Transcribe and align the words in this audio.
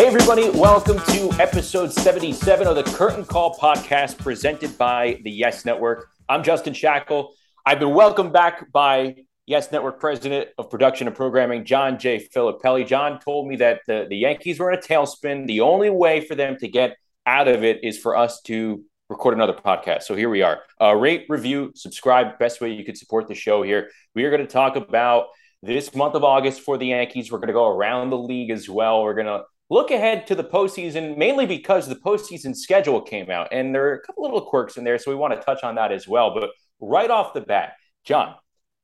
Hey, 0.00 0.06
everybody, 0.06 0.48
welcome 0.48 0.98
to 0.98 1.30
episode 1.38 1.92
77 1.92 2.66
of 2.66 2.74
the 2.74 2.84
Curtain 2.84 3.22
Call 3.22 3.54
podcast 3.58 4.16
presented 4.16 4.78
by 4.78 5.20
the 5.24 5.30
Yes 5.30 5.66
Network. 5.66 6.08
I'm 6.26 6.42
Justin 6.42 6.72
Shackil. 6.72 7.32
I've 7.66 7.80
been 7.80 7.92
welcomed 7.92 8.32
back 8.32 8.72
by 8.72 9.16
Yes 9.44 9.70
Network 9.70 10.00
President 10.00 10.48
of 10.56 10.70
Production 10.70 11.06
and 11.06 11.14
Programming, 11.14 11.66
John 11.66 11.98
J. 11.98 12.26
Filippelli. 12.34 12.86
John 12.86 13.20
told 13.20 13.46
me 13.46 13.56
that 13.56 13.82
the, 13.86 14.06
the 14.08 14.16
Yankees 14.16 14.58
were 14.58 14.72
in 14.72 14.78
a 14.78 14.80
tailspin. 14.80 15.46
The 15.46 15.60
only 15.60 15.90
way 15.90 16.26
for 16.26 16.34
them 16.34 16.56
to 16.60 16.68
get 16.68 16.96
out 17.26 17.46
of 17.46 17.62
it 17.62 17.84
is 17.84 17.98
for 17.98 18.16
us 18.16 18.40
to 18.44 18.82
record 19.10 19.34
another 19.34 19.52
podcast. 19.52 20.04
So 20.04 20.16
here 20.16 20.30
we 20.30 20.40
are. 20.40 20.60
Uh, 20.80 20.94
rate, 20.94 21.26
review, 21.28 21.72
subscribe. 21.74 22.38
Best 22.38 22.62
way 22.62 22.70
you 22.70 22.86
could 22.86 22.96
support 22.96 23.28
the 23.28 23.34
show 23.34 23.62
here. 23.62 23.90
We 24.14 24.24
are 24.24 24.30
going 24.30 24.46
to 24.46 24.50
talk 24.50 24.76
about 24.76 25.26
this 25.62 25.94
month 25.94 26.14
of 26.14 26.24
August 26.24 26.62
for 26.62 26.78
the 26.78 26.86
Yankees. 26.86 27.30
We're 27.30 27.36
going 27.36 27.48
to 27.48 27.52
go 27.52 27.68
around 27.68 28.08
the 28.08 28.16
league 28.16 28.48
as 28.48 28.66
well. 28.66 29.02
We're 29.02 29.12
going 29.12 29.26
to 29.26 29.42
look 29.70 29.92
ahead 29.92 30.26
to 30.26 30.34
the 30.34 30.44
postseason, 30.44 31.16
mainly 31.16 31.46
because 31.46 31.88
the 31.88 31.94
postseason 31.94 32.54
schedule 32.54 33.00
came 33.00 33.30
out, 33.30 33.48
and 33.52 33.74
there 33.74 33.88
are 33.88 33.94
a 33.94 34.02
couple 34.02 34.24
little 34.24 34.42
quirks 34.42 34.76
in 34.76 34.84
there, 34.84 34.98
so 34.98 35.10
we 35.10 35.16
want 35.16 35.32
to 35.32 35.40
touch 35.40 35.62
on 35.62 35.76
that 35.76 35.92
as 35.92 36.06
well. 36.08 36.34
But 36.34 36.50
right 36.80 37.10
off 37.10 37.32
the 37.32 37.40
bat, 37.40 37.74
John, 38.04 38.34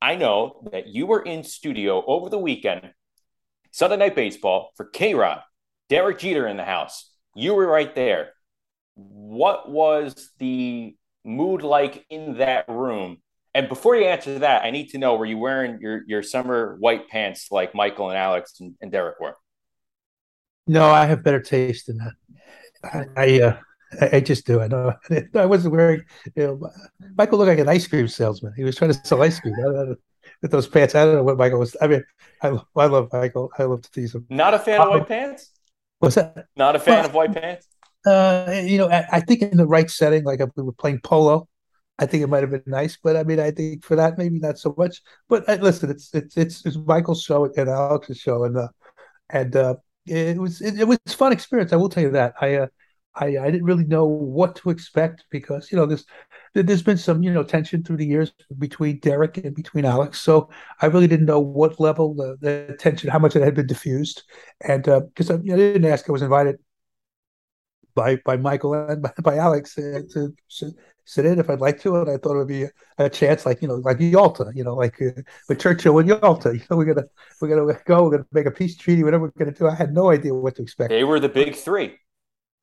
I 0.01 0.15
know 0.15 0.69
that 0.73 0.87
you 0.87 1.07
were 1.07 1.23
in 1.23 1.43
studio 1.43 2.05
over 2.07 2.31
the 2.31 2.39
weekend, 2.39 2.93
Sunday 3.73 3.97
Night 3.97 4.15
Baseball 4.15 4.71
for 4.77 4.89
KayRod, 4.91 5.43
Derek 5.89 6.21
Jeter 6.21 6.47
in 6.47 6.57
the 6.57 6.65
house. 6.65 7.13
You 7.35 7.55
were 7.55 7.67
right 7.67 7.95
there. 7.95 8.31
What 8.95 9.69
was 9.69 10.31
the 10.39 10.97
mood 11.25 11.63
like 11.63 12.07
in 12.09 12.39
that 12.39 12.69
room? 12.69 13.19
And 13.55 13.69
before 13.69 13.97
you 13.97 14.05
answer 14.05 14.39
that, 14.39 14.65
I 14.65 14.71
need 14.71 14.91
to 14.91 14.99
know 14.99 15.17
were 15.17 15.27
you 15.27 15.39
wearing 15.39 15.81
your, 15.81 16.03
your 16.07 16.23
summer 16.23 16.77
white 16.79 17.09
pants 17.09 17.49
like 17.51 17.75
Michael 17.75 18.11
and 18.11 18.19
Alex 18.19 18.61
and, 18.61 18.75
and 18.81 18.93
Derek 18.93 19.19
were? 19.19 19.35
No, 20.67 20.87
I 20.91 21.07
have 21.07 21.23
better 21.23 21.41
taste 21.41 21.87
than 21.87 21.99
that. 21.99 22.13
I, 22.85 23.07
I 23.17 23.41
uh, 23.41 23.57
I, 24.13 24.21
just 24.21 24.47
do. 24.47 24.61
I 24.61 24.69
know. 24.69 24.95
I 25.35 25.47
wasn't 25.47 25.75
wearing. 25.75 26.03
You 26.35 26.47
know, 26.47 26.71
Michael 27.17 27.39
looked 27.39 27.49
like 27.49 27.59
an 27.59 27.69
ice 27.69 27.87
cream 27.87 28.09
salesman. 28.09 28.53
He 28.57 28.65
was 28.65 28.77
trying 28.77 28.93
to 28.93 29.07
sell 29.07 29.23
ice 29.23 29.41
cream 29.41 29.55
with 30.43 30.51
those 30.51 30.67
pants. 30.67 30.95
I 30.95 31.05
don't 31.05 31.15
know 31.15 31.23
what 31.23 31.39
Michael 31.39 31.59
was. 31.59 31.77
I 31.81 31.87
mean, 31.87 32.05
I, 32.43 32.59
I 32.77 32.87
love 32.87 33.09
Michael. 33.13 33.51
I 33.59 33.65
love 33.65 33.83
to 33.83 33.91
tease 33.91 34.15
him. 34.15 34.27
Not 34.29 34.55
a 34.55 34.59
fan 34.59 34.81
of 34.81 34.89
white 34.89 35.09
pants. 35.09 35.51
What's 35.99 36.17
that? 36.17 36.47
Not 36.57 36.77
a 36.77 36.79
fan 36.79 36.99
well, 36.99 37.07
of 37.07 37.15
white 37.15 37.35
pants. 37.35 37.69
Uh, 38.07 38.63
you 38.65 38.79
know, 38.79 38.89
I, 38.89 39.05
I, 39.13 39.21
think 39.21 39.43
in 39.43 39.57
the 39.57 39.67
right 39.67 39.91
setting, 39.91 40.25
like 40.25 40.41
if 40.41 40.51
we 40.57 40.63
were 40.63 40.73
playing 40.73 41.01
polo, 41.03 41.49
I 41.99 42.07
think 42.07 42.23
it 42.23 42.29
might 42.29 42.43
have 42.43 42.51
been 42.51 42.63
nice. 42.67 42.99
But 43.03 43.17
I 43.17 43.25
mean, 43.25 43.41
I 43.41 43.51
think 43.51 43.85
for 43.85 43.97
that, 43.97 44.19
maybe 44.19 44.39
not 44.39 44.59
so 44.59 44.75
much. 44.77 45.01
But 45.29 45.49
uh, 45.49 45.59
listen, 45.61 45.91
it's 45.91 46.15
it's 46.15 46.37
it's, 46.37 46.67
it's 46.67 46.77
Michael's 46.77 47.23
show 47.23 47.47
and 47.57 47.69
Alex's 47.69 48.19
show, 48.19 48.45
and 48.45 48.57
uh, 48.57 48.69
and 49.31 49.57
uh, 49.57 49.77
it 50.07 50.39
was 50.39 50.61
it, 50.61 50.79
it 50.81 50.89
was 50.89 50.99
fun 51.09 51.33
experience. 51.33 51.73
I 51.73 51.77
will 51.77 51.89
tell 51.89 52.03
you 52.03 52.11
that. 52.13 52.35
I 52.41 52.55
uh, 52.57 52.67
I, 53.17 53.27
I 53.39 53.51
didn't 53.51 53.65
really 53.65 53.85
know 53.85 54.05
what 54.05 54.57
to 54.57 54.71
expect 54.71 55.25
because 55.31 55.73
you 55.73 55.77
know 55.77 55.87
this 55.87 56.05
there's 56.55 56.83
been 56.83 56.99
some 56.99 57.23
you 57.23 57.33
know 57.33 57.43
tension 57.43 57.83
through 57.83 57.97
the 57.97 58.07
years 58.07 58.33
between 58.59 58.99
Derek 59.01 59.39
and 59.39 59.55
between 59.55 59.85
Alex, 59.85 60.21
so 60.21 60.51
I 60.81 60.87
really 60.87 61.07
didn't 61.07 61.27
know 61.27 61.41
what 61.41 61.81
level 61.81 62.15
the, 62.15 62.37
the 62.41 62.77
tension, 62.79 63.11
how 63.11 63.19
much 63.19 63.37
it 63.37 63.43
had 63.43 63.55
been 63.55 63.67
diffused, 63.67 64.23
and 64.67 64.85
because 64.85 65.31
uh, 65.31 65.35
I, 65.35 65.37
I, 65.37 65.57
didn't 65.57 65.85
ask, 65.87 66.09
I 66.09 66.13
was 66.13 66.23
invited 66.23 66.57
by 67.95 68.17
by 68.25 68.37
Michael 68.37 68.75
and 68.75 69.03
by, 69.03 69.13
by 69.23 69.37
Alex 69.37 69.77
uh, 69.79 70.01
to, 70.13 70.35
sit 71.07 71.25
in 71.25 71.39
if 71.39 71.49
I'd 71.49 71.61
like 71.61 71.81
to, 71.81 71.97
and 71.97 72.11
I 72.11 72.19
thought 72.19 72.35
it 72.35 72.39
would 72.39 72.49
be 72.49 72.65
a, 72.65 72.71
a 72.99 73.09
chance, 73.09 73.47
like 73.47 73.63
you 73.63 73.69
know, 73.69 73.77
like 73.77 73.99
Yalta, 73.99 74.53
you 74.55 74.65
know, 74.65 74.75
like 74.75 75.01
uh, 75.01 75.23
with 75.49 75.61
Churchill 75.61 75.99
and 75.99 76.09
Yalta. 76.09 76.51
You 76.55 76.63
know, 76.71 76.77
we're 76.77 76.85
gonna 76.85 77.07
we're 77.41 77.49
gonna 77.49 77.81
go, 77.87 78.05
we're 78.05 78.11
gonna 78.11 78.27
make 78.33 78.47
a 78.47 78.51
peace 78.51 78.77
treaty, 78.77 79.03
whatever 79.03 79.25
we're 79.25 79.45
gonna 79.45 79.53
do. 79.53 79.69
I 79.69 79.75
had 79.75 79.95
no 79.95 80.11
idea 80.11 80.35
what 80.35 80.57
to 80.57 80.63
expect. 80.63 80.91
They 80.91 81.05
were 81.05 81.21
the 81.21 81.29
big 81.29 81.55
three. 81.55 81.97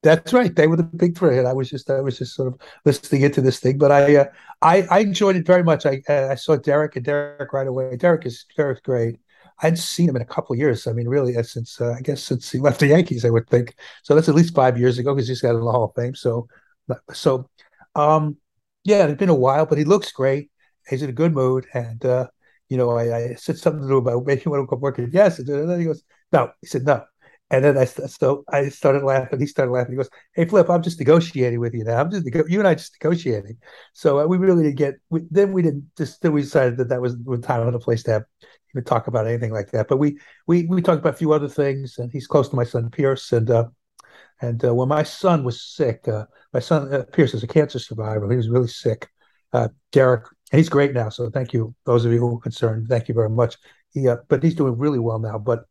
That's 0.04 0.34
right. 0.34 0.54
They 0.54 0.68
were 0.68 0.76
the 0.76 0.84
big 0.84 1.18
three, 1.18 1.40
and 1.40 1.48
I 1.48 1.54
was 1.54 1.70
just 1.70 1.90
I 1.90 2.02
was 2.02 2.18
just 2.18 2.36
sort 2.36 2.54
of 2.54 2.60
listening 2.86 3.22
into 3.22 3.42
this 3.42 3.60
thing. 3.60 3.78
But 3.78 3.92
I 3.92 4.18
uh, 4.18 4.26
I, 4.62 4.82
I 4.92 5.00
enjoyed 5.00 5.38
it 5.38 5.48
very 5.48 5.64
much. 5.64 5.86
I 5.86 6.02
uh, 6.10 6.28
I 6.32 6.36
saw 6.36 6.58
Derek 6.58 6.98
and 6.98 7.06
Derek 7.06 7.54
right 7.54 7.68
away. 7.68 7.96
Derek 7.96 8.26
is 8.26 8.46
Derek's 8.56 8.82
great. 8.82 9.20
I 9.60 9.68
hadn't 9.68 9.78
seen 9.78 10.10
him 10.10 10.16
in 10.18 10.22
a 10.22 10.26
couple 10.26 10.54
of 10.54 10.60
years. 10.60 10.88
I 10.88 10.94
mean, 10.94 11.08
really, 11.08 11.38
uh, 11.38 11.44
since 11.44 11.80
uh, 11.80 11.96
I 11.98 12.02
guess 12.02 12.22
since 12.22 12.52
he 12.52 12.60
left 12.60 12.82
the 12.82 12.88
Yankees, 12.88 13.24
I 13.24 13.30
would 13.30 13.50
think. 13.50 13.76
So 14.04 14.14
that's 14.14 14.28
at 14.28 14.36
least 14.36 14.54
five 14.54 14.78
years 14.78 15.00
ago 15.00 15.16
because 15.16 15.28
he's 15.28 15.42
got 15.42 15.56
in 15.56 15.64
the 15.64 15.72
Hall 15.72 15.86
of 15.86 15.96
Fame. 15.96 16.16
So, 16.16 16.48
so, 17.14 17.50
um, 17.96 18.36
yeah, 18.84 19.06
it's 19.06 19.18
been 19.20 19.30
a 19.30 19.36
while, 19.36 19.66
but 19.66 19.78
he 19.78 19.84
looks 19.84 20.12
great. 20.12 20.52
He's 20.88 21.02
in 21.02 21.10
a 21.10 21.14
good 21.14 21.34
mood, 21.34 21.66
and 21.74 22.04
uh, 22.06 22.28
you 22.70 22.78
know, 22.78 22.92
I, 22.92 23.16
I 23.16 23.34
said 23.36 23.58
something 23.58 23.88
to 23.88 23.98
him 23.98 24.08
about 24.08 24.26
maybe 24.26 24.42
you 24.46 24.52
want 24.52 24.64
to 24.64 24.68
come 24.68 24.82
work. 24.82 25.00
Yes, 25.12 25.40
and 25.40 25.48
then 25.48 25.80
he 25.80 25.86
goes, 25.86 26.04
no. 26.32 26.52
He 26.62 26.68
said 26.68 26.86
no. 26.86 27.04
And 27.50 27.64
then 27.64 27.78
I 27.78 27.86
so 27.86 28.44
I 28.50 28.70
started 28.70 29.04
laughing. 29.04 29.40
He 29.40 29.46
started 29.46 29.72
laughing. 29.72 29.92
He 29.92 29.98
goes, 29.98 30.10
"Hey, 30.34 30.46
Flip, 30.46 30.68
I'm 30.70 30.82
just 30.82 30.98
negotiating 30.98 31.60
with 31.60 31.76
you 31.76 31.84
now. 31.84 32.00
I'm 32.00 32.10
just 32.10 32.26
you 32.26 32.60
and 32.60 32.68
I 32.68 32.74
just 32.74 32.98
negotiating." 33.00 33.58
So 33.94 34.20
uh, 34.20 34.26
we 34.26 34.38
really 34.38 34.64
didn't 34.64 34.78
get. 34.78 34.96
We, 35.12 35.22
then 35.30 35.52
we 35.54 35.62
didn't 35.62 35.92
just. 35.96 36.22
Then 36.24 36.32
we 36.32 36.42
decided 36.42 36.78
that 36.78 36.90
that 36.90 37.02
was 37.02 37.16
the 37.16 37.38
time 37.38 37.62
and 37.62 37.76
the 37.76 37.80
place 37.80 38.02
to 38.04 38.12
have 38.12 38.24
even 38.74 38.84
talk 38.86 39.06
about 39.08 39.28
anything 39.28 39.52
like 39.52 39.70
that. 39.72 39.88
But 39.88 39.98
we 39.98 40.18
we 40.48 40.66
we 40.66 40.82
talked 40.82 41.00
about 41.00 41.14
a 41.14 41.18
few 41.18 41.32
other 41.32 41.50
things. 41.50 42.00
And 42.00 42.12
he's 42.12 42.26
close 42.26 42.50
to 42.50 42.56
my 42.56 42.64
son 42.64 42.90
Pierce. 42.90 43.32
And 43.32 43.50
uh, 43.52 43.66
and 44.44 44.66
uh, 44.66 44.76
when 44.76 44.90
my 44.90 45.04
son 45.04 45.46
was 45.46 45.62
sick, 45.62 46.06
uh, 46.08 46.26
my 46.54 46.60
son 46.60 46.94
uh, 46.94 47.04
Pierce 47.14 47.34
is 47.34 47.44
a 47.44 47.48
cancer 47.48 47.80
survivor. 47.80 48.30
He 48.30 48.36
was 48.36 48.50
really 48.50 48.68
sick. 48.68 49.08
Uh, 49.54 49.70
Derek, 49.94 50.26
and 50.52 50.60
he's 50.60 50.68
great 50.68 50.94
now. 50.94 51.08
So 51.08 51.30
thank 51.30 51.54
you, 51.54 51.74
those 51.86 52.04
of 52.04 52.12
you 52.12 52.20
who 52.20 52.36
are 52.36 52.42
concerned. 52.42 52.88
Thank 52.90 53.08
you 53.08 53.14
very 53.14 53.30
much. 53.30 53.56
He, 53.94 54.08
but 54.28 54.44
he's 54.44 54.56
doing 54.56 54.78
really 54.78 55.00
well 55.00 55.20
now. 55.20 55.38
But 55.38 55.66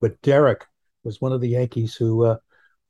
but 0.00 0.20
Derek 0.22 0.64
was 1.04 1.20
one 1.20 1.32
of 1.32 1.42
the 1.42 1.50
Yankees 1.50 1.94
who 1.94 2.24
uh, 2.24 2.38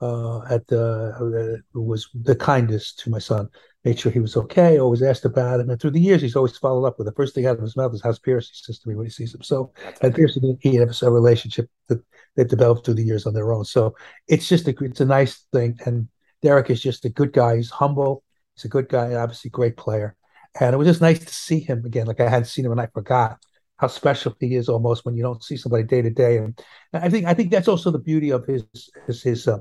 uh, 0.01 0.43
at 0.45 0.67
the 0.69 1.63
uh, 1.75 1.81
was 1.81 2.09
the 2.15 2.37
kindest 2.37 3.01
to 3.01 3.11
my 3.11 3.19
son. 3.19 3.49
Made 3.85 3.99
sure 3.99 4.13
he 4.13 4.21
was 4.21 4.37
okay. 4.37 4.79
Always 4.79 5.03
asked 5.03 5.25
about 5.25 5.59
him, 5.59 5.71
and 5.71 5.81
through 5.81 5.91
the 5.91 6.01
years, 6.01 6.23
he's 6.23 6.37
always 6.37 6.57
followed 6.57 6.87
up 6.87 6.99
with 6.99 7.07
the 7.07 7.15
first 7.15 7.35
thing 7.35 7.47
out 7.47 7.57
of 7.57 7.63
his 7.63 7.77
mouth 7.77 7.93
is 7.93 8.03
"How's 8.03 8.21
Pierce?" 8.21 8.49
He 8.49 8.55
says 8.55 8.79
to 8.79 8.89
me 8.89 8.95
when 8.95 9.07
he 9.07 9.11
sees 9.11 9.35
him. 9.35 9.43
So, 9.43 9.73
and 10.01 10.15
Pierce 10.15 10.37
and 10.37 10.57
he 10.61 10.77
have 10.77 10.97
a 11.03 11.11
relationship 11.11 11.69
that 11.89 12.01
they've 12.37 12.49
developed 12.49 12.85
through 12.85 12.95
the 12.95 13.05
years 13.05 13.27
on 13.27 13.35
their 13.35 13.53
own. 13.53 13.65
So, 13.65 13.95
it's 14.29 14.49
just 14.49 14.69
a 14.69 14.75
it's 14.81 15.01
a 15.01 15.05
nice 15.05 15.47
thing. 15.53 15.79
And 15.87 16.09
Derek 16.43 16.71
is 16.71 16.83
just 16.83 17.05
a 17.05 17.09
good 17.09 17.33
guy. 17.33 17.57
He's 17.57 17.71
humble. 17.71 18.25
He's 18.55 18.65
a 18.65 18.69
good 18.69 18.89
guy. 18.89 19.15
Obviously, 19.15 19.51
great 19.51 19.77
player. 19.77 20.17
And 20.61 20.75
it 20.75 20.77
was 20.77 20.89
just 20.89 21.01
nice 21.01 21.19
to 21.21 21.35
see 21.35 21.61
him 21.61 21.85
again. 21.85 22.07
Like 22.07 22.21
I 22.21 22.29
hadn't 22.29 22.47
seen 22.47 22.67
him, 22.67 22.73
and 22.73 22.81
I 22.81 22.89
forgot 22.93 23.39
how 23.79 23.89
special 23.89 24.35
he 24.39 24.55
is 24.55 24.69
almost 24.69 25.05
when 25.05 25.17
you 25.17 25.23
don't 25.23 25.43
see 25.43 25.57
somebody 25.57 25.83
day 25.83 26.03
to 26.03 26.11
day. 26.11 26.39
And 26.39 26.59
I 26.93 27.09
think 27.09 27.27
I 27.27 27.35
think 27.35 27.51
that's 27.51 27.69
also 27.69 27.91
the 27.91 27.99
beauty 27.99 28.31
of 28.31 28.47
his 28.47 28.65
his 29.07 29.23
his 29.23 29.49
uh, 29.49 29.59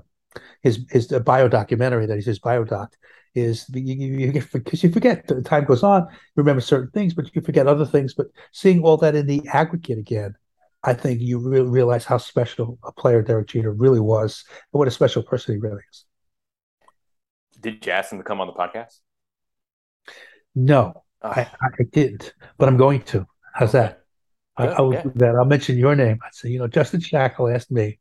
his 0.62 0.86
his 0.90 1.12
uh, 1.12 1.20
bio 1.20 1.48
documentary 1.48 2.06
that 2.06 2.16
he's 2.16 2.26
his 2.26 2.40
bio 2.40 2.64
doc 2.64 2.96
is 3.34 3.66
you, 3.74 3.96
you 3.96 4.44
because 4.54 4.84
you 4.84 4.92
forget 4.92 5.26
the 5.28 5.42
time 5.42 5.64
goes 5.64 5.84
on, 5.84 6.08
remember 6.36 6.62
certain 6.62 6.92
things, 6.92 7.14
but 7.14 7.34
you 7.34 7.42
forget 7.42 7.68
other 7.68 7.86
things. 7.86 8.14
But 8.14 8.28
seeing 8.52 8.82
all 8.82 8.98
that 8.98 9.16
in 9.16 9.26
the 9.26 9.42
aggregate 9.52 9.98
again, 9.98 10.36
I 10.84 10.94
think 10.94 11.22
you 11.22 11.38
really 11.38 11.70
realize 11.70 12.06
how 12.06 12.18
special 12.18 12.80
a 12.84 12.92
player 12.92 13.22
Derek 13.22 13.48
Jeter 13.48 13.72
really 13.72 14.00
was, 14.00 14.44
and 14.50 14.80
what 14.80 14.88
a 14.88 14.92
special 14.92 15.22
person 15.22 15.56
he 15.56 15.60
really 15.60 15.82
is. 15.92 16.06
Did 17.60 17.86
you 17.86 17.92
ask 17.92 18.12
him 18.12 18.18
to 18.18 18.24
come 18.24 18.42
on 18.42 18.48
the 18.48 18.54
podcast? 18.54 18.98
No, 20.56 21.04
oh. 21.22 21.30
I, 21.30 21.42
I 21.62 21.84
didn't, 21.92 22.34
but 22.58 22.68
I'm 22.68 22.78
going 22.78 23.04
to. 23.04 23.28
How's 23.54 23.74
that? 23.74 24.02
I, 24.58 24.68
I 24.68 24.82
will 24.82 24.94
yeah. 24.94 25.04
do 25.04 25.12
that. 25.16 25.36
I'll 25.36 25.46
mention 25.46 25.78
your 25.78 25.96
name. 25.96 26.20
I'd 26.26 26.34
say, 26.34 26.50
you 26.50 26.60
know, 26.60 26.68
Justin 26.68 27.00
Shackil 27.00 27.54
asked 27.54 27.72
me 27.72 28.00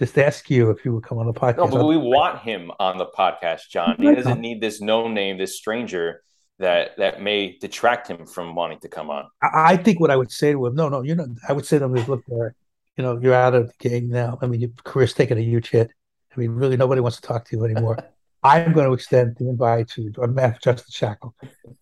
just 0.00 0.16
ask 0.16 0.48
you 0.48 0.70
if 0.70 0.82
you 0.84 0.94
would 0.94 1.04
come 1.04 1.18
on 1.18 1.26
the 1.26 1.32
podcast. 1.34 1.58
No, 1.58 1.68
but 1.68 1.86
we 1.86 1.98
want 1.98 2.38
him 2.40 2.70
on 2.80 2.96
the 2.96 3.06
podcast, 3.06 3.68
John. 3.70 3.96
He 3.98 4.14
doesn't 4.14 4.40
need 4.40 4.62
this 4.62 4.80
no 4.80 5.08
name, 5.08 5.36
this 5.36 5.56
stranger 5.58 6.22
that 6.60 6.96
that 6.98 7.20
may 7.20 7.56
detract 7.58 8.06
him 8.06 8.26
from 8.26 8.54
wanting 8.54 8.78
to 8.80 8.88
come 8.88 9.10
on. 9.10 9.26
I, 9.42 9.72
I 9.72 9.76
think 9.76 9.98
what 9.98 10.10
I 10.10 10.16
would 10.16 10.30
say 10.30 10.52
to 10.52 10.66
him, 10.66 10.74
no, 10.74 10.88
no, 10.88 11.02
you 11.02 11.14
know, 11.14 11.26
I 11.48 11.52
would 11.52 11.66
say 11.66 11.78
to 11.78 11.86
him, 11.86 11.94
look, 11.94 12.22
there, 12.28 12.54
you 12.96 13.02
know, 13.02 13.18
you're 13.20 13.34
out 13.34 13.54
of 13.54 13.68
the 13.68 13.88
game 13.88 14.08
now. 14.08 14.38
I 14.40 14.46
mean, 14.46 14.60
your 14.60 14.70
career's 14.84 15.14
taking 15.14 15.38
a 15.38 15.42
huge 15.42 15.70
hit. 15.70 15.90
I 16.34 16.38
mean, 16.38 16.50
really, 16.50 16.76
nobody 16.76 17.00
wants 17.00 17.16
to 17.20 17.26
talk 17.26 17.46
to 17.46 17.56
you 17.56 17.64
anymore. 17.64 17.98
I'm 18.42 18.72
going 18.72 18.86
to 18.86 18.94
extend 18.94 19.36
the 19.36 19.48
invite 19.48 19.88
to 19.90 20.12
Matt 20.28 20.62
Justin 20.62 20.90
Shackil 20.90 21.32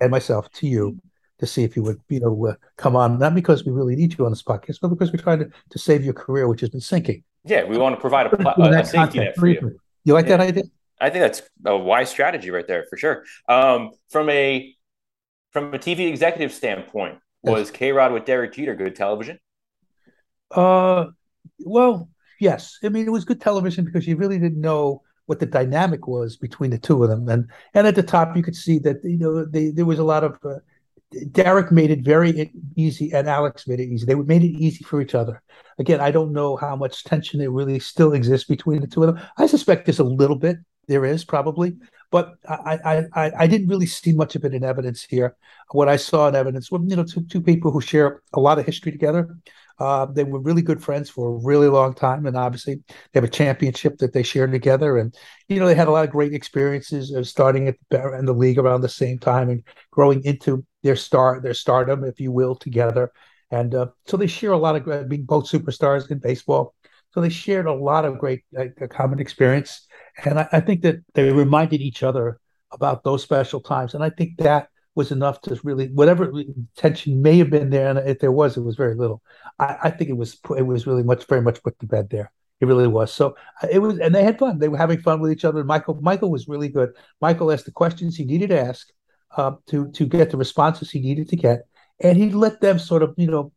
and 0.00 0.10
myself 0.10 0.50
to 0.54 0.66
you 0.66 0.98
to 1.38 1.46
see 1.46 1.62
if 1.62 1.76
you 1.76 1.82
would, 1.84 2.00
you 2.08 2.18
know, 2.18 2.46
uh, 2.46 2.54
come 2.76 2.96
on. 2.96 3.18
Not 3.18 3.34
because 3.34 3.64
we 3.64 3.70
really 3.70 3.94
need 3.94 4.18
you 4.18 4.24
on 4.24 4.32
this 4.32 4.42
podcast, 4.42 4.78
but 4.82 4.88
because 4.88 5.12
we're 5.12 5.22
trying 5.22 5.38
to, 5.38 5.50
to 5.70 5.78
save 5.78 6.04
your 6.04 6.14
career, 6.14 6.48
which 6.48 6.60
has 6.62 6.70
been 6.70 6.80
sinking. 6.80 7.22
Yeah, 7.44 7.62
we 7.62 7.78
want 7.78 7.94
to 7.94 8.00
provide 8.00 8.26
a, 8.26 8.60
a, 8.60 8.80
a 8.80 8.84
safety 8.84 9.20
net 9.20 9.36
for 9.36 9.46
you. 9.46 9.78
You 10.04 10.14
like 10.14 10.26
yeah. 10.26 10.38
that 10.38 10.48
idea? 10.48 10.64
I 11.00 11.10
think 11.10 11.22
that's 11.22 11.42
a 11.64 11.76
wise 11.76 12.10
strategy 12.10 12.50
right 12.50 12.66
there 12.66 12.84
for 12.90 12.96
sure. 12.96 13.24
Um, 13.48 13.92
from 14.08 14.28
a 14.30 14.74
from 15.50 15.74
a 15.74 15.78
TV 15.78 16.08
executive 16.08 16.52
standpoint, 16.52 17.18
was 17.42 17.70
KayRod 17.70 18.12
with 18.12 18.24
Derek 18.24 18.52
Jeter 18.52 18.74
good 18.74 18.96
television? 18.96 19.38
Uh, 20.50 21.06
well, 21.60 22.08
yes. 22.40 22.78
I 22.82 22.88
mean, 22.88 23.06
it 23.06 23.12
was 23.12 23.24
good 23.24 23.40
television 23.40 23.84
because 23.84 24.06
you 24.06 24.16
really 24.16 24.38
didn't 24.38 24.60
know 24.60 25.02
what 25.26 25.40
the 25.40 25.46
dynamic 25.46 26.06
was 26.06 26.36
between 26.36 26.70
the 26.70 26.78
two 26.78 27.02
of 27.02 27.10
them, 27.10 27.28
and 27.28 27.48
and 27.74 27.86
at 27.86 27.94
the 27.94 28.02
top 28.02 28.34
you 28.36 28.42
could 28.42 28.56
see 28.56 28.78
that 28.78 28.96
you 29.04 29.18
know 29.18 29.44
they, 29.44 29.70
there 29.70 29.84
was 29.84 29.98
a 29.98 30.04
lot 30.04 30.24
of 30.24 30.38
uh, 30.44 30.58
Derek 31.32 31.72
made 31.72 31.90
it 31.90 32.00
very 32.00 32.52
easy, 32.76 33.12
and 33.12 33.28
Alex 33.28 33.66
made 33.66 33.80
it 33.80 33.88
easy. 33.88 34.04
They 34.04 34.14
made 34.14 34.42
it 34.42 34.58
easy 34.58 34.84
for 34.84 35.00
each 35.00 35.14
other. 35.14 35.42
Again, 35.78 36.00
I 36.00 36.10
don't 36.10 36.32
know 36.32 36.56
how 36.56 36.76
much 36.76 37.04
tension 37.04 37.40
there 37.40 37.50
really 37.50 37.78
still 37.78 38.12
exists 38.12 38.46
between 38.46 38.80
the 38.80 38.86
two 38.86 39.04
of 39.04 39.14
them. 39.14 39.24
I 39.38 39.46
suspect 39.46 39.86
there's 39.86 40.00
a 40.00 40.04
little 40.04 40.36
bit. 40.36 40.58
There 40.86 41.04
is 41.04 41.24
probably, 41.24 41.76
but 42.10 42.34
I, 42.48 43.04
I, 43.14 43.32
I 43.38 43.46
didn't 43.46 43.68
really 43.68 43.86
see 43.86 44.12
much 44.12 44.34
of 44.34 44.44
it 44.44 44.54
in 44.54 44.64
evidence 44.64 45.02
here. 45.04 45.36
What 45.72 45.88
I 45.88 45.96
saw 45.96 46.28
in 46.28 46.34
evidence 46.34 46.70
were, 46.70 46.80
you 46.82 46.96
know, 46.96 47.04
two, 47.04 47.22
two 47.26 47.42
people 47.42 47.70
who 47.70 47.80
share 47.80 48.22
a 48.32 48.40
lot 48.40 48.58
of 48.58 48.64
history 48.66 48.92
together. 48.92 49.36
Uh, 49.78 50.06
they 50.06 50.24
were 50.24 50.40
really 50.40 50.62
good 50.62 50.82
friends 50.82 51.08
for 51.08 51.28
a 51.28 51.44
really 51.44 51.68
long 51.68 51.94
time, 51.94 52.26
and 52.26 52.36
obviously 52.36 52.76
they 52.76 53.20
have 53.20 53.24
a 53.24 53.28
championship 53.28 53.98
that 53.98 54.12
they 54.12 54.22
shared 54.24 54.50
together. 54.50 54.98
And 54.98 55.14
you 55.48 55.60
know, 55.60 55.66
they 55.66 55.74
had 55.74 55.86
a 55.86 55.92
lot 55.92 56.04
of 56.04 56.10
great 56.10 56.34
experiences 56.34 57.12
of 57.12 57.28
starting 57.28 57.68
at 57.68 57.76
the, 57.90 58.18
in 58.18 58.24
the 58.24 58.32
league 58.32 58.58
around 58.58 58.80
the 58.80 58.88
same 58.88 59.18
time 59.18 59.50
and 59.50 59.62
growing 59.92 60.24
into 60.24 60.64
their 60.82 60.96
star, 60.96 61.40
their 61.40 61.54
stardom, 61.54 62.04
if 62.04 62.18
you 62.18 62.32
will, 62.32 62.56
together. 62.56 63.12
And 63.50 63.74
uh, 63.74 63.86
so 64.06 64.16
they 64.16 64.26
share 64.26 64.52
a 64.52 64.58
lot 64.58 64.76
of 64.76 65.08
being 65.08 65.24
both 65.24 65.48
superstars 65.48 66.10
in 66.10 66.18
baseball. 66.18 66.74
So 67.12 67.20
they 67.20 67.30
shared 67.30 67.66
a 67.66 67.72
lot 67.72 68.04
of 68.04 68.18
great 68.18 68.42
common 68.90 69.20
experience 69.20 69.87
and 70.24 70.40
I, 70.40 70.48
I, 70.52 70.60
think 70.60 70.82
that 70.82 70.96
they 71.14 71.30
reminded 71.30 71.80
each 71.80 72.02
other 72.02 72.40
about 72.72 73.04
those 73.04 73.22
special 73.22 73.60
times. 73.60 73.94
And 73.94 74.02
I 74.02 74.10
think 74.10 74.38
that 74.38 74.68
was 74.94 75.12
enough 75.12 75.40
to 75.42 75.58
really, 75.62 75.88
whatever 75.88 76.32
tension 76.76 77.22
may 77.22 77.38
have 77.38 77.50
been 77.50 77.70
there, 77.70 77.88
and 77.88 77.98
if 78.08 78.18
there 78.18 78.32
was, 78.32 78.56
it 78.56 78.62
was 78.62 78.76
very 78.76 78.94
little. 78.94 79.22
I, 79.58 79.76
I 79.84 79.90
think 79.90 80.10
it 80.10 80.16
was 80.16 80.38
it 80.56 80.62
was 80.62 80.86
really 80.86 81.04
much, 81.04 81.26
very 81.26 81.42
much 81.42 81.62
put 81.62 81.78
to 81.78 81.86
bed 81.86 82.10
there. 82.10 82.32
It 82.60 82.66
really 82.66 82.88
was. 82.88 83.12
So 83.12 83.36
uh, 83.62 83.68
it 83.70 83.78
was, 83.78 83.98
and 84.00 84.12
they 84.12 84.24
had 84.24 84.38
fun. 84.38 84.58
They 84.58 84.68
were 84.68 84.76
having 84.76 85.00
fun 85.00 85.20
with 85.20 85.30
each 85.30 85.44
other. 85.44 85.62
Michael, 85.62 85.98
Michael 86.02 86.30
was 86.30 86.48
really 86.48 86.68
good. 86.68 86.90
Michael 87.20 87.52
asked 87.52 87.66
the 87.66 87.70
questions 87.70 88.16
he 88.16 88.24
needed 88.24 88.50
to 88.50 88.60
ask 88.60 88.88
uh, 89.36 89.52
to 89.68 89.90
to 89.92 90.06
get 90.06 90.30
the 90.30 90.36
responses 90.36 90.90
he 90.90 91.00
needed 91.00 91.28
to 91.28 91.36
get, 91.36 91.66
and 92.00 92.18
he 92.18 92.30
let 92.30 92.60
them 92.60 92.78
sort 92.78 93.04
of, 93.04 93.14
you 93.16 93.28
know, 93.28 93.52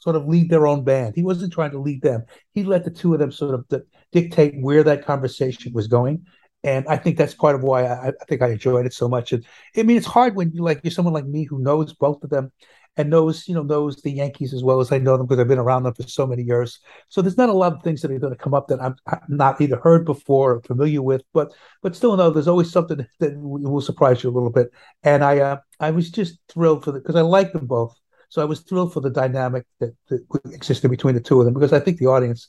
sort 0.00 0.16
of 0.16 0.26
lead 0.26 0.50
their 0.50 0.66
own 0.66 0.84
band. 0.84 1.14
He 1.14 1.22
wasn't 1.22 1.52
trying 1.52 1.70
to 1.72 1.80
lead 1.80 2.02
them. 2.02 2.24
He 2.52 2.64
let 2.64 2.84
the 2.84 2.90
two 2.90 3.12
of 3.14 3.20
them 3.20 3.32
sort 3.32 3.54
of 3.54 3.82
dictate 4.12 4.54
where 4.60 4.82
that 4.82 5.04
conversation 5.04 5.72
was 5.72 5.86
going. 5.86 6.26
And 6.62 6.86
I 6.88 6.96
think 6.96 7.18
that's 7.18 7.34
part 7.34 7.54
of 7.54 7.62
why 7.62 7.84
I, 7.84 8.08
I 8.08 8.24
think 8.26 8.40
I 8.40 8.48
enjoyed 8.48 8.86
it 8.86 8.94
so 8.94 9.06
much. 9.08 9.32
And 9.32 9.44
I 9.76 9.82
mean, 9.82 9.98
it's 9.98 10.06
hard 10.06 10.34
when 10.34 10.50
you 10.52 10.62
like 10.62 10.80
you're 10.82 10.90
someone 10.90 11.14
like 11.14 11.26
me 11.26 11.44
who 11.44 11.58
knows 11.58 11.92
both 11.92 12.24
of 12.24 12.30
them 12.30 12.52
and 12.96 13.10
knows, 13.10 13.48
you 13.48 13.54
know, 13.54 13.62
knows 13.62 13.96
the 14.02 14.10
Yankees 14.10 14.54
as 14.54 14.62
well 14.62 14.80
as 14.80 14.92
I 14.92 14.98
know 14.98 15.16
them 15.16 15.26
because 15.26 15.40
I've 15.40 15.48
been 15.48 15.58
around 15.58 15.82
them 15.82 15.94
for 15.94 16.04
so 16.04 16.26
many 16.26 16.42
years. 16.42 16.78
So 17.08 17.20
there's 17.20 17.36
not 17.36 17.48
a 17.48 17.52
lot 17.52 17.72
of 17.72 17.82
things 17.82 18.00
that 18.02 18.10
are 18.10 18.18
going 18.18 18.32
to 18.32 18.38
come 18.38 18.54
up 18.54 18.68
that 18.68 18.80
I'm, 18.80 18.96
not 19.28 19.60
either 19.60 19.76
heard 19.76 20.04
before 20.04 20.54
or 20.54 20.62
familiar 20.62 21.02
with, 21.02 21.22
but 21.32 21.52
but 21.82 21.96
still, 21.96 22.16
no, 22.16 22.30
there's 22.30 22.48
always 22.48 22.70
something 22.70 23.04
that 23.20 23.32
will 23.36 23.80
surprise 23.80 24.22
you 24.22 24.30
a 24.30 24.32
little 24.32 24.50
bit. 24.50 24.70
And 25.02 25.24
I 25.24 25.38
uh, 25.38 25.56
I 25.80 25.90
was 25.90 26.10
just 26.10 26.38
thrilled 26.48 26.84
for 26.84 26.92
the 26.92 27.00
because 27.00 27.16
I 27.16 27.22
like 27.22 27.52
them 27.52 27.66
both. 27.66 27.98
So 28.28 28.42
I 28.42 28.44
was 28.44 28.60
thrilled 28.60 28.92
for 28.92 29.00
the 29.00 29.10
dynamic 29.10 29.64
that, 29.80 29.94
that 30.08 30.24
existed 30.52 30.90
between 30.90 31.14
the 31.14 31.20
two 31.20 31.38
of 31.38 31.44
them 31.44 31.54
because 31.54 31.72
I 31.72 31.80
think 31.80 31.98
the 31.98 32.06
audience 32.06 32.48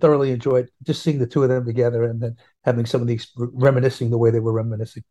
thoroughly 0.00 0.32
enjoyed 0.32 0.70
just 0.82 1.02
seeing 1.02 1.18
the 1.18 1.26
two 1.26 1.42
of 1.42 1.48
them 1.48 1.64
together 1.64 2.04
and 2.04 2.20
then 2.20 2.36
having 2.64 2.86
some 2.86 3.00
of 3.00 3.06
these 3.06 3.30
reminiscing 3.36 4.10
the 4.10 4.18
way 4.18 4.30
they 4.30 4.40
were 4.40 4.52
reminiscing. 4.52 5.04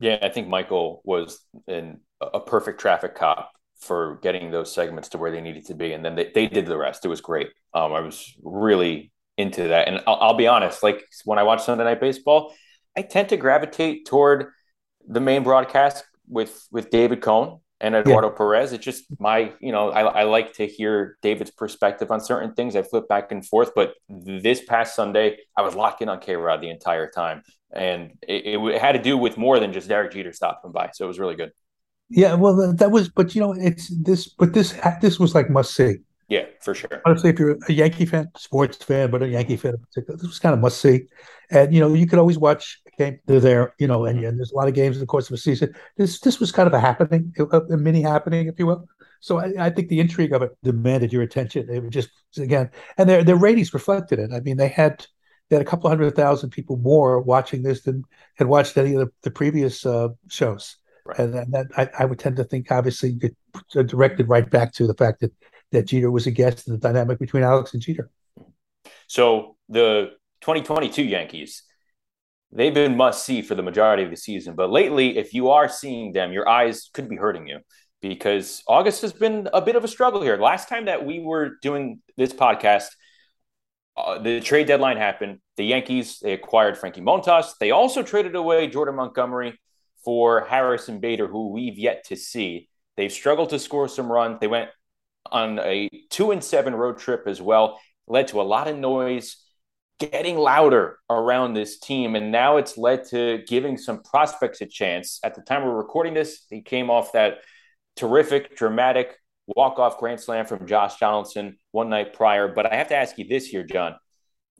Yeah, 0.00 0.18
I 0.22 0.30
think 0.30 0.48
Michael 0.48 1.00
was 1.04 1.40
in 1.66 2.00
a 2.20 2.40
perfect 2.40 2.80
traffic 2.80 3.14
cop 3.14 3.52
for 3.78 4.18
getting 4.22 4.50
those 4.50 4.72
segments 4.72 5.08
to 5.10 5.18
where 5.18 5.30
they 5.30 5.40
needed 5.40 5.66
to 5.66 5.74
be, 5.74 5.92
and 5.92 6.04
then 6.04 6.14
they, 6.14 6.30
they 6.34 6.46
did 6.46 6.66
the 6.66 6.76
rest. 6.76 7.04
It 7.04 7.08
was 7.08 7.20
great. 7.20 7.48
Um, 7.74 7.92
I 7.92 8.00
was 8.00 8.34
really 8.42 9.12
into 9.36 9.68
that, 9.68 9.88
and 9.88 10.00
I'll, 10.06 10.18
I'll 10.20 10.36
be 10.36 10.46
honest. 10.46 10.82
Like 10.82 11.04
when 11.24 11.38
I 11.38 11.42
watch 11.42 11.64
Sunday 11.64 11.84
Night 11.84 12.00
Baseball, 12.00 12.54
I 12.96 13.02
tend 13.02 13.28
to 13.30 13.36
gravitate 13.36 14.06
toward 14.06 14.46
the 15.06 15.20
main 15.20 15.42
broadcast 15.42 16.04
with 16.28 16.66
with 16.70 16.90
David 16.90 17.20
Cone 17.20 17.60
and 17.82 17.96
Eduardo 17.96 18.30
yeah. 18.30 18.36
Perez. 18.36 18.72
It's 18.72 18.84
just 18.84 19.04
my, 19.18 19.52
you 19.60 19.72
know, 19.72 19.90
I, 19.90 20.02
I, 20.02 20.22
like 20.22 20.54
to 20.54 20.66
hear 20.66 21.18
David's 21.20 21.50
perspective 21.50 22.10
on 22.10 22.20
certain 22.20 22.54
things. 22.54 22.76
I 22.76 22.82
flip 22.82 23.08
back 23.08 23.32
and 23.32 23.44
forth, 23.44 23.72
but 23.74 23.94
this 24.08 24.62
past 24.64 24.94
Sunday, 24.94 25.38
I 25.56 25.62
was 25.62 25.74
locked 25.74 26.00
in 26.00 26.08
on 26.08 26.20
KayRod 26.20 26.60
the 26.60 26.70
entire 26.70 27.10
time. 27.10 27.42
And 27.72 28.12
it, 28.26 28.60
it, 28.60 28.80
had 28.80 28.92
to 28.92 29.02
do 29.02 29.18
with 29.18 29.36
more 29.36 29.58
than 29.58 29.72
just 29.72 29.88
Derek 29.88 30.12
Jeter 30.12 30.32
stopping 30.32 30.70
by. 30.70 30.90
So 30.94 31.04
it 31.04 31.08
was 31.08 31.18
really 31.18 31.34
good. 31.34 31.50
Yeah, 32.08 32.34
well, 32.34 32.72
that 32.72 32.90
was, 32.90 33.08
but 33.08 33.34
you 33.34 33.40
know, 33.40 33.52
it's 33.52 33.88
this, 34.02 34.28
but 34.28 34.52
this, 34.52 34.78
this 35.00 35.18
was 35.18 35.34
like 35.34 35.50
must 35.50 35.74
see. 35.74 35.96
Yeah, 36.28 36.46
for 36.60 36.74
sure. 36.74 37.02
Honestly, 37.04 37.30
if 37.30 37.38
you're 37.38 37.58
a 37.68 37.72
Yankee 37.72 38.06
fan, 38.06 38.30
sports 38.36 38.76
fan, 38.82 39.10
but 39.10 39.22
a 39.22 39.28
Yankee 39.28 39.56
fan 39.56 39.74
in 39.74 39.80
particular, 39.80 40.16
this 40.16 40.28
was 40.28 40.38
kind 40.38 40.54
of 40.54 40.60
must 40.60 40.80
see. 40.80 41.02
And 41.50 41.74
you 41.74 41.80
know, 41.80 41.92
you 41.92 42.06
could 42.06 42.18
always 42.18 42.38
watch 42.38 42.80
game. 42.98 43.18
They're 43.26 43.40
there, 43.40 43.74
you 43.78 43.86
know, 43.86 44.04
and, 44.04 44.22
and 44.24 44.38
there's 44.38 44.52
a 44.52 44.56
lot 44.56 44.68
of 44.68 44.74
games 44.74 44.96
in 44.96 45.00
the 45.00 45.06
course 45.06 45.28
of 45.28 45.34
a 45.34 45.38
season. 45.38 45.74
This 45.96 46.20
this 46.20 46.40
was 46.40 46.52
kind 46.52 46.66
of 46.66 46.74
a 46.74 46.80
happening, 46.80 47.34
a, 47.38 47.44
a 47.44 47.76
mini 47.76 48.02
happening, 48.02 48.48
if 48.48 48.58
you 48.58 48.66
will. 48.66 48.86
So 49.20 49.38
I, 49.38 49.66
I, 49.66 49.70
think 49.70 49.88
the 49.88 50.00
intrigue 50.00 50.32
of 50.32 50.42
it 50.42 50.56
demanded 50.64 51.12
your 51.12 51.22
attention. 51.22 51.70
It 51.70 51.82
was 51.82 51.92
just 51.92 52.10
again, 52.38 52.70
and 52.98 53.08
their 53.08 53.22
their 53.22 53.36
ratings 53.36 53.72
reflected 53.74 54.18
it. 54.18 54.32
I 54.32 54.40
mean, 54.40 54.56
they 54.56 54.68
had 54.68 55.06
they 55.48 55.56
had 55.56 55.66
a 55.66 55.68
couple 55.68 55.88
hundred 55.88 56.14
thousand 56.16 56.50
people 56.50 56.76
more 56.76 57.20
watching 57.20 57.62
this 57.62 57.82
than 57.82 58.04
had 58.36 58.48
watched 58.48 58.76
any 58.76 58.94
of 58.94 59.00
the, 59.00 59.12
the 59.22 59.30
previous 59.30 59.84
uh, 59.86 60.08
shows. 60.28 60.76
Right. 61.04 61.18
And, 61.18 61.34
and 61.34 61.52
that 61.52 61.66
I, 61.76 61.88
I, 61.98 62.04
would 62.04 62.20
tend 62.20 62.36
to 62.36 62.44
think, 62.44 62.70
obviously, 62.70 63.18
it 63.20 63.36
directed 63.86 64.28
right 64.28 64.48
back 64.48 64.72
to 64.74 64.86
the 64.86 64.94
fact 64.94 65.20
that 65.20 65.32
that 65.72 65.86
Jeter 65.86 66.10
was 66.10 66.26
a 66.26 66.30
guest 66.30 66.66
in 66.68 66.74
the 66.74 66.78
dynamic 66.78 67.18
between 67.18 67.42
Alex 67.42 67.74
and 67.74 67.82
Jeter. 67.82 68.10
So 69.08 69.56
the 69.68 70.12
2022 70.42 71.02
Yankees, 71.02 71.64
they've 72.52 72.74
been 72.74 72.96
must 72.96 73.24
see 73.24 73.42
for 73.42 73.54
the 73.54 73.62
majority 73.62 74.02
of 74.02 74.10
the 74.10 74.16
season. 74.16 74.54
But 74.54 74.70
lately, 74.70 75.16
if 75.18 75.34
you 75.34 75.50
are 75.50 75.68
seeing 75.68 76.12
them, 76.12 76.32
your 76.32 76.48
eyes 76.48 76.90
could 76.92 77.08
be 77.08 77.16
hurting 77.16 77.46
you 77.46 77.60
because 78.00 78.62
August 78.66 79.02
has 79.02 79.12
been 79.12 79.48
a 79.52 79.62
bit 79.62 79.76
of 79.76 79.84
a 79.84 79.88
struggle 79.88 80.22
here. 80.22 80.36
Last 80.36 80.68
time 80.68 80.86
that 80.86 81.06
we 81.06 81.20
were 81.20 81.56
doing 81.62 82.00
this 82.16 82.32
podcast, 82.32 82.88
uh, 83.96 84.18
the 84.18 84.40
trade 84.40 84.66
deadline 84.66 84.96
happened. 84.96 85.38
The 85.56 85.64
Yankees 85.64 86.18
they 86.20 86.32
acquired 86.32 86.78
Frankie 86.78 87.00
Montas. 87.00 87.52
They 87.58 87.70
also 87.70 88.02
traded 88.02 88.34
away 88.34 88.66
Jordan 88.66 88.96
Montgomery 88.96 89.58
for 90.04 90.46
Harrison 90.46 90.98
Bader, 90.98 91.28
who 91.28 91.52
we've 91.52 91.78
yet 91.78 92.04
to 92.06 92.16
see. 92.16 92.68
They've 92.96 93.12
struggled 93.12 93.50
to 93.50 93.58
score 93.58 93.88
some 93.88 94.10
runs. 94.10 94.38
They 94.40 94.48
went 94.48 94.70
on 95.30 95.58
a 95.60 95.88
two 96.10 96.30
and 96.30 96.42
seven 96.42 96.74
road 96.74 96.98
trip 96.98 97.24
as 97.26 97.40
well. 97.40 97.80
Led 98.06 98.28
to 98.28 98.40
a 98.40 98.42
lot 98.42 98.68
of 98.68 98.76
noise 98.76 99.36
getting 100.10 100.36
louder 100.36 100.98
around 101.08 101.54
this 101.54 101.78
team. 101.78 102.14
And 102.16 102.32
now 102.32 102.56
it's 102.56 102.76
led 102.76 103.04
to 103.08 103.42
giving 103.46 103.76
some 103.76 104.02
prospects 104.02 104.60
a 104.60 104.66
chance. 104.66 105.20
At 105.24 105.34
the 105.34 105.42
time 105.42 105.64
we're 105.64 105.74
recording 105.74 106.14
this, 106.14 106.44
he 106.50 106.62
came 106.62 106.90
off 106.90 107.12
that 107.12 107.38
terrific, 107.96 108.56
dramatic 108.56 109.16
walk-off 109.46 109.98
grand 109.98 110.20
slam 110.20 110.46
from 110.46 110.66
Josh 110.66 110.98
Donaldson 110.98 111.56
one 111.70 111.88
night 111.88 112.14
prior. 112.14 112.48
But 112.48 112.72
I 112.72 112.76
have 112.76 112.88
to 112.88 112.96
ask 112.96 113.18
you 113.18 113.26
this 113.28 113.46
here, 113.46 113.64
John, 113.64 113.96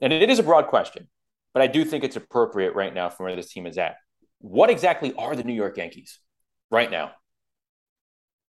and 0.01 0.13
it 0.13 0.31
is 0.31 0.39
a 0.39 0.43
broad 0.43 0.67
question, 0.69 1.09
but 1.55 1.63
I 1.63 1.67
do 1.67 1.85
think 1.85 2.05
it's 2.05 2.17
appropriate 2.17 2.75
right 2.75 2.93
now 2.93 3.09
from 3.09 3.25
where 3.27 3.37
this 3.37 3.53
team 3.53 3.67
is 3.67 3.79
at. 3.79 3.97
What 4.39 4.71
exactly 4.71 5.15
are 5.15 5.37
the 5.37 5.45
New 5.45 5.53
York 5.53 5.77
Yankees 5.77 6.19
right 6.71 6.91
now? 6.91 7.13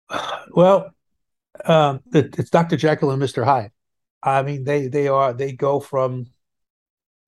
Well, 0.51 0.91
um, 1.65 2.01
it's 2.13 2.49
Dr. 2.49 2.77
Jekyll 2.77 3.11
and 3.11 3.21
Mr. 3.21 3.43
Hyde. 3.43 3.71
I 4.21 4.41
mean, 4.43 4.63
they 4.63 4.87
they 4.87 5.07
are 5.07 5.33
they 5.33 5.51
go 5.51 5.79
from 5.79 6.27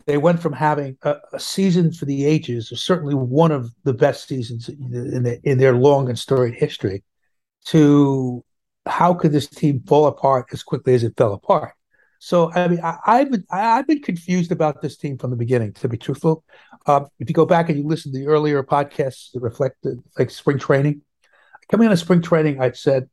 they 0.08 0.18
went 0.18 0.42
from 0.42 0.54
having 0.54 0.98
a, 1.04 1.18
a 1.34 1.40
season 1.40 1.92
for 1.92 2.06
the 2.06 2.26
ages, 2.26 2.72
certainly 2.76 3.14
one 3.14 3.52
of 3.52 3.72
the 3.84 3.94
best 3.94 4.28
seasons 4.28 4.70
in, 4.70 5.24
the, 5.24 5.40
in 5.44 5.58
their 5.58 5.74
long 5.74 6.08
and 6.08 6.18
storied 6.18 6.56
history, 6.56 7.04
to 7.66 8.44
how 8.86 9.14
could 9.14 9.34
this 9.34 9.48
team 9.48 9.84
fall 9.86 10.08
apart 10.08 10.48
as 10.54 10.64
quickly 10.64 10.94
as 10.94 11.04
it 11.04 11.14
fell 11.18 11.34
apart? 11.34 11.74
So 12.20 12.52
I 12.54 12.68
mean, 12.70 12.80
I, 12.82 13.20
have 13.20 13.32
been 13.32 13.44
I, 13.52 13.60
have 13.76 13.88
been 13.88 14.02
confused 14.02 14.52
about 14.52 14.82
this 14.82 14.98
team 14.98 15.18
from 15.18 15.30
the 15.30 15.36
beginning. 15.36 15.74
To 15.74 15.90
be 15.90 15.98
truthful, 15.98 16.44
um, 16.88 17.08
if 17.20 17.30
you 17.30 17.36
go 17.36 17.46
back 17.46 17.70
and 17.70 17.78
you 17.78 17.86
listen 17.86 18.12
to 18.12 18.18
the 18.18 18.28
earlier 18.28 18.64
podcasts 18.64 19.32
that 19.34 19.42
reflect 19.42 19.76
the, 19.84 20.02
like 20.18 20.32
spring 20.32 20.58
training, 20.58 21.02
coming 21.70 21.86
out 21.86 21.94
of 21.94 22.00
spring 22.00 22.22
training, 22.22 22.60
I 22.60 22.72
said 22.72 23.10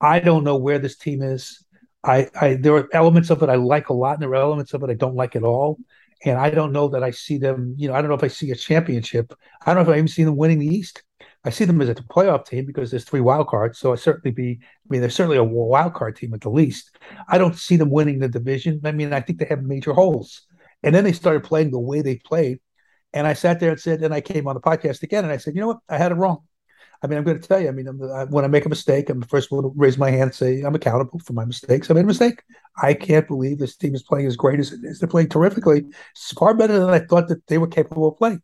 I 0.00 0.20
don't 0.20 0.44
know 0.44 0.56
where 0.56 0.78
this 0.78 0.96
team 0.96 1.22
is. 1.22 1.64
I, 2.02 2.28
I 2.38 2.54
there 2.54 2.74
are 2.74 2.88
elements 2.92 3.30
of 3.30 3.42
it 3.42 3.48
I 3.48 3.54
like 3.54 3.88
a 3.88 3.94
lot, 3.94 4.14
and 4.14 4.22
there 4.22 4.30
are 4.30 4.34
elements 4.34 4.74
of 4.74 4.82
it 4.82 4.90
I 4.90 4.94
don't 4.94 5.14
like 5.14 5.36
at 5.36 5.42
all. 5.42 5.78
And 6.24 6.38
I 6.38 6.50
don't 6.50 6.72
know 6.72 6.88
that 6.88 7.02
I 7.02 7.12
see 7.12 7.38
them. 7.38 7.74
You 7.78 7.88
know, 7.88 7.94
I 7.94 8.00
don't 8.00 8.08
know 8.08 8.16
if 8.16 8.24
I 8.24 8.28
see 8.28 8.50
a 8.50 8.56
championship. 8.56 9.32
I 9.64 9.72
don't 9.72 9.76
know 9.76 9.90
if 9.90 9.94
I 9.94 9.98
even 9.98 10.08
see 10.08 10.24
them 10.24 10.36
winning 10.36 10.58
the 10.58 10.66
East. 10.66 11.02
I 11.44 11.50
see 11.50 11.64
them 11.64 11.80
as 11.80 11.88
a 11.88 11.94
playoff 11.94 12.46
team 12.46 12.66
because 12.66 12.90
there's 12.90 13.04
three 13.04 13.20
wild 13.20 13.48
cards. 13.48 13.78
So 13.78 13.92
I 13.92 13.96
certainly 13.96 14.32
be. 14.32 14.58
I 14.62 14.86
mean, 14.90 15.00
they're 15.00 15.10
certainly 15.10 15.38
a 15.38 15.44
wild 15.44 15.94
card 15.94 16.16
team 16.16 16.34
at 16.34 16.42
the 16.42 16.50
least. 16.50 16.96
I 17.28 17.38
don't 17.38 17.56
see 17.56 17.76
them 17.76 17.90
winning 17.90 18.18
the 18.18 18.28
division. 18.28 18.80
I 18.84 18.92
mean, 18.92 19.12
I 19.12 19.20
think 19.20 19.38
they 19.38 19.46
have 19.46 19.62
major 19.62 19.94
holes. 19.94 20.42
And 20.82 20.94
then 20.94 21.04
they 21.04 21.12
started 21.12 21.44
playing 21.44 21.70
the 21.70 21.78
way 21.78 22.02
they 22.02 22.16
played. 22.16 22.60
And 23.12 23.26
I 23.26 23.32
sat 23.32 23.58
there 23.58 23.70
and 23.70 23.80
said, 23.80 24.02
and 24.02 24.14
I 24.14 24.20
came 24.20 24.46
on 24.46 24.54
the 24.54 24.60
podcast 24.60 25.02
again, 25.02 25.24
and 25.24 25.32
I 25.32 25.38
said, 25.38 25.54
you 25.54 25.60
know 25.60 25.66
what, 25.68 25.80
I 25.88 25.98
had 25.98 26.12
it 26.12 26.16
wrong. 26.16 26.44
I 27.02 27.06
mean, 27.06 27.16
I'm 27.16 27.24
going 27.24 27.40
to 27.40 27.48
tell 27.48 27.60
you. 27.60 27.68
I 27.68 27.72
mean, 27.72 27.88
I, 27.88 28.24
when 28.24 28.44
I 28.44 28.48
make 28.48 28.66
a 28.66 28.68
mistake, 28.68 29.08
I'm 29.08 29.20
the 29.20 29.26
first 29.26 29.50
one 29.50 29.62
to 29.62 29.72
raise 29.74 29.96
my 29.96 30.10
hand 30.10 30.22
and 30.22 30.34
say 30.34 30.60
I'm 30.60 30.74
accountable 30.74 31.18
for 31.20 31.32
my 31.32 31.46
mistakes. 31.46 31.90
I 31.90 31.94
made 31.94 32.04
a 32.04 32.06
mistake. 32.06 32.42
I 32.82 32.92
can't 32.92 33.26
believe 33.26 33.58
this 33.58 33.76
team 33.76 33.94
is 33.94 34.02
playing 34.02 34.26
as 34.26 34.36
great 34.36 34.60
as 34.60 34.72
it 34.72 34.80
is. 34.82 34.98
They're 34.98 35.08
playing 35.08 35.30
terrifically. 35.30 35.86
It's 36.12 36.32
far 36.32 36.54
better 36.54 36.78
than 36.78 36.90
I 36.90 36.98
thought 36.98 37.28
that 37.28 37.46
they 37.46 37.56
were 37.56 37.68
capable 37.68 38.08
of 38.08 38.18
playing. 38.18 38.42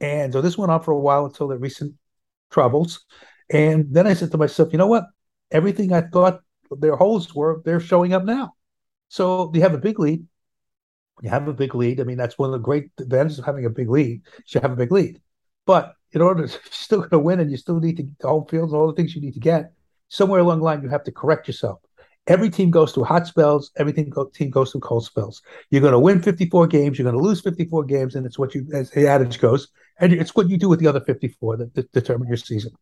And 0.00 0.32
so 0.32 0.40
this 0.40 0.56
went 0.56 0.72
on 0.72 0.82
for 0.82 0.92
a 0.92 0.98
while 0.98 1.26
until 1.26 1.48
the 1.48 1.58
recent 1.58 1.94
troubles. 2.50 3.04
And 3.50 3.92
then 3.92 4.06
I 4.06 4.14
said 4.14 4.30
to 4.32 4.38
myself, 4.38 4.72
you 4.72 4.78
know 4.78 4.86
what? 4.86 5.04
Everything 5.50 5.92
I 5.92 6.00
thought 6.00 6.40
their 6.70 6.96
holes 6.96 7.34
were, 7.34 7.60
they're 7.64 7.80
showing 7.80 8.14
up 8.14 8.24
now. 8.24 8.54
So 9.08 9.52
you 9.54 9.60
have 9.60 9.74
a 9.74 9.78
big 9.78 9.98
lead. 9.98 10.26
You 11.22 11.28
have 11.28 11.46
a 11.46 11.52
big 11.52 11.74
lead. 11.74 12.00
I 12.00 12.04
mean, 12.04 12.16
that's 12.16 12.38
one 12.38 12.48
of 12.48 12.52
the 12.54 12.58
great 12.58 12.90
advantages 12.98 13.38
of 13.38 13.44
having 13.44 13.66
a 13.66 13.70
big 13.70 13.90
lead. 13.90 14.22
You 14.48 14.60
have 14.60 14.72
a 14.72 14.76
big 14.76 14.90
lead. 14.90 15.20
But 15.66 15.94
in 16.12 16.20
order 16.20 16.46
to 16.46 16.58
still 16.70 16.98
going 16.98 17.10
to 17.10 17.18
win 17.18 17.40
and 17.40 17.50
you 17.50 17.56
still 17.56 17.80
need 17.80 17.96
to 17.98 18.06
the 18.20 18.28
home 18.28 18.46
field 18.46 18.70
and 18.70 18.78
all 18.78 18.86
the 18.86 18.94
things 18.94 19.14
you 19.14 19.20
need 19.20 19.34
to 19.34 19.40
get, 19.40 19.72
somewhere 20.08 20.40
along 20.40 20.58
the 20.58 20.64
line, 20.64 20.82
you 20.82 20.88
have 20.88 21.04
to 21.04 21.12
correct 21.12 21.48
yourself. 21.48 21.80
Every 22.28 22.50
team 22.50 22.70
goes 22.70 22.92
through 22.92 23.04
hot 23.04 23.26
spells. 23.26 23.72
Every 23.76 23.92
team, 23.92 24.08
go, 24.08 24.26
team 24.26 24.50
goes 24.50 24.70
through 24.70 24.82
cold 24.82 25.04
spells. 25.04 25.42
You're 25.70 25.80
going 25.80 25.92
to 25.92 25.98
win 25.98 26.22
54 26.22 26.68
games. 26.68 26.96
You're 26.96 27.10
going 27.10 27.20
to 27.20 27.28
lose 27.28 27.40
54 27.40 27.84
games, 27.84 28.14
and 28.14 28.24
it's 28.24 28.38
what 28.38 28.54
you, 28.54 28.64
as 28.72 28.90
the 28.90 29.08
adage 29.08 29.40
goes, 29.40 29.68
and 29.98 30.12
it's 30.12 30.34
what 30.36 30.48
you 30.48 30.56
do 30.56 30.68
with 30.68 30.78
the 30.78 30.86
other 30.86 31.00
54 31.00 31.56
that, 31.56 31.74
that 31.74 31.90
determine 31.92 32.28
your 32.28 32.36
season. 32.36 32.72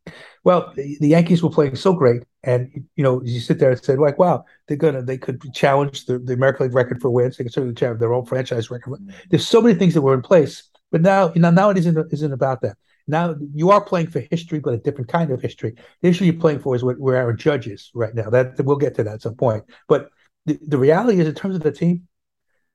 Well, 0.45 0.73
the, 0.77 0.99
the, 1.01 1.09
Yankees 1.09 1.43
were 1.43 1.49
playing 1.49 1.77
so 1.77 1.95
great, 1.95 2.23
and 2.43 2.71
you 2.97 3.03
know, 3.03 3.23
you 3.25 3.41
sit 3.41 3.59
there 3.59 3.71
and 3.71 3.83
say, 3.83 3.97
like, 3.97 4.19
wow, 4.19 4.45
they're 4.69 4.77
gonna, 4.77 5.03
they 5.03 5.17
could 5.17 5.43
challenge 5.55 6.05
the, 6.05 6.19
the 6.19 6.35
American 6.35 6.67
League 6.67 6.75
record 6.75 7.01
for 7.01 7.11
wins. 7.11 7.37
They 7.37 7.45
could 7.45 7.53
certainly 7.53 7.75
challenge 7.75 8.01
their 8.01 8.13
own 8.13 8.27
franchise 8.27 8.71
record. 8.71 9.01
Mm-hmm. 9.01 9.11
There's 9.31 9.49
so 9.49 9.63
many 9.63 9.79
things 9.79 9.95
that 9.95 10.03
were 10.03 10.15
in 10.15 10.23
place, 10.23 10.71
but 10.91 11.01
now, 11.01 11.33
you 11.35 11.41
know, 11.41 11.51
now 11.51 11.71
it 11.71 11.79
isn't 11.79 12.13
isn't 12.13 12.33
about 12.33 12.61
that. 12.63 12.77
Now 13.07 13.35
you 13.55 13.71
are 13.71 13.81
playing 13.81 14.09
for 14.09 14.21
history, 14.21 14.61
but 14.61 14.75
a 14.75 14.79
different 14.79 15.09
kind 15.09 15.31
of 15.31 15.41
history. 15.41 15.75
The 16.03 16.09
issue 16.09 16.25
you're 16.25 16.35
playing 16.35 16.61
for 16.61 16.75
is 16.75 16.85
what, 16.85 16.99
where 16.99 17.17
our 17.17 17.33
judge 17.33 17.67
is 17.67 17.91
right 17.95 18.15
now. 18.15 18.31
That 18.31 18.61
we'll 18.65 18.77
get 18.77 18.95
to 18.97 19.05
that 19.05 19.15
at 19.15 19.23
some 19.23 19.35
point. 19.35 19.65
But 19.89 20.11
the, 20.47 20.59
the 20.67 20.79
reality 20.79 21.21
is, 21.21 21.29
in 21.29 21.35
terms 21.35 21.57
of 21.57 21.63
the 21.63 21.73
team, 21.73 22.07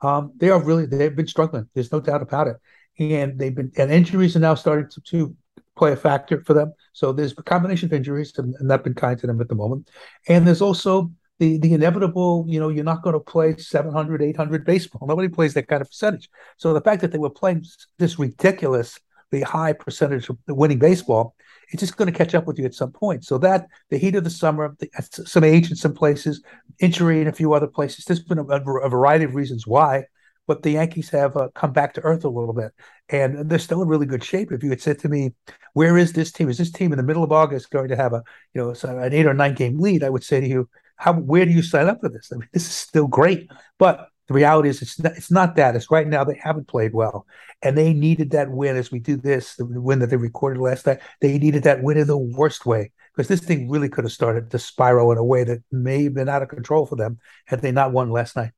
um, 0.01 0.33
they 0.37 0.49
are 0.49 0.61
really 0.61 0.85
they've 0.85 1.15
been 1.15 1.27
struggling. 1.27 1.69
There's 1.73 1.91
no 1.91 2.01
doubt 2.01 2.21
about 2.21 2.47
it, 2.47 2.57
and 2.99 3.39
they've 3.39 3.55
been 3.55 3.71
and 3.77 3.91
injuries 3.91 4.35
are 4.35 4.39
now 4.39 4.55
starting 4.55 4.89
to, 4.89 5.01
to 5.01 5.35
play 5.77 5.91
a 5.91 5.95
factor 5.95 6.43
for 6.43 6.53
them. 6.53 6.73
So 6.93 7.11
there's 7.11 7.33
a 7.37 7.43
combination 7.43 7.87
of 7.87 7.93
injuries, 7.93 8.33
and, 8.37 8.55
and 8.55 8.67
not 8.67 8.83
been 8.83 8.93
kind 8.93 9.17
to 9.19 9.27
them 9.27 9.41
at 9.41 9.49
the 9.49 9.55
moment. 9.55 9.89
And 10.27 10.45
there's 10.45 10.61
also 10.61 11.11
the 11.39 11.57
the 11.57 11.73
inevitable, 11.73 12.45
you 12.47 12.59
know, 12.59 12.69
you're 12.69 12.83
not 12.83 13.03
going 13.03 13.13
to 13.13 13.19
play 13.19 13.55
700, 13.57 14.21
800 14.21 14.65
baseball. 14.65 15.07
Nobody 15.07 15.27
plays 15.27 15.53
that 15.55 15.67
kind 15.67 15.81
of 15.81 15.89
percentage. 15.89 16.29
So 16.57 16.73
the 16.73 16.81
fact 16.81 17.01
that 17.01 17.11
they 17.11 17.17
were 17.17 17.29
playing 17.29 17.65
this 17.97 18.17
ridiculous 18.17 18.99
the 19.31 19.41
high 19.41 19.73
percentage 19.73 20.29
of 20.29 20.37
winning 20.47 20.79
baseball, 20.79 21.35
it's 21.69 21.81
just 21.81 21.97
going 21.97 22.11
to 22.11 22.17
catch 22.17 22.35
up 22.35 22.45
with 22.45 22.59
you 22.59 22.65
at 22.65 22.73
some 22.73 22.91
point. 22.91 23.25
So 23.25 23.37
that 23.39 23.67
the 23.89 23.97
heat 23.97 24.15
of 24.15 24.23
the 24.23 24.29
summer, 24.29 24.75
the, 24.79 24.89
some 25.09 25.43
age 25.43 25.69
in 25.69 25.75
some 25.75 25.93
places, 25.93 26.41
injury 26.79 27.21
in 27.21 27.27
a 27.27 27.33
few 27.33 27.53
other 27.53 27.67
places. 27.67 28.05
There's 28.05 28.23
been 28.23 28.37
a, 28.37 28.43
a 28.43 28.89
variety 28.89 29.25
of 29.25 29.35
reasons 29.35 29.65
why, 29.65 30.05
but 30.47 30.63
the 30.63 30.71
Yankees 30.71 31.09
have 31.09 31.35
uh, 31.35 31.49
come 31.55 31.73
back 31.73 31.93
to 31.95 32.01
earth 32.01 32.23
a 32.23 32.29
little 32.29 32.53
bit, 32.53 32.71
and 33.09 33.49
they're 33.49 33.59
still 33.59 33.81
in 33.81 33.87
really 33.87 34.05
good 34.05 34.23
shape. 34.23 34.51
If 34.51 34.63
you 34.63 34.69
had 34.69 34.81
said 34.81 34.99
to 34.99 35.09
me, 35.09 35.33
"Where 35.73 35.97
is 35.97 36.13
this 36.13 36.31
team? 36.31 36.49
Is 36.49 36.59
this 36.59 36.71
team 36.71 36.93
in 36.93 36.97
the 36.97 37.03
middle 37.03 37.23
of 37.23 37.31
August 37.31 37.71
going 37.71 37.89
to 37.89 37.95
have 37.95 38.13
a 38.13 38.23
you 38.53 38.61
know 38.61 38.75
an 38.83 39.13
eight 39.13 39.25
or 39.25 39.33
nine 39.33 39.55
game 39.55 39.79
lead?" 39.79 40.03
I 40.03 40.09
would 40.09 40.23
say 40.23 40.39
to 40.39 40.47
you, 40.47 40.69
"How? 40.95 41.13
Where 41.13 41.45
do 41.45 41.51
you 41.51 41.61
sign 41.61 41.87
up 41.87 42.01
for 42.01 42.09
this? 42.09 42.31
I 42.31 42.37
mean, 42.37 42.49
this 42.53 42.65
is 42.65 42.73
still 42.73 43.07
great, 43.07 43.49
but." 43.77 44.09
The 44.27 44.33
reality 44.33 44.69
is, 44.69 44.81
it's 44.81 44.99
not, 44.99 45.11
it's 45.15 45.29
not 45.29 45.55
that. 45.57 45.75
It's 45.75 45.91
right 45.91 46.07
now 46.07 46.23
they 46.23 46.39
haven't 46.43 46.67
played 46.67 46.95
well, 46.95 47.27
and 47.61 47.77
they 47.77 47.93
needed 47.93 48.31
that 48.31 48.49
win. 48.49 48.75
As 48.75 48.91
we 48.91 48.97
do 48.97 49.17
this, 49.17 49.55
the 49.55 49.65
win 49.65 49.99
that 49.99 50.09
they 50.09 50.17
recorded 50.17 50.59
last 50.59 50.87
night, 50.87 50.99
they 51.21 51.37
needed 51.37 51.61
that 51.61 51.83
win 51.83 51.97
in 51.97 52.07
the 52.07 52.17
worst 52.17 52.65
way 52.65 52.91
because 53.15 53.27
this 53.27 53.39
thing 53.39 53.69
really 53.69 53.87
could 53.87 54.03
have 54.03 54.11
started 54.11 54.51
to 54.51 54.59
spiral 54.59 55.11
in 55.11 55.17
a 55.17 55.23
way 55.23 55.43
that 55.43 55.63
may 55.71 56.05
have 56.05 56.13
been 56.13 56.27
out 56.27 56.41
of 56.41 56.49
control 56.49 56.85
for 56.85 56.95
them 56.95 57.19
had 57.45 57.61
they 57.61 57.71
not 57.71 57.91
won 57.91 58.09
last 58.09 58.35
night. 58.35 58.51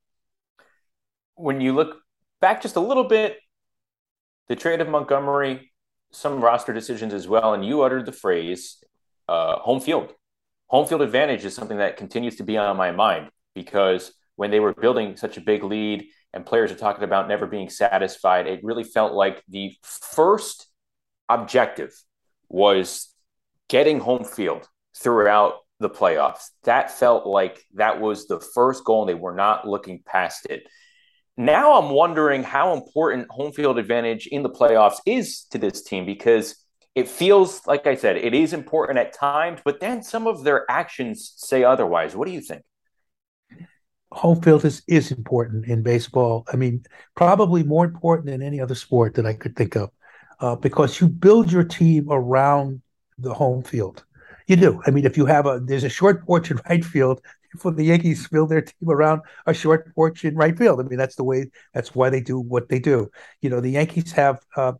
When 1.35 1.61
you 1.61 1.73
look 1.73 1.97
back 2.41 2.61
just 2.61 2.75
a 2.75 2.79
little 2.79 3.03
bit, 3.03 3.37
the 4.47 4.55
trade 4.55 4.81
of 4.81 4.89
Montgomery, 4.89 5.71
some 6.11 6.41
roster 6.41 6.73
decisions 6.73 7.13
as 7.13 7.27
well, 7.27 7.53
and 7.53 7.65
you 7.65 7.81
uttered 7.81 8.05
the 8.05 8.11
phrase 8.11 8.81
uh, 9.27 9.57
"home 9.57 9.81
field." 9.81 10.13
Home 10.67 10.85
field 10.85 11.01
advantage 11.01 11.45
is 11.45 11.55
something 11.55 11.77
that 11.77 11.97
continues 11.97 12.35
to 12.37 12.43
be 12.43 12.57
on 12.57 12.75
my 12.75 12.91
mind 12.91 13.29
because 13.55 14.11
when 14.35 14.51
they 14.51 14.59
were 14.59 14.73
building 14.73 15.15
such 15.15 15.37
a 15.37 15.41
big 15.41 15.63
lead 15.63 16.07
and 16.33 16.45
players 16.45 16.71
are 16.71 16.75
talking 16.75 17.03
about 17.03 17.27
never 17.27 17.47
being 17.47 17.69
satisfied, 17.69 18.47
it 18.47 18.63
really 18.63 18.83
felt 18.83 19.13
like 19.13 19.41
the 19.47 19.73
first 19.81 20.67
objective 21.29 21.93
was 22.49 23.13
getting 23.69 23.99
home 23.99 24.23
field 24.23 24.67
throughout 24.95 25.55
the 25.79 25.89
playoffs. 25.89 26.49
That 26.63 26.91
felt 26.91 27.25
like 27.25 27.63
that 27.75 28.01
was 28.01 28.27
the 28.27 28.39
first 28.39 28.83
goal, 28.83 29.03
and 29.03 29.09
they 29.09 29.19
were 29.19 29.35
not 29.35 29.67
looking 29.67 30.01
past 30.05 30.47
it. 30.47 30.67
Now 31.37 31.79
I'm 31.79 31.91
wondering 31.91 32.43
how 32.43 32.73
important 32.73 33.27
home 33.29 33.51
field 33.51 33.77
advantage 33.77 34.27
in 34.27 34.43
the 34.43 34.49
playoffs 34.49 34.97
is 35.05 35.43
to 35.51 35.57
this 35.57 35.83
team 35.83 36.05
because 36.05 36.55
it 36.97 37.07
feels 37.07 37.61
like 37.67 37.85
I 37.85 37.95
said, 37.95 38.17
it 38.17 38.33
is 38.33 38.53
important 38.53 38.97
at 38.97 39.13
times, 39.13 39.59
but 39.63 39.79
then 39.79 40.01
some 40.01 40.25
of 40.25 40.43
their 40.43 40.65
actions 40.69 41.33
say 41.37 41.63
otherwise. 41.63 42.15
What 42.15 42.27
do 42.27 42.33
you 42.33 42.41
think? 42.41 42.63
home 44.11 44.41
field 44.41 44.63
is, 44.65 44.81
is 44.87 45.11
important 45.11 45.65
in 45.67 45.83
baseball. 45.83 46.45
I 46.51 46.55
mean, 46.55 46.83
probably 47.15 47.61
more 47.63 47.85
important 47.85 48.27
than 48.27 48.41
any 48.41 48.59
other 48.59 48.73
sport 48.73 49.13
that 49.15 49.25
I 49.25 49.33
could 49.33 49.55
think 49.55 49.75
of, 49.75 49.91
uh, 50.39 50.55
because 50.55 50.99
you 50.99 51.07
build 51.07 51.51
your 51.51 51.63
team 51.63 52.07
around 52.09 52.81
the 53.17 53.33
home 53.33 53.63
field. 53.63 54.05
You 54.47 54.55
do. 54.55 54.81
I 54.87 54.91
mean, 54.91 55.05
if 55.05 55.17
you 55.17 55.25
have 55.25 55.45
a 55.45 55.59
there's 55.63 55.83
a 55.83 55.89
short 55.89 56.25
porch 56.25 56.49
in 56.49 56.59
right 56.69 56.83
field, 56.83 57.21
for 57.59 57.71
the 57.71 57.83
Yankees 57.83 58.27
build 58.27 58.49
their 58.49 58.61
team 58.61 58.89
around 58.89 59.21
a 59.45 59.53
short 59.53 59.93
porch 59.93 60.23
in 60.25 60.35
right 60.35 60.57
field. 60.57 60.79
I 60.79 60.83
mean, 60.83 60.97
that's 60.97 61.15
the 61.15 61.23
way. 61.23 61.51
That's 61.73 61.93
why 61.93 62.09
they 62.09 62.21
do 62.21 62.39
what 62.39 62.69
they 62.69 62.79
do. 62.79 63.09
You 63.41 63.49
know, 63.49 63.59
the 63.59 63.71
Yankees 63.71 64.11
have 64.13 64.39
uh, 64.55 64.73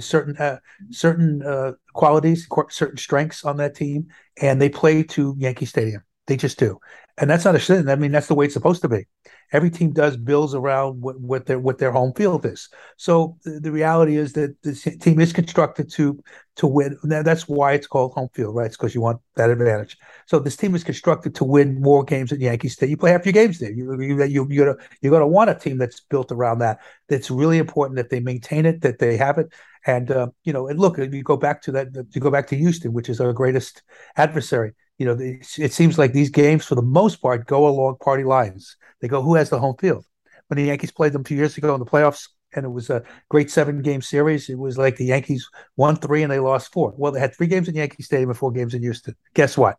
certain 0.00 0.36
uh, 0.36 0.58
certain 0.90 1.42
uh, 1.42 1.72
qualities, 1.92 2.48
certain 2.70 2.96
strengths 2.96 3.44
on 3.44 3.56
that 3.58 3.74
team, 3.74 4.08
and 4.40 4.60
they 4.60 4.68
play 4.68 5.02
to 5.02 5.34
Yankee 5.38 5.66
Stadium. 5.66 6.02
They 6.26 6.36
just 6.36 6.58
do, 6.58 6.78
and 7.18 7.28
that's 7.28 7.44
not 7.44 7.54
a 7.54 7.60
sin. 7.60 7.88
I 7.88 7.96
mean, 7.96 8.10
that's 8.12 8.28
the 8.28 8.34
way 8.34 8.46
it's 8.46 8.54
supposed 8.54 8.82
to 8.82 8.88
be. 8.88 9.06
Every 9.52 9.70
team 9.70 9.92
does 9.92 10.16
builds 10.16 10.54
around 10.54 11.02
what, 11.02 11.20
what 11.20 11.44
their 11.44 11.58
what 11.58 11.76
their 11.76 11.92
home 11.92 12.14
field 12.14 12.46
is. 12.46 12.70
So 12.96 13.36
the, 13.44 13.60
the 13.60 13.70
reality 13.72 14.16
is 14.16 14.32
that 14.32 14.60
the 14.62 14.72
team 14.72 15.20
is 15.20 15.32
constructed 15.32 15.90
to 15.92 16.22
to 16.56 16.66
win. 16.66 16.96
That's 17.02 17.46
why 17.46 17.72
it's 17.72 17.86
called 17.86 18.14
home 18.14 18.30
field, 18.32 18.54
right? 18.54 18.66
It's 18.66 18.78
because 18.78 18.94
you 18.94 19.02
want 19.02 19.20
that 19.36 19.50
advantage. 19.50 19.98
So 20.26 20.38
this 20.38 20.56
team 20.56 20.74
is 20.74 20.84
constructed 20.84 21.34
to 21.34 21.44
win 21.44 21.82
more 21.82 22.02
games 22.02 22.32
at 22.32 22.40
Yankee 22.40 22.68
Stadium. 22.68 22.92
You 22.92 22.96
play 22.96 23.10
half 23.12 23.26
your 23.26 23.34
games 23.34 23.58
there. 23.58 23.72
You 23.72 24.00
you 24.00 24.22
you 24.24 24.46
you're 24.48 24.74
gonna 24.74 24.88
you're 25.02 25.12
gonna 25.12 25.26
want 25.28 25.50
a 25.50 25.54
team 25.54 25.76
that's 25.76 26.00
built 26.00 26.32
around 26.32 26.60
that. 26.60 26.78
That's 27.08 27.30
really 27.30 27.58
important 27.58 27.96
that 27.96 28.08
they 28.08 28.20
maintain 28.20 28.64
it, 28.64 28.80
that 28.80 29.00
they 29.00 29.18
have 29.18 29.36
it. 29.36 29.52
And 29.86 30.10
uh, 30.10 30.28
you 30.44 30.54
know, 30.54 30.66
and 30.66 30.78
look, 30.78 30.96
you 30.96 31.22
go 31.22 31.36
back 31.36 31.60
to 31.62 31.72
that. 31.72 31.88
You 32.12 32.22
go 32.22 32.30
back 32.30 32.46
to 32.48 32.56
Houston, 32.56 32.94
which 32.94 33.10
is 33.10 33.20
our 33.20 33.34
greatest 33.34 33.82
adversary 34.16 34.72
you 34.98 35.06
know, 35.06 35.16
it 35.18 35.72
seems 35.72 35.98
like 35.98 36.12
these 36.12 36.30
games, 36.30 36.64
for 36.64 36.74
the 36.74 36.82
most 36.82 37.16
part, 37.16 37.46
go 37.46 37.66
along 37.66 37.96
party 38.00 38.24
lines. 38.24 38.76
They 39.00 39.08
go, 39.08 39.22
who 39.22 39.34
has 39.34 39.50
the 39.50 39.58
home 39.58 39.76
field? 39.78 40.04
When 40.46 40.56
the 40.56 40.64
Yankees 40.64 40.92
played 40.92 41.12
them 41.12 41.24
two 41.24 41.34
years 41.34 41.56
ago 41.56 41.74
in 41.74 41.80
the 41.80 41.86
playoffs, 41.86 42.28
and 42.54 42.64
it 42.66 42.68
was 42.68 42.90
a 42.90 43.02
great 43.30 43.50
seven 43.50 43.80
game 43.82 44.02
series, 44.02 44.48
it 44.48 44.58
was 44.58 44.76
like 44.76 44.96
the 44.96 45.06
Yankees 45.06 45.48
won 45.76 45.96
three 45.96 46.22
and 46.22 46.30
they 46.30 46.38
lost 46.38 46.72
four. 46.72 46.92
Well, 46.96 47.12
they 47.12 47.20
had 47.20 47.34
three 47.34 47.46
games 47.46 47.68
in 47.68 47.74
Yankee 47.74 48.02
Stadium 48.02 48.28
and 48.30 48.38
four 48.38 48.52
games 48.52 48.74
in 48.74 48.82
Houston. 48.82 49.16
Guess 49.34 49.56
what? 49.56 49.78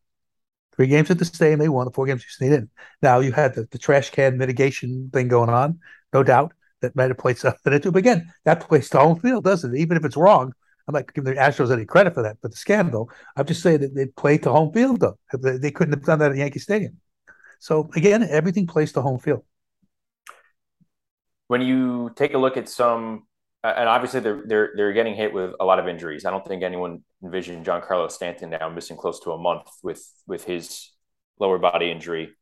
Three 0.76 0.88
games 0.88 1.12
at 1.12 1.20
the 1.20 1.26
stadium, 1.26 1.60
they 1.60 1.70
won. 1.70 1.86
The 1.86 1.92
four 1.92 2.08
games 2.08 2.24
Houston, 2.24 2.50
they 2.50 2.56
didn't. 2.56 2.72
Now 3.02 3.20
you 3.20 3.32
had 3.32 3.54
the, 3.54 3.68
the 3.70 3.78
trash 3.78 4.10
can 4.10 4.38
mitigation 4.38 5.12
thing 5.14 5.28
going 5.28 5.50
on, 5.50 5.80
no 6.14 6.24
doubt. 6.24 6.54
That 6.82 6.96
might 6.96 7.10
have 7.10 7.18
played 7.18 7.38
something 7.38 7.72
into 7.72 7.90
it. 7.90 7.92
But 7.92 8.00
again, 8.00 8.34
that 8.44 8.68
plays 8.68 8.90
to 8.90 9.00
home 9.00 9.20
field, 9.20 9.44
doesn't 9.44 9.74
it? 9.74 9.80
Even 9.80 9.96
if 9.96 10.04
it's 10.04 10.18
wrong, 10.18 10.54
I'm 10.88 10.94
not 10.94 11.14
giving 11.14 11.34
the 11.34 11.40
Astros 11.40 11.72
any 11.72 11.86
credit 11.86 12.14
for 12.14 12.24
that, 12.24 12.38
but 12.42 12.52
the 12.52 12.58
scandal. 12.58 13.10
I'm 13.36 13.46
just 13.46 13.64
saying 13.64 13.82
that 13.82 13.96
they 13.96 14.08
played 14.08 14.44
to 14.44 14.52
home 14.52 14.74
field 14.74 15.00
though. 15.00 15.18
They, 15.34 15.58
they 15.58 15.72
couldn't 15.72 15.94
have 15.94 16.04
done 16.04 16.20
that 16.20 16.32
at 16.32 16.38
Yankee 16.38 16.60
Stadium. 16.60 17.00
So 17.60 17.90
again, 17.96 18.24
everything 18.24 18.68
plays 18.68 18.92
to 18.94 19.02
home 19.02 19.20
field. 19.20 19.44
When 21.48 21.62
you 21.62 22.12
take 22.16 22.34
a 22.34 22.38
look 22.38 22.58
at 22.58 22.68
some, 22.68 23.24
and 23.64 23.88
obviously 23.88 24.20
they're 24.20 24.44
they're 24.46 24.72
they're 24.76 24.94
getting 24.94 25.16
hit 25.16 25.34
with 25.34 25.54
a 25.60 25.66
lot 25.66 25.80
of 25.80 25.88
injuries. 25.88 26.26
I 26.26 26.32
don't 26.32 26.46
think 26.46 26.64
anyone 26.64 27.04
envisioned 27.24 27.66
Giancarlo 27.66 28.12
Stanton 28.12 28.50
now 28.50 28.68
missing 28.70 28.98
close 28.98 29.22
to 29.22 29.32
a 29.32 29.38
month 29.38 29.70
with 29.82 30.06
with 30.28 30.44
his 30.44 30.90
lower 31.40 31.58
body 31.58 31.90
injury, 31.90 32.36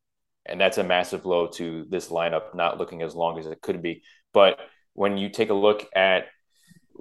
and 0.48 0.60
that's 0.60 0.80
a 0.80 0.84
massive 0.84 1.22
blow 1.22 1.48
to 1.48 1.86
this 1.90 2.10
lineup 2.10 2.56
not 2.56 2.80
looking 2.80 3.04
as 3.04 3.14
long 3.14 3.38
as 3.38 3.46
it 3.46 3.62
could 3.62 3.84
be. 3.84 4.02
But 4.34 4.58
when 4.94 5.18
you 5.18 5.30
take 5.30 5.52
a 5.52 5.54
look 5.54 5.88
at 5.96 6.26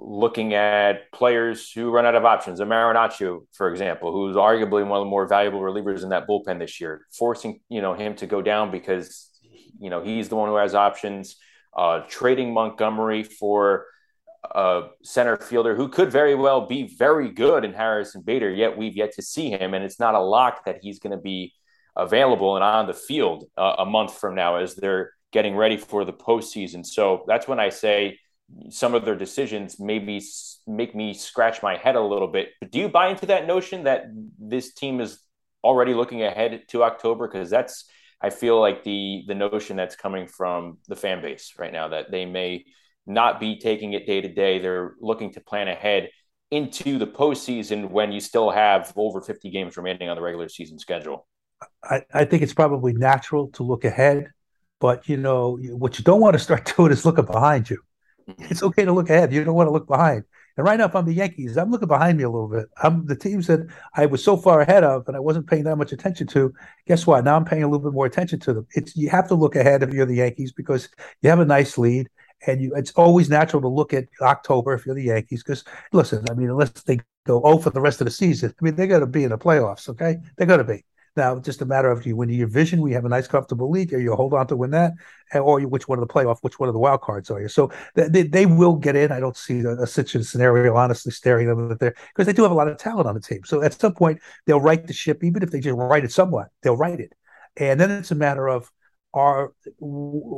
looking 0.03 0.55
at 0.55 1.11
players 1.11 1.71
who 1.71 1.91
run 1.91 2.05
out 2.05 2.15
of 2.15 2.25
options, 2.25 2.59
a 2.59 2.65
for 3.53 3.69
example, 3.69 4.11
who's 4.11 4.35
arguably 4.35 4.85
one 4.85 4.99
of 4.99 5.05
the 5.05 5.09
more 5.09 5.27
valuable 5.27 5.61
relievers 5.61 6.03
in 6.03 6.09
that 6.09 6.27
bullpen 6.27 6.59
this 6.59 6.81
year, 6.81 7.05
forcing 7.17 7.59
you 7.69 7.81
know 7.81 7.93
him 7.93 8.15
to 8.15 8.25
go 8.25 8.41
down 8.41 8.71
because 8.71 9.29
you 9.79 9.89
know 9.89 10.01
he's 10.03 10.27
the 10.29 10.35
one 10.35 10.49
who 10.49 10.55
has 10.55 10.75
options. 10.75 11.35
Uh, 11.73 12.01
trading 12.09 12.53
Montgomery 12.53 13.23
for 13.23 13.85
a 14.43 14.87
center 15.03 15.37
fielder 15.37 15.75
who 15.75 15.87
could 15.87 16.11
very 16.11 16.35
well 16.35 16.65
be 16.65 16.93
very 16.97 17.29
good 17.29 17.63
in 17.63 17.73
Harrison 17.73 18.21
Bader, 18.21 18.49
yet 18.49 18.75
we've 18.75 18.97
yet 18.97 19.13
to 19.13 19.21
see 19.21 19.51
him, 19.51 19.73
and 19.73 19.85
it's 19.85 19.99
not 19.99 20.15
a 20.15 20.19
lock 20.19 20.65
that 20.65 20.79
he's 20.81 20.99
going 20.99 21.15
to 21.15 21.21
be 21.21 21.53
available 21.95 22.55
and 22.55 22.63
on 22.63 22.87
the 22.87 22.93
field 22.93 23.45
uh, 23.57 23.75
a 23.79 23.85
month 23.85 24.17
from 24.17 24.33
now 24.33 24.55
as 24.55 24.75
they're 24.75 25.11
getting 25.31 25.55
ready 25.55 25.77
for 25.77 26.03
the 26.05 26.13
postseason. 26.13 26.85
So 26.85 27.23
that's 27.27 27.47
when 27.47 27.59
I 27.59 27.69
say 27.69 28.17
some 28.69 28.93
of 28.93 29.05
their 29.05 29.15
decisions 29.15 29.79
maybe 29.79 30.21
make 30.67 30.95
me 30.95 31.13
scratch 31.13 31.61
my 31.61 31.77
head 31.77 31.95
a 31.95 32.01
little 32.01 32.27
bit. 32.27 32.49
But 32.59 32.71
do 32.71 32.79
you 32.79 32.89
buy 32.89 33.09
into 33.09 33.25
that 33.27 33.47
notion 33.47 33.83
that 33.83 34.05
this 34.39 34.73
team 34.73 35.01
is 35.01 35.21
already 35.63 35.93
looking 35.93 36.23
ahead 36.23 36.63
to 36.69 36.83
October? 36.83 37.27
Because 37.27 37.49
that's 37.49 37.85
I 38.21 38.29
feel 38.29 38.59
like 38.59 38.83
the 38.83 39.23
the 39.27 39.35
notion 39.35 39.75
that's 39.75 39.95
coming 39.95 40.27
from 40.27 40.77
the 40.87 40.95
fan 40.95 41.21
base 41.21 41.53
right 41.57 41.73
now 41.73 41.89
that 41.89 42.11
they 42.11 42.25
may 42.25 42.65
not 43.07 43.39
be 43.39 43.57
taking 43.57 43.93
it 43.93 44.05
day 44.05 44.21
to 44.21 44.29
day. 44.29 44.59
They're 44.59 44.95
looking 44.99 45.33
to 45.33 45.41
plan 45.41 45.67
ahead 45.67 46.09
into 46.51 46.97
the 46.97 47.07
postseason 47.07 47.89
when 47.89 48.11
you 48.11 48.19
still 48.19 48.51
have 48.51 48.93
over 48.95 49.21
50 49.21 49.49
games 49.49 49.77
remaining 49.77 50.09
on 50.09 50.17
the 50.17 50.21
regular 50.21 50.49
season 50.49 50.77
schedule. 50.77 51.27
I, 51.83 52.03
I 52.13 52.25
think 52.25 52.43
it's 52.43 52.53
probably 52.53 52.93
natural 52.93 53.47
to 53.49 53.63
look 53.63 53.85
ahead, 53.85 54.31
but 54.79 55.07
you 55.07 55.17
know 55.17 55.57
what 55.57 55.97
you 55.97 56.03
don't 56.03 56.21
want 56.21 56.33
to 56.33 56.39
start 56.39 56.71
doing 56.77 56.91
is 56.91 57.05
looking 57.05 57.25
behind 57.25 57.69
you. 57.69 57.77
It's 58.49 58.63
okay 58.63 58.85
to 58.85 58.91
look 58.91 59.09
ahead. 59.09 59.33
You 59.33 59.43
don't 59.43 59.55
want 59.55 59.67
to 59.67 59.71
look 59.71 59.87
behind. 59.87 60.23
And 60.57 60.65
right 60.65 60.77
now, 60.77 60.85
if 60.85 60.95
I'm 60.95 61.05
the 61.05 61.13
Yankees, 61.13 61.57
I'm 61.57 61.71
looking 61.71 61.87
behind 61.87 62.17
me 62.17 62.23
a 62.23 62.29
little 62.29 62.49
bit. 62.49 62.67
I'm 62.83 63.05
the 63.05 63.15
teams 63.15 63.47
that 63.47 63.61
I 63.95 64.05
was 64.05 64.23
so 64.23 64.35
far 64.35 64.61
ahead 64.61 64.83
of 64.83 65.07
and 65.07 65.15
I 65.15 65.19
wasn't 65.19 65.47
paying 65.47 65.63
that 65.63 65.77
much 65.77 65.91
attention 65.91 66.27
to. 66.27 66.53
Guess 66.87 67.07
what? 67.07 67.23
Now 67.23 67.35
I'm 67.35 67.45
paying 67.45 67.63
a 67.63 67.67
little 67.67 67.83
bit 67.83 67.93
more 67.93 68.05
attention 68.05 68.39
to 68.41 68.53
them. 68.53 68.67
It's 68.73 68.95
you 68.95 69.09
have 69.09 69.27
to 69.29 69.35
look 69.35 69.55
ahead 69.55 69.81
if 69.81 69.93
you're 69.93 70.05
the 70.05 70.15
Yankees 70.15 70.51
because 70.51 70.89
you 71.21 71.29
have 71.29 71.39
a 71.39 71.45
nice 71.45 71.77
lead 71.77 72.09
and 72.47 72.61
you, 72.61 72.73
it's 72.75 72.91
always 72.91 73.29
natural 73.29 73.61
to 73.61 73.67
look 73.67 73.93
at 73.93 74.05
October 74.21 74.73
if 74.73 74.85
you're 74.85 74.95
the 74.95 75.03
Yankees. 75.03 75.41
Because 75.43 75.63
listen, 75.93 76.25
I 76.29 76.33
mean, 76.33 76.49
unless 76.49 76.71
they 76.71 76.99
go 77.25 77.41
oh 77.43 77.57
for 77.57 77.69
the 77.69 77.81
rest 77.81 78.01
of 78.01 78.05
the 78.05 78.11
season, 78.11 78.53
I 78.59 78.63
mean, 78.63 78.75
they're 78.75 78.87
going 78.87 79.01
to 79.01 79.07
be 79.07 79.23
in 79.23 79.29
the 79.29 79.37
playoffs. 79.37 79.87
Okay, 79.89 80.17
they're 80.37 80.47
going 80.47 80.59
to 80.59 80.65
be. 80.65 80.83
Now, 81.15 81.39
just 81.39 81.61
a 81.61 81.65
matter 81.65 81.91
of 81.91 82.05
you 82.05 82.15
when 82.15 82.29
your 82.29 82.47
vision, 82.47 82.81
we 82.81 82.93
have 82.93 83.03
a 83.03 83.09
nice, 83.09 83.27
comfortable 83.27 83.69
lead, 83.69 83.91
or 83.93 83.99
you 83.99 84.15
hold 84.15 84.33
on 84.33 84.47
to 84.47 84.55
win 84.55 84.71
that, 84.71 84.93
or 85.33 85.59
you, 85.59 85.67
which 85.67 85.87
one 85.87 85.99
of 85.99 86.07
the 86.07 86.13
playoff, 86.13 86.37
which 86.41 86.59
one 86.59 86.69
of 86.69 86.73
the 86.73 86.79
wild 86.79 87.01
cards 87.01 87.29
are 87.29 87.41
you? 87.41 87.49
So 87.49 87.71
they, 87.95 88.23
they 88.23 88.45
will 88.45 88.75
get 88.75 88.95
in. 88.95 89.11
I 89.11 89.19
don't 89.19 89.35
see 89.35 89.59
a, 89.59 89.71
a 89.71 89.87
scenario, 89.87 90.75
honestly, 90.75 91.11
staring 91.11 91.47
them 91.47 91.71
at 91.71 91.79
there 91.79 91.95
because 92.13 92.27
they 92.27 92.33
do 92.33 92.43
have 92.43 92.51
a 92.51 92.55
lot 92.55 92.69
of 92.69 92.77
talent 92.77 93.07
on 93.07 93.15
the 93.15 93.21
team. 93.21 93.41
So 93.43 93.61
at 93.61 93.73
some 93.73 93.93
point, 93.93 94.19
they'll 94.45 94.61
right 94.61 94.85
the 94.85 94.93
ship, 94.93 95.23
even 95.23 95.43
if 95.43 95.51
they 95.51 95.59
just 95.59 95.75
write 95.75 96.05
it 96.05 96.11
somewhat, 96.11 96.47
they'll 96.63 96.77
write 96.77 96.99
it. 96.99 97.13
And 97.57 97.79
then 97.79 97.91
it's 97.91 98.11
a 98.11 98.15
matter 98.15 98.47
of 98.47 98.71
are 99.13 99.51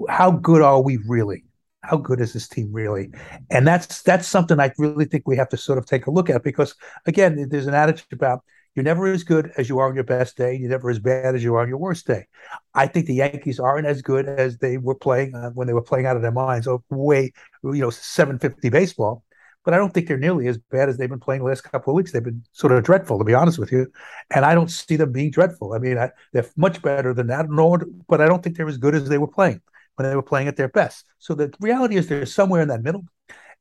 how 0.09 0.31
good 0.31 0.63
are 0.63 0.81
we 0.81 0.97
really? 1.07 1.45
how 1.83 1.97
good 1.97 2.21
is 2.21 2.33
this 2.33 2.47
team 2.47 2.71
really? 2.71 3.11
And 3.49 3.67
that's 3.67 4.01
that's 4.03 4.27
something 4.27 4.59
I 4.59 4.71
really 4.77 5.05
think 5.05 5.27
we 5.27 5.35
have 5.37 5.49
to 5.49 5.57
sort 5.57 5.77
of 5.77 5.85
take 5.85 6.07
a 6.07 6.11
look 6.11 6.29
at 6.29 6.43
because 6.43 6.75
again, 7.05 7.47
there's 7.49 7.67
an 7.67 7.73
adage 7.73 8.05
about 8.11 8.43
you're 8.75 8.83
never 8.83 9.07
as 9.07 9.23
good 9.23 9.51
as 9.57 9.69
you 9.69 9.79
are 9.79 9.87
on 9.87 9.95
your 9.95 10.03
best 10.03 10.35
day. 10.35 10.55
You're 10.55 10.69
never 10.69 10.89
as 10.89 10.99
bad 10.99 11.35
as 11.35 11.43
you 11.43 11.55
are 11.55 11.61
on 11.61 11.67
your 11.67 11.77
worst 11.77 12.07
day. 12.07 12.27
I 12.73 12.87
think 12.87 13.05
the 13.05 13.15
Yankees 13.15 13.59
aren't 13.59 13.85
as 13.87 14.01
good 14.01 14.27
as 14.27 14.57
they 14.57 14.77
were 14.77 14.95
playing 14.95 15.35
uh, 15.35 15.51
when 15.51 15.67
they 15.67 15.73
were 15.73 15.81
playing 15.81 16.05
out 16.05 16.15
of 16.15 16.21
their 16.21 16.31
minds. 16.31 16.67
Oh, 16.67 16.83
way, 16.89 17.33
you 17.63 17.73
know, 17.73 17.89
750 17.89 18.69
baseball. 18.69 19.23
But 19.63 19.73
I 19.73 19.77
don't 19.77 19.93
think 19.93 20.07
they're 20.07 20.17
nearly 20.17 20.47
as 20.47 20.57
bad 20.57 20.89
as 20.89 20.97
they've 20.97 21.09
been 21.09 21.19
playing 21.19 21.41
the 21.41 21.47
last 21.47 21.61
couple 21.61 21.93
of 21.93 21.95
weeks. 21.95 22.11
They've 22.11 22.23
been 22.23 22.43
sort 22.51 22.73
of 22.73 22.83
dreadful, 22.83 23.17
to 23.19 23.23
be 23.23 23.33
honest 23.33 23.59
with 23.59 23.71
you. 23.71 23.87
And 24.33 24.43
I 24.43 24.55
don't 24.55 24.69
see 24.69 24.97
them 24.97 25.13
being 25.13 25.31
dreadful. 25.31 25.73
I 25.73 25.77
mean, 25.77 25.97
I, 25.97 26.11
they're 26.33 26.49
much 26.57 26.81
better 26.81 27.13
than 27.13 27.27
that, 27.27 27.49
nor, 27.49 27.85
but 28.09 28.19
I 28.19 28.25
don't 28.25 28.43
think 28.43 28.57
they're 28.57 28.67
as 28.67 28.77
good 28.77 28.95
as 28.95 29.07
they 29.07 29.17
were 29.17 29.27
playing 29.27 29.61
when 29.95 30.09
they 30.09 30.15
were 30.15 30.21
playing 30.21 30.47
at 30.47 30.57
their 30.57 30.67
best. 30.67 31.05
So 31.19 31.33
the 31.33 31.53
reality 31.61 31.95
is 31.95 32.07
they're 32.07 32.25
somewhere 32.25 32.61
in 32.61 32.67
that 32.69 32.83
middle. 32.83 33.05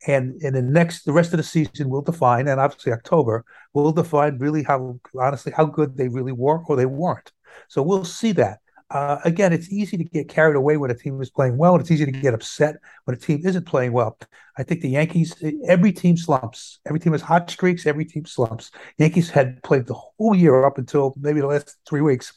And 0.06 0.42
in 0.42 0.54
the 0.54 0.62
next, 0.62 1.04
the 1.04 1.12
rest 1.12 1.32
of 1.32 1.36
the 1.36 1.44
season 1.44 1.88
will 1.88 2.02
define, 2.02 2.48
and 2.48 2.60
obviously 2.60 2.92
October 2.92 3.44
will 3.72 3.92
define 3.92 4.38
really 4.38 4.62
how, 4.62 4.98
honestly, 5.18 5.52
how 5.52 5.64
good 5.64 5.96
they 5.96 6.08
really 6.08 6.32
were 6.32 6.62
or 6.66 6.76
they 6.76 6.86
weren't. 6.86 7.30
So 7.68 7.82
we'll 7.82 8.04
see 8.04 8.32
that. 8.32 8.58
Uh, 8.90 9.18
again, 9.24 9.52
it's 9.54 9.72
easy 9.72 9.96
to 9.96 10.04
get 10.04 10.28
carried 10.28 10.56
away 10.56 10.76
when 10.76 10.90
a 10.90 10.94
team 10.94 11.20
is 11.22 11.30
playing 11.30 11.56
well, 11.56 11.74
and 11.74 11.80
it's 11.80 11.90
easy 11.90 12.04
to 12.04 12.12
get 12.12 12.34
upset 12.34 12.76
when 13.04 13.16
a 13.16 13.18
team 13.18 13.40
isn't 13.44 13.64
playing 13.64 13.92
well. 13.92 14.18
I 14.58 14.64
think 14.64 14.82
the 14.82 14.90
Yankees, 14.90 15.34
every 15.66 15.92
team 15.92 16.16
slumps. 16.16 16.80
Every 16.86 17.00
team 17.00 17.12
has 17.12 17.22
hot 17.22 17.48
streaks. 17.48 17.86
Every 17.86 18.04
team 18.04 18.26
slumps. 18.26 18.70
Yankees 18.98 19.30
had 19.30 19.62
played 19.62 19.86
the 19.86 19.94
whole 19.94 20.34
year 20.34 20.66
up 20.66 20.76
until 20.76 21.14
maybe 21.18 21.40
the 21.40 21.46
last 21.46 21.76
three 21.88 22.02
weeks 22.02 22.34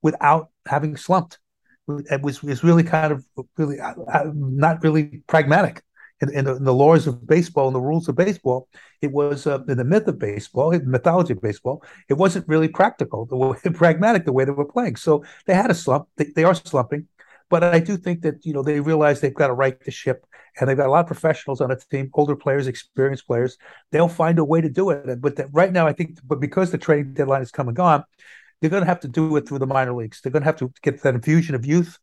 without 0.00 0.48
having 0.66 0.96
slumped 0.96 1.38
it 1.88 2.22
was 2.22 2.42
was 2.42 2.62
really 2.62 2.82
kind 2.82 3.12
of 3.12 3.24
really 3.56 3.80
uh, 3.80 3.94
uh, 4.12 4.30
not 4.34 4.82
really 4.82 5.22
pragmatic 5.26 5.82
in, 6.20 6.34
in, 6.34 6.44
the, 6.44 6.56
in, 6.56 6.64
the, 6.64 6.74
laws 6.74 7.06
of 7.06 7.26
baseball 7.26 7.68
and 7.68 7.74
the 7.74 7.80
rules 7.80 8.08
of 8.08 8.16
baseball. 8.16 8.68
It 9.00 9.12
was 9.12 9.46
uh, 9.46 9.62
in 9.68 9.76
the 9.76 9.84
myth 9.84 10.08
of 10.08 10.18
baseball, 10.18 10.70
the 10.70 10.80
mythology 10.80 11.32
of 11.32 11.40
baseball. 11.40 11.82
It 12.08 12.14
wasn't 12.14 12.48
really 12.48 12.68
practical, 12.68 13.26
the 13.26 13.36
way, 13.36 13.58
pragmatic 13.74 14.24
the 14.24 14.32
way 14.32 14.44
they 14.44 14.50
were 14.50 14.64
playing. 14.64 14.96
So 14.96 15.24
they 15.46 15.54
had 15.54 15.70
a 15.70 15.74
slump. 15.74 16.08
They, 16.16 16.26
they 16.34 16.44
are 16.44 16.54
slumping, 16.54 17.06
but 17.50 17.62
I 17.62 17.78
do 17.78 17.96
think 17.96 18.22
that 18.22 18.44
you 18.44 18.52
know 18.52 18.62
they 18.62 18.80
realize 18.80 19.20
they've 19.20 19.34
got 19.34 19.48
to 19.48 19.52
right 19.52 19.78
the 19.84 19.90
ship, 19.90 20.26
and 20.58 20.68
they've 20.68 20.76
got 20.76 20.88
a 20.88 20.90
lot 20.90 21.00
of 21.00 21.06
professionals 21.06 21.60
on 21.60 21.70
the 21.70 21.76
team, 21.76 22.10
older 22.14 22.36
players, 22.36 22.66
experienced 22.66 23.26
players. 23.26 23.56
They'll 23.92 24.08
find 24.08 24.38
a 24.38 24.44
way 24.44 24.60
to 24.60 24.68
do 24.68 24.90
it. 24.90 25.20
But 25.20 25.36
that, 25.36 25.48
right 25.52 25.72
now, 25.72 25.86
I 25.86 25.92
think, 25.92 26.18
but 26.24 26.40
because 26.40 26.70
the 26.70 26.78
trading 26.78 27.14
deadline 27.14 27.42
is 27.42 27.50
come 27.50 27.68
and 27.68 27.76
gone, 27.76 28.04
they're 28.60 28.70
going 28.70 28.82
to 28.82 28.88
have 28.88 29.00
to 29.00 29.08
do 29.08 29.36
it 29.36 29.48
through 29.48 29.60
the 29.60 29.66
minor 29.66 29.94
leagues. 29.94 30.20
They're 30.20 30.32
going 30.32 30.42
to 30.42 30.46
have 30.46 30.56
to 30.56 30.72
get 30.82 31.02
that 31.02 31.14
infusion 31.14 31.54
of 31.54 31.64
youth 31.64 31.98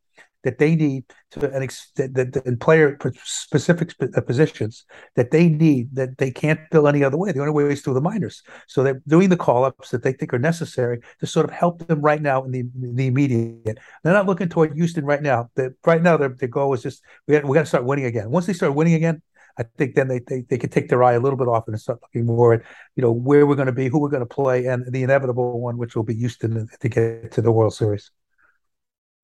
that 0.46 0.60
they 0.60 0.76
need 0.76 1.04
to 1.32 1.40
and 1.52 1.70
that, 1.96 2.44
in 2.46 2.56
player 2.58 2.98
specific 3.24 3.94
uh, 4.00 4.22
positions 4.22 4.86
that 5.16 5.32
they 5.32 5.50
need 5.50 5.94
that 5.96 6.18
they 6.20 6.30
can't 6.30 6.60
fill 6.72 6.88
any 6.88 7.04
other 7.04 7.18
way. 7.18 7.32
The 7.32 7.40
only 7.40 7.52
way 7.52 7.64
is 7.74 7.82
through 7.82 7.96
the 7.96 8.02
minors. 8.02 8.44
So 8.68 8.84
they're 8.84 9.02
doing 9.08 9.30
the 9.30 9.38
call 9.38 9.66
ups 9.66 9.90
that 9.90 10.04
they 10.04 10.14
think 10.14 10.34
are 10.34 10.40
necessary 10.40 11.00
to 11.20 11.28
sort 11.28 11.46
of 11.46 11.52
help 11.52 11.86
them 11.88 12.00
right 12.00 12.22
now 12.22 12.44
in 12.44 12.52
the 12.52 12.64
the 12.74 13.08
immediate. 13.08 13.80
They're 14.04 14.14
not 14.14 14.28
looking 14.28 14.48
toward 14.48 14.76
Houston 14.76 15.04
right 15.04 15.22
now. 15.22 15.50
They, 15.56 15.70
right 15.84 16.02
now, 16.02 16.16
their, 16.16 16.30
their 16.30 16.48
goal 16.48 16.74
is 16.76 16.84
just 16.84 17.04
we 17.28 17.34
got, 17.34 17.46
we 17.46 17.56
got 17.56 17.62
to 17.62 17.66
start 17.66 17.86
winning 17.86 18.06
again. 18.06 18.30
Once 18.30 18.46
they 18.46 18.54
start 18.54 18.76
winning 18.76 18.94
again, 18.94 19.24
I 19.58 19.64
think 19.78 19.96
then 19.96 20.08
they, 20.08 20.20
they 20.20 20.42
they 20.42 20.60
can 20.60 20.70
take 20.70 20.90
their 20.90 21.04
eye 21.04 21.14
a 21.14 21.20
little 21.20 21.38
bit 21.38 21.48
off 21.48 21.68
and 21.68 21.82
start 21.82 22.00
looking 22.04 22.28
more 22.28 22.54
at 22.54 22.62
you 22.96 23.02
know 23.02 23.12
where 23.12 23.48
we're 23.48 23.56
going 23.56 23.66
to 23.66 23.72
be, 23.72 23.88
who 23.88 24.00
we're 24.00 24.10
going 24.10 24.28
to 24.28 24.28
play, 24.28 24.68
and 24.68 24.86
the 24.94 25.02
inevitable 25.02 25.60
one, 25.60 25.78
which 25.78 25.96
will 25.96 26.04
be 26.04 26.14
Houston 26.14 26.68
to 26.80 26.90
get 26.90 27.32
to 27.32 27.42
the 27.42 27.52
World 27.52 27.74
Series. 27.74 28.12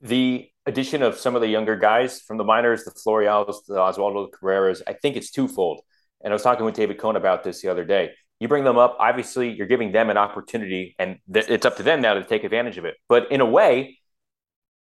The 0.02 0.51
addition 0.66 1.02
of 1.02 1.18
some 1.18 1.36
of 1.36 1.42
the 1.42 1.48
younger 1.48 1.76
guys 1.76 2.22
from 2.22 2.38
the 2.38 2.44
minors, 2.44 2.84
the 2.84 2.92
Florials, 2.92 3.66
the 3.68 3.76
Oswaldo 3.76 4.30
Cabreras, 4.32 4.82
I 4.88 4.94
think 4.94 5.16
it's 5.16 5.32
twofold. 5.32 5.82
And 6.24 6.32
I 6.32 6.36
was 6.36 6.44
talking 6.44 6.66
with 6.66 6.76
David 6.76 7.00
Cone 7.00 7.16
about 7.16 7.44
this 7.44 7.62
the 7.62 7.70
other 7.70 7.86
day. 7.86 8.12
You 8.40 8.48
bring 8.48 8.64
them 8.64 8.78
up, 8.78 8.98
obviously, 9.00 9.52
you're 9.52 9.68
giving 9.68 9.92
them 9.92 10.10
an 10.10 10.18
opportunity, 10.18 10.96
and 10.98 11.18
th- 11.32 11.48
it's 11.50 11.66
up 11.66 11.78
to 11.78 11.84
them 11.84 12.02
now 12.02 12.16
to 12.16 12.24
take 12.24 12.44
advantage 12.44 12.78
of 12.78 12.86
it. 12.86 12.96
But 13.08 13.32
in 13.32 13.42
a 13.42 13.46
way, 13.46 14.00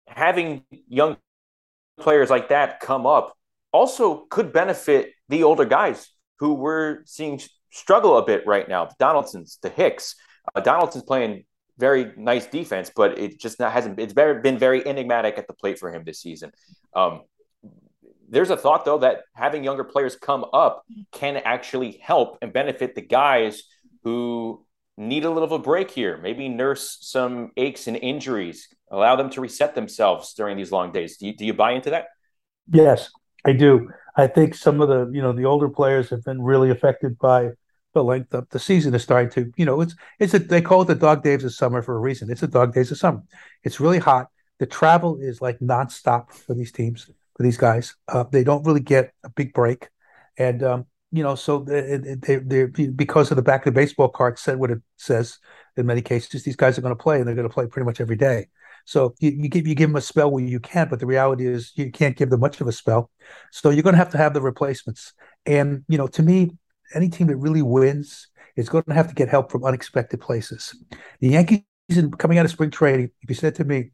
having 0.07 0.63
young 0.87 1.17
players 1.99 2.29
like 2.29 2.49
that 2.49 2.79
come 2.79 3.05
up 3.05 3.35
also 3.71 4.25
could 4.29 4.53
benefit 4.53 5.11
the 5.27 5.43
older 5.43 5.65
guys 5.65 6.09
who 6.39 6.53
we're 6.53 7.03
seeing 7.05 7.41
struggle 7.71 8.17
a 8.17 8.25
bit 8.25 8.47
right 8.47 8.67
now. 8.67 8.85
The 8.85 8.95
Donaldsons, 8.99 9.59
the 9.61 9.69
Hicks. 9.69 10.15
Uh, 10.55 10.61
Donaldson's 10.61 11.03
playing 11.03 11.43
very 11.79 12.11
nice 12.17 12.45
defense, 12.45 12.91
but 12.93 13.17
it 13.17 13.39
just 13.39 13.59
not, 13.59 13.71
hasn't. 13.71 13.99
It's 13.99 14.13
very, 14.13 14.41
been 14.41 14.57
very 14.57 14.85
enigmatic 14.85 15.37
at 15.37 15.47
the 15.47 15.53
plate 15.53 15.79
for 15.79 15.91
him 15.91 16.03
this 16.03 16.21
season. 16.21 16.51
Um, 16.93 17.21
there's 18.29 18.51
a 18.51 18.57
thought 18.57 18.85
though 18.85 18.99
that 18.99 19.23
having 19.33 19.63
younger 19.63 19.83
players 19.83 20.15
come 20.15 20.45
up 20.53 20.85
can 21.11 21.37
actually 21.37 21.99
help 22.01 22.37
and 22.41 22.53
benefit 22.53 22.93
the 22.93 23.01
guys 23.01 23.63
who 24.03 24.65
need 24.97 25.25
a 25.25 25.29
little 25.29 25.45
of 25.45 25.51
a 25.51 25.59
break 25.59 25.89
here. 25.89 26.17
Maybe 26.17 26.49
nurse 26.49 26.97
some 27.01 27.51
aches 27.57 27.87
and 27.87 27.97
injuries, 27.97 28.67
allow 28.91 29.15
them 29.15 29.29
to 29.31 29.41
reset 29.41 29.73
themselves 29.73 30.33
during 30.33 30.57
these 30.57 30.71
long 30.71 30.91
days. 30.91 31.17
Do 31.17 31.27
you, 31.27 31.35
do 31.35 31.45
you 31.45 31.53
buy 31.53 31.71
into 31.71 31.89
that? 31.91 32.07
Yes, 32.71 33.09
I 33.45 33.53
do. 33.53 33.89
I 34.15 34.27
think 34.27 34.53
some 34.53 34.81
of 34.81 34.89
the 34.89 35.09
you 35.11 35.21
know 35.21 35.31
the 35.31 35.45
older 35.45 35.69
players 35.69 36.09
have 36.09 36.23
been 36.23 36.41
really 36.41 36.69
affected 36.69 37.17
by 37.17 37.51
the 37.93 38.03
length 38.03 38.33
of 38.33 38.47
the 38.49 38.59
season 38.59 38.93
is 38.93 39.03
starting 39.03 39.31
to 39.31 39.51
you 39.57 39.65
know 39.65 39.81
it's 39.81 39.95
it's 40.19 40.33
a 40.33 40.39
they 40.39 40.61
call 40.61 40.83
it 40.83 40.85
the 40.85 40.95
dog 40.95 41.23
days 41.23 41.43
of 41.43 41.53
summer 41.53 41.81
for 41.81 41.95
a 41.95 41.99
reason. 41.99 42.29
It's 42.29 42.41
the 42.41 42.47
dog 42.47 42.73
days 42.73 42.91
of 42.91 42.97
summer. 42.97 43.23
It's 43.63 43.79
really 43.79 43.99
hot. 43.99 44.27
The 44.59 44.65
travel 44.65 45.17
is 45.19 45.41
like 45.41 45.59
nonstop 45.59 46.31
for 46.31 46.53
these 46.53 46.71
teams 46.71 47.05
for 47.05 47.43
these 47.43 47.57
guys. 47.57 47.95
Uh, 48.07 48.25
they 48.29 48.43
don't 48.43 48.65
really 48.65 48.81
get 48.81 49.13
a 49.23 49.29
big 49.29 49.53
break, 49.53 49.89
and 50.37 50.61
um, 50.63 50.85
you 51.11 51.23
know 51.23 51.35
so 51.35 51.59
they, 51.59 51.97
they, 51.97 52.65
because 52.67 53.31
of 53.31 53.37
the 53.37 53.41
back 53.41 53.65
of 53.65 53.73
the 53.73 53.79
baseball 53.79 54.09
card 54.09 54.37
said 54.37 54.59
what 54.59 54.71
it 54.71 54.79
says 54.97 55.39
in 55.77 55.85
many 55.85 56.01
cases. 56.01 56.43
These 56.43 56.55
guys 56.55 56.77
are 56.77 56.81
going 56.81 56.95
to 56.95 57.01
play 57.01 57.17
and 57.17 57.27
they're 57.27 57.35
going 57.35 57.47
to 57.47 57.53
play 57.53 57.67
pretty 57.67 57.85
much 57.85 58.01
every 58.01 58.17
day. 58.17 58.47
So 58.85 59.13
you, 59.19 59.31
you, 59.31 59.49
give 59.49 59.67
you 59.67 59.75
give 59.75 59.89
them 59.89 59.97
a 59.97 60.01
spell 60.01 60.31
where 60.31 60.43
you 60.43 60.59
can, 60.59 60.89
but 60.89 60.99
the 60.99 61.05
reality 61.05 61.47
is 61.47 61.71
you 61.75 61.91
can't 61.91 62.17
give 62.17 62.29
them 62.29 62.39
much 62.39 62.59
of 62.59 62.67
a 62.67 62.71
spell. 62.71 63.11
So 63.51 63.69
you're 63.69 63.83
going 63.83 63.93
to 63.93 63.99
have 63.99 64.11
to 64.11 64.17
have 64.17 64.33
the 64.33 64.41
replacements. 64.41 65.13
And 65.45 65.83
you 65.87 65.97
know, 65.97 66.07
to 66.07 66.23
me, 66.23 66.57
any 66.93 67.09
team 67.09 67.27
that 67.27 67.37
really 67.37 67.61
wins 67.61 68.27
is 68.55 68.69
going 68.69 68.83
to 68.85 68.93
have 68.93 69.07
to 69.07 69.15
get 69.15 69.29
help 69.29 69.51
from 69.51 69.63
unexpected 69.63 70.19
places. 70.21 70.75
The 71.19 71.29
Yankees, 71.29 71.63
coming 72.17 72.37
out 72.37 72.45
of 72.45 72.51
spring 72.51 72.71
training, 72.71 73.11
if 73.21 73.29
you 73.29 73.35
said 73.35 73.55
to 73.55 73.63
me, 73.63 73.91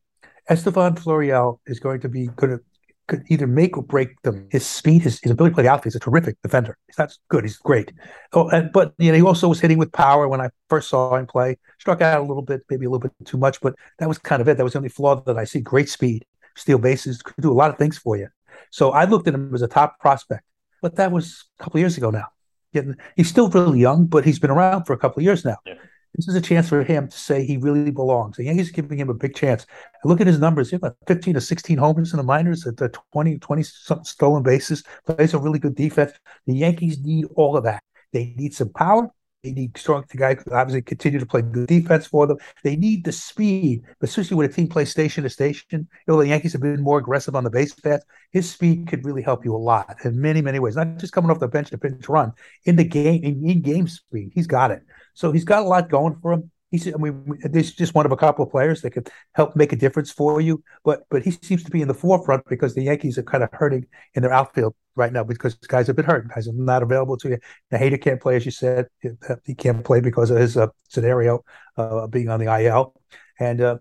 Estevan 0.49 0.95
Florial 0.95 1.59
is 1.65 1.79
going 1.79 2.01
to 2.01 2.09
be 2.09 2.27
going 2.27 2.57
to 2.57 2.63
could 3.07 3.23
either 3.29 3.47
make 3.47 3.77
or 3.77 3.83
break 3.83 4.19
them. 4.23 4.47
His 4.51 4.65
speed, 4.65 5.03
his, 5.03 5.19
his 5.21 5.31
ability 5.31 5.51
to 5.51 5.55
play 5.55 5.63
the 5.63 5.69
outfield, 5.69 5.93
he's 5.93 5.95
a 5.95 5.99
terrific 5.99 6.37
defender. 6.41 6.77
He's 6.87 6.97
not 6.97 7.15
good, 7.29 7.43
he's 7.43 7.57
great. 7.57 7.91
Oh, 8.33 8.49
and, 8.49 8.71
but 8.71 8.93
you 8.97 9.11
know, 9.11 9.17
he 9.17 9.23
also 9.23 9.47
was 9.47 9.59
hitting 9.59 9.77
with 9.77 9.91
power 9.91 10.27
when 10.27 10.41
I 10.41 10.49
first 10.69 10.89
saw 10.89 11.15
him 11.15 11.27
play. 11.27 11.57
Struck 11.79 12.01
out 12.01 12.19
a 12.19 12.23
little 12.23 12.41
bit, 12.41 12.61
maybe 12.69 12.85
a 12.85 12.89
little 12.89 12.99
bit 12.99 13.11
too 13.25 13.37
much, 13.37 13.61
but 13.61 13.75
that 13.99 14.07
was 14.07 14.17
kind 14.17 14.41
of 14.41 14.47
it. 14.47 14.57
That 14.57 14.63
was 14.63 14.73
the 14.73 14.79
only 14.79 14.89
flaw 14.89 15.15
that 15.21 15.37
I 15.37 15.43
see. 15.43 15.59
Great 15.59 15.89
speed, 15.89 16.25
steal 16.55 16.77
bases, 16.77 17.21
could 17.21 17.41
do 17.41 17.51
a 17.51 17.53
lot 17.53 17.69
of 17.69 17.77
things 17.77 17.97
for 17.97 18.17
you. 18.17 18.27
So 18.71 18.91
I 18.91 19.05
looked 19.05 19.27
at 19.27 19.33
him 19.33 19.53
as 19.53 19.61
a 19.61 19.67
top 19.67 19.99
prospect. 19.99 20.43
but 20.81 20.95
that 20.95 21.11
was 21.11 21.45
a 21.59 21.63
couple 21.63 21.79
years 21.79 21.97
ago 21.97 22.09
now. 22.09 22.27
Getting, 22.75 22.97
he's 23.15 23.29
still 23.29 23.49
really 23.49 23.79
young, 23.79 24.05
but 24.05 24.25
he's 24.25 24.37
been 24.37 24.51
around 24.51 24.83
for 24.83 24.91
a 24.91 24.97
couple 24.97 25.21
of 25.21 25.23
years 25.23 25.45
now. 25.45 25.55
Yeah. 25.65 25.75
This 26.15 26.27
is 26.27 26.35
a 26.35 26.41
chance 26.41 26.69
for 26.69 26.83
him 26.83 27.07
to 27.07 27.17
say 27.17 27.45
he 27.45 27.57
really 27.57 27.91
belongs. 27.91 28.37
The 28.37 28.45
Yankees 28.45 28.69
are 28.69 28.73
giving 28.73 28.99
him 28.99 29.09
a 29.09 29.13
big 29.13 29.33
chance. 29.33 29.65
look 30.03 30.21
at 30.21 30.27
his 30.27 30.39
numbers. 30.39 30.69
He 30.69 30.77
got 30.77 30.95
15 31.07 31.33
to 31.35 31.41
16 31.41 31.77
homers 31.77 32.13
in 32.13 32.17
the 32.17 32.23
minors 32.23 32.67
at 32.67 32.77
the 32.77 32.89
20, 33.13 33.37
20 33.39 33.63
something 33.63 34.05
stolen 34.05 34.43
bases. 34.43 34.83
Plays 35.05 35.33
a 35.33 35.39
really 35.39 35.59
good 35.59 35.75
defense. 35.75 36.11
The 36.47 36.53
Yankees 36.53 36.99
need 37.01 37.25
all 37.35 37.57
of 37.57 37.63
that. 37.63 37.81
They 38.13 38.33
need 38.37 38.53
some 38.53 38.69
power. 38.69 39.09
Need 39.51 39.77
strong 39.77 40.03
the 40.09 40.17
guy 40.17 40.37
obviously 40.51 40.81
continue 40.81 41.19
to 41.19 41.25
play 41.25 41.41
good 41.41 41.67
defense 41.67 42.07
for 42.07 42.27
them. 42.27 42.37
They 42.63 42.75
need 42.75 43.05
the 43.05 43.11
speed, 43.11 43.83
especially 44.01 44.37
when 44.37 44.49
a 44.49 44.51
team 44.51 44.67
plays 44.67 44.89
station 44.89 45.23
to 45.23 45.29
station. 45.29 45.65
You 45.71 45.87
know, 46.07 46.17
the 46.17 46.27
Yankees 46.27 46.53
have 46.53 46.61
been 46.61 46.81
more 46.81 46.97
aggressive 46.97 47.35
on 47.35 47.43
the 47.43 47.49
base 47.49 47.73
path. 47.73 48.01
His 48.31 48.49
speed 48.49 48.87
could 48.87 49.05
really 49.05 49.21
help 49.21 49.45
you 49.45 49.55
a 49.55 49.57
lot 49.57 49.97
in 50.03 50.19
many, 50.19 50.41
many 50.41 50.59
ways. 50.59 50.75
Not 50.75 50.97
just 50.97 51.13
coming 51.13 51.31
off 51.31 51.39
the 51.39 51.47
bench 51.47 51.69
to 51.69 51.77
pinch 51.77 52.07
run 52.09 52.31
in 52.65 52.75
the 52.75 52.83
game, 52.83 53.23
in 53.23 53.61
game 53.61 53.87
speed. 53.87 54.31
He's 54.33 54.47
got 54.47 54.71
it. 54.71 54.81
So 55.13 55.31
he's 55.31 55.45
got 55.45 55.63
a 55.63 55.67
lot 55.67 55.89
going 55.89 56.17
for 56.21 56.33
him. 56.33 56.51
He's, 56.75 56.93
I 56.93 56.97
mean, 56.97 57.39
this 57.41 57.67
is 57.67 57.73
just 57.73 57.95
one 57.95 58.05
of 58.05 58.11
a 58.11 58.17
couple 58.17 58.43
of 58.43 58.51
players 58.51 58.81
that 58.81 58.91
could 58.91 59.09
help 59.33 59.55
make 59.55 59.71
a 59.71 59.77
difference 59.77 60.11
for 60.11 60.41
you. 60.41 60.61
But 60.83 61.05
but 61.09 61.23
he 61.23 61.31
seems 61.31 61.63
to 61.63 61.71
be 61.71 61.81
in 61.81 61.87
the 61.87 61.93
forefront 61.93 62.43
because 62.49 62.75
the 62.75 62.83
Yankees 62.83 63.17
are 63.17 63.23
kind 63.23 63.45
of 63.45 63.49
hurting 63.53 63.85
in 64.13 64.23
their 64.23 64.33
outfield 64.33 64.75
right 64.97 65.13
now 65.13 65.23
because 65.23 65.53
guys 65.53 65.87
have 65.87 65.95
been 65.95 66.03
hurt. 66.03 66.27
Guys 66.27 66.49
are 66.49 66.53
not 66.53 66.83
available 66.83 67.15
to 67.17 67.29
you. 67.29 67.37
The 67.71 67.79
Bader 67.79 67.97
can't 67.97 68.21
play, 68.21 68.35
as 68.35 68.43
you 68.45 68.51
said. 68.51 68.87
He 69.45 69.55
can't 69.55 69.85
play 69.85 70.01
because 70.01 70.31
of 70.31 70.37
his 70.37 70.57
uh, 70.57 70.67
scenario 70.89 71.45
uh, 71.77 72.07
being 72.07 72.27
on 72.27 72.41
the 72.41 72.53
IL. 72.53 72.93
And 73.39 73.61
uh, 73.61 73.77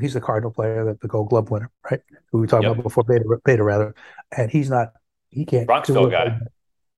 he's 0.00 0.14
the 0.14 0.20
Cardinal 0.20 0.52
player, 0.52 0.84
the, 0.84 0.96
the 1.02 1.08
Gold 1.08 1.30
Glove 1.30 1.50
winner, 1.50 1.72
right? 1.90 2.00
Who 2.30 2.38
we 2.38 2.46
talked 2.46 2.62
yep. 2.62 2.74
about 2.74 2.84
before, 2.84 3.02
Beta, 3.02 3.24
Beta 3.44 3.64
rather. 3.64 3.92
And 4.36 4.52
he's 4.52 4.70
not. 4.70 4.92
He 5.30 5.44
can't. 5.44 5.66
Bronxville 5.66 6.12
guy. 6.12 6.38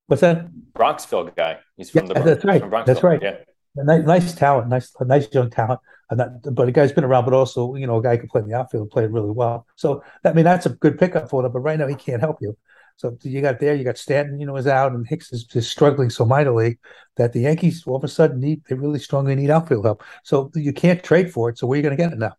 What's 0.08 0.20
that? 0.20 0.50
Bronxville 0.74 1.34
guy. 1.34 1.60
He's 1.78 1.88
from 1.88 2.08
yeah, 2.08 2.20
the. 2.20 2.34
That's 2.34 2.44
right. 2.44 2.84
That's 2.84 3.02
right. 3.02 3.22
Yeah 3.22 3.36
nice, 3.84 4.04
nice 4.04 4.34
talent, 4.34 4.68
nice, 4.68 4.92
nice 5.00 5.28
young 5.32 5.50
talent. 5.50 5.80
And 6.10 6.20
that, 6.20 6.54
but 6.54 6.68
a 6.68 6.72
guy's 6.72 6.92
been 6.92 7.04
around, 7.04 7.24
but 7.24 7.34
also, 7.34 7.74
you 7.74 7.86
know, 7.86 7.98
a 7.98 8.02
guy 8.02 8.16
can 8.16 8.28
play 8.28 8.40
in 8.40 8.48
the 8.48 8.56
outfield, 8.56 8.90
play 8.90 9.06
really 9.06 9.30
well. 9.30 9.66
So 9.76 10.02
I 10.24 10.32
mean, 10.32 10.44
that's 10.44 10.66
a 10.66 10.70
good 10.70 10.98
pickup 10.98 11.28
for 11.28 11.42
them. 11.42 11.52
But 11.52 11.60
right 11.60 11.78
now, 11.78 11.86
he 11.86 11.94
can't 11.94 12.20
help 12.20 12.38
you. 12.40 12.56
So 12.96 13.16
you 13.22 13.40
got 13.40 13.60
there, 13.60 13.76
you 13.76 13.84
got 13.84 13.96
Stanton, 13.96 14.40
you 14.40 14.46
know, 14.46 14.56
is 14.56 14.66
out, 14.66 14.92
and 14.92 15.06
Hicks 15.06 15.32
is, 15.32 15.46
is 15.54 15.70
struggling 15.70 16.10
so 16.10 16.24
mightily 16.24 16.78
that 17.16 17.32
the 17.32 17.40
Yankees 17.40 17.84
all 17.86 17.94
of 17.94 18.02
a 18.02 18.08
sudden 18.08 18.40
need 18.40 18.62
they 18.68 18.74
really 18.74 18.98
strongly 18.98 19.36
need 19.36 19.50
outfield 19.50 19.84
help. 19.84 20.02
So 20.24 20.50
you 20.54 20.72
can't 20.72 21.02
trade 21.04 21.32
for 21.32 21.48
it. 21.48 21.58
So 21.58 21.66
where 21.66 21.76
are 21.76 21.78
you 21.78 21.82
going 21.82 21.96
to 21.96 22.02
get 22.02 22.12
it 22.12 22.18
now? 22.18 22.32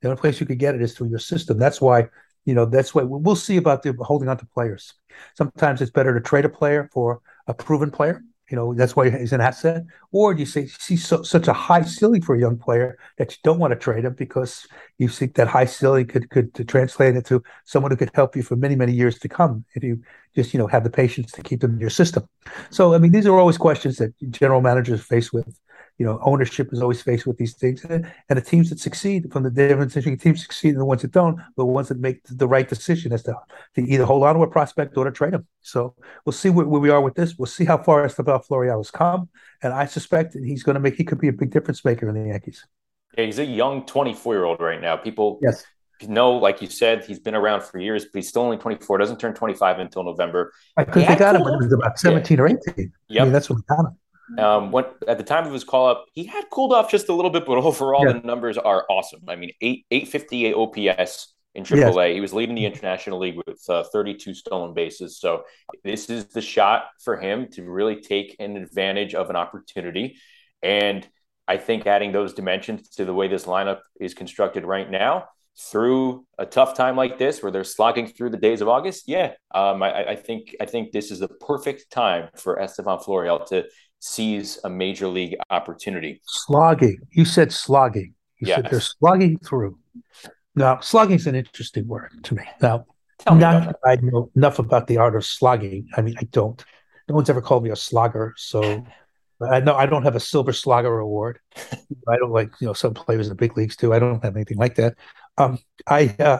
The 0.00 0.08
only 0.08 0.20
place 0.20 0.38
you 0.38 0.46
could 0.46 0.58
get 0.58 0.76
it 0.76 0.82
is 0.82 0.94
through 0.94 1.08
your 1.08 1.18
system. 1.18 1.58
That's 1.58 1.80
why, 1.80 2.08
you 2.44 2.54
know, 2.54 2.64
that's 2.64 2.94
why 2.94 3.02
we'll 3.02 3.34
see 3.34 3.56
about 3.56 3.82
the 3.82 3.92
holding 4.00 4.28
on 4.28 4.36
to 4.36 4.46
players. 4.46 4.94
Sometimes 5.36 5.80
it's 5.80 5.90
better 5.90 6.14
to 6.14 6.20
trade 6.20 6.44
a 6.44 6.48
player 6.48 6.88
for 6.92 7.20
a 7.48 7.54
proven 7.54 7.90
player 7.90 8.22
you 8.50 8.56
know 8.56 8.74
that's 8.74 8.94
why 8.94 9.10
he's 9.10 9.32
an 9.32 9.40
asset. 9.40 9.84
Or 10.12 10.34
do 10.34 10.40
you 10.40 10.46
say 10.46 10.66
see 10.66 10.96
so, 10.96 11.22
such 11.22 11.48
a 11.48 11.52
high 11.52 11.82
ceiling 11.82 12.22
for 12.22 12.34
a 12.34 12.40
young 12.40 12.58
player 12.58 12.98
that 13.18 13.32
you 13.32 13.38
don't 13.42 13.58
want 13.58 13.72
to 13.72 13.78
trade 13.78 14.04
him 14.04 14.14
because 14.14 14.66
you 14.98 15.08
think 15.08 15.34
that 15.34 15.48
high 15.48 15.64
ceiling 15.64 16.06
could 16.06 16.30
could 16.30 16.68
translate 16.68 17.16
into 17.16 17.42
someone 17.64 17.90
who 17.90 17.96
could 17.96 18.10
help 18.14 18.36
you 18.36 18.42
for 18.42 18.56
many 18.56 18.76
many 18.76 18.92
years 18.92 19.18
to 19.20 19.28
come 19.28 19.64
if 19.74 19.82
you 19.82 20.00
just 20.34 20.52
you 20.52 20.58
know 20.58 20.66
have 20.66 20.84
the 20.84 20.90
patience 20.90 21.32
to 21.32 21.42
keep 21.42 21.60
them 21.60 21.74
in 21.74 21.80
your 21.80 21.90
system. 21.90 22.28
So 22.70 22.94
I 22.94 22.98
mean 22.98 23.12
these 23.12 23.26
are 23.26 23.38
always 23.38 23.56
questions 23.56 23.96
that 23.96 24.12
general 24.30 24.60
managers 24.60 25.02
face 25.02 25.32
with 25.32 25.58
you 25.98 26.04
know, 26.04 26.18
ownership 26.22 26.72
is 26.72 26.80
always 26.80 27.00
faced 27.02 27.26
with 27.26 27.36
these 27.36 27.54
things, 27.54 27.84
and, 27.84 28.06
the 28.28 28.40
teams 28.40 28.70
that 28.70 28.80
succeed 28.80 29.32
from 29.32 29.44
the 29.44 29.50
difference 29.50 29.94
between 29.94 30.18
teams 30.18 30.42
succeed 30.42 30.70
and 30.70 30.80
the 30.80 30.84
ones 30.84 31.02
that 31.02 31.12
don't, 31.12 31.38
the 31.56 31.64
ones 31.64 31.88
that 31.88 31.98
make 31.98 32.20
the 32.24 32.48
right 32.48 32.68
decision 32.68 33.12
as 33.12 33.22
to, 33.22 33.34
to 33.74 33.82
either 33.82 34.04
hold 34.04 34.24
on 34.24 34.34
to 34.34 34.42
a 34.42 34.50
prospect 34.50 34.96
or 34.96 35.04
to 35.04 35.12
trade 35.12 35.34
him. 35.34 35.46
So 35.60 35.94
we'll 36.24 36.32
see 36.32 36.50
where, 36.50 36.66
where 36.66 36.80
we 36.80 36.90
are 36.90 37.00
with 37.00 37.14
this. 37.14 37.36
We'll 37.38 37.46
see 37.46 37.64
how 37.64 37.78
far 37.78 38.04
Estevan 38.04 38.40
Florial 38.40 38.78
has 38.78 38.90
come, 38.90 39.28
and 39.62 39.72
I 39.72 39.86
suspect 39.86 40.34
he's 40.34 40.62
going 40.62 40.74
to 40.74 40.80
make 40.80 40.96
he 40.96 41.04
could 41.04 41.20
be 41.20 41.28
a 41.28 41.32
big 41.32 41.50
difference 41.50 41.84
maker 41.84 42.08
in 42.08 42.14
the 42.14 42.28
Yankees. 42.28 42.66
Yeah, 43.16 43.26
he's 43.26 43.38
a 43.38 43.44
young 43.44 43.86
24 43.86 44.34
year 44.34 44.44
old 44.44 44.60
right 44.60 44.80
now. 44.80 44.96
People 44.96 45.38
yes 45.42 45.64
know, 46.08 46.32
like 46.32 46.60
you 46.60 46.68
said, 46.68 47.04
he's 47.04 47.18
been 47.18 47.34
around 47.34 47.62
for 47.62 47.78
years, 47.78 48.04
but 48.04 48.16
he's 48.16 48.28
still 48.28 48.42
only 48.42 48.56
24. 48.56 48.98
Doesn't 48.98 49.18
turn 49.18 49.34
25 49.34 49.78
until 49.78 50.04
November. 50.04 50.52
I 50.76 50.84
think 50.84 51.08
they 51.08 51.16
got 51.16 51.36
him 51.36 51.42
when 51.42 51.52
he 51.54 51.66
was 51.66 51.72
about 51.72 51.98
17 51.98 52.36
yeah. 52.36 52.42
or 52.42 52.46
18. 52.48 52.92
Yeah, 53.08 53.22
I 53.22 53.24
mean, 53.24 53.32
that's 53.32 53.48
what 53.48 53.56
we 53.56 53.62
got 53.68 53.86
him. 53.86 53.96
Um, 54.38 54.74
at 55.06 55.18
the 55.18 55.24
time 55.24 55.46
of 55.46 55.52
his 55.52 55.64
call 55.64 55.88
up, 55.88 56.06
he 56.12 56.24
had 56.24 56.44
cooled 56.50 56.72
off 56.72 56.90
just 56.90 57.08
a 57.08 57.14
little 57.14 57.30
bit, 57.30 57.44
but 57.46 57.58
overall 57.64 58.06
yeah. 58.06 58.14
the 58.14 58.20
numbers 58.20 58.58
are 58.58 58.84
awesome. 58.88 59.20
I 59.28 59.36
mean, 59.36 59.50
eight 59.60 59.86
eight 59.90 60.08
fifty 60.08 60.46
eight 60.46 60.54
OPS 60.54 61.34
in 61.54 61.64
AAA. 61.64 62.08
Yes. 62.08 62.14
He 62.14 62.20
was 62.20 62.32
leading 62.32 62.54
the 62.54 62.66
International 62.66 63.18
League 63.18 63.36
with 63.46 63.62
uh, 63.68 63.84
32 63.92 64.34
stolen 64.34 64.74
bases. 64.74 65.18
So 65.20 65.44
this 65.84 66.10
is 66.10 66.26
the 66.26 66.40
shot 66.40 66.86
for 67.02 67.16
him 67.16 67.48
to 67.52 67.62
really 67.62 68.00
take 68.00 68.34
an 68.40 68.56
advantage 68.56 69.14
of 69.14 69.30
an 69.30 69.36
opportunity. 69.36 70.16
And 70.62 71.06
I 71.46 71.58
think 71.58 71.86
adding 71.86 72.12
those 72.12 72.34
dimensions 72.34 72.88
to 72.90 73.04
the 73.04 73.14
way 73.14 73.28
this 73.28 73.44
lineup 73.44 73.80
is 74.00 74.14
constructed 74.14 74.64
right 74.64 74.90
now 74.90 75.26
through 75.56 76.26
a 76.38 76.46
tough 76.46 76.76
time 76.76 76.96
like 76.96 77.18
this 77.18 77.42
where 77.42 77.52
they're 77.52 77.62
slogging 77.62 78.08
through 78.08 78.30
the 78.30 78.36
days 78.36 78.60
of 78.60 78.68
August, 78.68 79.04
yeah, 79.06 79.34
um, 79.54 79.82
I, 79.82 80.10
I, 80.10 80.16
think 80.16 80.56
I 80.60 80.66
think 80.66 80.90
this 80.90 81.12
is 81.12 81.20
the 81.20 81.28
perfect 81.28 81.92
time 81.92 82.28
for 82.34 82.58
Estevan 82.58 82.98
Florial 82.98 83.46
to 83.48 83.64
sees 84.04 84.58
a 84.64 84.70
major 84.70 85.08
league 85.08 85.34
opportunity. 85.48 86.20
Slogging. 86.26 86.98
You 87.12 87.24
said 87.24 87.50
slogging. 87.50 88.14
You 88.38 88.48
yes. 88.48 88.56
said 88.56 88.70
they're 88.70 88.80
slogging 88.80 89.38
through. 89.38 89.78
Now, 90.54 90.80
slogging 90.80 91.16
is 91.16 91.26
an 91.26 91.34
interesting 91.34 91.88
word 91.88 92.10
to 92.24 92.34
me. 92.34 92.42
Now, 92.60 92.84
Tell 93.20 93.34
not 93.34 93.76
I 93.84 93.96
know 93.96 94.30
enough 94.36 94.58
about 94.58 94.88
the 94.88 94.98
art 94.98 95.16
of 95.16 95.24
slogging. 95.24 95.88
I 95.96 96.02
mean, 96.02 96.16
I 96.18 96.24
don't. 96.24 96.62
No 97.08 97.14
one's 97.14 97.30
ever 97.30 97.40
called 97.40 97.64
me 97.64 97.70
a 97.70 97.76
slogger, 97.76 98.34
so 98.36 98.84
I 99.50 99.60
know 99.60 99.74
I 99.74 99.86
don't 99.86 100.02
have 100.02 100.16
a 100.16 100.20
silver 100.20 100.52
slogger 100.52 100.98
award. 100.98 101.38
I 101.56 102.16
don't 102.18 102.30
like 102.30 102.52
you 102.60 102.66
know 102.66 102.72
some 102.74 102.92
players 102.92 103.26
in 103.26 103.30
the 103.30 103.36
big 103.36 103.56
leagues 103.56 103.76
too. 103.76 103.94
I 103.94 103.98
don't 103.98 104.22
have 104.22 104.36
anything 104.36 104.58
like 104.58 104.74
that. 104.74 104.96
Um, 105.38 105.58
I, 105.86 106.14
uh, 106.18 106.38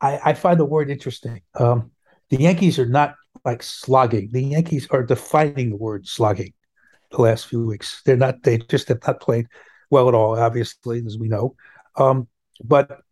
I 0.00 0.20
I 0.26 0.34
find 0.34 0.60
the 0.60 0.64
word 0.64 0.90
interesting. 0.90 1.42
Um, 1.58 1.90
the 2.28 2.38
Yankees 2.38 2.78
are 2.78 2.86
not 2.86 3.14
like 3.44 3.62
slogging. 3.62 4.30
The 4.30 4.44
Yankees 4.44 4.86
are 4.90 5.02
defining 5.02 5.70
the 5.70 5.76
word 5.76 6.06
slogging 6.06 6.52
the 7.10 7.22
last 7.22 7.46
few 7.46 7.64
weeks. 7.64 8.02
They're 8.04 8.16
not. 8.16 8.42
They 8.42 8.58
just 8.58 8.88
have 8.88 9.00
not 9.06 9.20
played 9.20 9.46
well 9.90 10.08
at 10.08 10.14
all. 10.14 10.38
Obviously, 10.38 11.02
as 11.06 11.18
we 11.18 11.28
know. 11.28 11.56
Um, 11.96 12.28
but 12.62 13.02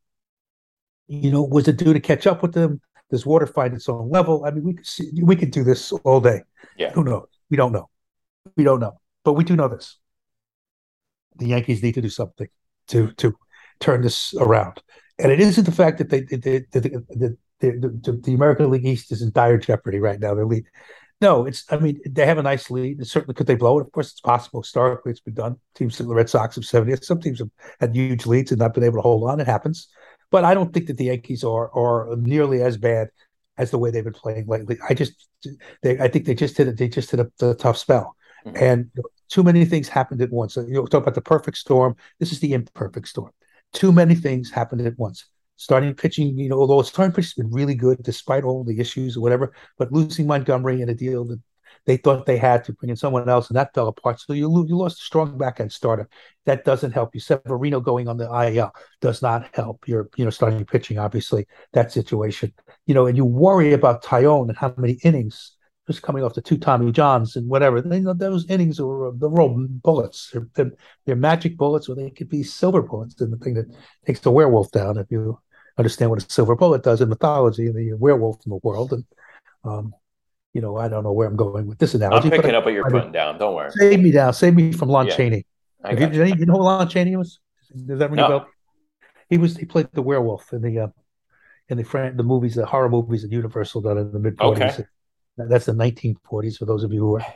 you 1.07 1.31
know, 1.31 1.43
was 1.43 1.69
it 1.69 1.79
due 1.79 1.93
to 1.93 2.01
catch 2.01 2.27
up 2.27 2.43
with 2.43 2.53
them? 2.53 2.81
Does 3.11 3.25
water 3.25 3.47
find 3.47 3.75
its 3.75 3.89
own 3.89 4.11
level? 4.11 4.45
I 4.45 4.51
mean, 4.51 4.65
we 4.65 4.75
could 4.75 4.87
see, 4.87 5.11
we 5.23 5.35
could 5.35 5.51
do 5.51 5.65
this 5.65 5.93
all 5.93 6.21
day. 6.21 6.43
Yeah. 6.77 6.93
Who 6.93 7.05
knows? 7.05 7.27
We 7.49 7.57
don't 7.57 7.73
know. 7.73 7.89
We 8.57 8.65
don't 8.65 8.81
know. 8.81 9.01
But 9.25 9.33
we 9.33 9.45
do 9.45 9.57
know 9.57 9.69
this. 9.69 9.97
The 11.37 11.47
Yankees 11.47 11.83
need 11.83 11.95
to 11.95 12.03
do 12.03 12.11
something 12.11 12.49
to 12.89 13.13
to 13.13 13.35
turn 13.81 14.03
this 14.03 14.35
around. 14.35 14.83
And 15.19 15.33
it 15.33 15.41
isn't 15.41 15.65
the 15.65 15.73
fact 15.73 15.99
that 15.99 16.11
they, 16.11 16.21
they, 16.21 16.37
they, 16.37 16.59
they 16.73 16.81
the, 16.81 17.37
the, 17.61 18.01
the, 18.03 18.21
the, 18.23 18.35
American 18.35 18.71
League 18.71 18.87
East 18.87 19.11
is 19.11 19.23
in 19.23 19.33
dire 19.33 19.59
jeopardy 19.59 19.99
right 19.99 20.21
now. 20.21 20.35
They're 20.35 20.47
lead, 20.47 20.65
no, 21.21 21.47
it's. 21.47 21.65
I 21.71 21.79
mean, 21.79 22.01
they 22.09 22.27
have 22.27 22.39
a 22.39 22.43
nice 22.43 22.71
lead. 22.71 23.05
certainly, 23.07 23.35
could 23.35 23.47
they 23.47 23.57
blow 23.57 23.79
it? 23.79 23.87
Of 23.87 23.93
course, 23.93 24.13
it's 24.13 24.21
possible. 24.21 24.63
Historically, 24.63 25.11
it's 25.11 25.21
been 25.21 25.35
done. 25.35 25.57
Teams, 25.75 25.99
like 25.99 26.09
the 26.09 26.15
Red 26.15 26.31
Sox 26.31 26.55
have 26.55 26.65
seventy. 26.65 26.95
Some 27.03 27.21
teams 27.21 27.41
have 27.41 27.51
had 27.81 27.95
huge 27.95 28.27
leads 28.27 28.53
and 28.53 28.61
not 28.61 28.75
been 28.75 28.85
able 28.85 28.99
to 28.99 29.03
hold 29.03 29.29
on. 29.29 29.41
It 29.41 29.47
happens. 29.47 29.89
But 30.31 30.45
I 30.45 30.55
don't 30.55 30.73
think 30.73 30.87
that 30.87 30.97
the 30.97 31.07
Yankees 31.07 31.43
are 31.43 31.75
are 31.75 32.15
nearly 32.17 32.63
as 32.63 32.77
bad 32.77 33.09
as 33.57 33.73
the 33.73 33.79
way 33.79 33.91
they've 33.91 34.05
been 34.05 34.13
playing 34.13 34.47
lately. 34.47 34.79
I 34.89 34.95
just, 34.95 35.27
they, 35.83 35.99
I 35.99 36.07
think 36.07 36.25
they 36.25 36.35
just 36.35 36.57
hit 36.57 36.69
it. 36.69 36.77
They 36.77 36.89
just 36.89 37.11
hit 37.11 37.19
a, 37.21 37.51
a 37.51 37.55
tough 37.55 37.79
spell, 37.79 38.15
mm-hmm. 38.47 38.57
and 38.63 38.91
too 39.29 39.43
many 39.43 39.65
things 39.65 39.89
happened 39.89 40.23
at 40.23 40.31
once. 40.31 40.57
You 40.57 40.67
know, 40.69 40.87
talk 40.87 41.03
about 41.03 41.15
the 41.15 41.21
perfect 41.21 41.57
storm. 41.57 41.97
This 42.21 42.31
is 42.31 42.39
the 42.39 42.53
imperfect 42.53 43.09
storm. 43.09 43.33
Too 43.73 43.93
many 43.93 44.15
things 44.15 44.51
happened 44.51 44.83
at 44.83 44.99
once 44.99 45.27
starting 45.59 45.93
pitching, 45.93 46.39
you 46.39 46.49
know, 46.49 46.59
although 46.59 46.81
starting 46.83 47.13
pitching 47.13 47.27
has 47.27 47.35
been 47.35 47.51
really 47.51 47.75
good 47.75 48.03
despite 48.03 48.45
all 48.45 48.65
the 48.65 48.79
issues 48.79 49.17
or 49.17 49.21
whatever, 49.21 49.53
but 49.77 49.93
losing 49.93 50.27
Montgomery 50.27 50.81
in 50.81 50.89
a 50.89 50.95
deal 50.95 51.25
that 51.27 51.41
they 51.85 51.97
thought 51.97 52.27
they 52.27 52.39
had 52.39 52.65
to 52.65 52.73
bring 52.73 52.91
in 52.91 52.97
someone 52.97 53.29
else, 53.29 53.49
and 53.49 53.57
that 53.57 53.75
fell 53.75 53.89
apart. 53.89 54.21
So 54.21 54.33
you 54.35 54.67
you 54.69 54.77
lost 54.77 55.01
a 55.01 55.05
strong 55.05 55.37
back 55.39 55.59
end 55.59 55.73
starter. 55.73 56.09
That 56.45 56.65
doesn't 56.65 56.93
help 56.93 57.15
you. 57.15 57.21
Severino 57.21 57.81
going 57.81 58.09
on 58.09 58.19
the 58.19 58.31
IL 58.31 58.73
does 59.01 59.23
not 59.23 59.49
help 59.55 59.89
your 59.89 60.09
you 60.17 60.25
know 60.25 60.31
starting 60.31 60.65
pitching. 60.65 60.99
Obviously, 60.99 61.47
that 61.73 61.91
situation. 61.93 62.53
You 62.87 62.95
know, 62.95 63.07
and 63.07 63.17
you 63.17 63.25
worry 63.25 63.73
about 63.73 64.05
Taillon 64.05 64.49
and 64.49 64.59
how 64.59 64.75
many 64.77 64.99
innings 65.03 65.57
just 65.89 66.03
coming 66.03 66.23
off 66.23 66.35
the 66.35 66.43
two 66.43 66.59
Tommy 66.59 66.93
Johns 66.93 67.37
and 67.37 67.49
whatever. 67.49 67.79
You 67.79 68.01
know, 68.01 68.13
those 68.13 68.49
innings 68.51 68.79
are 68.79 69.09
uh, 69.09 69.13
the 69.17 69.31
roll 69.31 69.67
bullets. 69.83 70.31
They're, 70.31 70.47
they're, 70.55 70.73
they're, 71.07 71.17
magic 71.17 71.57
bullets, 71.57 71.89
or 71.89 71.95
they 71.97 72.11
could 72.11 72.29
be 72.29 72.43
silver 72.43 72.83
bullets. 72.83 73.19
And 73.23 73.33
the 73.33 73.39
thing 73.39 73.55
that 73.55 73.75
takes 74.07 74.21
the 74.21 74.31
werewolf 74.31 74.71
down 74.71 74.99
if 74.99 75.07
you 75.11 75.41
understand 75.79 76.11
what 76.11 76.23
a 76.23 76.31
silver 76.31 76.57
bullet 76.57 76.83
does 76.83 77.01
in 77.01 77.09
mythology 77.09 77.67
and 77.67 77.75
the 77.75 77.95
werewolf 77.95 78.39
in 78.45 78.51
the 78.51 78.59
world. 78.63 78.93
And 78.93 79.05
um, 79.65 79.95
you 80.55 80.61
know, 80.61 80.77
I 80.77 80.89
don't 80.89 81.05
know 81.05 81.13
where 81.13 81.29
I'm 81.29 81.37
going 81.37 81.67
with 81.67 81.79
this 81.79 81.95
analogy. 81.95 82.31
I'm 82.31 82.41
picking 82.41 82.55
up 82.55 82.65
what 82.65 82.75
you're 82.75 82.91
putting 82.91 83.13
down. 83.13 83.39
Don't 83.39 83.55
worry. 83.55 83.71
Save 83.73 84.01
me 84.01 84.11
down. 84.11 84.33
Save 84.33 84.55
me 84.55 84.73
from 84.73 84.89
Lon 84.89 85.07
yeah, 85.07 85.17
Chaney. 85.17 85.47
You, 85.91 86.25
you, 86.25 86.47
know 86.47 86.55
who 86.55 86.63
Lon 86.63 86.89
Chaney 86.89 87.15
was? 87.17 87.39
Does 87.87 87.99
that 88.01 88.11
ring 88.11 88.17
no. 88.17 88.27
a 88.27 88.29
bell? 88.29 88.49
He 89.31 89.39
was. 89.39 89.57
He 89.57 89.67
played 89.67 89.89
the 89.93 90.03
werewolf 90.03 90.53
in 90.53 90.63
the 90.63 90.79
uh, 90.81 90.89
in 91.69 91.77
the 91.77 92.13
the 92.17 92.23
movies, 92.23 92.55
the 92.55 92.67
horror 92.67 92.89
movies 92.89 93.25
at 93.25 93.31
Universal 93.31 93.83
done 93.83 93.99
in 93.99 94.13
the 94.13 94.19
mid 94.19 94.37
40s. 94.37 94.73
Okay. 94.73 94.85
That's 95.37 95.67
the 95.67 95.73
1940s. 95.73 96.57
For 96.57 96.65
those 96.65 96.83
of 96.83 96.93
you 96.93 97.01
who 97.01 97.17
are 97.17 97.27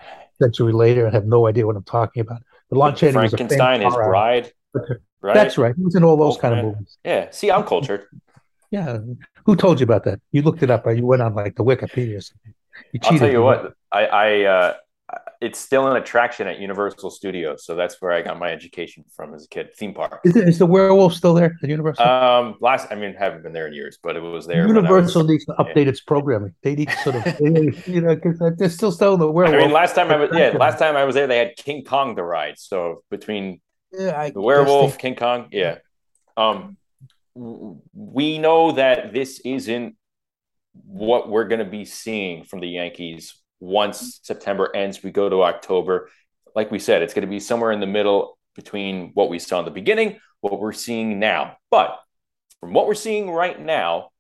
century 0.40 0.72
later 0.72 1.04
and 1.04 1.14
have 1.14 1.26
no 1.26 1.46
idea 1.46 1.66
what 1.66 1.76
I'm 1.76 1.84
talking 1.84 2.22
about, 2.22 2.42
but 2.68 2.78
Lon 2.78 2.96
Chaney 2.96 3.16
was 3.16 3.34
a 3.34 3.36
Frankenstein, 3.36 3.82
his 3.82 3.94
bride. 3.94 4.52
Right? 5.20 5.34
That's 5.34 5.56
right. 5.56 5.72
He 5.76 5.84
was 5.84 5.94
in 5.94 6.02
all 6.02 6.16
those 6.16 6.36
kind 6.36 6.58
of 6.58 6.64
movies. 6.64 6.98
Yeah. 7.04 7.30
See, 7.30 7.48
I'm 7.48 7.62
cultured. 7.62 8.06
Yeah. 8.72 8.98
Who 9.44 9.54
told 9.54 9.78
you 9.78 9.84
about 9.84 10.04
that? 10.04 10.20
You 10.32 10.42
looked 10.42 10.62
it 10.62 10.70
up, 10.70 10.86
right? 10.86 10.96
You 10.96 11.06
went 11.06 11.22
on 11.22 11.34
like 11.34 11.54
the 11.54 11.62
Wikipedia. 11.62 12.28
You 12.92 13.00
I'll 13.04 13.18
tell 13.18 13.30
you 13.30 13.42
what. 13.42 13.74
I, 13.92 14.06
I 14.06 14.42
uh, 14.44 14.74
it's 15.42 15.58
still 15.58 15.88
an 15.88 15.96
attraction 15.96 16.46
at 16.46 16.58
Universal 16.58 17.10
Studios, 17.10 17.66
so 17.66 17.74
that's 17.74 18.00
where 18.00 18.12
I 18.12 18.22
got 18.22 18.38
my 18.38 18.50
education 18.50 19.04
from 19.14 19.34
as 19.34 19.44
a 19.44 19.48
kid. 19.48 19.74
Theme 19.74 19.92
park. 19.92 20.20
Is, 20.24 20.36
it, 20.36 20.48
is 20.48 20.58
the 20.58 20.64
werewolf 20.64 21.12
still 21.12 21.34
there 21.34 21.54
at 21.62 21.68
Universal? 21.68 22.06
Um, 22.06 22.54
last 22.60 22.90
I 22.90 22.94
mean, 22.94 23.12
haven't 23.12 23.42
been 23.42 23.52
there 23.52 23.66
in 23.66 23.74
years, 23.74 23.98
but 24.02 24.16
it 24.16 24.20
was 24.20 24.46
there. 24.46 24.66
Universal 24.66 25.22
was, 25.22 25.30
needs 25.30 25.44
to 25.44 25.52
update 25.58 25.84
yeah. 25.84 25.90
its 25.90 26.00
programming. 26.00 26.54
They 26.62 26.74
need 26.74 26.88
to 26.88 26.96
sort 26.98 27.16
of, 27.16 27.86
you 27.86 28.00
know, 28.00 28.14
because 28.14 28.40
they're 28.56 28.70
still 28.70 28.92
selling 28.92 29.18
the 29.18 29.30
werewolf. 29.30 29.54
I 29.54 29.66
mean, 29.66 29.72
last 29.72 29.94
time 29.94 30.10
I 30.10 30.16
was, 30.16 30.30
yeah, 30.32 30.56
last 30.56 30.78
time 30.78 30.96
I 30.96 31.04
was 31.04 31.14
there, 31.14 31.26
they 31.26 31.38
had 31.38 31.56
King 31.56 31.84
Kong 31.84 32.14
the 32.14 32.22
ride. 32.22 32.58
So 32.58 33.02
between 33.10 33.60
yeah, 33.92 34.18
I 34.18 34.30
the 34.30 34.40
werewolf, 34.40 34.96
King 34.96 35.16
Kong, 35.16 35.48
yeah. 35.52 35.78
Um, 36.38 36.78
we 37.34 38.38
know 38.38 38.72
that 38.72 39.12
this 39.12 39.40
isn't 39.44 39.96
what 40.72 41.28
we're 41.28 41.48
going 41.48 41.64
to 41.64 41.70
be 41.70 41.84
seeing 41.84 42.44
from 42.44 42.60
the 42.60 42.68
Yankees 42.68 43.40
once 43.60 44.20
September 44.22 44.74
ends. 44.74 45.02
We 45.02 45.10
go 45.10 45.28
to 45.28 45.42
October. 45.42 46.10
Like 46.54 46.70
we 46.70 46.78
said, 46.78 47.02
it's 47.02 47.14
going 47.14 47.26
to 47.26 47.30
be 47.30 47.40
somewhere 47.40 47.72
in 47.72 47.80
the 47.80 47.86
middle 47.86 48.38
between 48.54 49.12
what 49.14 49.30
we 49.30 49.38
saw 49.38 49.60
in 49.60 49.64
the 49.64 49.70
beginning, 49.70 50.18
what 50.40 50.60
we're 50.60 50.72
seeing 50.72 51.18
now. 51.18 51.56
But 51.70 51.98
from 52.60 52.72
what 52.74 52.86
we're 52.86 52.94
seeing 52.94 53.30
right 53.30 53.58
now, 53.60 54.10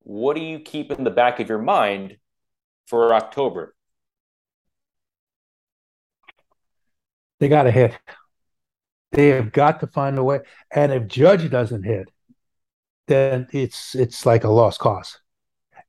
what 0.00 0.36
do 0.36 0.42
you 0.42 0.60
keep 0.60 0.90
in 0.92 1.04
the 1.04 1.10
back 1.10 1.40
of 1.40 1.48
your 1.48 1.58
mind 1.58 2.16
for 2.86 3.12
October? 3.12 3.74
They 7.38 7.48
got 7.48 7.64
to 7.64 7.70
hit. 7.70 7.98
They 9.12 9.28
have 9.28 9.52
got 9.52 9.80
to 9.80 9.86
find 9.86 10.16
a 10.18 10.24
way. 10.24 10.40
And 10.70 10.92
if 10.92 11.06
Judge 11.06 11.50
doesn't 11.50 11.82
hit, 11.82 12.08
then 13.06 13.46
it's 13.52 13.94
it's 13.94 14.26
like 14.26 14.44
a 14.44 14.50
lost 14.50 14.80
cause. 14.80 15.18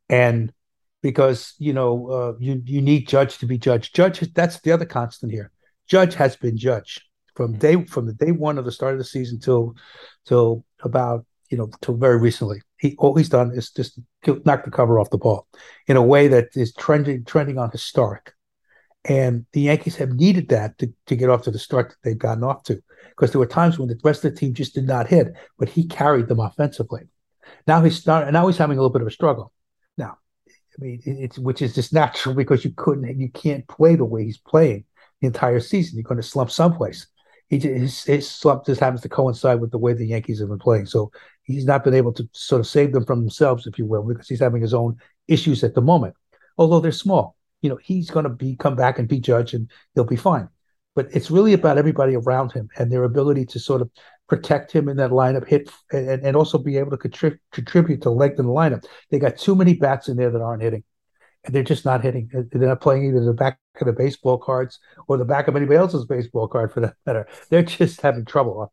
And 0.10 0.54
because 1.02 1.54
you 1.60 1.74
know 1.74 2.08
uh, 2.08 2.34
you 2.40 2.62
you 2.66 2.82
need 2.82 3.08
Judge 3.08 3.38
to 3.40 3.46
be 3.46 3.58
Judge. 3.58 3.94
Judge 3.94 4.20
that's 4.34 4.60
the 4.62 4.72
other 4.72 4.86
constant 4.86 5.32
here. 5.32 5.52
Judge 5.88 6.16
has 6.16 6.36
been 6.36 6.58
Judge 6.58 7.02
from 7.36 7.54
day 7.54 7.84
from 7.86 8.06
the 8.06 8.14
day 8.14 8.32
one 8.32 8.58
of 8.58 8.66
the 8.66 8.72
start 8.72 8.94
of 8.94 9.00
the 9.00 9.06
season 9.06 9.40
till 9.40 9.76
till 10.26 10.66
about 10.82 11.26
you 11.50 11.58
know 11.58 11.70
till 11.82 11.96
very 11.96 12.18
recently. 12.18 12.62
He 12.80 12.96
all 12.98 13.16
he's 13.16 13.30
done 13.30 13.52
is 13.52 13.72
just 13.72 14.00
knock 14.46 14.66
the 14.66 14.72
cover 14.72 15.00
off 15.00 15.10
the 15.10 15.18
ball 15.18 15.48
in 15.88 15.98
a 15.98 16.02
way 16.02 16.28
that 16.28 16.50
is 16.56 16.74
trending 16.74 17.26
trending 17.26 17.58
on 17.58 17.72
historic. 17.72 18.34
And 19.08 19.46
the 19.54 19.62
Yankees 19.62 19.96
have 19.96 20.12
needed 20.12 20.50
that 20.50 20.78
to, 20.80 20.94
to 21.08 21.16
get 21.16 21.30
off 21.30 21.44
to 21.44 21.52
the 21.52 21.60
start 21.60 21.90
that 21.90 21.98
they've 22.04 22.18
gotten 22.18 22.44
off 22.44 22.64
to. 22.64 22.82
Because 23.10 23.32
there 23.32 23.40
were 23.40 23.48
times 23.48 23.80
when 23.80 23.88
the 23.88 24.00
rest 24.04 24.26
of 24.26 24.34
the 24.34 24.40
team 24.40 24.54
just 24.54 24.76
did 24.76 24.86
not 24.86 25.08
hit, 25.08 25.34
but 25.58 25.70
he 25.70 25.88
carried 25.88 26.28
them 26.28 26.40
offensively. 26.40 27.04
Now 27.66 27.82
he's 27.82 27.98
starting, 27.98 28.34
now 28.34 28.48
he's 28.48 28.58
having 28.58 28.78
a 28.78 28.82
little 28.82 28.92
bit 28.92 29.02
of 29.02 29.08
a 29.08 29.12
struggle. 29.12 29.54
Now, 29.98 30.18
I 30.48 30.82
mean, 30.82 31.02
it's 31.06 31.40
which 31.40 31.62
is 31.62 31.74
just 31.74 31.94
natural 31.94 32.36
because 32.36 32.66
you 32.66 32.72
couldn't, 32.76 33.20
you 33.20 33.30
can't 33.30 33.68
play 33.68 33.96
the 33.96 34.06
way 34.06 34.26
he's 34.26 34.38
playing 34.38 34.84
the 35.22 35.28
entire 35.28 35.62
season. 35.62 35.98
You're 35.98 36.04
going 36.04 36.22
to 36.22 36.28
slump 36.28 36.52
someplace. 36.52 37.08
He 37.50 37.60
his, 37.60 38.04
his 38.04 38.30
slump 38.30 38.66
just 38.66 38.82
happens 38.82 39.02
to 39.02 39.10
coincide 39.10 39.62
with 39.62 39.72
the 39.72 39.78
way 39.78 39.94
the 39.94 40.06
Yankees 40.06 40.42
have 40.42 40.50
been 40.50 40.60
playing. 40.60 40.86
So 40.86 41.12
he's 41.44 41.66
not 41.66 41.86
been 41.86 41.94
able 41.94 42.12
to 42.14 42.28
sort 42.34 42.60
of 42.60 42.68
save 42.68 42.92
them 42.92 43.06
from 43.06 43.22
themselves, 43.22 43.66
if 43.68 43.80
you 43.80 43.86
will, 43.86 44.04
because 44.04 44.28
he's 44.28 44.42
having 44.42 44.62
his 44.62 44.74
own 44.74 44.98
issues 45.30 45.64
at 45.64 45.74
the 45.74 45.82
moment, 45.82 46.14
although 46.58 46.82
they're 46.82 46.92
small 46.92 47.37
you 47.62 47.70
know, 47.70 47.78
he's 47.82 48.10
going 48.10 48.24
to 48.24 48.30
be 48.30 48.56
come 48.56 48.76
back 48.76 49.00
and 49.00 49.08
be 49.08 49.20
judge 49.20 49.54
and 49.54 49.70
he'll 49.96 50.04
be 50.04 50.16
fine. 50.16 50.50
But 50.96 51.08
it's 51.12 51.30
really 51.30 51.54
about 51.54 51.78
everybody 51.78 52.16
around 52.16 52.52
him 52.52 52.70
and 52.78 52.92
their 52.92 53.04
ability 53.04 53.46
to 53.48 53.60
sort 53.60 53.82
of 53.82 53.92
protect 54.28 54.72
him 54.72 54.90
in 54.90 54.98
that 54.98 55.12
lineup, 55.12 55.48
hit 55.48 55.72
and, 55.92 56.26
and 56.26 56.36
also 56.36 56.58
be 56.58 56.78
able 56.78 56.92
to 56.92 56.98
contrib- 56.98 57.40
contribute 57.52 58.02
to 58.02 58.10
lengthen 58.10 58.46
the 58.46 58.52
lineup. 58.52 58.84
They 59.10 59.20
got 59.20 59.38
too 59.38 59.56
many 59.56 59.76
bats 59.76 60.10
in 60.10 60.18
there 60.18 60.32
that 60.32 60.42
aren't 60.42 60.64
hitting. 60.64 60.84
And 61.48 61.56
they're 61.56 61.64
just 61.64 61.86
not 61.86 62.04
hitting. 62.04 62.30
They're 62.52 62.68
not 62.68 62.82
playing 62.82 63.06
either 63.06 63.24
the 63.24 63.32
back 63.32 63.58
of 63.80 63.88
the 63.88 63.94
baseball 63.94 64.38
cards 64.38 64.80
or 65.08 65.16
the 65.16 65.24
back 65.24 65.48
of 65.48 65.56
anybody 65.56 65.78
else's 65.78 66.04
baseball 66.04 66.50
card 66.50 66.74
for 66.74 66.82
that 66.82 66.96
matter. 67.06 67.26
They're 67.50 67.64
just 67.64 68.02
having 68.02 68.26
trouble. 68.26 68.70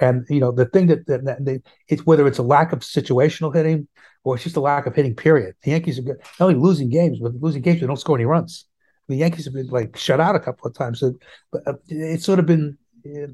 And 0.00 0.26
you 0.28 0.40
know, 0.40 0.50
the 0.50 0.64
thing 0.64 0.88
that, 0.88 1.06
that, 1.06 1.24
that 1.24 1.44
they, 1.44 1.60
it's 1.86 2.04
whether 2.04 2.26
it's 2.26 2.38
a 2.38 2.42
lack 2.42 2.72
of 2.72 2.80
situational 2.80 3.54
hitting 3.54 3.86
or 4.24 4.34
it's 4.34 4.42
just 4.42 4.56
a 4.56 4.60
lack 4.60 4.86
of 4.86 4.96
hitting. 4.96 5.14
Period. 5.14 5.54
The 5.62 5.70
Yankees 5.70 6.00
are 6.00 6.02
good, 6.02 6.16
not 6.40 6.46
only 6.46 6.60
losing 6.60 6.90
games, 6.90 7.20
but 7.20 7.32
losing 7.36 7.62
games 7.62 7.80
they 7.80 7.86
don't 7.86 7.96
score 7.96 8.16
any 8.16 8.24
runs. 8.24 8.66
The 9.08 9.16
Yankees 9.16 9.44
have 9.44 9.54
been 9.54 9.68
like 9.68 9.96
shut 9.96 10.18
out 10.18 10.34
a 10.34 10.40
couple 10.40 10.66
of 10.66 10.74
times, 10.74 10.98
so, 10.98 11.14
but 11.52 11.62
uh, 11.64 11.74
it's 11.88 12.24
sort 12.24 12.40
of 12.40 12.46
been. 12.46 12.76
Uh, 13.06 13.28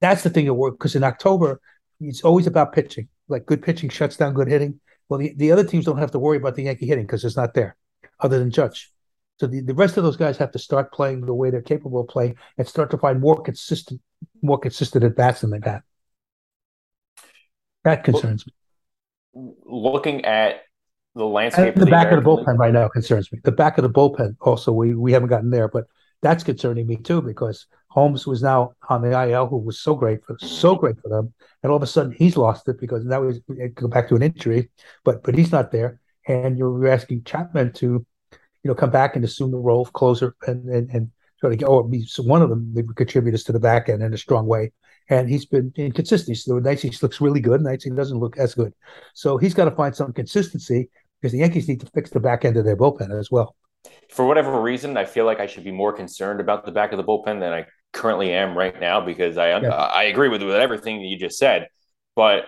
that's 0.00 0.22
the 0.22 0.28
thing 0.28 0.44
that 0.44 0.54
works 0.54 0.76
because 0.76 0.94
in 0.94 1.04
October 1.04 1.62
it's 1.98 2.22
always 2.24 2.46
about 2.46 2.74
pitching. 2.74 3.08
Like 3.28 3.46
good 3.46 3.62
pitching 3.62 3.88
shuts 3.88 4.18
down 4.18 4.34
good 4.34 4.48
hitting. 4.48 4.80
Well, 5.10 5.20
the, 5.20 5.34
the 5.36 5.52
other 5.52 5.64
teams 5.64 5.84
don't 5.84 5.98
have 5.98 6.12
to 6.12 6.18
worry 6.18 6.38
about 6.38 6.54
the 6.54 6.62
Yankee 6.62 6.86
hitting 6.86 7.04
because 7.04 7.22
it's 7.24 7.36
not 7.36 7.52
there, 7.52 7.76
other 8.20 8.38
than 8.38 8.50
Judge. 8.50 8.90
So 9.38 9.46
the, 9.46 9.60
the 9.60 9.74
rest 9.74 9.98
of 9.98 10.04
those 10.04 10.16
guys 10.16 10.38
have 10.38 10.52
to 10.52 10.58
start 10.58 10.92
playing 10.92 11.26
the 11.26 11.34
way 11.34 11.50
they're 11.50 11.60
capable 11.60 12.00
of 12.00 12.08
playing 12.08 12.36
and 12.56 12.66
start 12.66 12.90
to 12.92 12.98
find 12.98 13.20
more 13.20 13.42
consistent, 13.42 14.00
more 14.40 14.58
consistent 14.58 15.04
at 15.04 15.16
bats 15.16 15.42
than 15.42 15.50
they 15.50 15.58
got. 15.58 15.82
That 17.84 18.04
concerns 18.04 18.46
me 18.46 18.54
looking 19.34 20.24
at 20.24 20.62
the 21.14 21.24
landscape. 21.24 21.74
the, 21.74 21.84
the 21.84 21.90
back 21.90 22.12
of 22.12 22.22
the 22.22 22.28
bullpen 22.28 22.46
League. 22.48 22.60
right 22.60 22.72
now 22.72 22.88
concerns 22.88 23.30
me. 23.32 23.40
The 23.42 23.52
back 23.52 23.78
of 23.78 23.82
the 23.82 23.90
bullpen 23.90 24.36
also 24.40 24.72
we 24.72 24.94
we 24.94 25.12
haven't 25.12 25.28
gotten 25.28 25.50
there, 25.50 25.68
but 25.68 25.84
that's 26.22 26.44
concerning 26.44 26.86
me 26.86 26.96
too 26.96 27.22
because 27.22 27.66
Holmes 27.90 28.26
was 28.26 28.42
now 28.42 28.72
on 28.88 29.02
the 29.02 29.10
IL, 29.28 29.48
who 29.48 29.58
was 29.58 29.80
so 29.80 29.94
great 29.94 30.24
for 30.24 30.36
so 30.38 30.72
mm-hmm. 30.72 30.80
great 30.80 31.00
for 31.02 31.08
them, 31.08 31.34
and 31.62 31.70
all 31.70 31.76
of 31.76 31.82
a 31.82 31.86
sudden 31.86 32.12
he's 32.12 32.36
lost 32.36 32.68
it 32.68 32.80
because 32.80 33.04
now 33.04 33.26
he's 33.26 33.40
eh, 33.60 33.68
go 33.74 33.88
back 33.88 34.08
to 34.08 34.16
an 34.16 34.22
injury, 34.22 34.70
but 35.04 35.22
but 35.22 35.34
he's 35.34 35.52
not 35.52 35.72
there, 35.72 36.00
and 36.26 36.56
you're 36.56 36.88
asking 36.88 37.24
Chapman 37.24 37.72
to, 37.74 38.06
you 38.32 38.38
know, 38.64 38.74
come 38.74 38.90
back 38.90 39.16
and 39.16 39.24
assume 39.24 39.50
the 39.50 39.58
role 39.58 39.82
of 39.82 39.92
closer 39.92 40.34
and 40.46 40.68
and 40.68 40.90
and 40.90 41.10
try 41.40 41.50
to 41.50 41.56
get 41.56 41.66
or 41.66 41.86
be 41.86 42.06
one 42.18 42.42
of 42.42 42.50
them 42.50 42.72
the 42.74 42.82
contributors 42.94 43.44
to 43.44 43.52
the 43.52 43.60
back 43.60 43.88
end 43.88 44.02
in 44.02 44.14
a 44.14 44.18
strong 44.18 44.46
way 44.46 44.72
and 45.10 45.28
he's 45.28 45.44
been 45.44 45.72
inconsistent. 45.76 46.36
So 46.38 46.58
nights 46.58 46.82
he 46.82 46.92
looks 47.02 47.20
really 47.20 47.40
good, 47.40 47.60
nights 47.60 47.84
he 47.84 47.90
doesn't 47.90 48.18
look 48.18 48.38
as 48.38 48.54
good. 48.54 48.72
So 49.14 49.36
he's 49.36 49.54
got 49.54 49.64
to 49.64 49.72
find 49.72 49.94
some 49.94 50.12
consistency 50.12 50.88
because 51.20 51.32
the 51.32 51.38
Yankees 51.38 51.68
need 51.68 51.80
to 51.80 51.86
fix 51.86 52.10
the 52.10 52.20
back 52.20 52.44
end 52.44 52.56
of 52.56 52.64
their 52.64 52.76
bullpen 52.76 53.18
as 53.18 53.30
well. 53.30 53.56
For 54.08 54.26
whatever 54.26 54.60
reason, 54.60 54.96
I 54.96 55.04
feel 55.04 55.24
like 55.24 55.40
I 55.40 55.46
should 55.46 55.64
be 55.64 55.72
more 55.72 55.92
concerned 55.92 56.40
about 56.40 56.64
the 56.64 56.72
back 56.72 56.92
of 56.92 56.96
the 56.98 57.04
bullpen 57.04 57.40
than 57.40 57.52
I 57.52 57.66
currently 57.92 58.32
am 58.32 58.56
right 58.56 58.78
now 58.80 59.00
because 59.00 59.36
I 59.36 59.58
yeah. 59.58 59.70
I 59.70 60.04
agree 60.04 60.28
with, 60.28 60.42
with 60.42 60.54
everything 60.54 60.98
that 60.98 61.06
you 61.06 61.18
just 61.18 61.38
said, 61.38 61.68
but 62.16 62.46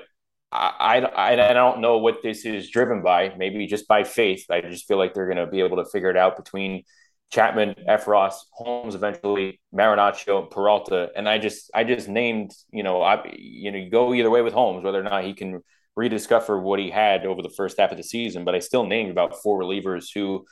I, 0.50 1.00
I, 1.00 1.50
I 1.50 1.52
don't 1.54 1.80
know 1.80 1.98
what 1.98 2.22
this 2.22 2.44
is 2.44 2.68
driven 2.68 3.02
by. 3.02 3.34
Maybe 3.36 3.66
just 3.66 3.88
by 3.88 4.04
faith. 4.04 4.44
I 4.50 4.60
just 4.60 4.86
feel 4.86 4.98
like 4.98 5.14
they're 5.14 5.26
going 5.26 5.38
to 5.38 5.46
be 5.46 5.60
able 5.60 5.78
to 5.78 5.90
figure 5.90 6.10
it 6.10 6.16
out 6.16 6.36
between 6.36 6.82
Chapman, 7.30 7.74
Effross, 7.88 8.34
Holmes, 8.50 8.94
eventually 8.94 9.60
Marinaccio, 9.74 10.50
Peralta, 10.50 11.10
and 11.16 11.26
I 11.26 11.38
just 11.38 11.70
I 11.74 11.84
just 11.84 12.08
named 12.08 12.52
you 12.70 12.82
know 12.82 13.00
I 13.02 13.22
you 13.34 13.72
know 13.72 13.78
you 13.78 13.90
go 13.90 14.12
either 14.12 14.30
way 14.30 14.42
with 14.42 14.52
Holmes 14.52 14.84
whether 14.84 15.00
or 15.00 15.04
not 15.04 15.24
he 15.24 15.32
can 15.32 15.62
rediscover 15.96 16.60
what 16.60 16.78
he 16.78 16.90
had 16.90 17.26
over 17.26 17.42
the 17.42 17.50
first 17.50 17.78
half 17.78 17.90
of 17.90 17.96
the 17.96 18.02
season, 18.02 18.44
but 18.44 18.54
I 18.54 18.58
still 18.60 18.86
named 18.86 19.10
about 19.10 19.42
four 19.42 19.60
relievers 19.60 20.06
who, 20.14 20.44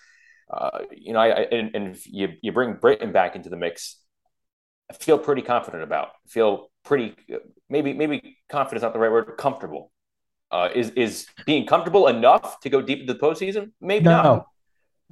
uh, 0.53 0.81
you 0.90 1.12
know, 1.12 1.18
I, 1.18 1.29
I 1.29 1.40
and, 1.53 1.74
and 1.74 2.07
you 2.07 2.31
you 2.42 2.53
bring 2.53 2.74
Britton 2.74 3.12
back 3.12 3.37
into 3.37 3.50
the 3.50 3.57
mix, 3.57 3.96
feel 4.92 5.18
pretty 5.18 5.42
confident 5.42 5.83
about. 5.83 6.09
Feel 6.26 6.70
pretty 6.85 7.14
maybe 7.68 7.92
maybe 7.92 8.38
confident 8.48 8.79
is 8.79 8.83
not 8.83 8.92
the 8.92 8.98
right 8.98 9.11
word. 9.11 9.37
Comfortable. 9.38 9.92
Uh, 10.50 10.68
is 10.74 10.90
is 10.90 11.26
being 11.46 11.66
comfortable 11.66 12.09
enough 12.09 12.61
to 12.61 12.68
go 12.68 12.83
deep 12.83 13.00
into 13.00 13.12
the 13.12 13.18
postseason? 13.18 13.70
Maybe 13.81 14.05
no, 14.05 14.22
not. 14.22 14.46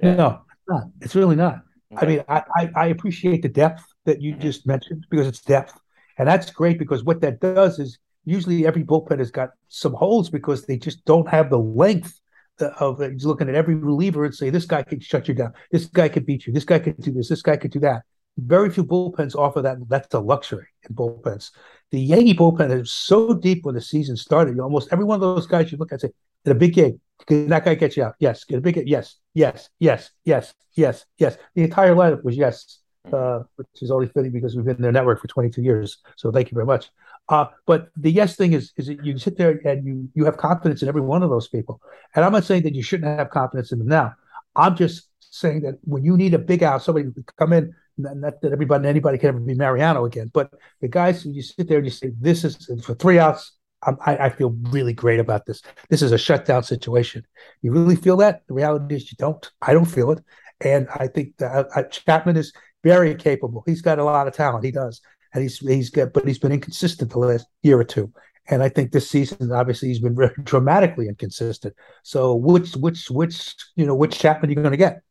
Yeah. 0.01 0.15
No, 0.15 0.41
not. 0.67 0.83
It's 1.01 1.15
really 1.15 1.35
not. 1.35 1.61
Okay. 1.93 2.05
I 2.05 2.09
mean, 2.09 2.23
I, 2.27 2.43
I, 2.55 2.69
I 2.75 2.85
appreciate 2.87 3.41
the 3.41 3.49
depth 3.49 3.83
that 4.05 4.21
you 4.21 4.33
mm-hmm. 4.33 4.41
just 4.41 4.67
mentioned 4.67 5.07
because 5.09 5.27
it's 5.27 5.41
depth, 5.41 5.79
and 6.17 6.27
that's 6.27 6.51
great 6.51 6.77
because 6.77 7.03
what 7.03 7.21
that 7.21 7.39
does 7.39 7.79
is 7.79 7.97
usually 8.25 8.67
every 8.67 8.83
bullpen 8.83 9.19
has 9.19 9.31
got 9.31 9.51
some 9.69 9.93
holes 9.93 10.29
because 10.29 10.65
they 10.65 10.77
just 10.77 11.03
don't 11.05 11.27
have 11.27 11.49
the 11.49 11.59
length 11.59 12.19
of 12.59 12.99
he's 12.99 13.25
looking 13.25 13.47
at 13.47 13.55
every 13.55 13.75
reliever 13.75 14.25
and 14.25 14.35
say 14.35 14.49
this 14.49 14.65
guy 14.65 14.83
can 14.83 14.99
shut 14.99 15.27
you 15.27 15.33
down, 15.33 15.53
this 15.71 15.85
guy 15.85 16.09
can 16.09 16.23
beat 16.23 16.45
you, 16.45 16.53
this 16.53 16.65
guy 16.65 16.79
can 16.79 16.93
do 16.99 17.11
this, 17.11 17.29
this 17.29 17.41
guy 17.41 17.55
can 17.55 17.71
do 17.71 17.79
that. 17.79 18.03
Very 18.37 18.69
few 18.69 18.85
bullpens 18.85 19.35
offer 19.35 19.61
that. 19.61 19.77
That's 19.87 20.13
a 20.13 20.19
luxury 20.19 20.67
in 20.87 20.95
bullpens. 20.95 21.51
The 21.91 21.99
Yankee 21.99 22.35
bullpen 22.35 22.79
is 22.79 22.93
so 22.93 23.33
deep 23.33 23.65
when 23.65 23.75
the 23.75 23.81
season 23.81 24.15
started. 24.15 24.59
Almost 24.59 24.89
every 24.91 25.05
one 25.05 25.15
of 25.15 25.21
those 25.21 25.47
guys 25.47 25.71
you 25.71 25.77
look 25.77 25.91
at 25.91 26.01
say, 26.01 26.09
in 26.45 26.51
a 26.51 26.55
big 26.55 26.73
game, 26.73 27.01
can 27.27 27.49
that 27.49 27.65
guy 27.65 27.75
get 27.75 27.97
you 27.97 28.03
out? 28.03 28.15
Yes. 28.19 28.43
Get 28.43 28.59
a 28.59 28.61
big 28.61 28.75
game. 28.75 28.87
Yes. 28.87 29.17
Yes. 29.33 29.69
Yes. 29.79 30.11
Yes. 30.23 30.53
Yes. 30.75 31.05
Yes. 31.17 31.37
The 31.55 31.63
entire 31.63 31.95
lineup 31.95 32.23
was 32.23 32.37
yes, 32.37 32.79
uh, 33.11 33.39
which 33.55 33.67
is 33.81 33.91
only 33.91 34.07
fitting 34.07 34.31
because 34.31 34.55
we've 34.55 34.65
been 34.65 34.77
in 34.77 34.81
their 34.81 34.91
network 34.91 35.21
for 35.21 35.27
22 35.27 35.61
years. 35.61 35.97
So 36.15 36.31
thank 36.31 36.51
you 36.51 36.55
very 36.55 36.65
much. 36.65 36.89
Uh, 37.27 37.45
but 37.65 37.89
the 37.95 38.11
yes 38.11 38.35
thing 38.35 38.53
is, 38.53 38.71
is 38.77 38.87
that 38.87 39.05
you 39.05 39.17
sit 39.17 39.37
there 39.37 39.59
and 39.65 39.85
you 39.85 40.09
you 40.15 40.25
have 40.25 40.37
confidence 40.37 40.81
in 40.81 40.87
every 40.87 41.01
one 41.01 41.21
of 41.21 41.29
those 41.29 41.47
people. 41.47 41.79
And 42.15 42.25
I'm 42.25 42.31
not 42.31 42.43
saying 42.43 42.63
that 42.63 42.73
you 42.73 42.81
shouldn't 42.81 43.19
have 43.19 43.29
confidence 43.29 43.71
in 43.71 43.79
them 43.79 43.87
now. 43.87 44.13
I'm 44.55 44.75
just 44.75 45.07
saying 45.19 45.61
that 45.61 45.77
when 45.83 46.03
you 46.03 46.17
need 46.17 46.33
a 46.33 46.39
big 46.39 46.63
out, 46.63 46.81
somebody 46.83 47.11
to 47.11 47.23
come 47.37 47.53
in. 47.53 47.73
Not 47.99 48.41
that 48.41 48.53
everybody, 48.53 48.87
anybody 48.87 49.17
can 49.17 49.29
ever 49.29 49.39
be 49.39 49.55
Mariano 49.55 50.05
again, 50.05 50.31
but 50.33 50.51
the 50.79 50.87
guys 50.87 51.21
who 51.21 51.31
you 51.31 51.41
sit 51.41 51.67
there 51.67 51.77
and 51.77 51.85
you 51.85 51.91
say, 51.91 52.11
"This 52.19 52.45
is 52.45 52.69
for 52.85 52.95
three 52.95 53.19
outs. 53.19 53.57
I, 53.83 54.17
I 54.25 54.29
feel 54.29 54.55
really 54.71 54.93
great 54.93 55.19
about 55.19 55.45
this. 55.45 55.61
This 55.89 56.01
is 56.01 56.11
a 56.11 56.17
shutdown 56.17 56.63
situation. 56.63 57.25
You 57.61 57.71
really 57.71 57.95
feel 57.95 58.17
that? 58.17 58.41
The 58.47 58.53
reality 58.53 58.95
is 58.95 59.11
you 59.11 59.15
don't. 59.17 59.49
I 59.61 59.73
don't 59.73 59.85
feel 59.85 60.11
it, 60.11 60.23
and 60.61 60.87
I 60.95 61.07
think 61.07 61.37
that 61.37 61.67
uh, 61.75 61.83
Chapman 61.83 62.37
is 62.37 62.53
very 62.83 63.15
capable. 63.15 63.63
He's 63.65 63.81
got 63.81 63.99
a 63.99 64.03
lot 64.03 64.27
of 64.27 64.33
talent. 64.33 64.63
He 64.63 64.71
does, 64.71 65.01
and 65.33 65.43
he's 65.43 65.59
he's 65.59 65.89
got, 65.89 66.13
but 66.13 66.25
he's 66.25 66.39
been 66.39 66.51
inconsistent 66.51 67.11
the 67.11 67.19
last 67.19 67.45
year 67.63 67.79
or 67.79 67.83
two. 67.83 68.11
And 68.49 68.63
I 68.63 68.69
think 68.69 68.91
this 68.91 69.09
season, 69.09 69.51
obviously, 69.51 69.89
he's 69.89 69.99
been 69.99 70.15
very 70.15 70.33
dramatically 70.43 71.07
inconsistent. 71.07 71.75
So 72.03 72.35
which 72.35 72.73
which 72.75 73.09
which 73.09 73.55
you 73.75 73.85
know 73.85 73.95
which 73.95 74.19
Chapman 74.19 74.49
are 74.49 74.53
you 74.53 74.55
going 74.55 74.71
to 74.71 74.77
get? 74.77 75.01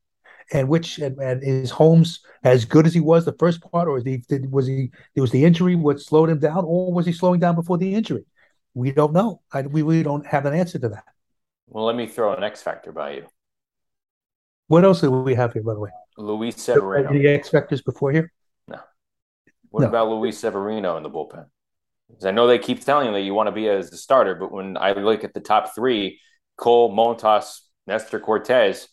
And 0.52 0.68
which 0.68 0.98
and, 0.98 1.18
and 1.18 1.42
is 1.42 1.70
Holmes 1.70 2.20
as 2.42 2.64
good 2.64 2.86
as 2.86 2.94
he 2.94 3.00
was 3.00 3.24
the 3.24 3.34
first 3.38 3.60
part, 3.60 3.86
or 3.86 3.98
he, 3.98 4.18
did, 4.18 4.50
was 4.50 4.66
he? 4.66 4.90
It 5.14 5.20
was 5.20 5.30
the 5.30 5.44
injury 5.44 5.74
what 5.74 6.00
slowed 6.00 6.30
him 6.30 6.38
down, 6.38 6.64
or 6.64 6.92
was 6.92 7.04
he 7.04 7.12
slowing 7.12 7.40
down 7.40 7.54
before 7.54 7.76
the 7.76 7.94
injury? 7.94 8.24
We 8.72 8.92
don't 8.92 9.12
know. 9.12 9.42
I, 9.52 9.62
we 9.62 9.82
we 9.82 10.02
don't 10.02 10.26
have 10.26 10.46
an 10.46 10.54
answer 10.54 10.78
to 10.78 10.88
that. 10.90 11.04
Well, 11.66 11.84
let 11.84 11.96
me 11.96 12.06
throw 12.06 12.34
an 12.34 12.42
X 12.42 12.62
factor 12.62 12.92
by 12.92 13.12
you. 13.12 13.26
What 14.68 14.84
else 14.84 15.00
do 15.00 15.10
we 15.10 15.34
have 15.34 15.52
here, 15.52 15.62
by 15.62 15.74
the 15.74 15.80
way? 15.80 15.90
Luis 16.16 16.56
Severino. 16.56 17.10
Any 17.10 17.26
X 17.26 17.50
factors 17.50 17.82
before 17.82 18.12
here? 18.12 18.32
No. 18.66 18.78
What 19.70 19.82
no. 19.82 19.88
about 19.88 20.08
Luis 20.08 20.38
Severino 20.38 20.96
in 20.96 21.02
the 21.02 21.10
bullpen? 21.10 21.46
Because 22.08 22.24
I 22.24 22.30
know 22.30 22.46
they 22.46 22.58
keep 22.58 22.84
telling 22.84 23.08
you 23.08 23.12
that 23.12 23.20
you 23.20 23.34
want 23.34 23.48
to 23.48 23.52
be 23.52 23.68
as 23.68 23.90
the 23.90 23.96
starter, 23.96 24.34
but 24.34 24.50
when 24.50 24.76
I 24.76 24.92
look 24.92 25.24
at 25.24 25.34
the 25.34 25.40
top 25.40 25.74
three, 25.74 26.20
Cole, 26.56 26.94
Montas, 26.94 27.60
Nestor 27.86 28.18
Cortes, 28.18 28.88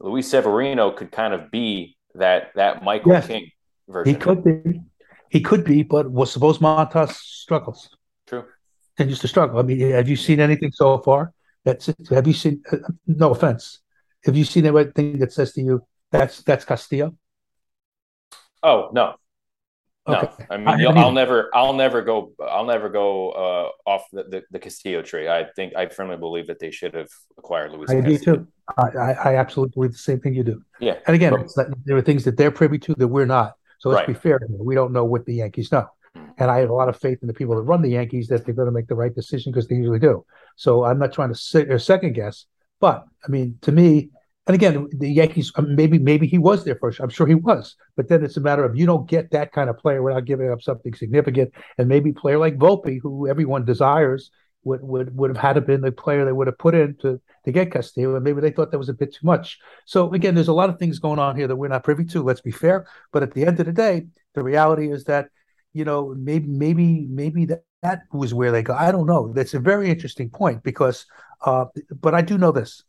Luis 0.00 0.28
Severino 0.28 0.90
could 0.90 1.12
kind 1.12 1.34
of 1.34 1.50
be 1.50 1.96
that 2.14 2.52
that 2.56 2.82
Michael 2.82 3.12
yes, 3.12 3.26
King 3.26 3.50
version. 3.88 4.14
He 4.14 4.18
could 4.18 4.42
be. 4.42 4.80
He 5.30 5.40
could 5.40 5.64
be, 5.64 5.82
but 5.84 6.10
was 6.10 6.32
suppose 6.32 6.58
Montas 6.58 7.12
struggles. 7.12 7.88
True. 8.26 8.44
Continues 8.96 9.20
to 9.20 9.28
struggle. 9.28 9.60
I 9.60 9.62
mean, 9.62 9.78
have 9.92 10.08
you 10.08 10.16
seen 10.16 10.40
anything 10.40 10.72
so 10.72 10.98
far? 10.98 11.32
That's 11.64 11.90
have 12.10 12.26
you 12.26 12.32
seen? 12.32 12.62
Uh, 12.70 12.78
no 13.06 13.30
offense. 13.30 13.80
Have 14.24 14.36
you 14.36 14.44
seen 14.44 14.66
anything 14.66 15.18
that 15.18 15.32
says 15.32 15.52
to 15.52 15.60
you 15.60 15.86
that's 16.10 16.42
that's 16.42 16.64
Castillo? 16.64 17.16
Oh 18.62 18.90
no, 18.92 19.14
no. 20.08 20.32
I 20.48 20.56
mean, 20.56 20.68
I 20.68 21.04
will 21.04 21.12
never, 21.12 21.50
I'll 21.54 21.72
never 21.72 22.02
go, 22.02 22.32
I'll 22.40 22.64
never 22.64 22.88
go 22.88 23.30
uh, 23.30 23.90
off 23.90 24.04
the, 24.12 24.24
the, 24.24 24.42
the, 24.50 24.58
Castillo 24.58 25.02
tree. 25.02 25.28
I 25.28 25.44
think 25.56 25.76
I 25.76 25.86
firmly 25.88 26.16
believe 26.16 26.46
that 26.46 26.58
they 26.58 26.70
should 26.70 26.94
have 26.94 27.08
acquired 27.38 27.72
Luis. 27.72 27.90
I 27.90 28.00
do 28.00 28.18
too. 28.18 28.46
I, 28.78 29.12
I, 29.12 29.36
absolutely 29.36 29.74
believe 29.74 29.92
the 29.92 29.98
same 29.98 30.20
thing 30.20 30.34
you 30.34 30.44
do. 30.44 30.62
Yeah. 30.78 30.96
And 31.06 31.14
again, 31.14 31.34
but, 31.56 31.68
there 31.84 31.96
are 31.96 32.02
things 32.02 32.24
that 32.24 32.36
they're 32.36 32.50
privy 32.50 32.78
to 32.78 32.94
that 32.96 33.08
we're 33.08 33.26
not. 33.26 33.54
So 33.78 33.88
let's 33.88 34.00
right. 34.00 34.08
be 34.08 34.14
fair. 34.14 34.40
We 34.48 34.74
don't 34.74 34.92
know 34.92 35.04
what 35.04 35.26
the 35.26 35.34
Yankees 35.34 35.72
know. 35.72 35.86
Hmm. 36.14 36.24
And 36.38 36.50
I 36.50 36.58
have 36.58 36.70
a 36.70 36.74
lot 36.74 36.88
of 36.88 36.98
faith 36.98 37.18
in 37.22 37.28
the 37.28 37.34
people 37.34 37.56
that 37.56 37.62
run 37.62 37.82
the 37.82 37.90
Yankees 37.90 38.28
that 38.28 38.44
they're 38.44 38.54
going 38.54 38.66
to 38.66 38.72
make 38.72 38.88
the 38.88 38.94
right 38.94 39.14
decision 39.14 39.52
because 39.52 39.68
they 39.68 39.76
usually 39.76 39.98
do. 39.98 40.24
So 40.56 40.84
I'm 40.84 40.98
not 40.98 41.12
trying 41.12 41.30
to 41.30 41.34
sit 41.34 41.70
or 41.70 41.78
second 41.78 42.14
guess. 42.14 42.46
But 42.80 43.04
I 43.24 43.30
mean, 43.30 43.58
to 43.62 43.72
me, 43.72 44.10
and 44.50 44.56
again, 44.56 44.88
the 44.90 45.08
Yankees 45.08 45.52
um, 45.54 45.76
maybe 45.76 45.96
maybe 45.96 46.26
he 46.26 46.36
was 46.36 46.64
there 46.64 46.74
first. 46.74 46.98
I'm 46.98 47.08
sure 47.08 47.28
he 47.28 47.36
was, 47.36 47.76
but 47.94 48.08
then 48.08 48.24
it's 48.24 48.36
a 48.36 48.40
matter 48.40 48.64
of 48.64 48.76
you 48.76 48.84
don't 48.84 49.08
get 49.08 49.30
that 49.30 49.52
kind 49.52 49.70
of 49.70 49.78
player 49.78 50.02
without 50.02 50.24
giving 50.24 50.50
up 50.50 50.60
something 50.60 50.92
significant. 50.92 51.52
And 51.78 51.86
maybe 51.86 52.12
player 52.12 52.36
like 52.36 52.58
Volpe, 52.58 52.98
who 53.00 53.28
everyone 53.28 53.64
desires, 53.64 54.32
would 54.64 54.82
would 54.82 55.16
would 55.16 55.30
have 55.30 55.36
had 55.36 55.52
to 55.52 55.60
been 55.60 55.82
the 55.82 55.92
player 55.92 56.24
they 56.24 56.32
would 56.32 56.48
have 56.48 56.58
put 56.58 56.74
in 56.74 56.96
to 56.96 57.20
to 57.44 57.52
get 57.52 57.70
Castillo, 57.70 58.16
and 58.16 58.24
maybe 58.24 58.40
they 58.40 58.50
thought 58.50 58.72
that 58.72 58.78
was 58.78 58.88
a 58.88 58.92
bit 58.92 59.14
too 59.14 59.24
much. 59.24 59.60
So 59.84 60.12
again, 60.14 60.34
there's 60.34 60.48
a 60.48 60.52
lot 60.52 60.68
of 60.68 60.80
things 60.80 60.98
going 60.98 61.20
on 61.20 61.36
here 61.36 61.46
that 61.46 61.54
we're 61.54 61.68
not 61.68 61.84
privy 61.84 62.04
to. 62.06 62.24
Let's 62.24 62.40
be 62.40 62.50
fair, 62.50 62.88
but 63.12 63.22
at 63.22 63.32
the 63.32 63.46
end 63.46 63.60
of 63.60 63.66
the 63.66 63.72
day, 63.72 64.08
the 64.34 64.42
reality 64.42 64.90
is 64.90 65.04
that 65.04 65.28
you 65.74 65.84
know 65.84 66.12
maybe 66.18 66.48
maybe 66.48 67.06
maybe 67.08 67.44
that 67.44 67.62
that 67.82 68.00
was 68.12 68.34
where 68.34 68.50
they 68.50 68.64
go. 68.64 68.74
I 68.74 68.90
don't 68.90 69.06
know. 69.06 69.32
That's 69.32 69.54
a 69.54 69.60
very 69.60 69.90
interesting 69.90 70.28
point 70.28 70.64
because, 70.64 71.06
uh, 71.46 71.66
but 72.00 72.16
I 72.16 72.22
do 72.22 72.36
know 72.36 72.50
this 72.50 72.82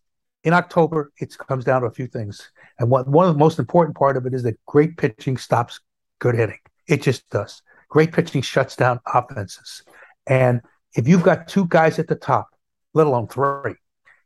in 0.43 0.53
October, 0.53 1.11
it 1.19 1.37
comes 1.37 1.63
down 1.63 1.81
to 1.81 1.87
a 1.87 1.91
few 1.91 2.07
things. 2.07 2.51
And 2.79 2.89
what, 2.89 3.07
one 3.07 3.27
of 3.27 3.33
the 3.33 3.39
most 3.39 3.59
important 3.59 3.95
part 3.95 4.17
of 4.17 4.25
it 4.25 4.33
is 4.33 4.43
that 4.43 4.57
great 4.65 4.97
pitching 4.97 5.37
stops 5.37 5.79
good 6.19 6.35
hitting. 6.35 6.59
It 6.87 7.01
just 7.01 7.29
does. 7.29 7.61
Great 7.89 8.11
pitching 8.11 8.41
shuts 8.41 8.75
down 8.75 8.99
offenses. 9.13 9.83
And 10.27 10.61
if 10.95 11.07
you've 11.07 11.23
got 11.23 11.47
two 11.47 11.65
guys 11.67 11.99
at 11.99 12.07
the 12.07 12.15
top, 12.15 12.49
let 12.93 13.07
alone 13.07 13.27
three, 13.27 13.75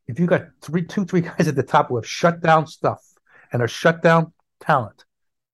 if 0.08 0.20
you've 0.20 0.30
got 0.30 0.46
three, 0.62 0.86
two, 0.86 1.06
three 1.06 1.22
guys 1.38 1.48
at 1.48 1.56
the 1.56 1.64
top 1.64 1.90
who 1.90 1.96
have 1.96 2.08
shut 2.08 2.42
down 2.42 2.68
stuff 2.68 3.02
and 3.52 3.62
are 3.62 3.68
shut 3.68 4.02
down 4.02 4.34
talent, 4.60 5.06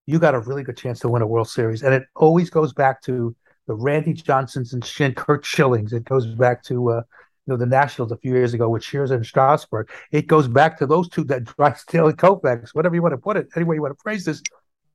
you 0.05 0.19
got 0.19 0.35
a 0.35 0.39
really 0.39 0.63
good 0.63 0.77
chance 0.77 0.99
to 0.99 1.09
win 1.09 1.21
a 1.21 1.27
World 1.27 1.49
Series. 1.49 1.83
And 1.83 1.93
it 1.93 2.03
always 2.15 2.49
goes 2.49 2.73
back 2.73 3.01
to 3.03 3.35
the 3.67 3.75
Randy 3.75 4.13
Johnsons 4.13 4.73
and 4.73 4.83
Shin, 4.83 5.13
Curt 5.13 5.45
Schillings. 5.45 5.93
It 5.93 6.03
goes 6.05 6.25
back 6.25 6.63
to 6.63 6.91
uh, 6.91 7.01
know, 7.47 7.57
the 7.57 7.65
Nationals 7.65 8.11
a 8.11 8.17
few 8.17 8.33
years 8.33 8.53
ago 8.53 8.69
with 8.69 8.83
Scherzer 8.83 9.15
and 9.15 9.25
Strasburg. 9.25 9.89
It 10.11 10.27
goes 10.27 10.47
back 10.47 10.77
to 10.79 10.85
those 10.85 11.09
two 11.09 11.23
that 11.25 11.43
Drysdale 11.43 12.07
and 12.07 12.17
Koufax, 12.17 12.69
whatever 12.73 12.95
you 12.95 13.01
want 13.01 13.13
to 13.13 13.17
put 13.17 13.37
it, 13.37 13.47
any 13.55 13.65
way 13.65 13.75
you 13.75 13.81
want 13.81 13.97
to 13.97 14.01
phrase 14.01 14.25
this, 14.25 14.41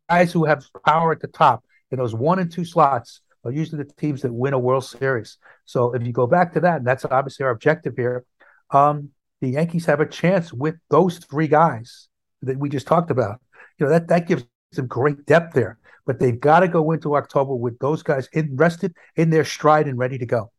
guys 0.09 0.33
who 0.33 0.45
have 0.45 0.65
power 0.85 1.13
at 1.13 1.21
the 1.21 1.29
top 1.29 1.65
in 1.91 1.99
those 1.99 2.15
one 2.15 2.39
and 2.39 2.51
two 2.51 2.65
slots 2.65 3.21
are 3.45 3.53
usually 3.53 3.83
the 3.83 3.93
teams 3.95 4.23
that 4.23 4.33
win 4.33 4.55
a 4.55 4.59
World 4.59 4.85
Series. 4.85 5.39
So 5.65 5.93
if 5.95 6.05
you 6.07 6.13
go 6.13 6.27
back 6.27 6.53
to 6.55 6.61
that, 6.61 6.79
and 6.79 6.87
that's 6.87 7.05
obviously 7.05 7.45
our 7.45 7.51
objective 7.51 7.95
here, 7.97 8.25
um, 8.71 9.11
the 9.41 9.51
Yankees 9.51 9.87
have 9.87 10.01
a 10.01 10.07
chance 10.07 10.53
with 10.53 10.77
those 10.91 11.19
three 11.19 11.49
guys 11.49 12.09
that 12.43 12.59
we 12.59 12.69
just 12.69 12.87
talked 12.87 13.11
about. 13.11 13.41
You 13.79 13.87
know, 13.87 13.93
that 13.93 14.09
that 14.09 14.27
gives 14.27 14.45
them 14.73 14.87
great 14.87 15.27
depth 15.27 15.55
there. 15.55 15.79
But 16.07 16.19
they've 16.21 16.39
got 16.39 16.61
to 16.61 16.69
go 16.69 16.93
into 16.93 17.17
October 17.17 17.55
with 17.55 17.79
those 17.79 18.03
guys 18.03 18.29
in 18.33 18.57
rested 18.57 18.95
in 19.17 19.31
their 19.31 19.45
stride 19.45 19.89
and 19.89 19.99
ready 19.99 20.19
to 20.19 20.27
go 20.27 20.53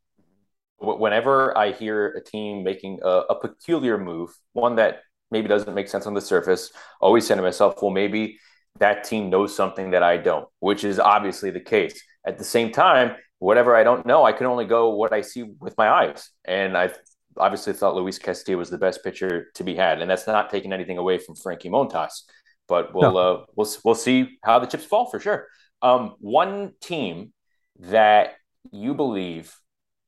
whenever 0.80 1.58
I 1.58 1.72
hear 1.72 2.10
a 2.10 2.24
team 2.24 2.64
making 2.64 3.00
a, 3.04 3.24
a, 3.30 3.36
peculiar 3.40 3.98
move, 3.98 4.30
one 4.54 4.76
that 4.76 5.02
maybe 5.32 5.48
doesn't 5.48 5.74
make 5.74 5.88
sense 5.88 6.06
on 6.06 6.14
the 6.14 6.22
surface, 6.22 6.72
I 6.74 7.06
always 7.06 7.26
say 7.26 7.36
to 7.36 7.42
myself, 7.42 7.82
well, 7.82 7.92
maybe 7.92 8.40
that 8.80 9.04
team 9.04 9.30
knows 9.30 9.56
something 9.56 9.92
that 9.92 10.04
I 10.04 10.18
don't, 10.18 10.48
which 10.60 10.84
is 10.84 11.00
obviously 11.00 11.50
the 11.50 11.60
case. 11.60 12.00
At 12.26 12.38
the 12.38 12.44
same 12.44 12.72
time, 12.72 13.16
whatever 13.40 13.76
I 13.76 13.84
don't 13.84 14.06
know, 14.06 14.24
I 14.24 14.32
can 14.32 14.46
only 14.46 14.66
go 14.66 14.92
what 14.92 15.14
I 15.14 15.22
see 15.22 15.44
with 15.44 15.76
my 15.78 15.90
eyes. 15.90 16.30
And 16.46 16.78
I 16.78 16.92
obviously 17.38 17.74
thought 17.74 17.96
Luis 17.96 18.20
Castillo 18.20 18.58
was 18.58 18.70
the 18.70 18.78
best 18.78 19.04
pitcher 19.04 19.48
to 19.56 19.64
be 19.64 19.76
had, 19.76 20.02
and 20.02 20.10
that's 20.10 20.28
not 20.28 20.50
taking 20.50 20.74
anything 20.74 20.98
away 20.98 21.18
from 21.18 21.36
Frankie 21.36 21.70
Montas. 21.70 22.24
But 22.68 22.94
we'll 22.94 23.14
no. 23.14 23.18
uh, 23.18 23.46
we'll 23.56 23.70
we'll 23.84 23.96
see 23.96 24.38
how 24.44 24.60
the 24.60 24.68
chips 24.68 24.84
fall 24.84 25.10
for 25.10 25.20
sure. 25.20 25.48
Um, 25.82 26.16
one 26.20 26.74
team 26.82 27.32
that 27.80 28.36
you 28.72 28.94
believe 28.94 29.56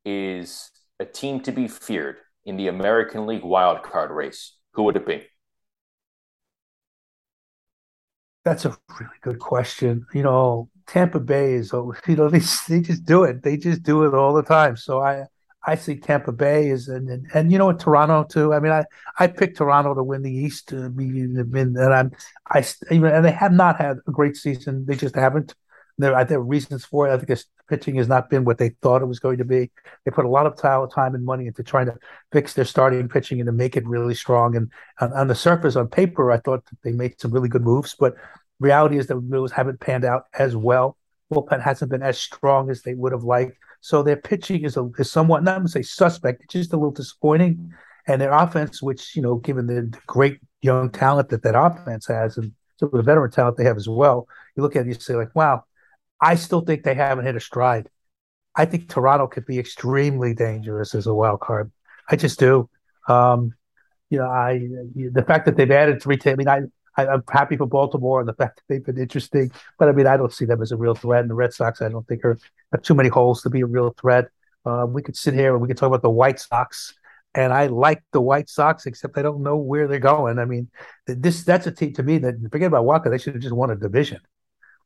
is 0.09 0.71
a 0.99 1.05
team 1.05 1.41
to 1.41 1.51
be 1.51 1.67
feared 1.67 2.17
in 2.45 2.57
the 2.57 2.67
American 2.67 3.27
League 3.27 3.43
wildcard 3.43 4.09
race, 4.09 4.55
who 4.73 4.83
would 4.83 4.95
it 4.95 5.05
be? 5.05 5.25
That's 8.43 8.65
a 8.65 8.77
really 8.99 9.11
good 9.21 9.39
question. 9.39 10.05
You 10.13 10.23
know, 10.23 10.69
Tampa 10.87 11.19
Bay 11.19 11.53
is, 11.53 11.71
you 12.07 12.15
know, 12.15 12.29
they, 12.29 12.41
they 12.67 12.81
just 12.81 13.05
do 13.05 13.23
it. 13.23 13.43
They 13.43 13.57
just 13.57 13.83
do 13.83 14.05
it 14.05 14.13
all 14.13 14.33
the 14.33 14.43
time. 14.43 14.75
So 14.75 15.01
I, 15.01 15.25
I 15.65 15.75
see 15.75 15.97
Tampa 15.97 16.31
Bay 16.31 16.69
is, 16.69 16.87
and, 16.87 17.09
and, 17.09 17.27
and 17.33 17.51
you 17.51 17.57
know 17.57 17.67
what, 17.67 17.79
Toronto 17.79 18.23
too. 18.23 18.53
I 18.53 18.59
mean, 18.59 18.71
I, 18.71 18.85
I 19.19 19.27
picked 19.27 19.57
Toronto 19.57 19.93
to 19.93 20.03
win 20.03 20.23
the 20.23 20.33
East, 20.33 20.73
uh, 20.73 20.85
and 20.85 21.93
I'm, 21.93 22.11
I, 22.49 22.65
and 22.89 23.25
they 23.25 23.31
have 23.31 23.51
not 23.51 23.77
had 23.77 23.97
a 24.07 24.11
great 24.11 24.37
season. 24.37 24.85
They 24.85 24.95
just 24.95 25.15
haven't. 25.15 25.53
There, 25.99 26.15
are 26.15 26.41
reasons 26.41 26.85
for 26.85 27.07
it. 27.07 27.13
I 27.13 27.17
think 27.17 27.27
this 27.27 27.45
pitching 27.67 27.95
has 27.95 28.07
not 28.07 28.29
been 28.29 28.45
what 28.45 28.57
they 28.57 28.69
thought 28.81 29.01
it 29.01 29.07
was 29.07 29.19
going 29.19 29.38
to 29.38 29.45
be. 29.45 29.69
They 30.05 30.12
put 30.12 30.25
a 30.25 30.29
lot 30.29 30.45
of 30.45 30.59
time 30.59 31.13
and 31.13 31.25
money 31.25 31.45
into 31.45 31.62
trying 31.62 31.88
to 31.88 31.97
fix 32.31 32.53
their 32.53 32.65
starting 32.65 33.09
pitching 33.09 33.41
and 33.41 33.47
to 33.47 33.51
make 33.51 33.75
it 33.75 33.85
really 33.85 34.15
strong. 34.15 34.55
And 34.55 34.71
on, 35.01 35.12
on 35.12 35.27
the 35.27 35.35
surface, 35.35 35.75
on 35.75 35.89
paper, 35.89 36.31
I 36.31 36.38
thought 36.38 36.63
they 36.83 36.93
made 36.93 37.19
some 37.19 37.31
really 37.31 37.49
good 37.49 37.63
moves, 37.63 37.95
but 37.99 38.15
reality 38.62 38.97
is 38.97 39.07
that 39.07 39.15
moves 39.15 39.51
haven't 39.51 39.81
panned 39.81 40.05
out 40.05 40.23
as 40.38 40.55
well. 40.55 40.95
Bullpen 41.31 41.62
hasn't 41.62 41.91
been 41.91 42.01
as 42.01 42.17
strong 42.17 42.69
as 42.69 42.81
they 42.81 42.93
would 42.93 43.12
have 43.12 43.23
liked. 43.23 43.57
So 43.81 44.01
their 44.01 44.15
pitching 44.15 44.63
is 44.63 44.77
a, 44.77 44.89
is 44.97 45.12
somewhat 45.12 45.43
not 45.43 45.58
going 45.58 45.67
to 45.67 45.71
say 45.71 45.81
suspect, 45.81 46.43
it's 46.43 46.54
just 46.54 46.73
a 46.73 46.77
little 46.77 46.91
disappointing. 46.91 47.73
And 48.08 48.21
their 48.21 48.31
offense, 48.31 48.81
which 48.81 49.15
you 49.15 49.21
know, 49.21 49.35
given 49.35 49.67
the, 49.67 49.81
the 49.81 50.00
great 50.08 50.39
young 50.62 50.89
talent 50.89 51.29
that 51.29 51.43
that 51.43 51.60
offense 51.60 52.08
has, 52.08 52.37
and 52.37 52.54
some 52.77 52.87
of 52.87 52.93
the 52.93 53.04
veteran 53.04 53.31
talent 53.31 53.58
they 53.58 53.65
have 53.65 53.77
as 53.77 53.87
well, 53.87 54.27
you 54.56 54.63
look 54.63 54.75
at 54.75 54.79
it, 54.79 54.81
and 54.81 54.93
you 54.95 55.00
say 55.00 55.15
like, 55.15 55.35
wow, 55.35 55.63
I 56.21 56.35
still 56.35 56.61
think 56.61 56.83
they 56.83 56.95
haven't 56.95 57.25
hit 57.25 57.35
a 57.35 57.39
stride. 57.39 57.89
I 58.55 58.65
think 58.65 58.89
Toronto 58.89 59.27
could 59.27 59.45
be 59.45 59.59
extremely 59.59 60.33
dangerous 60.33 60.95
as 60.95 61.07
a 61.07 61.13
wild 61.13 61.39
card. 61.39 61.71
I 62.09 62.15
just 62.15 62.39
do. 62.39 62.69
Um, 63.07 63.53
you 64.09 64.17
know, 64.17 64.25
I 64.25 64.67
the 64.95 65.23
fact 65.25 65.45
that 65.45 65.55
they've 65.55 65.69
added 65.71 66.01
three. 66.01 66.17
I 66.25 66.35
mean, 66.35 66.47
I, 66.47 66.61
I 66.97 67.13
am 67.13 67.23
happy 67.29 67.55
for 67.57 67.67
Baltimore 67.67 68.19
and 68.19 68.27
the 68.27 68.33
fact 68.33 68.57
that 68.57 68.63
they've 68.67 68.83
been 68.85 68.97
interesting, 68.97 69.51
but 69.77 69.87
I 69.87 69.91
mean, 69.93 70.07
I 70.07 70.17
don't 70.17 70.33
see 70.33 70.45
them 70.45 70.61
as 70.61 70.71
a 70.71 70.77
real 70.77 70.95
threat. 70.95 71.21
And 71.21 71.29
the 71.29 71.35
Red 71.35 71.53
Sox, 71.53 71.81
I 71.81 71.89
don't 71.89 72.07
think 72.07 72.25
are 72.25 72.37
have 72.71 72.81
too 72.81 72.95
many 72.95 73.09
holes 73.09 73.41
to 73.43 73.49
be 73.49 73.61
a 73.61 73.65
real 73.65 73.91
threat. 73.91 74.29
Uh, 74.65 74.85
we 74.87 75.01
could 75.01 75.15
sit 75.15 75.33
here 75.33 75.53
and 75.53 75.61
we 75.61 75.67
could 75.67 75.77
talk 75.77 75.87
about 75.87 76.01
the 76.01 76.09
White 76.09 76.39
Sox. 76.39 76.93
and 77.35 77.53
I 77.53 77.67
like 77.67 78.03
the 78.11 78.21
White 78.21 78.49
Sox, 78.49 78.85
except 78.85 79.17
I 79.17 79.21
don't 79.21 79.43
know 79.43 79.57
where 79.57 79.87
they're 79.87 79.99
going. 79.99 80.39
I 80.39 80.45
mean, 80.45 80.69
this 81.05 81.43
that's 81.43 81.67
a 81.67 81.71
team 81.71 81.93
to 81.93 82.03
me 82.03 82.17
that 82.19 82.35
forget 82.51 82.67
about 82.67 82.85
Walker. 82.85 83.09
They 83.09 83.17
should 83.19 83.35
have 83.35 83.43
just 83.43 83.55
won 83.55 83.71
a 83.71 83.75
division. 83.75 84.19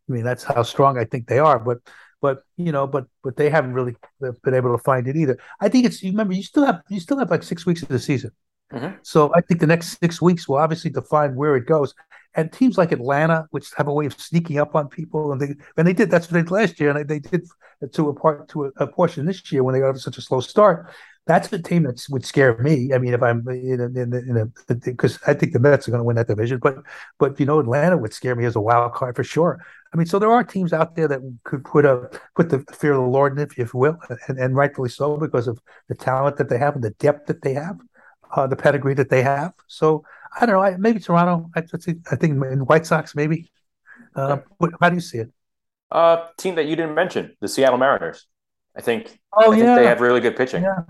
I 0.10 0.12
mean, 0.12 0.24
that's 0.24 0.44
how 0.44 0.64
strong 0.64 0.98
I 0.98 1.06
think 1.06 1.28
they 1.28 1.40
are. 1.40 1.60
But 1.60 1.80
but 2.22 2.44
you 2.58 2.72
know, 2.72 2.88
but 2.88 3.06
but 3.24 3.36
they 3.36 3.50
haven't 3.50 3.74
really 3.74 3.96
been 4.20 4.54
able 4.54 4.76
to 4.76 4.84
find 4.84 5.08
it 5.08 5.16
either. 5.16 5.38
I 5.60 5.70
think 5.70 5.86
it's 5.86 6.02
you 6.02 6.12
remember 6.12 6.34
you 6.34 6.44
still 6.44 6.66
have 6.66 6.82
you 6.90 7.00
still 7.00 7.20
have 7.20 7.30
like 7.30 7.44
six 7.44 7.66
weeks 7.66 7.82
of 7.82 7.90
the 7.90 8.00
season. 8.00 8.32
Mm-hmm. 8.72 8.96
So 9.04 9.32
I 9.36 9.42
think 9.42 9.60
the 9.60 9.68
next 9.68 10.00
six 10.00 10.22
weeks 10.22 10.48
will 10.48 10.58
obviously 10.58 10.90
define 10.90 11.36
where 11.36 11.56
it 11.56 11.66
goes. 11.66 11.94
And 12.36 12.52
teams 12.52 12.78
like 12.80 12.92
Atlanta, 12.92 13.46
which 13.52 13.68
have 13.78 13.88
a 13.88 13.94
way 13.94 14.08
of 14.08 14.20
sneaking 14.20 14.58
up 14.58 14.74
on 14.74 14.88
people, 14.88 15.32
and 15.32 15.40
they 15.40 15.54
and 15.78 15.88
they 15.88 15.94
did 15.94 16.10
that's 16.10 16.28
what 16.28 16.34
they 16.34 16.42
did 16.42 16.52
last 16.52 16.80
year, 16.80 16.90
and 16.90 16.98
they, 16.98 17.04
they 17.04 17.20
did 17.20 17.48
to 17.92 18.10
a 18.10 18.14
part 18.14 18.48
to 18.50 18.66
a, 18.66 18.72
a 18.78 18.88
portion 18.88 19.26
this 19.26 19.52
year 19.52 19.64
when 19.64 19.74
they 19.74 19.80
got 19.80 19.98
such 19.98 20.18
a 20.18 20.22
slow 20.22 20.40
start 20.40 20.92
that's 21.26 21.48
the 21.48 21.62
team 21.62 21.84
that 21.84 22.06
would 22.10 22.26
scare 22.26 22.58
me. 22.58 22.94
I 22.94 22.98
mean, 22.98 23.14
if 23.14 23.24
I'm 23.24 23.48
in 23.48 23.80
a, 23.80 23.86
in 23.86 24.38
a, 24.38 24.76
because 24.76 25.20
I 25.26 25.34
think 25.34 25.54
the 25.54 25.60
Mets 25.60 25.88
are 25.88 25.92
going 25.92 26.00
to 26.00 26.04
win 26.04 26.18
that 26.18 26.28
division, 26.28 26.60
but 26.60 26.78
but 27.18 27.40
you 27.40 27.46
know, 27.46 27.60
Atlanta 27.60 27.98
would 27.98 28.14
scare 28.14 28.36
me 28.36 28.46
as 28.46 28.56
a 28.56 28.62
wild 28.62 28.94
card 28.94 29.16
for 29.16 29.24
sure. 29.24 29.64
I 29.94 29.98
mean, 29.98 30.06
so 30.06 30.20
there 30.20 30.32
are 30.32 30.44
teams 30.44 30.74
out 30.74 30.96
there 30.96 31.08
that 31.08 31.22
could 31.44 31.64
put 31.64 31.86
a 31.86 32.10
put 32.36 32.50
the 32.50 32.60
fear 32.74 32.94
of 32.94 33.04
the 33.04 33.08
Lord 33.08 33.34
in, 33.34 33.40
if 33.40 33.58
you 33.58 33.70
will, 33.74 33.98
and, 34.28 34.38
and 34.38 34.56
rightfully 34.56 34.90
so 34.90 35.16
because 35.18 35.48
of 35.48 35.62
the 35.88 35.96
talent 35.96 36.38
that 36.38 36.50
they 36.50 36.58
have 36.58 36.76
and 36.76 36.84
the 36.84 36.92
depth 36.92 37.28
that 37.28 37.42
they 37.42 37.54
have, 37.54 37.80
uh, 38.36 38.48
the 38.48 38.56
pedigree 38.56 38.96
that 38.96 39.10
they 39.10 39.22
have. 39.22 39.54
So 39.68 40.04
I 40.38 40.46
don't 40.46 40.56
know. 40.56 40.62
I, 40.62 40.78
maybe 40.78 41.00
Toronto. 41.00 41.50
I, 41.56 41.64
I 42.12 42.16
think 42.16 42.44
in 42.44 42.66
White 42.66 42.86
Sox 42.86 43.16
maybe. 43.16 43.50
Uh, 44.16 44.38
how 44.80 44.90
do 44.90 44.96
you 44.96 45.02
see 45.02 45.20
it? 45.20 45.32
Uh, 45.92 46.28
team 46.38 46.56
that 46.56 46.66
you 46.66 46.76
didn't 46.76 46.94
mention, 46.94 47.36
the 47.40 47.48
Seattle 47.48 47.80
Mariners. 47.80 48.28
I 48.76 48.82
think. 48.82 49.20
Oh 49.32 49.54
I 49.54 49.58
yeah, 49.58 49.76
they 49.76 49.86
have 49.86 50.02
really 50.02 50.20
good 50.20 50.36
pitching. 50.36 50.64
Yeah. 50.64 50.82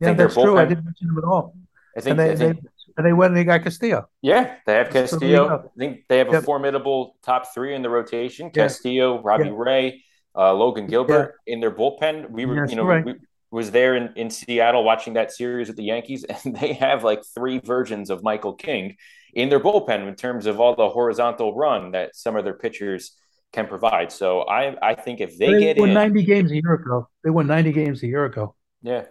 Yeah, 0.00 0.12
that's 0.12 0.34
true. 0.34 0.58
I 0.58 0.64
didn't 0.64 0.84
mention 0.84 1.08
them 1.08 1.18
at 1.18 1.24
all. 1.24 1.54
I 1.96 2.00
think, 2.00 2.10
and 2.10 2.20
they, 2.20 2.30
I 2.32 2.36
think, 2.36 2.62
they, 2.62 2.68
and 2.96 3.06
they 3.06 3.12
went 3.12 3.30
and 3.30 3.36
they 3.36 3.44
got 3.44 3.62
Castillo. 3.62 4.08
Yeah, 4.22 4.56
they 4.66 4.74
have 4.74 4.90
Castillo. 4.90 5.64
I 5.64 5.78
think 5.78 6.04
they 6.08 6.18
have 6.18 6.28
a 6.28 6.32
yep. 6.32 6.44
formidable 6.44 7.16
top 7.22 7.52
three 7.52 7.74
in 7.74 7.82
the 7.82 7.90
rotation: 7.90 8.46
yeah. 8.46 8.64
Castillo, 8.64 9.22
Robbie 9.22 9.46
yeah. 9.46 9.54
Ray, 9.54 10.04
uh, 10.36 10.52
Logan 10.54 10.86
Gilbert 10.86 11.34
yeah. 11.46 11.54
in 11.54 11.60
their 11.60 11.70
bullpen. 11.70 12.30
We 12.30 12.46
were, 12.46 12.66
you 12.68 12.76
know, 12.76 12.84
right. 12.84 13.04
we, 13.04 13.14
was 13.50 13.70
there 13.70 13.96
in, 13.96 14.12
in 14.16 14.30
Seattle 14.30 14.84
watching 14.84 15.14
that 15.14 15.32
series 15.32 15.68
with 15.68 15.76
the 15.76 15.84
Yankees, 15.84 16.24
and 16.44 16.56
they 16.56 16.74
have 16.74 17.04
like 17.04 17.22
three 17.34 17.58
versions 17.58 18.10
of 18.10 18.22
Michael 18.22 18.54
King 18.54 18.96
in 19.34 19.48
their 19.48 19.60
bullpen 19.60 20.08
in 20.08 20.14
terms 20.14 20.46
of 20.46 20.60
all 20.60 20.74
the 20.74 20.88
horizontal 20.88 21.54
run 21.54 21.92
that 21.92 22.16
some 22.16 22.36
of 22.36 22.44
their 22.44 22.54
pitchers 22.54 23.12
can 23.52 23.66
provide. 23.66 24.12
So 24.12 24.42
I 24.42 24.76
I 24.82 24.94
think 24.94 25.20
if 25.20 25.38
they, 25.38 25.52
they 25.52 25.60
get 25.60 25.78
won 25.78 25.90
in, 25.90 25.94
90 25.94 26.24
games 26.24 26.50
a 26.50 26.56
year 26.56 26.74
ago. 26.74 27.08
They 27.24 27.30
won 27.30 27.46
90 27.46 27.72
games 27.72 28.02
a 28.02 28.06
year 28.06 28.24
ago. 28.24 28.54
Yeah, 28.82 29.04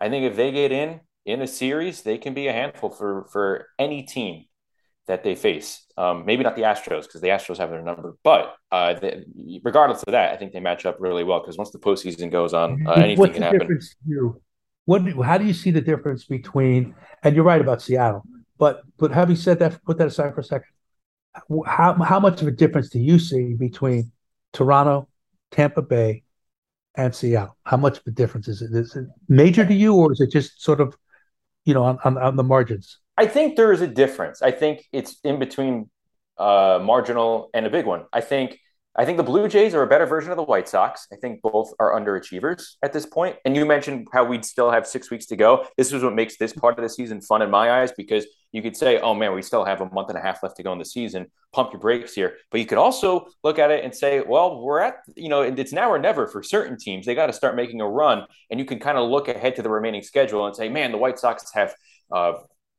I 0.00 0.08
think 0.08 0.24
if 0.24 0.36
they 0.36 0.50
get 0.52 0.72
in 0.72 1.00
in 1.26 1.42
a 1.42 1.46
series, 1.46 2.02
they 2.02 2.18
can 2.18 2.34
be 2.34 2.48
a 2.48 2.52
handful 2.52 2.90
for 2.90 3.26
for 3.32 3.66
any 3.78 4.02
team 4.02 4.46
that 5.06 5.24
they 5.24 5.34
face. 5.34 5.84
Um, 5.96 6.24
maybe 6.24 6.42
not 6.42 6.56
the 6.56 6.62
Astros 6.62 7.02
because 7.02 7.20
the 7.20 7.28
Astros 7.28 7.58
have 7.58 7.70
their 7.70 7.82
number, 7.82 8.16
but 8.22 8.54
uh, 8.70 8.94
they, 8.94 9.24
regardless 9.62 10.02
of 10.04 10.12
that, 10.12 10.32
I 10.32 10.36
think 10.36 10.52
they 10.52 10.60
match 10.60 10.86
up 10.86 10.96
really 11.00 11.24
well 11.24 11.40
because 11.40 11.58
once 11.58 11.70
the 11.70 11.78
postseason 11.78 12.30
goes 12.30 12.54
on, 12.54 12.86
uh, 12.86 12.92
anything 12.92 13.18
What's 13.18 13.34
can 13.34 13.42
happen. 13.42 13.80
You? 14.06 14.40
What? 14.86 15.02
How 15.24 15.36
do 15.36 15.44
you 15.44 15.52
see 15.52 15.70
the 15.70 15.80
difference 15.80 16.24
between? 16.24 16.94
And 17.22 17.34
you're 17.34 17.44
right 17.44 17.60
about 17.60 17.82
Seattle, 17.82 18.24
but 18.58 18.82
but 18.98 19.10
having 19.10 19.36
said 19.36 19.58
that, 19.58 19.84
put 19.84 19.98
that 19.98 20.06
aside 20.06 20.34
for 20.34 20.40
a 20.40 20.44
second. 20.44 20.68
How 21.66 21.94
how 21.94 22.18
much 22.18 22.40
of 22.40 22.48
a 22.48 22.50
difference 22.50 22.88
do 22.88 22.98
you 22.98 23.18
see 23.18 23.54
between 23.54 24.10
Toronto, 24.52 25.08
Tampa 25.50 25.82
Bay, 25.82 26.22
and 26.96 27.14
Seattle? 27.14 27.56
How 27.64 27.76
much 27.76 27.98
of 27.98 28.06
a 28.06 28.10
difference 28.10 28.48
is 28.48 28.62
it? 28.62 28.74
Is 28.74 28.96
it 28.96 29.06
major 29.28 29.64
to 29.64 29.74
you, 29.74 29.94
or 29.94 30.12
is 30.12 30.20
it 30.20 30.30
just 30.30 30.62
sort 30.62 30.80
of, 30.80 30.96
you 31.64 31.74
know, 31.74 31.84
on, 31.84 31.98
on, 32.04 32.18
on 32.18 32.36
the 32.36 32.44
margins? 32.44 32.98
I 33.16 33.26
think 33.26 33.56
there 33.56 33.72
is 33.72 33.80
a 33.80 33.86
difference. 33.86 34.42
I 34.42 34.50
think 34.50 34.84
it's 34.92 35.18
in 35.24 35.38
between 35.38 35.90
uh, 36.38 36.80
marginal 36.82 37.50
and 37.52 37.66
a 37.66 37.70
big 37.70 37.86
one. 37.86 38.06
I 38.12 38.20
think 38.20 38.58
I 38.96 39.04
think 39.04 39.18
the 39.18 39.22
Blue 39.22 39.46
Jays 39.46 39.72
are 39.74 39.82
a 39.82 39.86
better 39.86 40.04
version 40.04 40.32
of 40.32 40.36
the 40.36 40.42
White 40.42 40.68
Sox. 40.68 41.06
I 41.12 41.16
think 41.16 41.42
both 41.42 41.72
are 41.78 41.98
underachievers 41.98 42.74
at 42.82 42.92
this 42.92 43.06
point. 43.06 43.36
And 43.44 43.54
you 43.54 43.64
mentioned 43.64 44.08
how 44.12 44.24
we'd 44.24 44.44
still 44.44 44.70
have 44.70 44.84
six 44.84 45.10
weeks 45.12 45.26
to 45.26 45.36
go. 45.36 45.64
This 45.76 45.92
is 45.92 46.02
what 46.02 46.14
makes 46.14 46.36
this 46.38 46.52
part 46.52 46.76
of 46.76 46.82
the 46.82 46.88
season 46.88 47.20
fun 47.20 47.40
in 47.40 47.50
my 47.50 47.70
eyes 47.70 47.92
because 47.96 48.26
you 48.50 48.62
could 48.62 48.76
say, 48.76 48.98
oh 48.98 49.14
man, 49.14 49.32
we 49.32 49.42
still 49.42 49.64
have 49.64 49.80
a 49.80 49.88
month 49.90 50.08
and 50.08 50.18
a 50.18 50.20
half 50.20 50.42
left 50.42 50.56
to 50.56 50.64
go 50.64 50.72
in 50.72 50.80
the 50.80 50.84
season. 50.84 51.26
Pump 51.52 51.72
your 51.72 51.80
brakes 51.80 52.14
here. 52.14 52.36
But 52.50 52.58
you 52.58 52.66
could 52.66 52.78
also 52.78 53.26
look 53.44 53.60
at 53.60 53.70
it 53.70 53.84
and 53.84 53.94
say, 53.94 54.22
well, 54.26 54.60
we're 54.60 54.80
at, 54.80 54.96
you 55.14 55.28
know, 55.28 55.42
and 55.42 55.56
it's 55.56 55.72
now 55.72 55.88
or 55.90 55.98
never 55.98 56.26
for 56.26 56.42
certain 56.42 56.76
teams. 56.76 57.06
They 57.06 57.14
got 57.14 57.26
to 57.26 57.32
start 57.32 57.54
making 57.54 57.80
a 57.80 57.88
run. 57.88 58.26
And 58.50 58.58
you 58.58 58.66
can 58.66 58.80
kind 58.80 58.98
of 58.98 59.08
look 59.08 59.28
ahead 59.28 59.54
to 59.56 59.62
the 59.62 59.70
remaining 59.70 60.02
schedule 60.02 60.46
and 60.46 60.56
say, 60.56 60.68
man, 60.68 60.90
the 60.90 60.98
White 60.98 61.20
Sox 61.20 61.44
have 61.54 61.74
uh, 62.10 62.32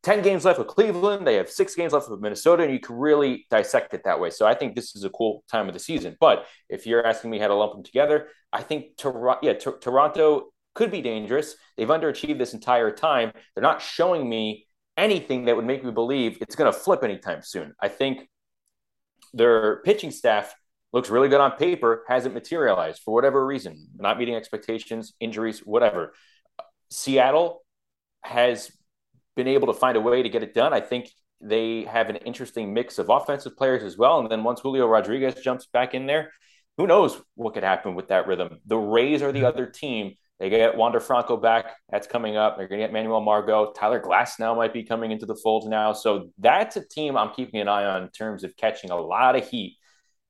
10 0.04 0.24
games 0.24 0.46
left 0.46 0.58
with 0.58 0.68
Cleveland. 0.68 1.28
They 1.28 1.36
have 1.36 1.50
six 1.50 1.76
games 1.76 1.94
left 1.94 2.10
with 2.10 2.22
Minnesota, 2.22 2.64
and 2.64 2.74
you 2.74 2.80
can 2.80 2.96
really 2.96 3.46
dissect 3.52 3.94
it 3.94 4.04
that 4.06 4.20
way. 4.20 4.32
So 4.32 4.48
I 4.48 4.56
think 4.56 4.76
this 4.76 4.96
is 4.96 5.04
a 5.04 5.10
cool 5.10 5.44
time 5.50 5.68
of 5.68 5.74
the 5.74 5.80
season. 5.80 6.18
But 6.20 6.48
if 6.70 6.88
you're 6.88 7.06
asking 7.06 7.30
me 7.30 7.38
how 7.38 7.48
to 7.48 7.54
lump 7.54 7.74
them 7.74 7.84
together, 7.84 8.28
I 8.52 8.64
think 8.64 8.98
Toronto, 8.98 9.40
yeah, 9.44 9.54
t- 9.54 9.72
Toronto 9.80 10.52
could 10.74 10.90
be 10.90 11.02
dangerous. 11.02 11.56
They've 11.78 11.88
underachieved 11.88 12.40
this 12.40 12.54
entire 12.54 12.92
time. 12.92 13.32
They're 13.54 13.62
not 13.62 13.82
showing 13.82 14.28
me 14.28 14.66
anything 14.98 15.46
that 15.46 15.56
would 15.56 15.66
make 15.66 15.84
me 15.84 15.92
believe 15.92 16.38
it's 16.42 16.56
going 16.56 16.72
to 16.72 16.78
flip 16.78 17.04
anytime 17.04 17.42
soon. 17.44 17.74
I 17.80 17.88
think 17.88 18.28
their 19.34 19.82
pitching 19.84 20.12
staff 20.12 20.56
looks 20.94 21.10
really 21.10 21.30
good 21.30 21.42
on 21.42 21.52
paper, 21.52 22.04
hasn't 22.08 22.34
materialized 22.34 23.02
for 23.04 23.14
whatever 23.14 23.46
reason, 23.46 23.88
not 23.96 24.18
meeting 24.18 24.36
expectations, 24.36 25.14
injuries, 25.20 25.60
whatever. 25.60 26.14
Seattle 26.90 27.64
has 28.24 28.72
been 29.36 29.48
able 29.48 29.68
to 29.68 29.74
find 29.74 29.98
a 29.98 30.02
way 30.02 30.24
to 30.24 30.30
get 30.30 30.44
it 30.44 30.54
done. 30.54 30.74
I 30.74 30.82
think 30.82 31.10
they 31.40 31.84
have 31.84 32.10
an 32.10 32.18
interesting 32.18 32.74
mix 32.74 33.00
of 33.00 33.10
offensive 33.10 33.58
players 33.58 33.84
as 33.84 33.98
well. 33.98 34.20
And 34.20 34.30
then 34.30 34.44
once 34.44 34.62
Julio 34.62 34.88
Rodriguez 34.88 35.36
jumps 35.42 35.66
back 35.66 35.94
in 35.94 36.06
there, 36.06 36.32
who 36.78 36.88
knows 36.88 37.22
what 37.36 37.54
could 37.54 37.64
happen 37.64 37.96
with 37.96 38.10
that 38.10 38.28
rhythm? 38.28 38.60
The 38.66 38.78
Rays 38.78 39.22
are 39.22 39.32
the 39.32 39.46
other 39.46 39.66
team. 39.66 40.16
They 40.40 40.50
get 40.50 40.76
Wander 40.76 41.00
Franco 41.00 41.38
back. 41.38 41.76
That's 41.90 42.08
coming 42.08 42.36
up. 42.36 42.58
They're 42.58 42.68
going 42.68 42.82
to 42.82 42.88
get 42.88 42.94
Manuel 42.94 43.22
Margot. 43.22 43.74
Tyler 43.74 44.02
Glasnow 44.02 44.56
might 44.56 44.74
be 44.74 44.84
coming 44.84 45.12
into 45.12 45.28
the 45.28 45.36
fold 45.36 45.70
now. 45.70 45.94
So 45.94 46.30
that's 46.40 46.78
a 46.78 46.88
team 46.88 47.16
I'm 47.16 47.34
keeping 47.34 47.62
an 47.62 47.68
eye 47.68 47.86
on 47.86 48.04
in 48.04 48.10
terms 48.10 48.44
of 48.44 48.56
catching 48.58 48.90
a 48.90 49.00
lot 49.00 49.36
of 49.36 49.48
heat 49.48 49.78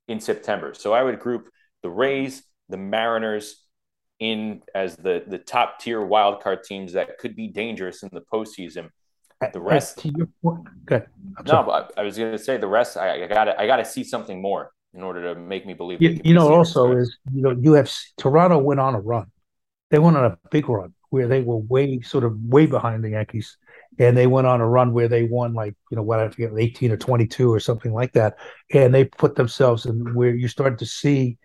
in 0.09 0.19
September. 0.19 0.73
So 0.73 0.91
I 0.91 1.03
would 1.03 1.19
group 1.19 1.47
the 1.83 1.89
Rays, 1.89 2.43
the 2.67 2.77
Mariners, 2.77 3.60
in 4.21 4.61
as 4.75 4.95
the 4.95 5.23
the 5.27 5.39
top 5.39 5.79
tier 5.79 5.99
wildcard 5.99 6.63
teams 6.63 6.93
that 6.93 7.17
could 7.17 7.35
be 7.35 7.47
dangerous 7.47 8.03
in 8.03 8.09
the 8.13 8.21
postseason. 8.21 8.89
Uh, 9.41 9.49
the 9.51 9.59
uh, 9.59 9.63
rest, 9.63 9.97
to 9.97 10.09
your 10.15 10.29
point, 10.43 10.67
good. 10.85 11.07
No, 11.45 11.63
but 11.63 11.91
I 11.97 12.03
was 12.03 12.17
going 12.17 12.31
to 12.31 12.37
say 12.37 12.57
the 12.57 12.67
rest. 12.67 12.95
I, 12.95 13.25
got 13.25 13.59
I 13.59 13.65
got 13.65 13.77
to 13.77 13.85
see 13.85 14.03
something 14.03 14.39
more 14.39 14.71
in 14.93 15.01
order 15.01 15.33
to 15.33 15.39
make 15.39 15.65
me 15.65 15.73
believe. 15.73 15.99
You, 16.01 16.21
you 16.23 16.33
know, 16.35 16.53
also 16.53 16.95
is 16.95 17.17
you 17.33 17.41
know 17.41 17.51
you 17.51 17.73
have 17.73 17.91
Toronto 18.17 18.59
went 18.59 18.79
on 18.79 18.93
a 18.93 19.01
run. 19.01 19.25
They 19.89 19.99
went 19.99 20.15
on 20.15 20.25
a 20.25 20.37
big 20.51 20.69
run 20.69 20.93
where 21.09 21.27
they 21.27 21.41
were 21.41 21.57
way 21.57 21.99
sort 22.01 22.23
of 22.23 22.39
way 22.39 22.67
behind 22.67 23.03
the 23.03 23.09
Yankees, 23.09 23.57
and 23.97 24.15
they 24.15 24.27
went 24.27 24.45
on 24.45 24.61
a 24.61 24.67
run 24.67 24.93
where 24.93 25.07
they 25.07 25.23
won 25.23 25.55
like 25.55 25.73
you 25.89 25.97
know 25.97 26.03
what 26.03 26.19
I 26.19 26.29
forget, 26.29 26.51
eighteen 26.55 26.91
or 26.91 26.97
twenty 26.97 27.25
two 27.25 27.51
or 27.51 27.59
something 27.59 27.91
like 27.91 28.13
that, 28.13 28.37
and 28.71 28.93
they 28.93 29.05
put 29.05 29.33
themselves 29.33 29.87
in 29.87 30.13
where 30.13 30.35
you 30.35 30.47
started 30.47 30.77
to 30.77 30.85
see 30.85 31.39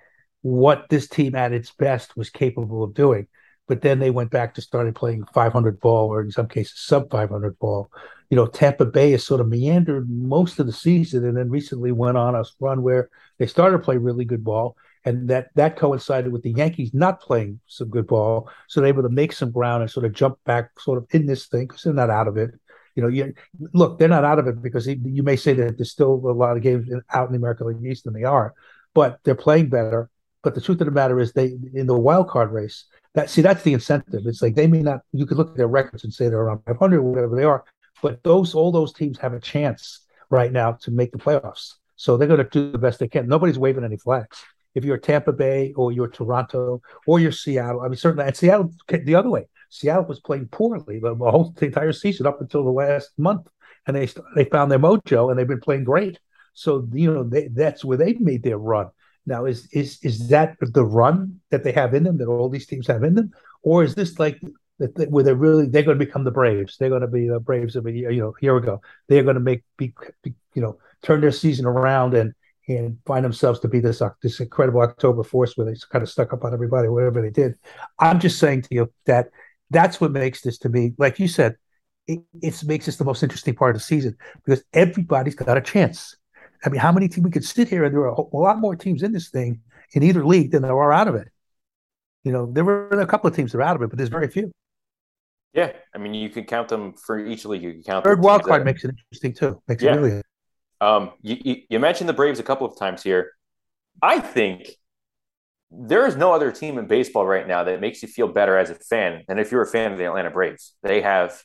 what 0.46 0.88
this 0.88 1.08
team 1.08 1.34
at 1.34 1.52
its 1.52 1.72
best 1.72 2.16
was 2.16 2.30
capable 2.30 2.84
of 2.84 2.94
doing. 2.94 3.26
But 3.66 3.82
then 3.82 3.98
they 3.98 4.10
went 4.10 4.30
back 4.30 4.54
to 4.54 4.62
starting 4.62 4.94
playing 4.94 5.24
500 5.34 5.80
ball, 5.80 6.08
or 6.08 6.20
in 6.20 6.30
some 6.30 6.46
cases 6.46 6.78
sub 6.78 7.10
500 7.10 7.58
ball. 7.58 7.90
You 8.30 8.36
know, 8.36 8.46
Tampa 8.46 8.84
Bay 8.84 9.10
has 9.10 9.26
sort 9.26 9.40
of 9.40 9.48
meandered 9.48 10.08
most 10.08 10.60
of 10.60 10.66
the 10.66 10.72
season, 10.72 11.24
and 11.24 11.36
then 11.36 11.50
recently 11.50 11.90
went 11.90 12.16
on 12.16 12.36
a 12.36 12.44
run 12.60 12.82
where 12.82 13.10
they 13.38 13.46
started 13.48 13.78
to 13.78 13.82
play 13.82 13.96
really 13.96 14.24
good 14.24 14.44
ball, 14.44 14.76
and 15.04 15.28
that 15.30 15.48
that 15.56 15.76
coincided 15.76 16.30
with 16.30 16.44
the 16.44 16.52
Yankees 16.52 16.94
not 16.94 17.20
playing 17.20 17.58
some 17.66 17.88
good 17.88 18.06
ball, 18.06 18.48
so 18.68 18.80
they're 18.80 18.88
able 18.88 19.02
to 19.02 19.08
make 19.08 19.32
some 19.32 19.50
ground 19.50 19.82
and 19.82 19.90
sort 19.90 20.06
of 20.06 20.12
jump 20.12 20.38
back, 20.44 20.70
sort 20.78 20.98
of 20.98 21.08
in 21.10 21.26
this 21.26 21.46
thing 21.46 21.66
because 21.66 21.82
they're 21.82 21.92
not 21.92 22.10
out 22.10 22.28
of 22.28 22.36
it. 22.36 22.52
You 22.94 23.02
know, 23.02 23.08
you 23.08 23.34
look, 23.72 23.98
they're 23.98 24.06
not 24.06 24.24
out 24.24 24.38
of 24.38 24.46
it 24.46 24.62
because 24.62 24.86
you 24.86 25.24
may 25.24 25.36
say 25.36 25.54
that 25.54 25.76
there's 25.76 25.90
still 25.90 26.14
a 26.14 26.30
lot 26.30 26.56
of 26.56 26.62
games 26.62 26.88
out 27.12 27.26
in 27.26 27.32
the 27.32 27.38
American 27.38 27.66
League 27.66 27.90
East 27.90 28.04
than 28.04 28.14
they 28.14 28.22
are, 28.22 28.54
but 28.94 29.18
they're 29.24 29.34
playing 29.34 29.70
better 29.70 30.08
but 30.46 30.54
the 30.54 30.60
truth 30.60 30.80
of 30.80 30.84
the 30.84 30.92
matter 30.92 31.18
is, 31.18 31.32
they 31.32 31.58
in 31.74 31.88
the 31.88 31.98
wild 31.98 32.28
card 32.28 32.52
race. 32.52 32.84
That 33.14 33.28
see, 33.28 33.42
that's 33.42 33.64
the 33.64 33.72
incentive. 33.72 34.22
It's 34.26 34.42
like 34.42 34.54
they 34.54 34.68
may 34.68 34.80
not. 34.80 35.00
You 35.12 35.26
could 35.26 35.38
look 35.38 35.50
at 35.50 35.56
their 35.56 35.66
records 35.66 36.04
and 36.04 36.14
say 36.14 36.28
they're 36.28 36.38
around 36.38 36.60
500 36.64 36.98
or 36.98 37.02
whatever 37.02 37.34
they 37.34 37.42
are, 37.42 37.64
but 38.00 38.22
those 38.22 38.54
all 38.54 38.70
those 38.70 38.92
teams 38.92 39.18
have 39.18 39.32
a 39.32 39.40
chance 39.40 40.06
right 40.30 40.52
now 40.52 40.70
to 40.82 40.92
make 40.92 41.10
the 41.10 41.18
playoffs. 41.18 41.74
So 41.96 42.16
they're 42.16 42.28
going 42.28 42.38
to 42.38 42.48
do 42.48 42.70
the 42.70 42.78
best 42.78 43.00
they 43.00 43.08
can. 43.08 43.26
Nobody's 43.26 43.58
waving 43.58 43.82
any 43.82 43.96
flags. 43.96 44.40
If 44.76 44.84
you're 44.84 44.98
Tampa 44.98 45.32
Bay 45.32 45.72
or 45.74 45.90
you're 45.90 46.06
Toronto 46.06 46.80
or 47.08 47.18
you're 47.18 47.32
Seattle, 47.32 47.80
I 47.80 47.88
mean, 47.88 47.96
certainly, 47.96 48.24
and 48.24 48.36
Seattle 48.36 48.72
the 48.86 49.16
other 49.16 49.30
way. 49.30 49.48
Seattle 49.68 50.04
was 50.04 50.20
playing 50.20 50.46
poorly 50.52 51.00
the, 51.00 51.16
the 51.16 51.28
whole 51.28 51.52
the 51.56 51.66
entire 51.66 51.92
season 51.92 52.24
up 52.24 52.40
until 52.40 52.62
the 52.62 52.70
last 52.70 53.10
month, 53.18 53.48
and 53.88 53.96
they 53.96 54.08
they 54.36 54.44
found 54.44 54.70
their 54.70 54.78
mojo 54.78 55.28
and 55.28 55.36
they've 55.36 55.48
been 55.48 55.58
playing 55.58 55.82
great. 55.82 56.20
So 56.54 56.88
you 56.92 57.12
know 57.12 57.24
they, 57.24 57.48
that's 57.48 57.84
where 57.84 57.98
they 57.98 58.12
made 58.12 58.44
their 58.44 58.58
run. 58.58 58.90
Now, 59.26 59.44
is 59.44 59.68
is 59.72 59.98
is 60.02 60.28
that 60.28 60.56
the 60.60 60.84
run 60.84 61.40
that 61.50 61.64
they 61.64 61.72
have 61.72 61.94
in 61.94 62.04
them 62.04 62.18
that 62.18 62.28
all 62.28 62.48
these 62.48 62.66
teams 62.66 62.86
have 62.86 63.02
in 63.02 63.14
them, 63.14 63.32
or 63.62 63.82
is 63.82 63.94
this 63.94 64.18
like 64.18 64.40
that, 64.78 65.10
where 65.10 65.24
they're 65.24 65.34
really 65.34 65.66
they're 65.66 65.82
going 65.82 65.98
to 65.98 66.04
become 66.04 66.24
the 66.24 66.30
Braves. 66.30 66.76
They're 66.76 66.88
going 66.88 67.00
to 67.00 67.08
be 67.08 67.28
the 67.28 67.40
Braves 67.40 67.76
of 67.76 67.86
a 67.86 67.92
year, 67.92 68.10
you 68.10 68.20
know, 68.20 68.34
year 68.40 68.56
ago. 68.56 68.80
They're 69.08 69.24
going 69.24 69.34
to 69.34 69.40
make 69.40 69.62
be, 69.76 69.92
be, 70.22 70.34
you 70.54 70.62
know 70.62 70.78
turn 71.02 71.20
their 71.20 71.32
season 71.32 71.66
around 71.66 72.14
and 72.14 72.34
and 72.68 72.98
find 73.06 73.24
themselves 73.24 73.60
to 73.60 73.68
be 73.68 73.78
this 73.78 74.02
uh, 74.02 74.10
this 74.22 74.40
incredible 74.40 74.80
October 74.80 75.22
force 75.22 75.56
where 75.56 75.66
they 75.66 75.78
kind 75.90 76.02
of 76.02 76.10
stuck 76.10 76.32
up 76.32 76.44
on 76.44 76.52
everybody, 76.52 76.88
whatever 76.88 77.22
they 77.22 77.30
did. 77.30 77.54
I'm 77.98 78.18
just 78.18 78.38
saying 78.38 78.62
to 78.62 78.74
you 78.74 78.92
that 79.06 79.28
that's 79.70 80.00
what 80.00 80.10
makes 80.10 80.42
this 80.42 80.58
to 80.58 80.68
me, 80.68 80.92
like 80.98 81.18
you 81.20 81.28
said, 81.28 81.56
it, 82.08 82.20
it 82.42 82.64
makes 82.64 82.86
this 82.86 82.96
the 82.96 83.04
most 83.04 83.22
interesting 83.22 83.54
part 83.54 83.76
of 83.76 83.80
the 83.80 83.84
season 83.84 84.16
because 84.44 84.64
everybody's 84.72 85.36
got 85.36 85.56
a 85.56 85.60
chance. 85.60 86.16
I 86.64 86.68
mean, 86.68 86.80
how 86.80 86.92
many 86.92 87.08
teams 87.08 87.24
we 87.24 87.30
could 87.30 87.44
sit 87.44 87.68
here 87.68 87.84
and 87.84 87.94
there 87.94 88.02
are 88.02 88.14
a, 88.14 88.36
lot 88.36 88.58
more 88.58 88.76
teams 88.76 89.02
in 89.02 89.12
this 89.12 89.28
thing 89.30 89.60
in 89.92 90.02
either 90.02 90.24
league 90.24 90.50
than 90.50 90.62
there 90.62 90.76
are 90.76 90.92
out 90.92 91.08
of 91.08 91.14
it. 91.14 91.28
You 92.24 92.32
know, 92.32 92.50
there 92.50 92.64
were 92.64 92.88
a 92.88 93.06
couple 93.06 93.28
of 93.28 93.36
teams 93.36 93.52
that 93.52 93.58
are 93.58 93.62
out 93.62 93.76
of 93.76 93.82
it, 93.82 93.90
but 93.90 93.96
there's 93.96 94.08
very 94.08 94.28
few. 94.28 94.50
Yeah, 95.52 95.72
I 95.94 95.98
mean, 95.98 96.12
you 96.12 96.28
can 96.28 96.44
count 96.44 96.68
them 96.68 96.94
for 96.94 97.24
each 97.24 97.44
league. 97.44 97.62
You 97.62 97.72
can 97.72 97.82
count 97.82 98.04
third 98.04 98.22
wild 98.22 98.42
card 98.42 98.64
makes 98.64 98.84
it 98.84 98.90
interesting 98.90 99.32
too. 99.32 99.62
Makes 99.68 99.82
yeah. 99.82 99.94
it 99.94 100.00
really. 100.00 100.22
Um, 100.80 101.12
you, 101.22 101.36
you, 101.42 101.56
you 101.70 101.78
mentioned 101.78 102.08
the 102.08 102.14
Braves 102.14 102.38
a 102.38 102.42
couple 102.42 102.66
of 102.66 102.78
times 102.78 103.02
here. 103.02 103.32
I 104.02 104.18
think 104.20 104.68
there 105.70 106.06
is 106.06 106.16
no 106.16 106.32
other 106.32 106.52
team 106.52 106.78
in 106.78 106.86
baseball 106.86 107.26
right 107.26 107.46
now 107.46 107.64
that 107.64 107.80
makes 107.80 108.02
you 108.02 108.08
feel 108.08 108.28
better 108.28 108.56
as 108.56 108.70
a 108.70 108.74
fan 108.74 109.22
than 109.26 109.38
if 109.38 109.50
you're 109.50 109.62
a 109.62 109.66
fan 109.66 109.92
of 109.92 109.98
the 109.98 110.04
Atlanta 110.04 110.30
Braves. 110.30 110.74
They 110.82 111.00
have, 111.00 111.42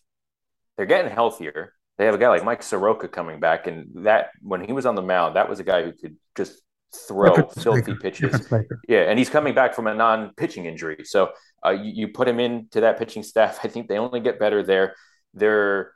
they're 0.76 0.86
getting 0.86 1.12
healthier. 1.12 1.74
They 2.02 2.08
have 2.08 2.16
a 2.16 2.18
guy 2.18 2.30
like 2.30 2.43
Mike 2.43 2.64
Soroka 2.64 3.08
coming 3.08 3.39
back, 3.39 3.68
and 3.68 3.86
that 4.06 4.32
when 4.41 4.60
he 4.62 4.74
was 4.74 4.88
on 4.88 4.95
the 4.95 5.04
mound, 5.04 5.36
that 5.36 5.47
was 5.47 5.60
a 5.60 5.64
guy 5.64 5.84
who 5.84 5.91
could 5.91 6.18
just 6.36 6.60
throw 7.08 7.47
filthy 7.49 7.93
pitches. 7.93 8.52
Yeah, 8.88 9.02
and 9.02 9.20
he's 9.20 9.30
coming 9.30 9.54
back 9.54 9.76
from 9.76 9.86
a 9.86 9.93
non-pitching 9.93 10.66
injury, 10.66 11.04
so 11.04 11.30
uh, 11.64 11.70
you, 11.70 11.91
you, 11.93 12.08
put 12.08 12.28
him 12.28 12.39
into 12.39 12.82
that 12.82 12.97
pitching 12.97 13.22
staff. 13.22 13.60
I 13.64 13.68
think 13.68 13.88
they 13.88 13.99
only 13.99 14.20
get 14.20 14.39
better 14.39 14.64
there. 14.64 14.95
Their 15.36 15.91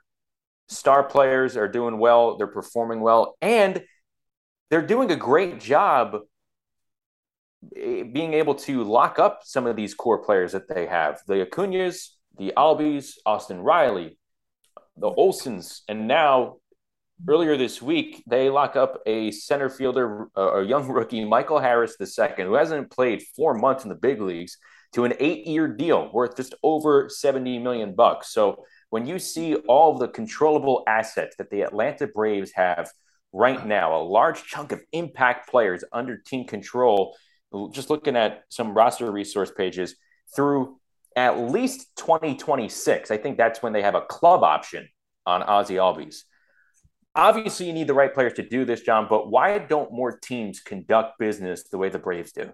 star 0.68 1.02
players 1.02 1.56
are 1.56 1.66
doing 1.66 1.98
well. 1.98 2.36
They're 2.36 2.46
performing 2.46 3.00
well, 3.00 3.34
and 3.42 3.82
they're 4.70 4.86
doing 4.86 5.10
a 5.10 5.16
great 5.16 5.58
job 5.58 6.18
eh, 7.76 8.04
being 8.04 8.32
able 8.34 8.54
to 8.54 8.84
lock 8.84 9.18
up 9.18 9.40
some 9.42 9.66
of 9.66 9.74
these 9.74 9.92
core 9.92 10.22
players 10.22 10.52
that 10.52 10.68
they 10.72 10.86
have. 10.86 11.18
The 11.26 11.44
Acuñas, 11.44 12.10
the 12.38 12.52
Albies, 12.56 13.14
Austin 13.26 13.60
Riley, 13.60 14.16
the 14.96 15.10
Olsons, 15.10 15.82
and 15.88 16.08
now 16.08 16.56
earlier 17.28 17.56
this 17.56 17.80
week, 17.80 18.22
they 18.26 18.50
lock 18.50 18.76
up 18.76 19.00
a 19.06 19.30
center 19.30 19.68
fielder, 19.68 20.28
a 20.36 20.62
young 20.62 20.88
rookie, 20.92 21.24
Michael 21.24 21.58
Harris 21.58 21.96
II, 22.00 22.44
who 22.44 22.54
hasn't 22.54 22.90
played 22.90 23.22
four 23.34 23.54
months 23.54 23.84
in 23.84 23.88
the 23.88 23.94
big 23.94 24.20
leagues, 24.20 24.58
to 24.92 25.04
an 25.04 25.14
eight-year 25.18 25.68
deal 25.68 26.10
worth 26.12 26.36
just 26.36 26.54
over 26.62 27.08
70 27.08 27.58
million 27.58 27.94
bucks. 27.94 28.32
So 28.32 28.64
when 28.90 29.06
you 29.06 29.18
see 29.18 29.54
all 29.54 29.98
the 29.98 30.08
controllable 30.08 30.84
assets 30.86 31.36
that 31.36 31.50
the 31.50 31.62
Atlanta 31.62 32.06
Braves 32.06 32.52
have 32.54 32.90
right 33.32 33.66
now, 33.66 34.00
a 34.00 34.02
large 34.02 34.44
chunk 34.44 34.72
of 34.72 34.80
impact 34.92 35.50
players 35.50 35.84
under 35.92 36.16
team 36.16 36.46
control, 36.46 37.16
just 37.72 37.90
looking 37.90 38.16
at 38.16 38.44
some 38.48 38.74
roster 38.74 39.10
resource 39.10 39.50
pages 39.54 39.96
through 40.34 40.78
at 41.16 41.38
least 41.38 41.88
2026. 41.96 43.10
I 43.10 43.16
think 43.16 43.36
that's 43.36 43.62
when 43.62 43.72
they 43.72 43.82
have 43.82 43.94
a 43.94 44.02
club 44.02 44.44
option 44.44 44.88
on 45.26 45.42
Ozzy 45.42 45.76
Albies 45.76 46.22
obviously 47.16 47.66
you 47.66 47.72
need 47.72 47.88
the 47.88 47.94
right 47.94 48.12
players 48.12 48.34
to 48.34 48.46
do 48.48 48.64
this, 48.64 48.82
John, 48.82 49.06
but 49.08 49.30
why 49.30 49.58
don't 49.58 49.92
more 49.92 50.16
teams 50.16 50.60
conduct 50.60 51.18
business 51.18 51.64
the 51.64 51.78
way 51.78 51.88
the 51.88 51.98
Braves 51.98 52.32
do? 52.32 52.52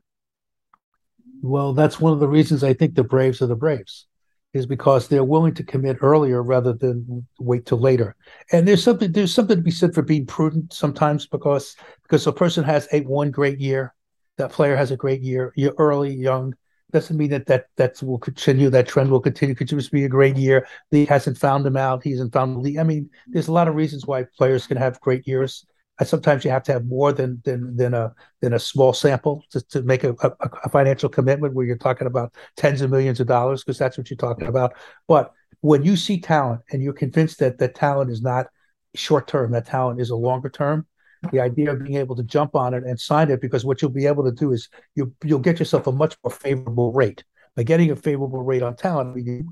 Well, 1.42 1.72
that's 1.74 2.00
one 2.00 2.12
of 2.12 2.20
the 2.20 2.28
reasons 2.28 2.64
I 2.64 2.72
think 2.72 2.94
the 2.94 3.04
Braves 3.04 3.42
are 3.42 3.46
the 3.46 3.56
Braves, 3.56 4.06
is 4.54 4.66
because 4.66 5.08
they're 5.08 5.24
willing 5.24 5.54
to 5.54 5.64
commit 5.64 5.98
earlier 6.00 6.42
rather 6.42 6.72
than 6.72 7.26
wait 7.38 7.66
till 7.66 7.78
later. 7.78 8.14
And 8.52 8.66
there's 8.66 8.82
something 8.82 9.12
there's 9.12 9.34
something 9.34 9.56
to 9.56 9.62
be 9.62 9.70
said 9.70 9.94
for 9.94 10.02
being 10.02 10.26
prudent 10.26 10.72
sometimes 10.72 11.26
because 11.26 11.76
because 12.02 12.26
a 12.26 12.32
person 12.32 12.64
has 12.64 12.88
a 12.92 13.00
one 13.00 13.30
great 13.30 13.58
year, 13.58 13.94
that 14.38 14.52
player 14.52 14.76
has 14.76 14.90
a 14.90 14.96
great 14.96 15.22
year, 15.22 15.52
you're 15.56 15.74
early, 15.78 16.14
young, 16.14 16.54
doesn't 16.92 17.16
mean 17.16 17.30
that 17.30 17.46
that 17.46 17.66
that 17.76 18.02
will 18.02 18.18
continue. 18.18 18.70
That 18.70 18.86
trend 18.86 19.10
will 19.10 19.20
continue. 19.20 19.54
Continues 19.54 19.86
to 19.86 19.92
be 19.92 20.04
a 20.04 20.08
great 20.08 20.36
year. 20.36 20.66
He 20.90 21.06
hasn't 21.06 21.38
found 21.38 21.66
him 21.66 21.76
out. 21.76 22.02
He 22.02 22.10
hasn't 22.10 22.32
found 22.32 22.56
the 22.56 22.60
league. 22.60 22.78
I 22.78 22.82
mean, 22.82 23.10
there's 23.28 23.48
a 23.48 23.52
lot 23.52 23.68
of 23.68 23.74
reasons 23.74 24.06
why 24.06 24.26
players 24.36 24.66
can 24.66 24.76
have 24.76 25.00
great 25.00 25.26
years. 25.26 25.66
And 25.98 26.08
sometimes 26.08 26.44
you 26.44 26.50
have 26.50 26.62
to 26.64 26.72
have 26.72 26.84
more 26.84 27.12
than 27.12 27.40
than 27.44 27.76
than 27.76 27.94
a 27.94 28.14
than 28.40 28.52
a 28.52 28.58
small 28.58 28.92
sample 28.92 29.42
to, 29.50 29.60
to 29.68 29.82
make 29.82 30.04
a, 30.04 30.14
a, 30.22 30.32
a 30.64 30.68
financial 30.68 31.08
commitment 31.08 31.54
where 31.54 31.66
you're 31.66 31.76
talking 31.76 32.06
about 32.06 32.34
tens 32.56 32.80
of 32.82 32.90
millions 32.90 33.20
of 33.20 33.26
dollars 33.26 33.62
because 33.62 33.78
that's 33.78 33.96
what 33.96 34.10
you're 34.10 34.16
talking 34.16 34.48
about. 34.48 34.72
But 35.08 35.32
when 35.60 35.84
you 35.84 35.96
see 35.96 36.20
talent 36.20 36.60
and 36.72 36.82
you're 36.82 36.92
convinced 36.92 37.38
that 37.38 37.58
that 37.58 37.74
talent 37.74 38.10
is 38.10 38.20
not 38.20 38.46
short 38.94 39.28
term, 39.28 39.52
that 39.52 39.66
talent 39.66 40.00
is 40.00 40.10
a 40.10 40.16
longer 40.16 40.50
term, 40.50 40.86
the 41.30 41.40
idea 41.40 41.72
of 41.72 41.82
being 41.84 41.96
able 41.96 42.16
to 42.16 42.22
jump 42.22 42.54
on 42.56 42.74
it 42.74 42.84
and 42.84 42.98
sign 42.98 43.30
it 43.30 43.40
because 43.40 43.64
what 43.64 43.80
you'll 43.80 43.90
be 43.90 44.06
able 44.06 44.24
to 44.24 44.32
do 44.32 44.52
is 44.52 44.68
you 44.94 45.12
you'll 45.24 45.38
get 45.38 45.58
yourself 45.58 45.86
a 45.86 45.92
much 45.92 46.16
more 46.24 46.32
favorable 46.32 46.92
rate. 46.92 47.24
By 47.54 47.64
getting 47.64 47.90
a 47.90 47.96
favorable 47.96 48.42
rate 48.42 48.62
on 48.62 48.76
talent 48.76 49.26
you, 49.26 49.46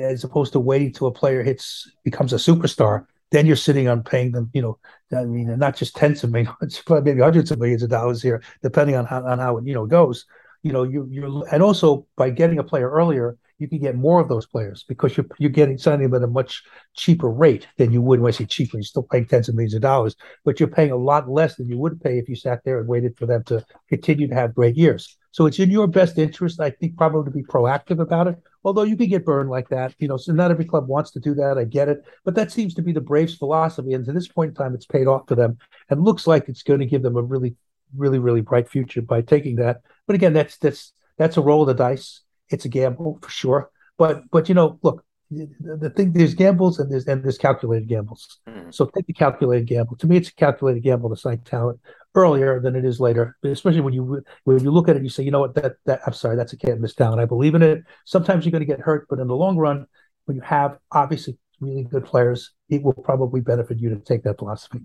as 0.00 0.24
opposed 0.24 0.52
to 0.54 0.60
waiting 0.60 0.92
till 0.92 1.06
a 1.06 1.12
player 1.12 1.42
hits 1.42 1.90
becomes 2.02 2.32
a 2.32 2.36
superstar 2.36 3.06
then 3.30 3.44
you're 3.44 3.56
sitting 3.56 3.88
on 3.88 4.02
paying 4.02 4.32
them 4.32 4.50
you 4.54 4.62
know 4.62 4.78
i 5.16 5.24
mean 5.24 5.58
not 5.58 5.76
just 5.76 5.96
tens 5.96 6.24
of 6.24 6.30
millions 6.30 6.82
but 6.86 7.04
maybe 7.04 7.20
hundreds 7.20 7.50
of 7.50 7.58
millions 7.58 7.82
of 7.82 7.90
dollars 7.90 8.22
here 8.22 8.42
depending 8.62 8.96
on 8.96 9.04
how, 9.04 9.22
on 9.26 9.38
how 9.38 9.58
it 9.58 9.66
you 9.66 9.74
know 9.74 9.86
goes. 9.86 10.26
You 10.62 10.72
know 10.72 10.82
you 10.82 11.06
you 11.10 11.44
and 11.52 11.62
also 11.62 12.06
by 12.16 12.30
getting 12.30 12.58
a 12.58 12.64
player 12.64 12.90
earlier 12.90 13.36
you 13.58 13.68
can 13.68 13.78
get 13.78 13.96
more 13.96 14.20
of 14.20 14.28
those 14.28 14.46
players 14.46 14.84
because 14.86 15.16
you're 15.16 15.26
you're 15.38 15.50
getting 15.50 15.78
signing 15.78 16.10
them 16.10 16.22
at 16.22 16.28
a 16.28 16.30
much 16.30 16.62
cheaper 16.94 17.30
rate 17.30 17.66
than 17.78 17.92
you 17.92 18.02
would 18.02 18.20
when 18.20 18.28
I 18.28 18.36
say 18.36 18.44
cheaper. 18.44 18.76
You're 18.76 18.84
still 18.84 19.02
paying 19.02 19.26
tens 19.26 19.48
of 19.48 19.54
millions 19.54 19.74
of 19.74 19.82
dollars, 19.82 20.16
but 20.44 20.60
you're 20.60 20.68
paying 20.68 20.90
a 20.90 20.96
lot 20.96 21.28
less 21.28 21.56
than 21.56 21.68
you 21.68 21.78
would 21.78 22.00
pay 22.00 22.18
if 22.18 22.28
you 22.28 22.36
sat 22.36 22.62
there 22.64 22.78
and 22.78 22.88
waited 22.88 23.16
for 23.16 23.26
them 23.26 23.44
to 23.44 23.64
continue 23.88 24.28
to 24.28 24.34
have 24.34 24.54
great 24.54 24.76
years. 24.76 25.16
So 25.30 25.46
it's 25.46 25.58
in 25.58 25.70
your 25.70 25.86
best 25.86 26.16
interest, 26.18 26.60
I 26.60 26.70
think, 26.70 26.96
probably 26.96 27.30
to 27.30 27.36
be 27.36 27.42
proactive 27.42 28.00
about 28.00 28.26
it. 28.26 28.36
Although 28.64 28.84
you 28.84 28.96
can 28.96 29.08
get 29.08 29.24
burned 29.24 29.50
like 29.50 29.68
that, 29.68 29.94
you 29.98 30.08
know. 30.08 30.16
So 30.16 30.32
not 30.32 30.50
every 30.50 30.64
club 30.64 30.88
wants 30.88 31.10
to 31.12 31.20
do 31.20 31.34
that. 31.34 31.58
I 31.58 31.64
get 31.64 31.88
it, 31.88 32.02
but 32.24 32.34
that 32.34 32.52
seems 32.52 32.74
to 32.74 32.82
be 32.82 32.92
the 32.92 33.00
Braves' 33.00 33.36
philosophy, 33.36 33.92
and 33.92 34.04
to 34.04 34.12
this 34.12 34.28
point 34.28 34.50
in 34.50 34.54
time, 34.54 34.74
it's 34.74 34.86
paid 34.86 35.06
off 35.06 35.28
for 35.28 35.34
them, 35.34 35.58
and 35.88 36.04
looks 36.04 36.26
like 36.26 36.48
it's 36.48 36.62
going 36.62 36.80
to 36.80 36.86
give 36.86 37.02
them 37.02 37.16
a 37.16 37.22
really, 37.22 37.54
really, 37.94 38.18
really 38.18 38.40
bright 38.40 38.68
future 38.68 39.02
by 39.02 39.22
taking 39.22 39.56
that. 39.56 39.82
But 40.06 40.16
again, 40.16 40.32
that's 40.32 40.58
that's 40.58 40.92
that's 41.16 41.36
a 41.36 41.42
roll 41.42 41.62
of 41.62 41.68
the 41.68 41.74
dice 41.74 42.22
it's 42.48 42.64
a 42.64 42.68
gamble 42.68 43.18
for 43.22 43.30
sure. 43.30 43.70
But 43.98 44.22
but 44.30 44.48
you 44.48 44.54
know, 44.54 44.78
look, 44.82 45.04
the, 45.30 45.92
thing 45.96 46.12
there's 46.12 46.34
gambles 46.34 46.78
and 46.78 46.90
there's 46.90 47.06
and 47.06 47.22
there's 47.24 47.38
calculated 47.38 47.88
gambles. 47.88 48.38
Mm. 48.48 48.72
So 48.72 48.86
take 48.86 49.06
the 49.06 49.12
calculated 49.12 49.66
gamble. 49.66 49.96
To 49.96 50.06
me, 50.06 50.16
it's 50.16 50.28
a 50.28 50.34
calculated 50.34 50.82
gamble 50.82 51.10
to 51.10 51.16
sign 51.16 51.38
talent 51.38 51.80
earlier 52.14 52.60
than 52.60 52.76
it 52.76 52.84
is 52.84 53.00
later. 53.00 53.36
Especially 53.42 53.80
when 53.80 53.94
you 53.94 54.22
when 54.44 54.62
you 54.62 54.70
look 54.70 54.88
at 54.88 54.96
it, 54.96 55.02
you 55.02 55.08
say, 55.08 55.24
you 55.24 55.30
know 55.30 55.40
what, 55.40 55.54
that 55.54 55.76
that 55.86 56.00
I'm 56.06 56.12
sorry, 56.12 56.36
that's 56.36 56.52
a 56.52 56.56
can't 56.56 56.80
miss 56.80 56.94
talent. 56.94 57.20
I 57.20 57.24
believe 57.24 57.54
in 57.54 57.62
it. 57.62 57.82
Sometimes 58.04 58.44
you're 58.44 58.52
going 58.52 58.60
to 58.60 58.66
get 58.66 58.80
hurt, 58.80 59.06
but 59.08 59.18
in 59.18 59.26
the 59.26 59.36
long 59.36 59.56
run, 59.56 59.86
when 60.26 60.36
you 60.36 60.42
have 60.42 60.78
obviously 60.92 61.38
really 61.60 61.84
good 61.84 62.04
players, 62.04 62.52
it 62.68 62.82
will 62.82 62.92
probably 62.92 63.40
benefit 63.40 63.78
you 63.78 63.90
to 63.90 63.96
take 63.96 64.22
that 64.24 64.38
philosophy. 64.38 64.80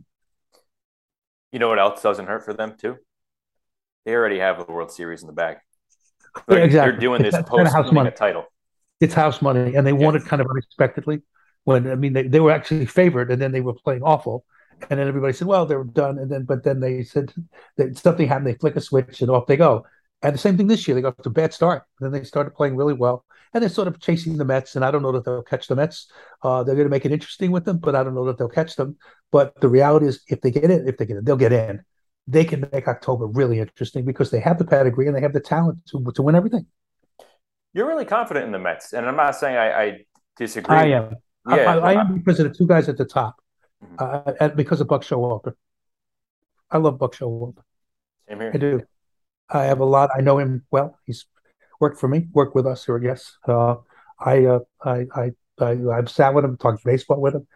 You 1.51 1.59
know 1.59 1.67
what 1.67 1.79
else 1.79 2.01
doesn't 2.01 2.27
hurt 2.27 2.45
for 2.45 2.53
them 2.53 2.75
too? 2.79 2.97
They 4.05 4.15
already 4.15 4.39
have 4.39 4.57
the 4.57 4.71
World 4.71 4.91
Series 4.91 5.21
in 5.21 5.27
the 5.27 5.33
bag. 5.33 5.57
Like 6.47 6.59
exactly. 6.59 6.91
They're 6.91 6.99
doing 6.99 7.21
this 7.21 7.35
post 7.45 7.75
winning 7.91 8.07
a 8.07 8.11
title. 8.11 8.45
It's 8.99 9.13
house 9.13 9.41
money, 9.41 9.75
and 9.75 9.85
they 9.85 9.91
yeah. 9.91 10.05
won 10.05 10.15
it 10.15 10.25
kind 10.25 10.41
of 10.41 10.47
unexpectedly. 10.49 11.21
When 11.63 11.89
I 11.89 11.95
mean, 11.95 12.13
they, 12.13 12.27
they 12.27 12.39
were 12.39 12.51
actually 12.51 12.85
favored, 12.85 13.31
and 13.31 13.41
then 13.41 13.51
they 13.51 13.61
were 13.61 13.73
playing 13.73 14.03
awful, 14.03 14.45
and 14.89 14.99
then 14.99 15.07
everybody 15.07 15.33
said, 15.33 15.47
"Well, 15.47 15.65
they're 15.65 15.83
done." 15.83 16.17
And 16.17 16.31
then, 16.31 16.43
but 16.43 16.63
then 16.63 16.79
they 16.79 17.03
said 17.03 17.33
that 17.77 17.97
something 17.97 18.27
happened. 18.27 18.47
They 18.47 18.53
flick 18.55 18.75
a 18.75 18.81
switch, 18.81 19.21
and 19.21 19.29
off 19.29 19.47
they 19.47 19.57
go. 19.57 19.85
And 20.23 20.35
the 20.35 20.39
same 20.39 20.55
thing 20.55 20.67
this 20.67 20.87
year. 20.87 20.95
They 20.95 21.01
got 21.01 21.21
to 21.23 21.29
a 21.29 21.31
bad 21.31 21.53
start, 21.53 21.83
then 21.99 22.11
they 22.11 22.23
started 22.23 22.51
playing 22.51 22.75
really 22.75 22.93
well, 22.93 23.25
and 23.53 23.61
they're 23.61 23.69
sort 23.69 23.87
of 23.87 23.99
chasing 23.99 24.37
the 24.37 24.45
Mets. 24.45 24.75
And 24.75 24.85
I 24.85 24.91
don't 24.91 25.01
know 25.01 25.11
that 25.13 25.25
they'll 25.25 25.41
catch 25.41 25.67
the 25.67 25.75
Mets. 25.75 26.11
Uh, 26.43 26.63
they're 26.63 26.75
going 26.75 26.85
to 26.85 26.91
make 26.91 27.05
it 27.05 27.11
interesting 27.11 27.51
with 27.51 27.65
them, 27.65 27.77
but 27.79 27.95
I 27.95 28.03
don't 28.03 28.13
know 28.13 28.25
that 28.25 28.37
they'll 28.37 28.49
catch 28.49 28.75
them. 28.75 28.97
But 29.31 29.59
the 29.61 29.67
reality 29.67 30.05
is, 30.05 30.21
if 30.27 30.41
they 30.41 30.51
get 30.51 30.65
in, 30.65 30.87
if 30.87 30.97
they 30.97 31.05
get 31.05 31.17
in, 31.17 31.23
they'll 31.23 31.37
get 31.37 31.53
in 31.53 31.83
they 32.31 32.45
can 32.45 32.67
make 32.71 32.87
October 32.87 33.25
really 33.27 33.59
interesting 33.59 34.05
because 34.05 34.31
they 34.31 34.39
have 34.39 34.57
the 34.57 34.65
pedigree 34.65 35.07
and 35.07 35.15
they 35.15 35.21
have 35.21 35.33
the 35.33 35.39
talent 35.39 35.79
to, 35.87 36.11
to 36.15 36.21
win 36.21 36.35
everything. 36.35 36.65
You're 37.73 37.87
really 37.87 38.05
confident 38.05 38.45
in 38.45 38.51
the 38.51 38.59
Mets, 38.59 38.93
and 38.93 39.05
I'm 39.05 39.15
not 39.15 39.35
saying 39.35 39.57
I, 39.57 39.83
I 39.83 40.05
disagree. 40.37 40.75
I 40.75 40.85
am. 40.87 41.15
Yeah, 41.47 41.55
I, 41.55 41.61
I, 41.61 41.93
I, 41.93 42.01
am 42.01 42.17
because 42.17 42.39
of 42.39 42.47
the 42.47 42.53
two 42.53 42.67
guys 42.67 42.89
at 42.89 42.97
the 42.97 43.05
top, 43.05 43.41
mm-hmm. 43.83 43.95
uh, 43.97 44.33
and 44.39 44.55
because 44.55 44.81
of 44.81 44.87
Buck 44.87 45.03
Showalter. 45.03 45.53
I 46.69 46.77
love 46.77 46.99
Buck 46.99 47.15
Showalter. 47.15 47.63
Same 48.27 48.39
here. 48.39 48.51
I 48.53 48.57
do. 48.57 48.81
I 49.49 49.63
have 49.65 49.79
a 49.79 49.85
lot. 49.85 50.09
I 50.15 50.21
know 50.21 50.37
him 50.37 50.65
well. 50.71 50.97
He's 51.05 51.25
worked 51.79 51.99
for 51.99 52.07
me, 52.07 52.27
worked 52.31 52.55
with 52.55 52.67
us 52.67 52.85
here. 52.85 53.01
Yes. 53.01 53.37
Uh, 53.47 53.75
I, 54.19 54.45
uh, 54.45 54.59
I, 54.83 55.05
I, 55.15 55.31
I, 55.59 55.77
I've 55.93 56.09
sat 56.09 56.33
with 56.33 56.45
him, 56.45 56.57
talked 56.57 56.83
baseball 56.85 57.19
with 57.19 57.35
him 57.35 57.47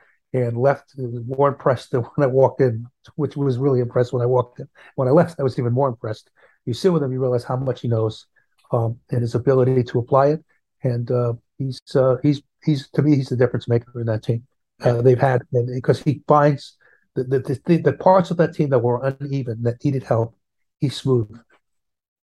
and 0.43 0.57
left 0.57 0.93
more 0.97 1.49
impressed 1.49 1.91
than 1.91 2.01
when 2.01 2.27
I 2.27 2.31
walked 2.31 2.61
in, 2.61 2.87
which 3.15 3.35
was 3.37 3.57
really 3.57 3.79
impressed 3.79 4.13
when 4.13 4.21
I 4.21 4.25
walked 4.27 4.59
in. 4.59 4.67
When 4.95 5.07
I 5.07 5.11
left, 5.11 5.39
I 5.39 5.43
was 5.43 5.57
even 5.59 5.73
more 5.73 5.87
impressed. 5.87 6.29
You 6.65 6.73
sit 6.73 6.91
with 6.91 7.03
him, 7.03 7.11
you 7.11 7.21
realize 7.21 7.43
how 7.43 7.55
much 7.55 7.81
he 7.81 7.87
knows 7.87 8.25
um, 8.71 8.99
and 9.11 9.21
his 9.21 9.35
ability 9.35 9.83
to 9.83 9.99
apply 9.99 10.27
it. 10.27 10.45
And 10.83 11.09
uh, 11.11 11.33
He's 11.57 11.81
uh, 11.95 12.17
he's 12.21 12.41
he's 12.63 12.89
to 12.89 13.01
me 13.01 13.15
he's 13.15 13.29
the 13.29 13.37
difference 13.37 13.67
maker 13.67 13.99
in 13.99 14.07
that 14.07 14.23
team. 14.23 14.45
Uh, 14.81 15.01
they've 15.01 15.19
had 15.19 15.41
because 15.51 16.01
he 16.01 16.21
finds 16.27 16.77
the 17.15 17.23
the, 17.23 17.61
the 17.65 17.77
the 17.77 17.93
parts 17.93 18.31
of 18.31 18.37
that 18.37 18.53
team 18.53 18.69
that 18.69 18.79
were 18.79 19.03
uneven 19.03 19.63
that 19.63 19.83
needed 19.83 20.03
help. 20.03 20.35
He's 20.79 20.97
smooth. 20.97 21.39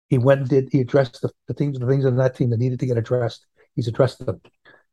He 0.08 0.16
went 0.16 0.40
and 0.40 0.48
did 0.48 0.68
he 0.72 0.80
addressed 0.80 1.20
the, 1.20 1.30
the 1.46 1.54
things 1.54 1.78
the 1.78 1.86
things 1.86 2.06
in 2.06 2.16
that 2.16 2.36
team 2.36 2.50
that 2.50 2.58
needed 2.58 2.80
to 2.80 2.86
get 2.86 2.96
addressed. 2.96 3.44
He's 3.76 3.88
addressed 3.88 4.24
them 4.24 4.40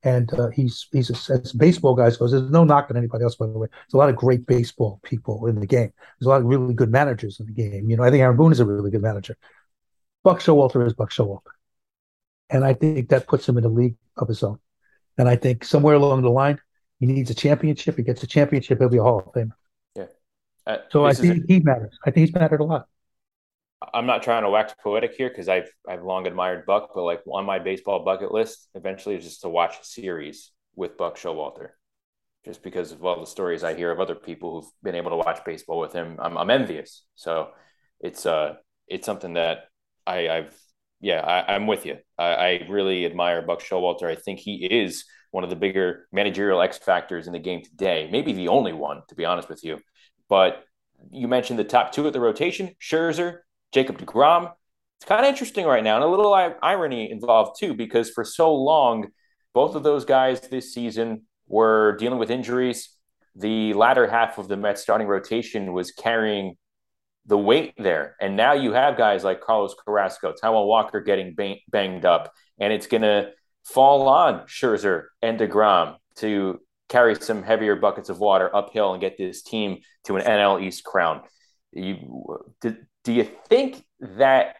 and 0.05 0.31
uh, 0.35 0.49
he's 0.49 0.87
he's 0.91 1.09
a, 1.09 1.33
as 1.33 1.51
baseball 1.51 1.95
guys 1.95 2.15
goes. 2.15 2.31
There's 2.31 2.49
no 2.49 2.63
knock 2.63 2.87
on 2.89 2.95
anybody 2.95 3.23
else, 3.23 3.35
by 3.35 3.47
the 3.47 3.51
way. 3.53 3.67
There's 3.71 3.95
a 3.95 3.97
lot 3.97 4.09
of 4.09 4.15
great 4.15 4.45
baseball 4.45 4.99
people 5.03 5.47
in 5.47 5.59
the 5.59 5.65
game. 5.65 5.91
There's 6.19 6.27
a 6.27 6.29
lot 6.29 6.41
of 6.41 6.45
really 6.45 6.75
good 6.75 6.91
managers 6.91 7.39
in 7.39 7.47
the 7.47 7.51
game. 7.51 7.89
You 7.89 7.97
know, 7.97 8.03
I 8.03 8.11
think 8.11 8.21
Aaron 8.21 8.37
Boone 8.37 8.51
is 8.51 8.59
a 8.59 8.65
really 8.65 8.91
good 8.91 9.01
manager. 9.01 9.35
Buck 10.23 10.39
Showalter 10.39 10.85
is 10.85 10.93
Buck 10.93 11.11
Showalter, 11.11 11.51
and 12.51 12.63
I 12.63 12.75
think 12.75 13.09
that 13.09 13.27
puts 13.27 13.49
him 13.49 13.57
in 13.57 13.65
a 13.65 13.69
league 13.69 13.97
of 14.15 14.27
his 14.27 14.43
own. 14.43 14.59
And 15.17 15.27
I 15.27 15.35
think 15.35 15.65
somewhere 15.65 15.95
along 15.95 16.21
the 16.21 16.29
line, 16.29 16.59
he 16.99 17.07
needs 17.07 17.31
a 17.31 17.35
championship. 17.35 17.97
He 17.97 18.03
gets 18.03 18.21
a 18.21 18.27
championship, 18.27 18.77
he'll 18.79 18.89
be 18.89 18.97
a 18.97 19.03
Hall 19.03 19.19
of 19.19 19.33
Famer. 19.33 19.51
Yeah. 19.95 20.05
Uh, 20.67 20.77
so 20.91 21.05
I 21.05 21.13
think 21.13 21.45
he 21.47 21.59
matters. 21.61 21.97
I 22.05 22.11
think 22.11 22.27
he's 22.27 22.35
mattered 22.35 22.59
a 22.59 22.63
lot. 22.63 22.87
I'm 23.93 24.05
not 24.05 24.23
trying 24.23 24.43
to 24.43 24.49
wax 24.49 24.73
poetic 24.81 25.13
here 25.15 25.29
because 25.29 25.49
I've 25.49 25.69
I've 25.87 26.03
long 26.03 26.27
admired 26.27 26.65
Buck, 26.65 26.91
but 26.93 27.03
like 27.03 27.21
on 27.27 27.45
my 27.45 27.59
baseball 27.59 28.03
bucket 28.03 28.31
list, 28.31 28.69
eventually 28.73 29.15
is 29.15 29.23
just 29.23 29.41
to 29.41 29.49
watch 29.49 29.75
a 29.81 29.85
series 29.85 30.51
with 30.75 30.97
Buck 30.97 31.17
Showalter, 31.17 31.69
just 32.45 32.63
because 32.63 32.91
of 32.91 33.03
all 33.03 33.19
the 33.19 33.25
stories 33.25 33.63
I 33.63 33.73
hear 33.73 33.91
of 33.91 33.99
other 33.99 34.15
people 34.15 34.61
who've 34.61 34.71
been 34.83 34.95
able 34.95 35.11
to 35.11 35.17
watch 35.17 35.43
baseball 35.45 35.79
with 35.79 35.93
him. 35.93 36.17
I'm 36.19 36.37
I'm 36.37 36.49
envious. 36.49 37.03
So 37.15 37.49
it's 37.99 38.25
uh 38.25 38.55
it's 38.87 39.05
something 39.05 39.33
that 39.33 39.65
I 40.07 40.29
I've 40.29 40.57
yeah 41.01 41.19
I, 41.19 41.55
am 41.55 41.67
with 41.67 41.85
you. 41.85 41.97
I, 42.17 42.33
I 42.33 42.67
really 42.69 43.05
admire 43.05 43.41
Buck 43.41 43.61
Showalter. 43.61 44.07
I 44.07 44.15
think 44.15 44.39
he 44.39 44.65
is 44.65 45.05
one 45.31 45.43
of 45.43 45.49
the 45.49 45.55
bigger 45.55 46.07
managerial 46.13 46.61
X 46.61 46.77
factors 46.77 47.27
in 47.27 47.33
the 47.33 47.39
game 47.39 47.61
today. 47.61 48.07
Maybe 48.09 48.31
the 48.31 48.47
only 48.47 48.71
one, 48.71 49.01
to 49.09 49.15
be 49.15 49.25
honest 49.25 49.49
with 49.49 49.63
you. 49.65 49.79
But 50.29 50.63
you 51.11 51.27
mentioned 51.27 51.59
the 51.59 51.65
top 51.65 51.91
two 51.91 52.07
at 52.07 52.13
the 52.13 52.21
rotation: 52.21 52.71
Scherzer 52.81 53.39
Jacob 53.75 53.97
DeGrom. 53.97 54.53
It's 54.97 55.05
kind 55.05 55.25
of 55.25 55.29
interesting 55.29 55.65
right 55.65 55.83
now, 55.83 55.95
and 55.95 56.03
a 56.05 56.07
little 56.07 56.33
irony 56.33 57.11
involved 57.11 57.59
too, 57.59 57.73
because 57.73 58.09
for 58.09 58.23
so 58.23 58.55
long, 58.55 59.09
both 59.53 59.75
of 59.75 59.83
those 59.83 60.05
guys 60.05 60.39
this 60.39 60.73
season 60.73 61.23
were 61.47 61.97
dealing 61.97 62.17
with 62.17 62.31
injuries. 62.31 62.89
The 63.35 63.73
latter 63.73 64.07
half 64.07 64.37
of 64.37 64.47
the 64.47 64.55
Mets 64.55 64.81
starting 64.81 65.07
rotation 65.07 65.73
was 65.73 65.91
carrying 65.91 66.55
the 67.25 67.37
weight 67.37 67.73
there. 67.77 68.15
And 68.21 68.37
now 68.37 68.53
you 68.53 68.71
have 68.71 68.95
guys 68.97 69.25
like 69.25 69.41
Carlos 69.41 69.75
Carrasco, 69.85 70.33
Taijuan 70.41 70.67
Walker 70.67 71.01
getting 71.01 71.35
bang- 71.35 71.59
banged 71.69 72.05
up, 72.05 72.31
and 72.57 72.71
it's 72.71 72.87
going 72.87 73.01
to 73.01 73.31
fall 73.65 74.07
on 74.07 74.47
Scherzer 74.47 75.07
and 75.21 75.37
DeGrom 75.37 75.97
to 76.17 76.61
carry 76.87 77.15
some 77.15 77.43
heavier 77.43 77.75
buckets 77.75 78.07
of 78.07 78.19
water 78.19 78.55
uphill 78.55 78.93
and 78.93 79.01
get 79.01 79.17
this 79.17 79.43
team 79.43 79.79
to 80.05 80.15
an 80.15 80.23
NL 80.23 80.63
East 80.63 80.85
crown. 80.85 81.23
You 81.73 81.97
did, 82.61 82.77
do 83.05 83.13
you 83.13 83.23
think 83.47 83.85
that 84.01 84.55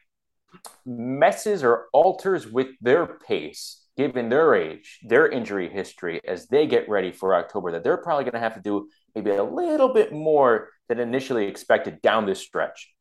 messes 0.85 1.63
or 1.63 1.87
alters 1.91 2.47
with 2.47 2.67
their 2.79 3.05
pace, 3.05 3.83
given 3.97 4.29
their 4.29 4.53
age, 4.55 4.99
their 5.03 5.27
injury 5.27 5.67
history, 5.67 6.21
as 6.25 6.47
they 6.47 6.67
get 6.67 6.87
ready 6.87 7.11
for 7.11 7.35
October, 7.35 7.71
that 7.71 7.83
they're 7.83 7.97
probably 7.97 8.23
going 8.23 8.35
to 8.35 8.39
have 8.39 8.53
to 8.53 8.61
do 8.61 8.87
maybe 9.15 9.31
a 9.31 9.43
little 9.43 9.93
bit 9.93 10.13
more 10.13 10.69
than 10.87 10.99
initially 10.99 11.47
expected 11.47 12.01
down 12.01 12.27
this 12.27 12.39
stretch? 12.39 12.93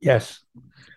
Yes, 0.00 0.40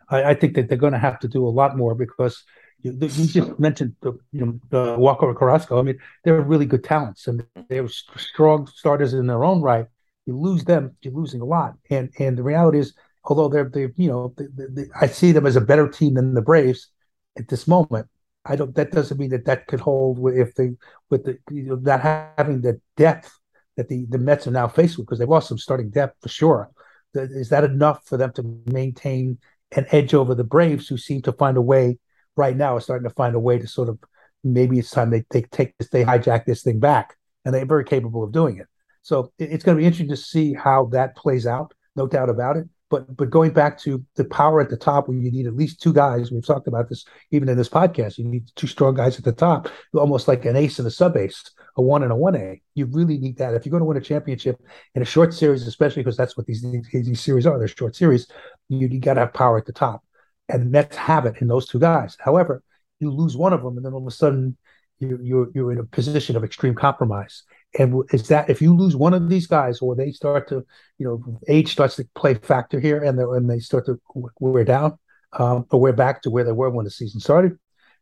I, 0.10 0.24
I 0.24 0.34
think 0.34 0.56
that 0.56 0.68
they're 0.68 0.78
going 0.78 0.94
to 0.94 1.00
have 1.00 1.20
to 1.20 1.28
do 1.28 1.48
a 1.48 1.50
lot 1.50 1.78
more 1.78 1.94
because 1.94 2.44
you, 2.82 2.98
you 3.00 3.28
just 3.28 3.60
mentioned 3.60 3.96
the, 4.02 4.14
you 4.32 4.60
know 4.72 4.98
Walker 4.98 5.32
Carrasco. 5.36 5.78
I 5.78 5.84
mean, 5.84 6.00
they're 6.24 6.42
really 6.42 6.66
good 6.66 6.84
talents 6.84 7.28
and 7.28 7.46
they're 7.70 7.88
strong 7.88 8.66
starters 8.68 9.14
in 9.14 9.28
their 9.28 9.44
own 9.44 9.62
right 9.62 9.86
you 10.26 10.38
lose 10.38 10.64
them, 10.64 10.96
you're 11.02 11.14
losing 11.14 11.42
a 11.42 11.46
lot. 11.46 11.76
And 11.90 12.12
and 12.20 12.38
the 12.38 12.44
reality 12.44 12.80
is, 12.80 12.94
although 13.24 13.50
they're 13.50 13.70
they 13.70 13.90
you 13.98 14.10
know 14.10 14.34
they, 14.38 14.46
they, 14.70 14.90
I 15.00 15.08
see 15.08 15.32
them 15.32 15.46
as 15.46 15.56
a 15.56 15.62
better 15.62 15.88
team 15.88 16.16
than 16.16 16.34
the 16.34 16.42
Braves 16.42 16.90
at 17.38 17.48
this 17.48 17.68
moment. 17.68 18.08
I 18.46 18.56
don't. 18.56 18.76
That 18.76 18.92
doesn't 18.92 19.18
mean 19.18 19.30
that 19.30 19.46
that 19.46 19.68
could 19.68 19.80
hold 19.80 20.20
if 20.34 20.56
they 20.56 20.72
with 21.10 21.24
the 21.24 21.38
you 21.52 21.64
know 21.64 21.76
not 21.76 22.02
having 22.02 22.62
the 22.62 22.80
depth 22.98 23.32
that 23.78 23.88
the 23.88 24.06
the 24.10 24.18
Mets 24.18 24.48
are 24.48 24.52
now 24.52 24.68
faced 24.68 24.98
with 24.98 25.08
because 25.08 25.20
they've 25.20 25.30
lost 25.30 25.48
some 25.48 25.58
starting 25.58 25.90
depth 25.90 26.22
for 26.22 26.30
sure. 26.30 26.70
Is 27.16 27.50
that 27.50 27.64
enough 27.64 28.06
for 28.06 28.18
them 28.18 28.34
to 28.34 28.62
maintain 28.66 29.38
an 29.76 29.86
edge 29.92 30.14
over 30.14 30.36
the 30.36 30.44
Braves, 30.44 30.88
who 30.88 30.98
seem 30.98 31.22
to 31.24 31.32
find 31.32 31.58
a 31.58 31.62
way 31.62 32.00
right 32.36 32.56
now, 32.56 32.76
are 32.76 32.82
starting 32.82 33.08
to 33.08 33.16
find 33.16 33.36
a 33.36 33.40
way 33.40 33.60
to 33.60 33.68
sort 33.68 33.90
of 33.90 34.00
maybe 34.44 34.80
it's 34.80 34.92
time 34.92 35.10
they, 35.10 35.24
they 35.30 35.42
take 35.44 35.78
this, 35.78 35.90
they 35.90 36.04
hijack 36.04 36.46
this 36.46 36.64
thing 36.64 36.80
back, 36.80 37.16
and 37.46 37.54
they're 37.54 37.66
very 37.66 37.86
capable 37.86 38.24
of 38.24 38.32
doing 38.32 38.58
it. 38.58 38.68
So 39.04 39.32
it's 39.38 39.64
going 39.64 39.78
to 39.78 39.82
be 39.82 39.86
interesting 39.86 40.10
to 40.10 40.18
see 40.18 40.54
how 40.54 40.86
that 40.88 41.16
plays 41.16 41.46
out. 41.46 41.74
No 41.96 42.08
doubt 42.08 42.30
about 42.30 42.58
it. 42.58 42.68
But 42.90 43.16
but 43.18 43.30
going 43.30 43.52
back 43.52 43.78
to 43.80 44.04
the 44.16 44.26
power 44.26 44.62
at 44.62 44.70
the 44.70 44.78
top, 44.78 45.08
where 45.08 45.18
you 45.18 45.32
need 45.32 45.48
at 45.48 45.56
least 45.56 45.82
two 45.82 45.94
guys. 45.94 46.32
We've 46.32 46.46
talked 46.46 46.68
about 46.68 46.90
this 46.90 47.06
even 47.32 47.50
in 47.50 47.58
this 47.58 47.70
podcast. 47.70 48.18
You 48.18 48.26
need 48.26 48.46
two 48.56 48.68
strong 48.68 48.94
guys 48.94 49.18
at 49.18 49.24
the 49.24 49.32
top, 49.32 49.68
almost 49.94 50.28
like 50.28 50.46
an 50.46 50.56
ace 50.56 50.80
and 50.80 50.88
a 50.88 50.92
sub 50.92 51.18
ace, 51.18 51.44
a 51.76 51.82
one 51.82 52.04
and 52.04 52.12
a 52.12 52.16
one 52.16 52.36
A. 52.36 52.62
You 52.76 52.86
really 52.86 53.18
need 53.18 53.38
that 53.38 53.56
if 53.56 53.66
you're 53.66 53.72
going 53.72 53.82
to 53.82 53.86
win 53.86 53.98
a 53.98 54.02
championship 54.02 54.62
in 54.96 55.02
a 55.02 55.06
short 55.06 55.34
series, 55.34 55.66
especially 55.66 56.04
because 56.04 56.18
that's 56.18 56.38
what 56.38 56.46
these 56.46 56.64
these, 56.92 57.20
series 57.20 57.48
are. 57.48 57.58
They're 57.58 57.68
short 57.68 57.96
series. 57.96 58.28
You, 58.70 58.88
you 58.88 59.00
got 59.00 59.16
to 59.16 59.22
have 59.22 59.34
power 59.34 59.58
at 59.58 59.66
the 59.66 59.74
top, 59.74 60.04
and 60.48 60.72
Mets 60.72 60.96
have 60.96 61.26
it 61.26 61.42
in 61.42 61.48
those 61.48 61.68
two 61.68 61.80
guys. 61.80 62.16
However, 62.20 62.62
you 63.00 63.12
lose 63.12 63.36
one 63.36 63.54
of 63.54 63.64
them, 63.64 63.76
and 63.76 63.86
then 63.86 63.94
all 63.94 64.02
of 64.02 64.08
a 64.08 64.12
sudden 64.12 64.56
you, 65.00 65.20
you're 65.22 65.50
you're 65.56 65.72
in 65.72 65.80
a 65.80 65.84
position 65.84 66.36
of 66.36 66.44
extreme 66.44 66.76
compromise. 66.76 67.44
And 67.78 68.04
is 68.12 68.28
that 68.28 68.50
if 68.50 68.62
you 68.62 68.76
lose 68.76 68.96
one 68.96 69.14
of 69.14 69.30
these 69.30 69.48
guys, 69.48 69.80
or 69.80 69.96
they 69.96 70.12
start 70.12 70.48
to, 70.50 70.66
you 71.00 71.06
know, 71.08 71.40
age 71.48 71.72
starts 71.72 71.96
to 71.96 72.08
play 72.14 72.36
factor 72.36 72.80
here, 72.80 73.04
and 73.04 73.20
and 73.20 73.50
they 73.50 73.60
start 73.60 73.86
to 73.88 74.00
wear 74.40 74.64
down, 74.64 74.98
um, 75.34 75.66
or 75.72 75.80
we're 75.80 75.94
back 75.94 76.22
to 76.22 76.30
where 76.30 76.44
they 76.44 76.52
were 76.52 76.70
when 76.70 76.86
the 76.86 76.92
season 76.92 77.20
started, 77.20 77.58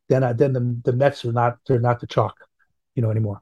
then 0.09 0.23
uh, 0.23 0.33
then 0.33 0.53
the 0.53 0.81
the 0.83 0.93
Mets 0.93 1.23
are 1.23 1.31
not 1.31 1.57
they're 1.67 1.79
not 1.79 2.01
the 2.01 2.07
chalk, 2.07 2.35
you 2.95 3.01
know, 3.01 3.11
anymore. 3.11 3.41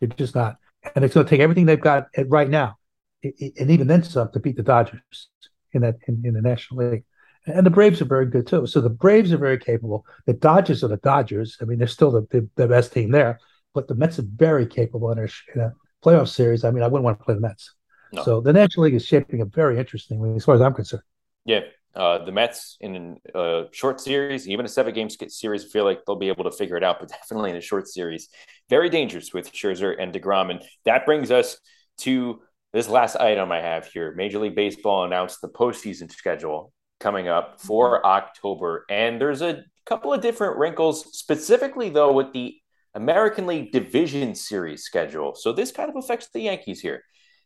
They're 0.00 0.08
just 0.08 0.34
not, 0.34 0.56
and 0.94 1.04
it's 1.04 1.14
going 1.14 1.26
to 1.26 1.30
take 1.30 1.40
everything 1.40 1.66
they've 1.66 1.80
got 1.80 2.08
right 2.26 2.48
now, 2.48 2.76
and 3.22 3.70
even 3.70 3.86
then 3.86 4.02
some 4.02 4.30
to 4.32 4.40
beat 4.40 4.56
the 4.56 4.62
Dodgers 4.62 5.28
in 5.72 5.82
that 5.82 5.96
in, 6.08 6.22
in 6.24 6.34
the 6.34 6.42
National 6.42 6.88
League. 6.90 7.04
And 7.46 7.64
the 7.64 7.70
Braves 7.70 8.00
are 8.00 8.06
very 8.06 8.26
good 8.26 8.46
too. 8.46 8.66
So 8.66 8.80
the 8.80 8.90
Braves 8.90 9.32
are 9.32 9.38
very 9.38 9.58
capable. 9.58 10.04
The 10.26 10.32
Dodgers 10.32 10.82
are 10.82 10.88
the 10.88 10.96
Dodgers. 10.96 11.56
I 11.60 11.64
mean, 11.64 11.78
they're 11.78 11.86
still 11.86 12.10
the, 12.10 12.26
the, 12.30 12.48
the 12.56 12.66
best 12.66 12.92
team 12.92 13.12
there, 13.12 13.38
but 13.76 13.88
the 13.88 13.94
Mets 13.94 14.18
are 14.18 14.24
very 14.34 14.66
capable 14.66 15.12
in 15.12 15.18
a, 15.18 15.28
in 15.54 15.60
a, 15.60 15.74
playoff 16.02 16.28
series. 16.28 16.64
I 16.64 16.70
mean, 16.70 16.82
I 16.82 16.86
wouldn't 16.86 17.04
want 17.04 17.18
to 17.18 17.24
play 17.24 17.34
the 17.34 17.40
Mets. 17.40 17.74
No. 18.12 18.22
So 18.22 18.40
the 18.40 18.52
National 18.52 18.84
League 18.84 18.94
is 18.94 19.04
shaping 19.04 19.42
up 19.42 19.52
very 19.52 19.78
interestingly 19.78 20.34
as 20.34 20.44
far 20.44 20.54
as 20.54 20.62
I'm 20.62 20.72
concerned. 20.72 21.02
Yeah. 21.44 21.60
Uh, 21.94 22.24
the 22.24 22.32
Mets 22.32 22.76
in 22.80 23.18
a 23.34 23.64
short 23.72 24.00
series, 24.00 24.48
even 24.48 24.64
a 24.64 24.68
seven 24.68 24.94
game 24.94 25.08
series, 25.10 25.64
feel 25.64 25.84
like 25.84 26.04
they'll 26.06 26.16
be 26.16 26.28
able 26.28 26.44
to 26.44 26.50
figure 26.50 26.76
it 26.76 26.84
out, 26.84 26.98
but 27.00 27.10
definitely 27.10 27.50
in 27.50 27.56
a 27.56 27.60
short 27.60 27.86
series, 27.86 28.28
very 28.70 28.88
dangerous 28.88 29.34
with 29.34 29.52
Scherzer 29.52 29.94
and 29.98 30.12
DeGrom. 30.14 30.50
And 30.50 30.62
that 30.86 31.04
brings 31.04 31.30
us 31.30 31.58
to 31.98 32.40
this 32.72 32.88
last 32.88 33.16
item 33.16 33.52
I 33.52 33.60
have 33.60 33.86
here. 33.86 34.14
Major 34.14 34.38
League 34.38 34.54
Baseball 34.54 35.04
announced 35.04 35.40
the 35.42 35.48
postseason 35.48 36.10
schedule 36.10 36.72
coming 37.00 37.28
up 37.28 37.60
for 37.60 38.04
October. 38.06 38.84
And 38.88 39.20
there's 39.20 39.42
a 39.42 39.64
couple 39.86 40.12
of 40.12 40.20
different 40.20 40.56
wrinkles, 40.56 41.18
specifically, 41.18 41.90
though, 41.90 42.12
with 42.12 42.32
the 42.32 42.56
American 42.96 43.46
League 43.46 43.72
Division 43.72 44.34
Series 44.34 44.82
schedule. 44.82 45.34
So 45.34 45.52
this 45.52 45.70
kind 45.70 45.90
of 45.90 45.96
affects 45.96 46.28
the 46.32 46.40
Yankees 46.40 46.80
here. 46.80 47.02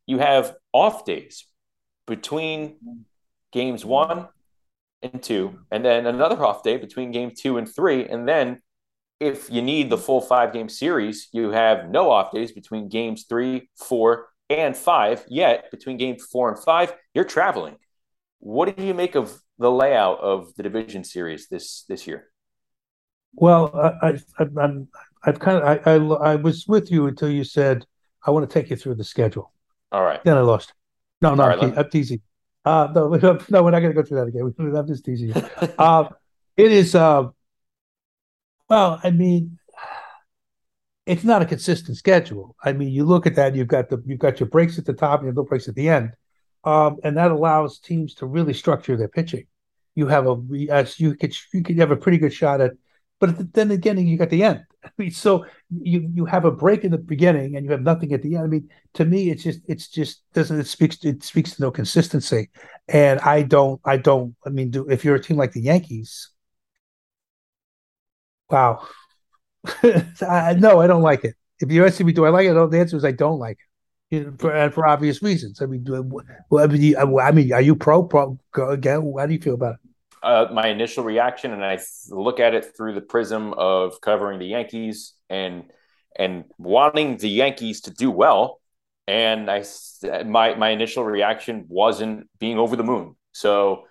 You 0.06 0.18
have 0.18 0.54
off 0.72 1.04
days 1.04 1.44
between 2.06 2.76
games 3.52 3.84
one 3.84 4.28
and 5.02 5.20
two, 5.22 5.58
and 5.70 5.84
then 5.84 6.06
another 6.06 6.42
off 6.44 6.62
day 6.62 6.76
between 6.76 7.10
game 7.10 7.32
two 7.36 7.58
and 7.58 7.68
three. 7.68 8.06
And 8.06 8.28
then 8.28 8.62
if 9.18 9.50
you 9.50 9.60
need 9.60 9.90
the 9.90 9.98
full 9.98 10.20
five 10.20 10.52
game 10.52 10.68
series, 10.68 11.28
you 11.32 11.50
have 11.50 11.90
no 11.90 12.10
off 12.10 12.32
days 12.32 12.52
between 12.52 12.88
games 12.88 13.26
three, 13.28 13.68
four, 13.76 14.28
and 14.48 14.76
five. 14.76 15.24
Yet 15.28 15.70
between 15.72 15.96
game 15.96 16.16
four 16.18 16.48
and 16.48 16.62
five, 16.62 16.94
you're 17.12 17.24
traveling. 17.24 17.76
What 18.38 18.76
do 18.76 18.84
you 18.84 18.94
make 18.94 19.16
of 19.16 19.36
the 19.58 19.70
layout 19.70 20.20
of 20.20 20.54
the 20.54 20.62
division 20.62 21.02
series 21.04 21.48
this 21.48 21.84
this 21.88 22.06
year? 22.06 22.30
Well, 23.34 23.70
I, 24.02 24.18
I, 24.38 24.46
I'm 24.60 24.88
I've 25.22 25.38
kind 25.38 25.58
of 25.58 25.64
I, 25.64 25.92
I, 25.92 26.32
I 26.32 26.36
was 26.36 26.66
with 26.66 26.90
you 26.90 27.06
until 27.06 27.30
you 27.30 27.44
said 27.44 27.86
I 28.24 28.30
want 28.30 28.48
to 28.48 28.52
take 28.52 28.70
you 28.70 28.76
through 28.76 28.96
the 28.96 29.04
schedule. 29.04 29.52
All 29.92 30.02
right. 30.02 30.22
Then 30.24 30.36
I 30.36 30.40
lost. 30.40 30.72
No, 31.22 31.34
no, 31.34 31.46
right, 31.46 31.62
I'm, 31.62 31.78
I'm, 31.78 31.90
teasing. 31.90 32.22
Uh, 32.64 32.88
no, 32.94 33.08
no, 33.50 33.62
we're 33.62 33.70
not 33.70 33.80
going 33.80 33.94
to 33.94 34.02
go 34.02 34.02
through 34.02 34.18
that 34.18 34.28
again. 34.28 34.54
I'm 34.76 34.86
just 34.86 35.04
teasing 35.04 35.28
you. 35.28 35.34
uh, 35.78 36.08
it 36.56 36.72
is. 36.72 36.94
Uh, 36.94 37.28
well, 38.68 39.00
I 39.02 39.10
mean, 39.10 39.58
it's 41.04 41.24
not 41.24 41.42
a 41.42 41.46
consistent 41.46 41.98
schedule. 41.98 42.56
I 42.62 42.72
mean, 42.72 42.88
you 42.88 43.04
look 43.04 43.26
at 43.26 43.34
that. 43.34 43.54
You've 43.54 43.68
got 43.68 43.90
the 43.90 44.02
you've 44.06 44.18
got 44.18 44.40
your 44.40 44.48
breaks 44.48 44.78
at 44.78 44.86
the 44.86 44.94
top 44.94 45.20
and 45.20 45.26
your 45.26 45.34
no 45.34 45.44
breaks 45.44 45.68
at 45.68 45.74
the 45.74 45.88
end 45.88 46.12
um, 46.64 46.98
and 47.02 47.16
that 47.16 47.30
allows 47.30 47.78
teams 47.78 48.14
to 48.14 48.26
really 48.26 48.52
structure 48.52 48.96
their 48.96 49.08
pitching. 49.08 49.46
You 49.94 50.06
have 50.06 50.26
a 50.26 50.36
as 50.70 51.00
you 51.00 51.14
could 51.16 51.34
you 51.52 51.62
could 51.62 51.78
have 51.78 51.90
a 51.90 51.96
pretty 51.96 52.18
good 52.18 52.32
shot 52.32 52.60
at, 52.60 52.72
but 53.18 53.52
then 53.52 53.70
again 53.70 53.98
you 53.98 54.16
got 54.16 54.30
the 54.30 54.44
end, 54.44 54.64
mean, 55.00 55.10
so 55.26 55.46
you 55.70 56.08
you 56.14 56.24
have 56.26 56.44
a 56.44 56.50
break 56.50 56.84
in 56.84 56.90
the 56.92 56.98
beginning 56.98 57.56
and 57.56 57.64
you 57.64 57.72
have 57.72 57.82
nothing 57.82 58.12
at 58.12 58.22
the 58.22 58.36
end. 58.36 58.44
I 58.44 58.48
mean, 58.48 58.68
to 58.94 59.04
me, 59.04 59.30
it's 59.30 59.42
just 59.42 59.60
it's 59.68 59.88
just 59.88 60.22
doesn't 60.32 60.58
it 60.60 60.66
speaks 60.66 61.04
it 61.04 61.22
speaks 61.24 61.56
to 61.56 61.62
no 61.62 61.70
consistency, 61.70 62.50
and 62.88 63.20
I 63.20 63.42
don't 63.42 63.80
I 63.84 63.96
don't 63.96 64.34
I 64.46 64.50
mean, 64.50 64.70
do 64.70 64.88
if 64.88 65.04
you're 65.04 65.16
a 65.16 65.22
team 65.22 65.36
like 65.36 65.52
the 65.52 65.62
Yankees, 65.62 66.30
wow, 68.50 68.86
I, 70.22 70.54
no, 70.58 70.80
I 70.80 70.86
don't 70.86 71.02
like 71.02 71.24
it. 71.24 71.36
If 71.60 71.70
you're 71.72 71.86
asking 71.86 72.06
me, 72.06 72.12
do 72.12 72.26
I 72.26 72.30
like 72.30 72.46
it? 72.46 72.54
the 72.54 72.80
answer 72.80 72.96
is 72.96 73.04
I 73.04 73.12
don't 73.12 73.38
like 73.40 73.58
it, 74.10 74.16
you 74.16 74.24
know, 74.26 74.34
for, 74.38 74.52
and 74.54 74.74
for 74.74 74.86
obvious 74.86 75.22
reasons. 75.22 75.62
I 75.62 75.66
mean, 75.66 75.84
do, 75.84 76.02
well, 76.50 76.64
I 76.64 76.68
mean, 76.68 76.96
I 76.96 77.32
mean, 77.32 77.52
are 77.52 77.62
you 77.62 77.76
pro 77.76 78.04
pro? 78.04 78.38
Again, 78.56 79.14
how 79.18 79.26
do 79.26 79.34
you 79.34 79.40
feel 79.40 79.54
about 79.54 79.76
it? 79.76 79.89
Uh, 80.22 80.46
my 80.52 80.68
initial 80.68 81.04
reaction, 81.04 81.52
and 81.52 81.64
I 81.64 81.78
look 82.10 82.40
at 82.40 82.54
it 82.54 82.76
through 82.76 82.94
the 82.94 83.00
prism 83.00 83.52
of 83.54 84.00
covering 84.00 84.38
the 84.38 84.46
Yankees 84.46 85.14
and 85.28 85.64
and 86.18 86.44
wanting 86.58 87.16
the 87.16 87.28
Yankees 87.28 87.82
to 87.82 87.90
do 87.90 88.10
well. 88.10 88.60
And 89.06 89.50
I 89.50 89.64
my 90.24 90.54
my 90.54 90.70
initial 90.70 91.04
reaction 91.04 91.66
wasn't 91.68 92.28
being 92.38 92.58
over 92.58 92.76
the 92.76 92.84
moon. 92.84 93.16
So 93.32 93.84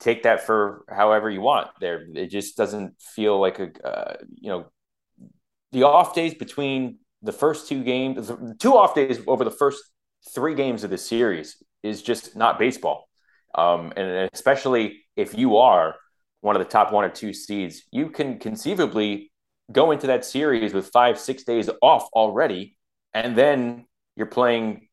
take 0.00 0.22
that 0.22 0.46
for 0.46 0.84
however 0.88 1.28
you 1.28 1.40
want. 1.40 1.68
There, 1.80 2.06
it 2.14 2.28
just 2.28 2.56
doesn't 2.56 3.00
feel 3.00 3.40
like 3.40 3.58
a 3.58 3.86
uh, 3.86 4.16
you 4.34 4.50
know 4.50 4.66
the 5.72 5.82
off 5.82 6.14
days 6.14 6.34
between 6.34 6.98
the 7.22 7.32
first 7.32 7.68
two 7.68 7.82
games, 7.82 8.30
two 8.58 8.76
off 8.76 8.94
days 8.94 9.20
over 9.26 9.44
the 9.44 9.50
first 9.50 9.82
three 10.34 10.54
games 10.54 10.84
of 10.84 10.90
the 10.90 10.98
series 10.98 11.62
is 11.82 12.02
just 12.02 12.36
not 12.36 12.58
baseball. 12.58 13.08
Um, 13.54 13.92
and 13.96 14.30
especially 14.32 15.04
if 15.18 15.36
you 15.36 15.56
are 15.56 15.96
one 16.40 16.54
of 16.54 16.60
the 16.60 16.68
top 16.68 16.92
one 16.92 17.04
or 17.04 17.08
two 17.08 17.32
seeds, 17.34 17.82
you 17.90 18.08
can 18.08 18.38
conceivably 18.38 19.32
go 19.72 19.90
into 19.90 20.06
that 20.06 20.24
series 20.24 20.72
with 20.72 20.88
five, 20.90 21.18
six 21.18 21.42
days 21.42 21.68
off 21.82 22.08
already, 22.14 22.76
and 23.12 23.36
then 23.36 23.84
you're 24.14 24.26
playing 24.26 24.88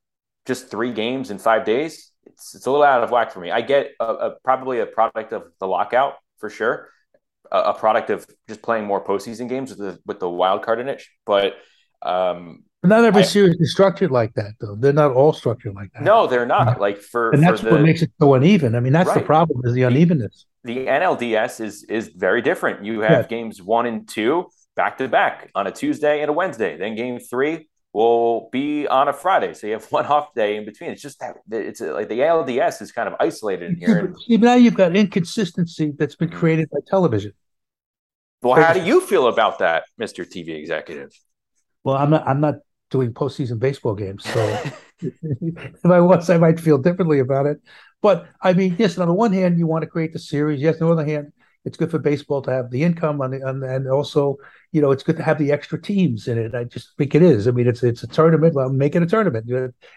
just 0.48 0.70
three 0.70 0.92
games 0.92 1.30
in 1.30 1.38
five 1.38 1.64
days. 1.64 2.12
It's, 2.26 2.56
it's 2.56 2.66
a 2.66 2.72
little 2.72 2.84
out 2.84 3.04
of 3.04 3.12
whack 3.12 3.32
for 3.32 3.40
me. 3.40 3.52
I 3.52 3.62
get 3.62 3.92
a, 4.00 4.06
a 4.06 4.36
probably 4.44 4.80
a 4.80 4.88
product 4.88 5.32
of 5.32 5.44
the 5.60 5.68
lockout 5.68 6.16
for 6.40 6.50
sure, 6.50 6.90
a, 7.52 7.60
a, 7.60 7.74
product 7.74 8.10
of 8.10 8.26
just 8.48 8.64
playing 8.64 8.86
more 8.86 9.04
postseason 9.04 9.48
games 9.48 9.70
with 9.70 9.80
the 9.80 10.00
with 10.08 10.20
the 10.20 10.30
wild 10.30 10.64
card 10.64 10.80
in 10.80 10.90
it, 10.90 11.04
but 11.26 11.54
um, 12.02 12.64
not 12.86 13.04
every 13.04 13.22
I, 13.22 13.26
series 13.26 13.56
is 13.60 13.72
structured 13.72 14.12
like 14.12 14.34
that, 14.36 14.54
though. 14.60 14.76
They're 14.76 14.94
not 14.94 15.12
all 15.12 15.34
structured 15.34 15.76
like 15.76 15.92
that. 15.94 16.04
No, 16.04 16.28
they're 16.28 16.46
not. 16.46 16.80
Like 16.80 17.00
for 17.00 17.32
and 17.32 17.42
that's 17.42 17.62
for 17.62 17.72
what 17.72 17.82
makes 17.82 18.02
it 18.02 18.12
so 18.20 18.34
uneven. 18.34 18.76
I 18.76 18.80
mean, 18.80 18.94
that's 18.94 19.10
right. 19.10 19.20
the 19.20 19.26
problem 19.26 19.62
is 19.64 19.74
the 19.74 19.84
unevenness. 19.84 20.46
The, 20.64 20.74
the 20.74 20.86
NLDS 20.86 21.62
is 21.62 21.84
is 21.84 22.10
very 22.10 22.42
different. 22.42 22.84
You 22.86 23.02
have 23.02 23.12
yeah. 23.12 23.28
games 23.28 23.62
one 23.62 23.86
and 23.86 24.08
two 24.08 24.48
back 24.76 24.98
to 24.98 25.08
back 25.08 25.50
on 25.56 25.68
a 25.68 25.72
Tuesday 25.72 26.22
and 26.22 26.30
a 26.30 26.34
Wednesday. 26.34 26.78
Then 26.78 26.96
game 26.96 27.20
three 27.20 27.70
will 27.94 28.50
be 28.52 28.88
on 28.88 29.08
a 29.08 29.14
Friday, 29.14 29.54
so 29.54 29.68
you 29.68 29.74
have 29.74 29.86
one 29.92 30.06
off 30.06 30.34
day 30.34 30.58
in 30.58 30.66
between. 30.66 30.92
It's 30.92 31.02
just 31.02 31.20
that 31.20 31.38
it's 31.50 31.82
like 31.82 32.10
the 32.10 32.20
ALDS 32.20 32.82
is 32.82 32.92
kind 32.92 33.08
of 33.08 33.16
isolated 33.20 33.72
in 33.72 33.78
here. 33.78 34.14
See, 34.28 34.38
now 34.38 34.56
you've 34.56 34.76
got 34.76 34.96
inconsistency 34.96 35.94
that's 35.98 36.16
been 36.16 36.30
mm-hmm. 36.30 36.38
created 36.38 36.70
by 36.72 36.80
television. 36.88 37.34
Well, 38.42 38.62
how 38.62 38.74
do 38.74 38.84
you 38.84 39.02
feel 39.02 39.28
about 39.28 39.60
that, 39.60 39.86
Mister 39.98 40.24
TV 40.24 40.50
executive? 40.50 41.12
Well, 41.84 41.96
I'm 41.96 42.10
not. 42.10 42.28
I'm 42.28 42.42
not 42.42 42.56
doing 42.92 43.14
postseason 43.14 43.60
baseball 43.60 43.96
games. 43.96 44.24
So 44.24 44.64
if 45.02 45.86
I 45.86 46.00
was, 46.00 46.30
I 46.30 46.38
might 46.38 46.60
feel 46.60 46.78
differently 46.78 47.20
about 47.20 47.46
it. 47.46 47.60
But 48.02 48.28
I 48.42 48.54
mean, 48.54 48.76
yes, 48.78 48.98
on 48.98 49.08
the 49.08 49.14
one 49.14 49.34
hand, 49.34 49.58
you 49.58 49.68
want 49.68 49.84
to 49.84 49.90
create 49.90 50.14
the 50.14 50.20
series. 50.20 50.62
Yes, 50.62 50.82
on 50.82 50.88
the 50.88 50.94
other 50.94 51.06
hand, 51.06 51.34
it's 51.66 51.78
good 51.78 51.92
for 51.92 52.00
baseball 52.00 52.42
to 52.44 52.52
have 52.52 52.70
the 52.70 52.84
income 52.84 53.22
on 53.22 53.32
the 53.32 53.44
on, 53.44 53.64
and 53.64 53.88
also, 53.88 54.38
you 54.72 54.82
know, 54.82 54.92
it's 54.92 55.04
good 55.04 55.18
to 55.18 55.24
have 55.24 55.40
the 55.40 55.52
extra 55.52 55.82
teams 55.82 56.28
in 56.28 56.38
it. 56.38 56.54
I 56.54 56.66
just 56.66 56.96
think 56.98 57.16
it 57.16 57.24
is. 57.24 57.48
I 57.48 57.52
mean, 57.52 57.68
it's 57.68 57.84
it's 57.84 58.04
a 58.04 58.08
tournament. 58.08 58.54
Well, 58.54 58.70
make 58.70 58.96
it 58.96 59.02
a 59.02 59.08
tournament. 59.08 59.50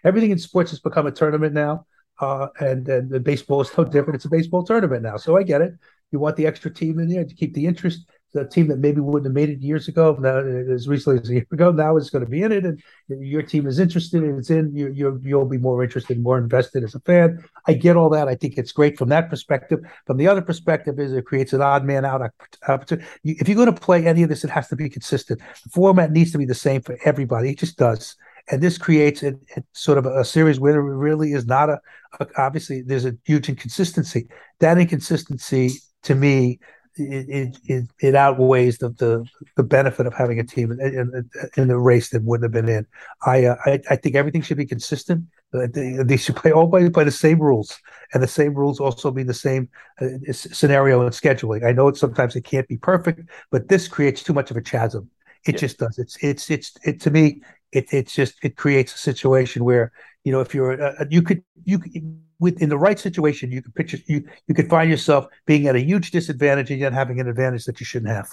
Everything 0.04 0.30
in 0.30 0.38
sports 0.38 0.70
has 0.70 0.80
become 0.80 1.06
a 1.06 1.12
tournament 1.12 1.54
now. 1.54 1.86
Uh, 2.20 2.48
and 2.58 2.88
and 2.88 3.10
the 3.10 3.20
baseball 3.20 3.60
is 3.60 3.70
no 3.76 3.84
different. 3.84 4.16
It's 4.16 4.24
a 4.24 4.30
baseball 4.30 4.64
tournament 4.64 5.02
now, 5.02 5.16
so 5.16 5.36
I 5.36 5.42
get 5.42 5.60
it. 5.60 5.74
You 6.10 6.18
want 6.18 6.36
the 6.36 6.46
extra 6.46 6.72
team 6.72 6.98
in 6.98 7.08
there 7.08 7.24
to 7.24 7.34
keep 7.34 7.54
the 7.54 7.66
interest 7.66 8.08
the 8.34 8.46
team 8.46 8.68
that 8.68 8.78
maybe 8.78 9.00
wouldn't 9.00 9.26
have 9.26 9.34
made 9.34 9.48
it 9.48 9.60
years 9.60 9.88
ago, 9.88 10.16
now, 10.20 10.38
as 10.38 10.86
recently 10.86 11.20
as 11.20 11.30
a 11.30 11.34
year 11.34 11.46
ago, 11.50 11.72
now 11.72 11.96
is 11.96 12.10
going 12.10 12.24
to 12.24 12.30
be 12.30 12.42
in 12.42 12.52
it, 12.52 12.64
and 12.64 12.80
your 13.08 13.42
team 13.42 13.66
is 13.66 13.78
interested 13.78 14.22
and 14.22 14.38
it's 14.38 14.50
in. 14.50 14.74
You, 14.74 14.92
you 14.92 15.20
you'll 15.24 15.46
be 15.46 15.58
more 15.58 15.82
interested, 15.82 16.20
more 16.20 16.38
invested 16.38 16.84
as 16.84 16.94
a 16.94 17.00
fan. 17.00 17.42
I 17.66 17.72
get 17.72 17.96
all 17.96 18.10
that. 18.10 18.28
I 18.28 18.34
think 18.34 18.58
it's 18.58 18.72
great 18.72 18.98
from 18.98 19.08
that 19.08 19.30
perspective. 19.30 19.80
From 20.06 20.18
the 20.18 20.28
other 20.28 20.42
perspective, 20.42 20.98
is 20.98 21.12
it 21.12 21.24
creates 21.24 21.52
an 21.52 21.62
odd 21.62 21.84
man 21.84 22.04
out 22.04 22.22
opportunity. 22.66 23.06
If 23.24 23.48
you're 23.48 23.56
going 23.56 23.74
to 23.74 23.80
play 23.80 24.06
any 24.06 24.22
of 24.22 24.28
this, 24.28 24.44
it 24.44 24.50
has 24.50 24.68
to 24.68 24.76
be 24.76 24.88
consistent. 24.90 25.40
The 25.64 25.70
format 25.70 26.12
needs 26.12 26.32
to 26.32 26.38
be 26.38 26.44
the 26.44 26.54
same 26.54 26.82
for 26.82 26.98
everybody. 27.04 27.50
It 27.50 27.58
just 27.58 27.78
does. 27.78 28.16
And 28.50 28.62
this 28.62 28.78
creates 28.78 29.22
a, 29.22 29.34
a 29.56 29.62
sort 29.72 29.98
of 29.98 30.06
a, 30.06 30.24
series 30.24 30.58
where 30.58 30.72
there 30.72 30.82
really 30.82 31.32
is 31.32 31.46
not 31.46 31.68
a, 31.68 31.80
a 32.20 32.26
obviously 32.36 32.82
there's 32.82 33.04
a 33.04 33.16
huge 33.24 33.48
inconsistency. 33.48 34.28
That 34.60 34.78
inconsistency 34.78 35.72
to 36.04 36.14
me 36.14 36.60
it, 36.98 37.58
it, 37.64 37.86
it 38.00 38.14
outweighs 38.14 38.78
the, 38.78 38.90
the, 38.90 39.24
the 39.56 39.62
benefit 39.62 40.06
of 40.06 40.14
having 40.14 40.38
a 40.38 40.44
team 40.44 40.72
in, 40.72 40.80
in, 40.80 41.30
in 41.56 41.68
the 41.68 41.78
race 41.78 42.10
that 42.10 42.22
wouldn't 42.22 42.44
have 42.44 42.64
been 42.64 42.72
in. 42.72 42.86
I 43.26 43.44
uh, 43.44 43.56
I, 43.66 43.80
I, 43.90 43.96
think 43.96 44.14
everything 44.14 44.42
should 44.42 44.56
be 44.56 44.66
consistent. 44.66 45.24
Uh, 45.54 45.66
they, 45.72 45.92
they, 46.02 46.16
should 46.16 46.36
play 46.36 46.52
all 46.52 46.66
by, 46.66 46.88
by 46.88 47.04
the 47.04 47.10
same 47.10 47.38
rules, 47.40 47.78
and 48.12 48.22
the 48.22 48.28
same 48.28 48.54
rules 48.54 48.80
also 48.80 49.10
mean 49.10 49.26
the 49.26 49.34
same 49.34 49.68
uh, 50.00 50.08
scenario 50.30 51.00
and 51.02 51.10
scheduling. 51.10 51.64
I 51.64 51.72
know 51.72 51.88
it 51.88 51.96
sometimes 51.96 52.36
it 52.36 52.44
can't 52.44 52.68
be 52.68 52.76
perfect, 52.76 53.28
but 53.50 53.68
this 53.68 53.88
creates 53.88 54.22
too 54.22 54.32
much 54.32 54.50
of 54.50 54.56
a 54.56 54.62
chasm. 54.62 55.10
It 55.46 55.54
yeah. 55.54 55.60
just 55.60 55.78
does. 55.78 55.98
It's 55.98 56.16
it's 56.22 56.50
it's 56.50 56.76
it 56.84 57.00
to 57.02 57.10
me. 57.10 57.42
It 57.72 57.92
it's 57.92 58.14
just 58.14 58.34
it 58.42 58.56
creates 58.56 58.94
a 58.94 58.98
situation 58.98 59.64
where 59.64 59.92
you 60.28 60.32
know 60.32 60.42
if 60.42 60.54
you're 60.54 60.74
uh, 60.80 61.06
you 61.08 61.22
could 61.22 61.42
you 61.64 61.78
could 61.78 61.90
with 62.38 62.60
in 62.60 62.68
the 62.68 62.76
right 62.76 62.98
situation, 62.98 63.50
you 63.50 63.62
could 63.62 63.74
picture 63.74 63.96
you 64.06 64.28
you 64.46 64.54
could 64.54 64.68
find 64.68 64.90
yourself 64.90 65.26
being 65.46 65.66
at 65.68 65.74
a 65.74 65.80
huge 65.80 66.10
disadvantage 66.10 66.70
and 66.70 66.78
yet 66.78 66.92
having 66.92 67.18
an 67.18 67.28
advantage 67.28 67.64
that 67.64 67.80
you 67.80 67.86
shouldn't 67.86 68.10
have. 68.10 68.28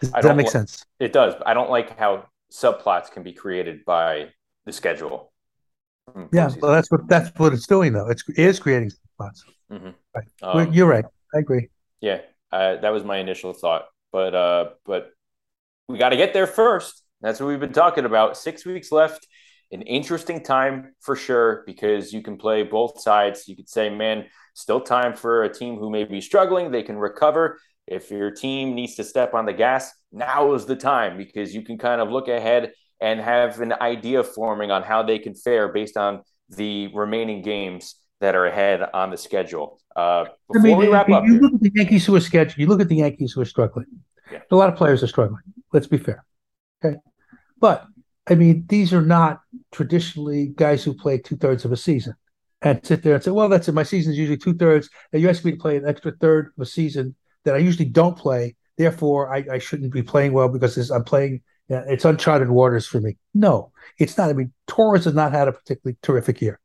Does 0.00 0.12
that 0.12 0.36
make 0.36 0.46
li- 0.46 0.52
sense? 0.52 0.84
It 1.00 1.12
does. 1.12 1.34
I 1.44 1.52
don't 1.52 1.68
like 1.68 1.98
how 1.98 2.26
subplots 2.52 3.10
can 3.10 3.24
be 3.24 3.32
created 3.32 3.84
by 3.84 4.28
the 4.66 4.72
schedule. 4.72 5.32
Yeah, 6.32 6.50
well, 6.62 6.70
that's 6.70 6.92
what 6.92 7.08
that's 7.08 7.36
what 7.40 7.52
it's 7.52 7.66
doing, 7.66 7.92
though. 7.92 8.08
It's 8.08 8.22
it 8.28 8.38
is 8.38 8.60
creating 8.60 8.92
subplots. 8.92 9.40
Mm-hmm. 9.72 9.90
Right. 10.14 10.28
Um, 10.42 10.72
You're 10.72 10.86
right. 10.86 11.06
I 11.34 11.38
agree. 11.40 11.70
Yeah, 12.00 12.20
uh, 12.52 12.76
that 12.76 12.90
was 12.90 13.02
my 13.02 13.16
initial 13.16 13.52
thought, 13.52 13.86
but 14.12 14.32
uh, 14.32 14.64
but 14.84 15.10
we 15.88 15.98
got 15.98 16.10
to 16.10 16.16
get 16.16 16.32
there 16.32 16.46
first. 16.46 17.02
That's 17.20 17.40
what 17.40 17.48
we've 17.48 17.58
been 17.58 17.72
talking 17.72 18.04
about. 18.04 18.36
Six 18.36 18.64
weeks 18.64 18.92
left 18.92 19.26
an 19.72 19.82
interesting 19.82 20.42
time 20.42 20.94
for 21.00 21.16
sure 21.16 21.64
because 21.66 22.12
you 22.12 22.22
can 22.22 22.36
play 22.36 22.62
both 22.62 23.00
sides. 23.00 23.48
You 23.48 23.56
could 23.56 23.68
say, 23.68 23.90
man, 23.90 24.26
still 24.54 24.80
time 24.80 25.14
for 25.14 25.44
a 25.44 25.52
team 25.52 25.76
who 25.76 25.90
may 25.90 26.04
be 26.04 26.20
struggling. 26.20 26.70
They 26.70 26.82
can 26.82 26.96
recover. 26.96 27.58
If 27.86 28.10
your 28.10 28.30
team 28.30 28.74
needs 28.74 28.96
to 28.96 29.04
step 29.04 29.34
on 29.34 29.46
the 29.46 29.52
gas, 29.52 29.92
now 30.12 30.54
is 30.54 30.66
the 30.66 30.76
time 30.76 31.16
because 31.16 31.54
you 31.54 31.62
can 31.62 31.78
kind 31.78 32.00
of 32.00 32.10
look 32.10 32.28
ahead 32.28 32.72
and 33.00 33.20
have 33.20 33.60
an 33.60 33.72
idea 33.74 34.24
forming 34.24 34.70
on 34.70 34.82
how 34.82 35.02
they 35.02 35.18
can 35.18 35.34
fare 35.34 35.68
based 35.68 35.96
on 35.96 36.22
the 36.48 36.88
remaining 36.94 37.42
games 37.42 37.96
that 38.20 38.34
are 38.34 38.46
ahead 38.46 38.82
on 38.94 39.10
the 39.10 39.16
schedule. 39.16 39.80
Uh, 39.94 40.26
before 40.48 40.60
I 40.60 40.64
mean, 40.64 40.78
we 40.78 40.88
wrap 40.88 41.08
you 41.08 41.14
up, 41.14 41.24
you 41.26 41.38
look 41.38 41.54
at 41.54 41.60
the 41.60 41.72
Yankees 41.74 42.06
who 42.06 42.14
are 42.16 42.20
scheduled. 42.20 42.58
You 42.58 42.66
look 42.66 42.80
at 42.80 42.88
the 42.88 42.96
Yankees 42.96 43.32
who 43.32 43.40
are 43.40 43.46
struggling. 43.46 43.86
Yeah. 44.32 44.40
A 44.50 44.56
lot 44.56 44.68
of 44.68 44.76
players 44.76 45.02
are 45.02 45.06
struggling. 45.06 45.42
Let's 45.72 45.86
be 45.86 45.98
fair. 45.98 46.24
Okay, 46.84 46.96
but 47.60 47.86
I 48.28 48.34
mean, 48.34 48.64
these 48.68 48.92
are 48.92 49.02
not 49.02 49.40
traditionally 49.76 50.46
guys 50.56 50.82
who 50.82 50.94
play 50.94 51.18
two 51.18 51.36
thirds 51.36 51.66
of 51.66 51.70
a 51.70 51.76
season 51.76 52.14
and 52.62 52.84
sit 52.84 53.02
there 53.02 53.14
and 53.14 53.22
say, 53.22 53.30
well, 53.30 53.50
that's 53.50 53.68
it. 53.68 53.72
My 53.72 53.82
season 53.82 54.12
is 54.12 54.18
usually 54.18 54.38
two 54.38 54.54
thirds. 54.54 54.88
And 55.12 55.20
you 55.20 55.28
ask 55.28 55.44
me 55.44 55.50
to 55.50 55.58
play 55.58 55.76
an 55.76 55.86
extra 55.86 56.12
third 56.12 56.52
of 56.56 56.62
a 56.62 56.66
season 56.66 57.14
that 57.44 57.54
I 57.54 57.58
usually 57.58 57.84
don't 57.84 58.16
play. 58.16 58.56
Therefore, 58.78 59.34
I, 59.34 59.44
I 59.52 59.58
shouldn't 59.58 59.92
be 59.92 60.02
playing 60.02 60.32
well 60.32 60.48
because 60.48 60.90
I'm 60.90 61.04
playing, 61.04 61.42
uh, 61.70 61.82
it's 61.88 62.06
uncharted 62.06 62.48
waters 62.48 62.86
for 62.86 63.02
me. 63.02 63.18
No, 63.34 63.70
it's 63.98 64.16
not. 64.16 64.30
I 64.30 64.32
mean, 64.32 64.50
Torres 64.66 65.04
has 65.04 65.14
not 65.14 65.32
had 65.32 65.46
a 65.46 65.52
particularly 65.52 65.98
terrific 66.00 66.40
year. 66.40 66.58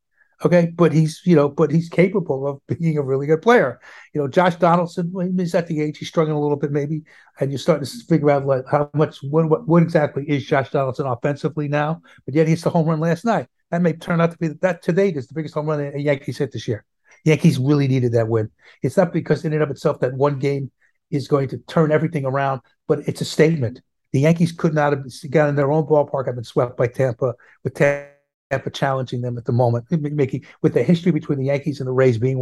Okay, 0.43 0.71
but 0.75 0.91
he's 0.91 1.21
you 1.23 1.35
know, 1.35 1.47
but 1.47 1.69
he's 1.71 1.87
capable 1.87 2.47
of 2.47 2.59
being 2.79 2.97
a 2.97 3.01
really 3.03 3.27
good 3.27 3.41
player. 3.41 3.79
You 4.13 4.21
know, 4.21 4.27
Josh 4.27 4.55
Donaldson, 4.55 5.11
well, 5.11 5.29
he's 5.37 5.53
at 5.53 5.67
the 5.67 5.81
age 5.81 5.99
he's 5.99 6.07
struggling 6.07 6.35
a 6.35 6.39
little 6.39 6.57
bit 6.57 6.71
maybe, 6.71 7.03
and 7.39 7.51
you're 7.51 7.59
starting 7.59 7.85
to 7.85 8.05
figure 8.05 8.31
out 8.31 8.45
like 8.45 8.65
how 8.69 8.89
much 8.93 9.19
what 9.21 9.47
what, 9.49 9.67
what 9.67 9.83
exactly 9.83 10.25
is 10.27 10.45
Josh 10.45 10.71
Donaldson 10.71 11.05
offensively 11.05 11.67
now. 11.67 12.01
But 12.25 12.33
yet 12.33 12.47
he's 12.47 12.63
the 12.63 12.71
home 12.71 12.87
run 12.87 12.99
last 12.99 13.23
night. 13.23 13.47
That 13.69 13.81
may 13.81 13.93
turn 13.93 14.19
out 14.19 14.31
to 14.31 14.37
be 14.37 14.47
that 14.61 14.81
to 14.83 14.93
date 14.93 15.15
is 15.15 15.27
the 15.27 15.35
biggest 15.35 15.53
home 15.53 15.67
run 15.67 15.79
a 15.79 15.97
Yankees 15.97 16.39
hit 16.39 16.51
this 16.51 16.67
year. 16.67 16.85
Yankees 17.23 17.59
really 17.59 17.87
needed 17.87 18.13
that 18.13 18.27
win. 18.27 18.49
It's 18.81 18.97
not 18.97 19.13
because 19.13 19.45
in 19.45 19.53
and 19.53 19.61
of 19.61 19.69
itself 19.69 19.99
that 19.99 20.13
one 20.13 20.39
game 20.39 20.71
is 21.11 21.27
going 21.27 21.49
to 21.49 21.57
turn 21.59 21.91
everything 21.91 22.25
around, 22.25 22.61
but 22.87 22.99
it's 23.07 23.21
a 23.21 23.25
statement. 23.25 23.81
The 24.11 24.21
Yankees 24.21 24.51
could 24.51 24.73
not 24.73 24.93
have 24.93 25.05
got 25.29 25.49
in 25.49 25.55
their 25.55 25.71
own 25.71 25.85
ballpark. 25.85 26.25
Have 26.25 26.35
been 26.35 26.43
swept 26.43 26.77
by 26.77 26.87
Tampa 26.87 27.35
with 27.63 27.75
Tampa 27.75 28.10
Tampa 28.51 28.69
challenging 28.69 29.21
them 29.21 29.37
at 29.37 29.45
the 29.45 29.51
moment, 29.51 29.85
making 29.89 30.45
with 30.61 30.73
the 30.73 30.83
history 30.83 31.11
between 31.11 31.39
the 31.39 31.45
Yankees 31.45 31.79
and 31.79 31.87
the 31.87 31.93
Rays 31.93 32.17
being 32.17 32.37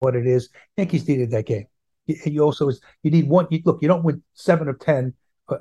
what 0.00 0.14
it 0.14 0.26
is. 0.26 0.50
Yankees 0.76 1.08
needed 1.08 1.30
that 1.30 1.46
game. 1.46 1.66
You, 2.06 2.42
also 2.42 2.70
you 3.02 3.10
need 3.10 3.28
one. 3.28 3.46
You, 3.50 3.62
look, 3.64 3.78
you 3.80 3.88
don't 3.88 4.04
win 4.04 4.22
seven 4.34 4.68
of 4.68 4.78
ten 4.78 5.14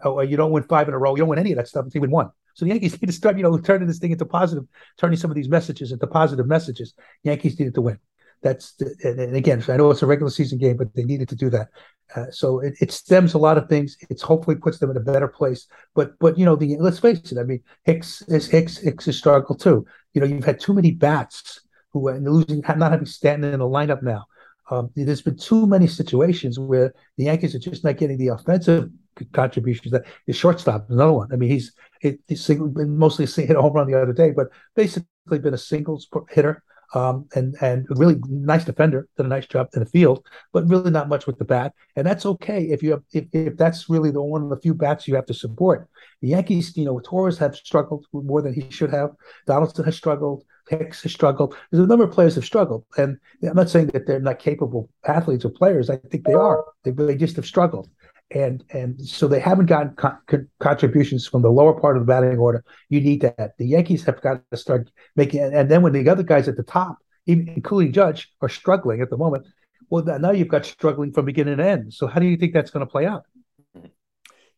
or, 0.04 0.24
you 0.24 0.38
don't 0.38 0.52
win 0.52 0.64
five 0.64 0.88
in 0.88 0.94
a 0.94 0.98
row. 0.98 1.16
You 1.16 1.20
don't 1.20 1.30
win 1.30 1.40
any 1.40 1.52
of 1.52 1.58
that 1.58 1.68
stuff 1.68 1.86
you 1.94 2.02
win 2.02 2.12
one. 2.12 2.30
So 2.56 2.66
the 2.66 2.72
Yankees 2.72 2.94
need 3.02 3.08
to 3.08 3.14
start, 3.14 3.38
you 3.38 3.44
know, 3.44 3.58
turning 3.58 3.88
this 3.88 4.00
thing 4.00 4.12
into 4.12 4.26
positive, 4.26 4.66
turning 4.98 5.18
some 5.18 5.32
of 5.32 5.36
these 5.36 5.50
messages 5.50 5.92
into 5.92 6.08
positive 6.08 6.48
messages. 6.48 6.94
Yankees 7.24 7.58
needed 7.58 7.76
to 7.76 7.82
win. 7.82 8.00
That's 8.42 8.74
the, 8.74 8.96
and 9.04 9.36
again, 9.36 9.64
I 9.68 9.78
know 9.78 9.92
it's 9.92 10.02
a 10.02 10.08
regular 10.08 10.32
season 10.32 10.58
game, 10.58 10.78
but 10.78 10.94
they 10.96 11.04
needed 11.04 11.30
to 11.30 11.36
do 11.36 11.50
that. 11.52 11.70
Uh, 12.16 12.30
so 12.32 12.60
it, 12.60 12.74
it, 12.82 12.92
stems 12.92 13.34
a 13.34 13.38
lot 13.38 13.58
of 13.58 13.70
things. 13.70 13.98
It's 14.10 14.22
hopefully 14.22 14.58
puts 14.58 14.80
them 14.80 14.92
in 14.92 14.98
a 14.98 15.02
better 15.02 15.28
place. 15.28 15.68
But 15.96 16.18
but 16.20 16.38
you 16.38 16.46
know, 16.46 16.56
the 16.56 16.76
let's 16.78 17.00
face 17.00 17.32
it. 17.32 17.38
I 17.38 17.44
mean, 17.44 17.62
Hicks 17.84 18.22
is 18.24 18.48
Hicks 18.48 18.78
Hicks 18.78 19.06
has 19.06 19.18
struggled 19.18 19.62
too. 19.62 19.86
You 20.14 20.22
know, 20.22 20.28
you've 20.28 20.44
had 20.44 20.60
too 20.60 20.74
many 20.74 20.92
bats 20.92 21.62
who 21.94 22.08
are 22.10 22.20
losing, 22.20 22.62
not 22.76 22.92
having 22.92 23.06
Stanton 23.06 23.54
in 23.54 23.60
the 23.60 23.66
lineup 23.66 24.02
now. 24.02 24.26
Um, 24.70 24.90
there's 24.96 25.22
been 25.22 25.38
too 25.38 25.68
many 25.68 25.88
situations 25.88 26.58
where 26.58 26.94
the 27.18 27.26
Yankees 27.26 27.56
are 27.56 27.60
just 27.60 27.84
not 27.84 27.98
getting 27.98 28.18
the 28.18 28.30
offensive 28.30 28.90
contributions. 29.34 29.92
That 29.92 30.06
the 30.28 30.34
shortstop 30.34 30.90
another 30.90 31.14
one. 31.14 31.30
I 31.32 31.36
mean, 31.38 31.50
he's 31.50 31.74
he's 32.02 32.50
mostly 32.50 33.26
hit 33.26 33.56
a 33.56 33.62
home 33.62 33.74
run 33.74 33.90
the 33.90 34.02
other 34.02 34.14
day, 34.14 34.32
but 34.32 34.48
basically 34.76 35.06
been 35.40 35.54
a 35.54 35.58
singles 35.58 36.08
hitter 36.30 36.64
um, 36.94 37.28
and 37.36 37.56
and 37.62 37.86
really 37.90 38.18
nice 38.28 38.66
defender, 38.66 39.08
did 39.18 39.26
a 39.26 39.30
nice 39.30 39.48
job 39.48 39.70
in 39.74 39.80
the 39.80 39.86
field, 39.86 40.26
but 40.54 40.68
really 40.68 40.92
not 40.92 41.10
much 41.10 41.28
with 41.28 41.38
the 41.38 41.46
bat, 41.46 41.74
and 41.96 42.06
that's 42.06 42.26
okay 42.26 42.64
if 42.66 42.84
you 42.84 42.92
have 42.92 43.04
if, 43.14 43.26
if 43.34 43.58
that's 43.58 43.90
really 43.90 44.12
the 44.12 44.22
one 44.22 44.44
of 44.44 44.50
the 44.50 44.60
few 44.60 44.74
bats 44.74 45.08
you 45.08 45.16
have 45.16 45.26
to 45.28 45.34
support. 45.34 45.88
The 46.22 46.30
Yankees, 46.30 46.76
you 46.78 46.86
know, 46.86 47.00
Torres 47.00 47.38
have 47.38 47.56
struggled 47.56 48.06
more 48.14 48.42
than 48.42 48.54
he 48.54 48.70
should 48.70 48.92
have. 48.92 49.12
Donaldson 49.48 49.86
has 49.86 49.96
struggled. 49.96 50.44
Hicks 50.70 51.02
has 51.04 51.12
struggled. 51.12 51.56
There's 51.70 51.84
a 51.84 51.88
number 51.88 52.06
of 52.06 52.12
players 52.12 52.36
have 52.36 52.46
struggled, 52.46 52.86
and 52.98 53.18
I'm 53.44 53.56
not 53.56 53.70
saying 53.70 53.88
that 53.88 54.06
they're 54.06 54.20
not 54.20 54.40
capable 54.40 54.90
athletes 55.06 55.46
or 55.46 55.50
players. 55.50 55.90
I 55.90 55.98
think 55.98 56.26
they 56.26 56.34
are. 56.34 56.64
They 56.84 56.92
really 56.92 57.16
just 57.16 57.36
have 57.38 57.46
struggled 57.46 57.90
and 58.34 58.64
and 58.72 59.00
so 59.02 59.28
they 59.28 59.40
haven't 59.40 59.68
gotten 59.68 59.96
co- 59.96 60.46
contributions 60.60 61.28
from 61.28 61.42
the 61.42 61.52
lower 61.52 61.80
part 61.80 61.98
of 61.98 62.04
the 62.04 62.08
batting 62.08 62.38
order. 62.38 62.64
You 62.90 63.02
need 63.02 63.22
that. 63.22 63.58
The 63.58 63.66
Yankees 63.66 64.04
have 64.06 64.22
got 64.22 64.42
to 64.52 64.58
start 64.58 64.90
making, 65.16 65.42
and 65.42 65.70
then 65.70 65.82
when 65.82 65.94
the 65.94 66.08
other 66.10 66.24
guys 66.24 66.48
at 66.48 66.58
the 66.58 66.64
top, 66.64 66.98
even 67.26 67.50
including 67.50 67.92
Judge, 67.92 68.32
are 68.42 68.50
struggling 68.50 69.02
at 69.02 69.10
the 69.10 69.18
moment, 69.18 69.46
well, 69.90 70.04
now 70.04 70.32
you've 70.32 70.48
got 70.48 70.66
struggling 70.66 71.12
from 71.12 71.26
beginning 71.26 71.58
to 71.58 71.66
end. 71.66 71.94
So 71.94 72.08
how 72.08 72.20
do 72.20 72.26
you 72.26 72.38
think 72.38 72.54
that's 72.54 72.72
going 72.72 72.86
to 72.86 72.92
play 72.92 73.06
out? 73.06 73.26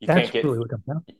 You 0.03 0.07
that's 0.07 0.31
can't 0.31 0.33
get, 0.33 0.43
really 0.43 0.69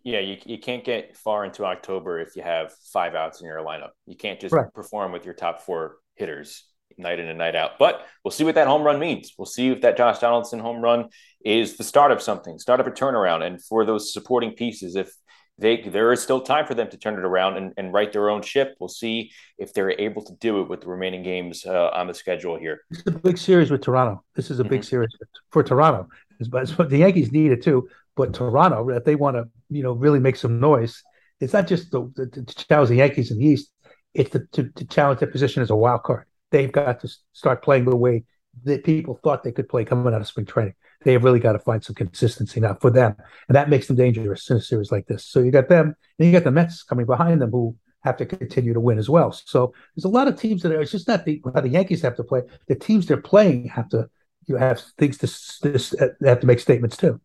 Yeah, 0.04 0.20
you, 0.20 0.38
you 0.46 0.58
can't 0.58 0.84
get 0.84 1.16
far 1.16 1.46
into 1.46 1.64
October 1.64 2.20
if 2.20 2.36
you 2.36 2.44
have 2.44 2.74
five 2.92 3.16
outs 3.16 3.40
in 3.40 3.48
your 3.48 3.60
lineup. 3.60 3.92
You 4.06 4.18
can't 4.18 4.42
just 4.42 4.54
right. 4.54 4.72
perform 4.74 5.14
with 5.14 5.24
your 5.24 5.34
top 5.34 5.62
four 5.62 5.98
hitters 6.16 6.66
night 6.98 7.20
in 7.20 7.28
and 7.28 7.38
night 7.38 7.56
out. 7.56 7.80
But 7.80 8.06
we'll 8.24 8.32
see 8.32 8.44
what 8.44 8.56
that 8.56 8.68
home 8.68 8.84
run 8.84 9.00
means. 9.00 9.34
We'll 9.38 9.46
see 9.46 9.70
if 9.70 9.82
that 9.82 9.98
Josh 9.98 10.20
Donaldson 10.20 10.60
home 10.60 10.82
run 10.82 11.10
is 11.44 11.78
the 11.78 11.84
start 11.84 12.12
of 12.12 12.22
something, 12.22 12.60
start 12.60 12.80
of 12.80 12.88
a 12.88 12.92
turnaround. 12.92 13.44
And 13.44 13.64
for 13.64 13.86
those 13.86 14.14
supporting 14.14 14.52
pieces, 14.52 14.96
if 14.96 15.12
they 15.60 15.82
there 15.82 16.12
is 16.12 16.22
still 16.22 16.42
time 16.42 16.66
for 16.66 16.74
them 16.74 16.90
to 16.90 16.98
turn 16.98 17.14
it 17.14 17.24
around 17.24 17.58
and, 17.58 17.74
and 17.78 17.94
right 17.94 18.12
their 18.12 18.32
own 18.32 18.42
ship. 18.42 18.76
We'll 18.80 18.90
see 18.90 19.32
if 19.60 19.72
they're 19.72 19.92
able 19.92 20.24
to 20.24 20.34
do 20.40 20.62
it 20.62 20.68
with 20.68 20.82
the 20.82 20.88
remaining 20.88 21.22
games 21.22 21.64
uh, 21.64 21.90
on 21.94 22.08
the 22.08 22.14
schedule 22.14 22.58
here. 22.58 22.82
It's 22.90 23.04
a 23.06 23.12
big 23.12 23.38
series 23.38 23.70
with 23.70 23.82
Toronto. 23.82 24.24
This 24.36 24.50
is 24.50 24.60
a 24.60 24.64
big 24.64 24.82
mm-hmm. 24.82 24.90
series 24.90 25.16
for 25.52 25.62
Toronto. 25.62 26.10
But 26.50 26.90
the 26.90 26.98
Yankees 26.98 27.32
need 27.32 27.52
it 27.52 27.62
too. 27.62 27.88
But 28.16 28.34
Toronto, 28.34 28.90
if 28.90 29.04
they 29.04 29.16
want 29.16 29.38
to, 29.38 29.48
you 29.70 29.84
know, 29.84 29.94
really 29.94 30.20
make 30.20 30.38
some 30.38 30.60
noise, 30.60 31.04
it's 31.40 31.54
not 31.54 31.68
just 31.68 31.92
the, 31.92 32.12
the, 32.16 32.26
to 32.28 32.66
challenge 32.66 32.90
the 32.90 32.96
Yankees 32.96 33.30
in 33.30 33.38
the 33.38 33.46
East. 33.46 33.70
It's 34.16 34.32
to, 34.32 34.48
to, 34.54 34.70
to 34.70 34.86
challenge 34.86 35.20
their 35.20 35.30
position 35.30 35.62
as 35.62 35.70
a 35.70 35.76
wild 35.76 36.02
card 36.02 36.26
they've 36.54 36.72
got 36.72 37.02
to 37.02 37.10
start 37.34 37.64
playing 37.64 37.84
the 37.84 37.96
way 37.96 38.24
that 38.64 38.86
people 38.86 39.20
thought 39.22 39.44
they 39.44 39.52
could 39.52 39.68
play 39.68 39.84
coming 39.84 40.14
out 40.14 40.22
of 40.22 40.28
spring 40.28 40.46
training. 40.46 40.76
They 41.04 41.14
have 41.14 41.24
really 41.24 41.40
got 41.40 41.54
to 41.54 41.60
find 41.60 41.84
some 41.84 41.96
consistency 41.96 42.60
now 42.60 42.76
for 42.76 42.90
them, 42.90 43.16
and 43.48 43.56
that 43.56 43.70
makes 43.70 43.88
them 43.88 43.96
dangerous 43.96 44.50
in 44.50 44.58
a 44.58 44.62
series 44.62 44.92
like 44.92 45.08
this. 45.08 45.26
So 45.26 45.40
you 45.40 45.52
got 45.52 45.70
them, 45.70 45.96
and 46.20 46.26
you 46.26 46.32
got 46.32 46.44
the 46.44 46.52
Mets 46.52 46.84
coming 46.84 47.06
behind 47.06 47.42
them 47.42 47.52
who 47.52 47.76
have 48.04 48.18
to 48.18 48.26
continue 48.26 48.74
to 48.74 48.80
win 48.80 48.98
as 48.98 49.10
well. 49.10 49.32
So 49.32 49.74
there's 49.96 50.06
a 50.06 50.10
lot 50.10 50.28
of 50.28 50.40
teams 50.40 50.62
that 50.64 50.72
are. 50.72 50.82
It's 50.82 50.92
just 50.92 51.08
not 51.08 51.26
the 51.26 51.42
how 51.54 51.62
the 51.62 51.70
Yankees 51.70 52.02
have 52.02 52.16
to 52.18 52.24
play. 52.24 52.42
The 52.68 52.76
teams 52.76 53.06
they're 53.06 53.18
playing 53.18 53.70
have 53.70 53.90
to 53.90 54.10
you 54.46 54.58
have 54.58 54.82
things 54.98 55.18
to 55.20 55.28
this 55.70 55.96
have 56.24 56.40
to 56.40 56.48
make 56.48 56.60
statements 56.60 56.98
too. 56.98 57.22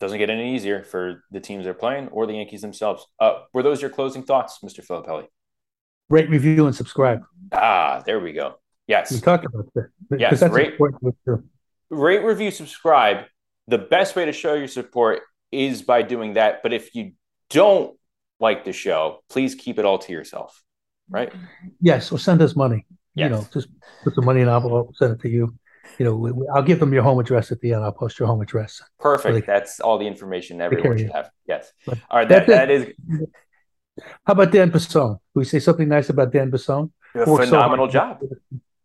Doesn't 0.00 0.18
get 0.18 0.30
any 0.30 0.54
easier 0.54 0.82
for 0.82 1.24
the 1.30 1.40
teams 1.40 1.64
they're 1.64 1.74
playing 1.74 2.08
or 2.08 2.26
the 2.26 2.34
Yankees 2.34 2.62
themselves. 2.62 3.06
Uh, 3.20 3.42
were 3.52 3.62
those 3.62 3.80
your 3.80 3.90
closing 3.90 4.22
thoughts, 4.22 4.58
Mr. 4.62 4.84
Filippelli? 4.84 5.28
rate, 6.08 6.28
review, 6.28 6.66
and 6.66 6.74
subscribe. 6.74 7.22
Ah, 7.52 8.02
there 8.04 8.20
we 8.20 8.32
go. 8.32 8.54
Yes. 8.86 9.12
We 9.12 9.20
talked 9.20 9.46
about 9.46 9.72
that. 9.74 9.88
Yes. 10.18 10.40
That's 10.40 10.52
rate, 10.52 10.74
rate, 11.90 12.24
review, 12.24 12.50
subscribe. 12.50 13.24
The 13.68 13.78
best 13.78 14.16
way 14.16 14.26
to 14.26 14.32
show 14.32 14.54
your 14.54 14.68
support 14.68 15.22
is 15.50 15.82
by 15.82 16.02
doing 16.02 16.34
that. 16.34 16.62
But 16.62 16.72
if 16.72 16.94
you 16.94 17.12
don't 17.50 17.96
like 18.40 18.64
the 18.64 18.72
show, 18.72 19.22
please 19.28 19.54
keep 19.54 19.78
it 19.78 19.84
all 19.84 19.98
to 19.98 20.12
yourself. 20.12 20.62
Right? 21.08 21.32
Yes. 21.80 22.12
Or 22.12 22.18
send 22.18 22.42
us 22.42 22.56
money. 22.56 22.86
Yes. 23.14 23.30
You 23.30 23.36
know, 23.36 23.46
just 23.52 23.68
put 24.02 24.14
the 24.14 24.22
money 24.22 24.40
in 24.40 24.48
an 24.48 24.54
envelope, 24.54 24.96
send 24.96 25.12
it 25.12 25.20
to 25.20 25.28
you. 25.28 25.56
You 25.98 26.06
know, 26.06 26.16
we, 26.16 26.32
we, 26.32 26.46
I'll 26.52 26.62
give 26.62 26.80
them 26.80 26.92
your 26.92 27.02
home 27.02 27.20
address 27.20 27.52
at 27.52 27.60
the 27.60 27.72
end. 27.72 27.84
I'll 27.84 27.92
post 27.92 28.18
your 28.18 28.26
home 28.26 28.40
address. 28.40 28.82
Perfect. 28.98 29.46
That's 29.46 29.78
all 29.78 29.98
the 29.98 30.06
information 30.06 30.60
everyone 30.60 30.98
should 30.98 31.12
have. 31.12 31.30
Yes. 31.46 31.72
But 31.86 31.98
all 32.10 32.18
right. 32.18 32.28
That, 32.28 32.46
that 32.48 32.70
is 32.70 32.92
how 34.26 34.32
about 34.32 34.50
Dan 34.50 34.70
Bassone? 34.70 35.18
we 35.34 35.44
say 35.44 35.60
something 35.60 35.88
nice 35.88 36.08
about 36.08 36.32
Dan 36.32 36.50
Bassone? 36.50 36.90
A 37.14 37.24
phenomenal 37.24 37.86
so 37.86 37.92
job. 37.92 38.20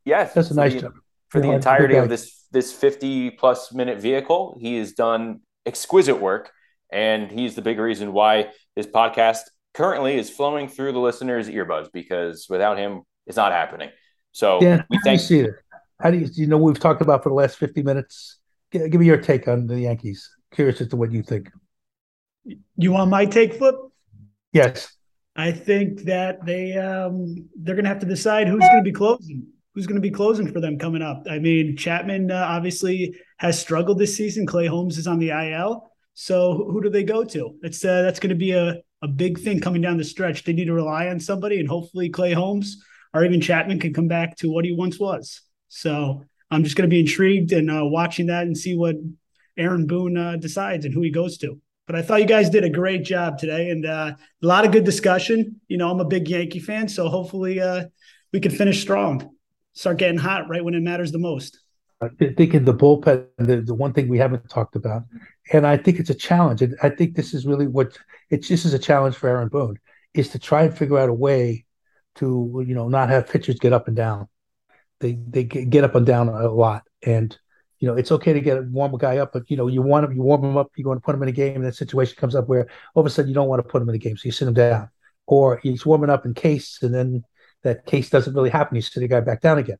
Yes, 0.05 0.33
that's 0.33 0.51
a 0.51 0.53
nice 0.53 0.73
the, 0.73 0.81
job 0.81 0.93
for 1.29 1.39
the 1.41 1.51
entirety 1.51 1.95
of 1.95 2.09
this 2.09 2.45
this 2.51 2.73
fifty 2.73 3.31
plus 3.31 3.73
minute 3.73 3.99
vehicle. 3.99 4.57
He 4.59 4.77
has 4.77 4.93
done 4.93 5.41
exquisite 5.65 6.19
work, 6.19 6.51
and 6.91 7.31
he's 7.31 7.55
the 7.55 7.61
big 7.61 7.79
reason 7.79 8.13
why 8.13 8.49
this 8.75 8.87
podcast 8.87 9.41
currently 9.73 10.17
is 10.17 10.29
flowing 10.29 10.67
through 10.67 10.91
the 10.91 10.99
listeners' 10.99 11.47
earbuds 11.47 11.91
because 11.91 12.47
without 12.49 12.77
him, 12.77 13.01
it's 13.27 13.37
not 13.37 13.51
happening. 13.51 13.89
So 14.31 14.59
Dan, 14.59 14.85
we 14.89 14.99
thank. 15.03 15.21
you 15.21 15.25
see 15.25 15.39
it? 15.39 15.53
How 15.99 16.11
do 16.11 16.17
you, 16.17 16.29
you 16.33 16.47
know 16.47 16.57
we've 16.57 16.79
talked 16.79 17.01
about 17.01 17.23
for 17.23 17.29
the 17.29 17.35
last 17.35 17.57
fifty 17.57 17.83
minutes? 17.83 18.39
Give, 18.71 18.89
give 18.89 18.99
me 18.99 19.07
your 19.07 19.21
take 19.21 19.47
on 19.47 19.67
the 19.67 19.79
Yankees. 19.79 20.29
Curious 20.51 20.81
as 20.81 20.87
to 20.89 20.95
what 20.95 21.11
you 21.11 21.23
think. 21.23 21.51
You 22.77 22.91
want 22.91 23.09
my 23.11 23.25
take, 23.25 23.55
Flip? 23.55 23.75
Yes. 24.53 24.91
I 25.35 25.51
think 25.51 26.01
that 26.03 26.45
they 26.45 26.73
um, 26.73 27.47
they're 27.55 27.75
going 27.75 27.85
to 27.85 27.89
have 27.89 27.99
to 27.99 28.05
decide 28.05 28.47
who's 28.47 28.59
going 28.59 28.77
to 28.77 28.83
be 28.83 28.91
closing. 28.91 29.47
Who's 29.73 29.87
going 29.87 30.01
to 30.01 30.07
be 30.07 30.11
closing 30.11 30.51
for 30.51 30.59
them 30.59 30.79
coming 30.79 31.01
up? 31.01 31.23
I 31.29 31.39
mean, 31.39 31.77
Chapman 31.77 32.31
uh, 32.31 32.45
obviously 32.47 33.15
has 33.37 33.59
struggled 33.59 33.99
this 33.99 34.17
season. 34.17 34.45
Clay 34.47 34.65
Holmes 34.65 34.97
is 34.97 35.07
on 35.07 35.19
the 35.19 35.29
IL, 35.29 35.89
so 36.13 36.65
who 36.69 36.81
do 36.81 36.89
they 36.89 37.03
go 37.03 37.23
to? 37.23 37.55
It's 37.61 37.85
uh, 37.85 38.01
that's 38.01 38.19
going 38.19 38.31
to 38.31 38.35
be 38.35 38.51
a 38.51 38.81
a 39.01 39.07
big 39.07 39.39
thing 39.39 39.61
coming 39.61 39.81
down 39.81 39.97
the 39.97 40.03
stretch. 40.03 40.43
They 40.43 40.53
need 40.53 40.65
to 40.65 40.73
rely 40.73 41.07
on 41.07 41.19
somebody, 41.19 41.59
and 41.59 41.69
hopefully 41.69 42.09
Clay 42.09 42.33
Holmes 42.33 42.83
or 43.13 43.23
even 43.23 43.41
Chapman 43.41 43.79
can 43.79 43.93
come 43.93 44.07
back 44.07 44.35
to 44.37 44.51
what 44.51 44.65
he 44.65 44.71
once 44.71 44.99
was. 44.99 45.41
So 45.69 46.23
I'm 46.51 46.63
just 46.63 46.75
going 46.75 46.89
to 46.89 46.93
be 46.93 46.99
intrigued 46.99 47.51
and 47.51 47.69
uh, 47.69 47.81
watching 47.83 48.27
that 48.27 48.43
and 48.43 48.57
see 48.57 48.75
what 48.75 48.95
Aaron 49.57 49.87
Boone 49.87 50.17
uh, 50.17 50.35
decides 50.35 50.85
and 50.85 50.93
who 50.93 51.01
he 51.01 51.11
goes 51.11 51.37
to. 51.39 51.59
But 51.87 51.95
I 51.95 52.01
thought 52.03 52.21
you 52.21 52.27
guys 52.27 52.51
did 52.51 52.63
a 52.63 52.69
great 52.69 53.03
job 53.03 53.39
today 53.39 53.71
and 53.71 53.85
uh, 53.85 54.13
a 54.43 54.45
lot 54.45 54.65
of 54.65 54.71
good 54.71 54.83
discussion. 54.83 55.59
You 55.67 55.77
know, 55.77 55.89
I'm 55.89 55.99
a 55.99 56.05
big 56.05 56.27
Yankee 56.27 56.59
fan, 56.59 56.87
so 56.87 57.09
hopefully 57.09 57.59
uh, 57.59 57.85
we 58.31 58.39
can 58.39 58.51
finish 58.51 58.81
strong, 58.81 59.31
start 59.79 59.97
getting 59.97 60.17
hot 60.17 60.49
right 60.49 60.63
when 60.63 60.73
it 60.73 60.81
matters 60.81 61.11
the 61.11 61.19
most. 61.19 61.59
I 62.01 62.09
think 62.09 62.53
in 62.53 62.65
the 62.65 62.73
bullpen, 62.73 63.27
the, 63.37 63.61
the 63.61 63.73
one 63.73 63.93
thing 63.93 64.07
we 64.07 64.17
haven't 64.17 64.49
talked 64.49 64.75
about, 64.75 65.03
and 65.51 65.65
I 65.65 65.77
think 65.77 65.99
it's 65.99 66.09
a 66.09 66.15
challenge. 66.15 66.61
And 66.61 66.75
I 66.81 66.89
think 66.89 67.15
this 67.15 67.33
is 67.33 67.45
really 67.45 67.67
what 67.67 67.97
it's 68.29 68.47
this 68.47 68.65
is 68.65 68.73
a 68.73 68.79
challenge 68.79 69.15
for 69.15 69.29
Aaron 69.29 69.49
Boone 69.49 69.77
is 70.13 70.29
to 70.29 70.39
try 70.39 70.63
and 70.63 70.77
figure 70.77 70.97
out 70.97 71.09
a 71.09 71.13
way 71.13 71.65
to 72.15 72.63
you 72.65 72.73
know 72.73 72.87
not 72.87 73.09
have 73.09 73.29
pitchers 73.29 73.59
get 73.59 73.73
up 73.73 73.87
and 73.87 73.97
down. 73.97 74.27
They 74.99 75.17
they 75.27 75.43
get 75.43 75.83
up 75.83 75.95
and 75.95 76.05
down 76.05 76.29
a 76.29 76.49
lot, 76.49 76.83
and 77.05 77.37
you 77.79 77.87
know, 77.87 77.95
it's 77.95 78.11
okay 78.11 78.33
to 78.33 78.41
get 78.41 78.57
a 78.57 78.61
warm 78.61 78.93
a 78.93 78.97
guy 78.97 79.17
up, 79.17 79.31
but 79.31 79.49
you 79.49 79.55
know, 79.55 79.67
you 79.67 79.81
want 79.81 80.05
him, 80.05 80.13
you 80.13 80.21
warm 80.21 80.43
him 80.43 80.57
up, 80.57 80.71
you 80.75 80.85
want 80.85 81.01
to 81.01 81.05
put 81.05 81.15
him 81.15 81.23
in 81.23 81.29
a 81.29 81.33
game, 81.33 81.55
and 81.55 81.65
that 81.65 81.75
situation 81.75 82.15
comes 82.17 82.35
up 82.35 82.47
where 82.47 82.67
all 82.93 83.01
of 83.01 83.07
a 83.07 83.09
sudden 83.09 83.29
you 83.29 83.35
don't 83.35 83.47
want 83.47 83.63
to 83.63 83.69
put 83.69 83.81
him 83.81 83.89
in 83.89 83.95
a 83.95 83.99
game, 83.99 84.17
so 84.17 84.25
you 84.25 84.31
sit 84.33 84.47
him 84.47 84.53
down, 84.53 84.89
or 85.27 85.57
he's 85.63 85.85
warming 85.85 86.09
up 86.09 86.25
in 86.25 86.33
case, 86.33 86.79
and 86.81 86.93
then 86.93 87.23
that 87.63 87.85
case 87.85 88.09
doesn't 88.09 88.33
really 88.33 88.49
happen, 88.49 88.75
you 88.75 88.81
sit 88.81 88.99
the 88.99 89.07
guy 89.07 89.19
back 89.19 89.41
down 89.41 89.57
again. 89.57 89.77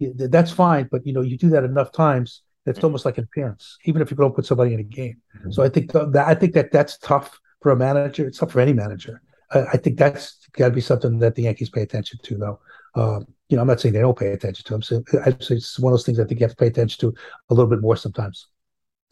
That's 0.00 0.50
fine, 0.50 0.88
but 0.90 1.06
you 1.06 1.12
know, 1.12 1.20
you 1.20 1.36
do 1.36 1.50
that 1.50 1.64
enough 1.64 1.92
times, 1.92 2.42
it's 2.66 2.82
almost 2.84 3.04
like 3.04 3.18
an 3.18 3.24
appearance, 3.24 3.78
even 3.84 4.02
if 4.02 4.10
you 4.10 4.16
don't 4.16 4.34
put 4.34 4.46
somebody 4.46 4.74
in 4.74 4.80
a 4.80 4.84
game. 4.84 5.20
Mm-hmm. 5.38 5.50
So 5.50 5.62
I 5.62 5.68
think 5.68 5.92
that 5.92 6.24
I 6.26 6.34
think 6.34 6.54
that 6.54 6.72
that's 6.72 6.98
tough 6.98 7.38
for 7.60 7.72
a 7.72 7.76
manager. 7.76 8.26
It's 8.26 8.38
tough 8.38 8.52
for 8.52 8.60
any 8.60 8.72
manager. 8.72 9.22
I, 9.50 9.60
I 9.72 9.76
think 9.76 9.98
that's 9.98 10.48
got 10.52 10.68
to 10.68 10.74
be 10.74 10.80
something 10.80 11.18
that 11.18 11.34
the 11.34 11.42
Yankees 11.42 11.70
pay 11.70 11.82
attention 11.82 12.18
to, 12.22 12.36
though. 12.36 12.60
Um, 12.94 13.26
you 13.48 13.56
know, 13.56 13.62
I'm 13.62 13.68
not 13.68 13.80
saying 13.80 13.94
they 13.94 14.00
don't 14.00 14.18
pay 14.18 14.32
attention 14.32 14.64
to 14.64 14.72
them. 14.72 14.82
So 14.82 15.02
I 15.24 15.30
say 15.40 15.56
it's 15.56 15.78
one 15.78 15.92
of 15.92 15.98
those 15.98 16.06
things 16.06 16.20
I 16.20 16.24
think 16.24 16.40
you 16.40 16.44
have 16.44 16.56
to 16.56 16.56
pay 16.56 16.68
attention 16.68 17.00
to 17.00 17.14
a 17.50 17.54
little 17.54 17.70
bit 17.70 17.80
more 17.80 17.96
sometimes. 17.96 18.46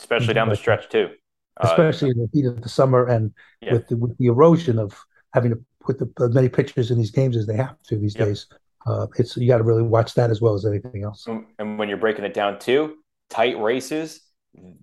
Especially 0.01 0.35
down 0.35 0.49
the 0.49 0.57
stretch 0.57 0.89
too. 0.89 1.11
Uh, 1.57 1.69
Especially 1.71 2.11
in 2.11 2.19
the 2.19 2.29
heat 2.33 2.47
of 2.47 2.63
the 2.63 2.69
summer 2.69 3.07
and 3.07 3.33
yeah. 3.61 3.73
with 3.73 3.89
the, 3.89 3.97
with 3.97 4.17
the 4.19 4.27
erosion 4.27 4.79
of 4.79 4.97
having 5.35 5.51
to 5.51 5.65
put 5.89 5.99
the, 5.99 6.25
as 6.25 6.35
many 6.35 6.49
pitchers 6.49 6.91
in 6.91 6.99
these 6.99 7.11
games 7.11 7.37
as 7.37 7.47
they 7.47 7.57
have 7.57 7.81
to 7.85 7.97
these 7.97 8.15
yep. 8.15 8.29
days. 8.29 8.47
Uh, 8.87 9.07
it's 9.19 9.37
you 9.37 9.49
got 9.49 9.59
to 9.59 9.65
really 9.65 9.83
watch 9.83 10.15
that 10.15 10.31
as 10.31 10.41
well 10.41 10.55
as 10.55 10.65
anything 10.65 11.03
else. 11.03 11.27
And 11.59 11.79
when 11.79 11.89
you're 11.89 11.99
breaking 11.99 12.25
it 12.25 12.35
down 12.35 12.59
too, 12.59 12.97
tight 13.31 13.59
races, 13.59 14.21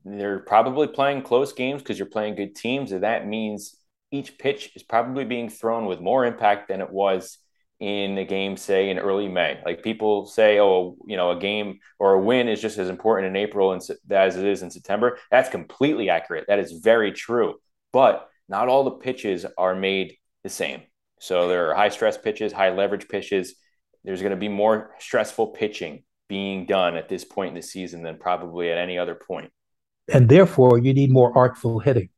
they're 0.04 0.40
probably 0.40 0.88
playing 0.88 1.22
close 1.22 1.54
games 1.54 1.82
because 1.82 1.98
you're 1.98 2.08
playing 2.08 2.36
good 2.36 2.56
teams, 2.56 2.92
and 2.92 3.04
that 3.04 3.28
means 3.28 3.76
each 4.12 4.38
pitch 4.38 4.72
is 4.76 4.84
probably 4.84 5.26
being 5.26 5.50
thrown 5.50 5.86
with 5.86 6.00
more 6.00 6.26
impact 6.26 6.68
than 6.68 6.82
it 6.82 6.92
was 6.92 7.38
in 7.80 8.18
a 8.18 8.26
game, 8.26 8.56
say 8.58 8.90
in 8.90 8.98
early 8.98 9.28
May. 9.28 9.60
Like 9.66 9.84
people 9.84 10.26
say, 10.26 10.60
oh, 10.60 10.96
you 11.06 11.18
know, 11.18 11.32
a 11.32 11.40
game 11.40 11.80
or 12.00 12.14
a 12.14 12.22
win 12.22 12.48
is 12.48 12.62
just 12.62 12.78
as 12.78 12.90
important 12.90 13.28
in 13.28 13.36
April 13.36 13.74
and 13.74 13.82
as 14.10 14.38
it 14.38 14.46
is 14.46 14.62
in 14.62 14.72
September. 14.72 15.18
That's 15.30 15.50
completely 15.50 16.10
accurate. 16.10 16.46
That 16.48 16.60
is 16.60 16.72
very 16.72 17.12
true. 17.12 17.56
But 17.92 18.30
not 18.48 18.70
all 18.70 18.84
the 18.84 18.92
pitches 18.92 19.46
are 19.58 19.76
made 19.76 20.18
the 20.44 20.50
same. 20.50 20.84
So 21.26 21.48
there 21.48 21.72
are 21.72 21.74
high 21.74 21.90
stress 21.90 22.20
pitches, 22.20 22.54
high 22.54 22.70
leverage 22.70 23.08
pitches. 23.08 23.56
There's 24.04 24.22
going 24.22 24.30
to 24.30 24.38
be 24.38 24.48
more 24.48 24.92
stressful 25.00 25.48
pitching 25.48 26.04
being 26.30 26.68
done 26.68 26.96
at 26.96 27.10
this 27.10 27.26
point 27.26 27.50
in 27.50 27.56
the 27.56 27.64
season 27.64 28.04
than 28.04 28.20
probably 28.20 28.72
at 28.72 28.78
any 28.78 29.00
other 29.00 29.16
point. 29.16 29.52
And 30.08 30.30
therefore, 30.30 30.78
you 30.78 30.94
need 30.94 31.12
more 31.12 31.36
artful 31.36 31.80
hitting 31.80 32.10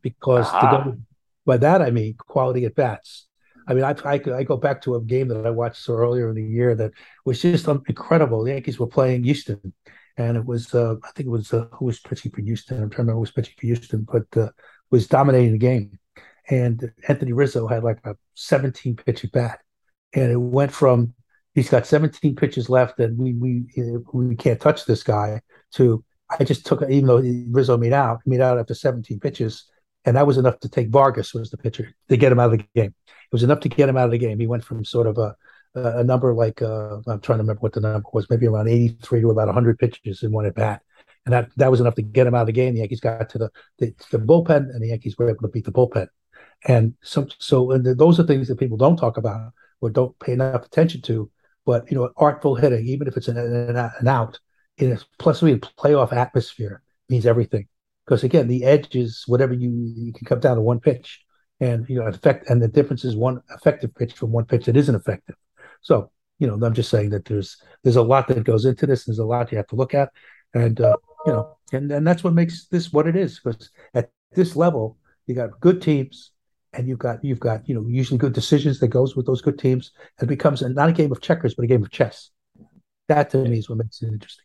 because 0.00 0.50
go, 0.50 0.96
by 1.44 1.58
that 1.58 1.82
I 1.82 1.90
mean 1.90 2.14
quality 2.14 2.64
at 2.64 2.74
bats. 2.74 3.26
I 3.68 3.74
mean, 3.74 3.84
I, 3.84 3.94
I, 4.02 4.14
I, 4.34 4.42
go 4.44 4.56
back 4.56 4.80
to 4.82 4.94
a 4.94 5.00
game 5.02 5.28
that 5.28 5.46
I 5.46 5.50
watched 5.50 5.82
so 5.82 5.92
earlier 5.92 6.30
in 6.30 6.34
the 6.34 6.42
year 6.42 6.74
that 6.74 6.92
was 7.26 7.42
just 7.42 7.68
incredible. 7.68 8.44
The 8.44 8.52
Yankees 8.52 8.78
were 8.78 8.86
playing 8.86 9.24
Houston, 9.24 9.74
and 10.16 10.38
it 10.38 10.44
was 10.44 10.74
uh, 10.74 10.94
I 11.04 11.10
think 11.14 11.26
it 11.26 11.30
was 11.30 11.52
uh, 11.52 11.66
who 11.72 11.84
was 11.84 12.00
pitching 12.00 12.32
for 12.32 12.40
Houston. 12.40 12.82
I'm 12.82 12.88
trying 12.88 13.06
to 13.06 13.12
remember 13.12 13.16
who 13.16 13.20
was 13.20 13.30
pitching 13.30 13.54
for 13.58 13.66
Houston, 13.66 14.06
but 14.10 14.42
uh, 14.42 14.48
was 14.90 15.06
dominating 15.06 15.52
the 15.52 15.58
game. 15.58 15.98
And 16.50 16.92
Anthony 17.08 17.32
Rizzo 17.32 17.66
had 17.66 17.84
like 17.84 17.98
a 18.04 18.16
17 18.34 18.96
pitch 18.96 19.24
at 19.24 19.32
bat, 19.32 19.60
and 20.12 20.30
it 20.30 20.36
went 20.36 20.72
from 20.72 21.14
he's 21.54 21.70
got 21.70 21.86
17 21.86 22.36
pitches 22.36 22.68
left, 22.68 22.98
and 23.00 23.18
we 23.18 23.32
we 23.34 23.64
we 24.12 24.36
can't 24.36 24.60
touch 24.60 24.84
this 24.84 25.02
guy. 25.02 25.40
To 25.74 26.04
I 26.30 26.44
just 26.44 26.66
took 26.66 26.82
even 26.82 27.06
though 27.06 27.22
Rizzo 27.50 27.76
made 27.76 27.92
out, 27.92 28.20
made 28.26 28.40
out 28.40 28.58
after 28.58 28.74
17 28.74 29.20
pitches, 29.20 29.64
and 30.04 30.16
that 30.16 30.26
was 30.26 30.38
enough 30.38 30.60
to 30.60 30.68
take 30.68 30.90
Vargas 30.90 31.32
was 31.32 31.50
the 31.50 31.56
pitcher 31.56 31.94
to 32.08 32.16
get 32.16 32.32
him 32.32 32.40
out 32.40 32.52
of 32.52 32.58
the 32.58 32.66
game. 32.74 32.94
It 33.06 33.32
was 33.32 33.42
enough 33.42 33.60
to 33.60 33.68
get 33.68 33.88
him 33.88 33.96
out 33.96 34.06
of 34.06 34.10
the 34.10 34.18
game. 34.18 34.38
He 34.38 34.46
went 34.46 34.64
from 34.64 34.84
sort 34.84 35.06
of 35.06 35.18
a 35.18 35.36
a 35.76 36.04
number 36.04 36.32
like 36.32 36.62
uh, 36.62 36.98
I'm 37.06 37.20
trying 37.20 37.38
to 37.38 37.42
remember 37.42 37.60
what 37.60 37.72
the 37.72 37.80
number 37.80 38.08
was, 38.12 38.30
maybe 38.30 38.46
around 38.46 38.68
83 38.68 39.22
to 39.22 39.30
about 39.30 39.46
100 39.46 39.78
pitches 39.78 40.22
in 40.22 40.30
one 40.30 40.46
at 40.46 40.54
bat, 40.54 40.82
and 41.26 41.32
that 41.32 41.50
that 41.56 41.70
was 41.70 41.80
enough 41.80 41.96
to 41.96 42.02
get 42.02 42.26
him 42.26 42.34
out 42.34 42.42
of 42.42 42.46
the 42.46 42.52
game. 42.52 42.74
The 42.74 42.80
Yankees 42.80 43.00
got 43.00 43.28
to 43.30 43.38
the 43.38 43.50
the, 43.78 43.94
the 44.10 44.18
bullpen, 44.18 44.70
and 44.70 44.82
the 44.82 44.88
Yankees 44.88 45.16
were 45.18 45.28
able 45.28 45.42
to 45.42 45.48
beat 45.48 45.64
the 45.64 45.72
bullpen. 45.72 46.08
And 46.64 46.94
so 47.02 47.26
and 47.72 47.84
those 47.98 48.18
are 48.18 48.24
things 48.24 48.48
that 48.48 48.58
people 48.58 48.76
don't 48.76 48.96
talk 48.96 49.16
about 49.16 49.52
or 49.80 49.90
don't 49.90 50.18
pay 50.18 50.32
enough 50.32 50.64
attention 50.64 51.02
to. 51.02 51.30
But 51.66 51.90
you 51.90 51.96
know, 51.96 52.10
artful 52.16 52.54
hitting, 52.54 52.86
even 52.86 53.06
if 53.08 53.16
it's 53.16 53.28
an, 53.28 53.38
an, 53.38 53.76
an 53.76 54.08
out, 54.08 54.38
in 54.78 54.92
a 54.92 54.98
plus 55.18 55.42
we 55.42 55.54
playoff 55.56 56.12
atmosphere 56.12 56.82
means 57.08 57.26
everything. 57.26 57.68
Because 58.04 58.24
again, 58.24 58.48
the 58.48 58.64
edge 58.64 58.94
is 58.94 59.24
whatever 59.26 59.54
you 59.54 59.70
you 59.96 60.12
can 60.12 60.26
come 60.26 60.40
down 60.40 60.56
to 60.56 60.62
one 60.62 60.80
pitch, 60.80 61.22
and 61.60 61.88
you 61.88 61.98
know, 61.98 62.06
effect 62.06 62.50
and 62.50 62.62
the 62.62 62.68
difference 62.68 63.04
is 63.04 63.16
one 63.16 63.42
effective 63.54 63.94
pitch 63.94 64.12
from 64.12 64.32
one 64.32 64.44
pitch 64.44 64.66
that 64.66 64.76
isn't 64.76 64.94
effective. 64.94 65.36
So 65.80 66.10
you 66.38 66.46
know, 66.46 66.54
I'm 66.54 66.74
just 66.74 66.90
saying 66.90 67.10
that 67.10 67.24
there's 67.24 67.56
there's 67.82 67.96
a 67.96 68.02
lot 68.02 68.28
that 68.28 68.44
goes 68.44 68.64
into 68.64 68.86
this. 68.86 69.04
There's 69.04 69.18
a 69.18 69.24
lot 69.24 69.52
you 69.52 69.58
have 69.58 69.68
to 69.68 69.76
look 69.76 69.94
at, 69.94 70.10
and 70.52 70.80
uh, 70.80 70.96
you 71.26 71.32
know, 71.32 71.56
and 71.72 71.90
and 71.90 72.06
that's 72.06 72.24
what 72.24 72.34
makes 72.34 72.66
this 72.66 72.92
what 72.92 73.06
it 73.06 73.16
is. 73.16 73.40
Because 73.40 73.70
at 73.94 74.10
this 74.32 74.56
level, 74.56 74.98
you 75.26 75.34
got 75.34 75.60
good 75.60 75.80
teams, 75.80 76.32
and 76.76 76.88
you've 76.88 76.98
got 76.98 77.24
you've 77.24 77.40
got 77.40 77.68
you 77.68 77.74
know 77.74 77.86
usually 77.88 78.18
good 78.18 78.32
decisions 78.32 78.80
that 78.80 78.88
goes 78.88 79.16
with 79.16 79.26
those 79.26 79.42
good 79.42 79.58
teams. 79.58 79.92
It 80.20 80.26
becomes 80.26 80.62
a, 80.62 80.68
not 80.68 80.88
a 80.88 80.92
game 80.92 81.12
of 81.12 81.20
checkers, 81.20 81.54
but 81.54 81.64
a 81.64 81.68
game 81.68 81.82
of 81.82 81.90
chess. 81.90 82.30
That 83.08 83.30
to 83.30 83.38
me 83.38 83.58
is 83.58 83.68
what 83.68 83.78
makes 83.78 84.02
it 84.02 84.08
interesting. 84.08 84.44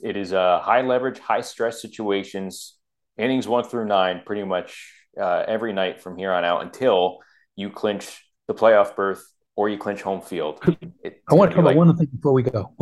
It 0.00 0.16
is 0.16 0.32
a 0.32 0.40
uh, 0.40 0.60
high 0.60 0.82
leverage, 0.82 1.18
high 1.18 1.40
stress 1.40 1.80
situations, 1.80 2.76
innings 3.16 3.48
one 3.48 3.64
through 3.64 3.86
nine, 3.86 4.22
pretty 4.26 4.44
much 4.44 4.92
uh, 5.18 5.44
every 5.46 5.72
night 5.72 6.00
from 6.00 6.18
here 6.18 6.32
on 6.32 6.44
out 6.44 6.62
until 6.62 7.18
you 7.54 7.70
clinch 7.70 8.24
the 8.46 8.54
playoff 8.54 8.94
berth 8.94 9.24
or 9.56 9.68
you 9.68 9.78
clinch 9.78 10.02
home 10.02 10.20
field. 10.20 10.60
It, 11.02 11.22
I 11.28 11.34
want 11.34 11.50
to 11.50 11.56
talk 11.56 11.64
like, 11.64 11.74
about 11.74 11.86
one 11.86 11.96
thing 11.96 12.08
before 12.14 12.32
we 12.32 12.42
go. 12.42 12.72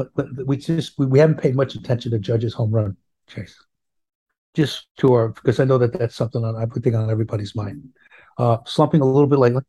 We 0.44 0.56
just 0.56 0.98
we, 0.98 1.06
we 1.06 1.18
haven't 1.18 1.38
paid 1.38 1.54
much 1.54 1.76
attention 1.76 2.10
to 2.12 2.18
Judge's 2.18 2.52
home 2.52 2.72
run 2.72 2.96
chase. 3.28 3.56
Just 4.54 4.86
to 4.98 5.12
our 5.12 5.28
because 5.28 5.60
I 5.60 5.64
know 5.64 5.78
that 5.78 5.92
that's 5.92 6.14
something 6.14 6.44
on 6.44 6.56
I 6.56 6.66
think 6.66 6.94
on 6.94 7.10
everybody's 7.10 7.54
mind. 7.54 7.88
Uh, 8.36 8.58
slumping 8.66 9.00
a 9.00 9.04
little 9.04 9.28
bit 9.28 9.38
lately, 9.38 9.62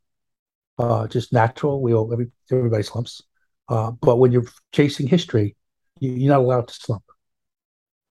uh, 0.78 1.06
just 1.06 1.32
natural. 1.32 1.80
We 1.80 1.94
all 1.94 2.12
every, 2.12 2.30
everybody 2.50 2.82
slumps, 2.82 3.22
uh, 3.68 3.92
but 3.92 4.16
when 4.16 4.32
you're 4.32 4.46
chasing 4.72 5.06
history, 5.06 5.56
you, 6.00 6.26
are 6.26 6.34
not 6.34 6.40
allowed 6.40 6.68
to 6.68 6.74
slump. 6.74 7.04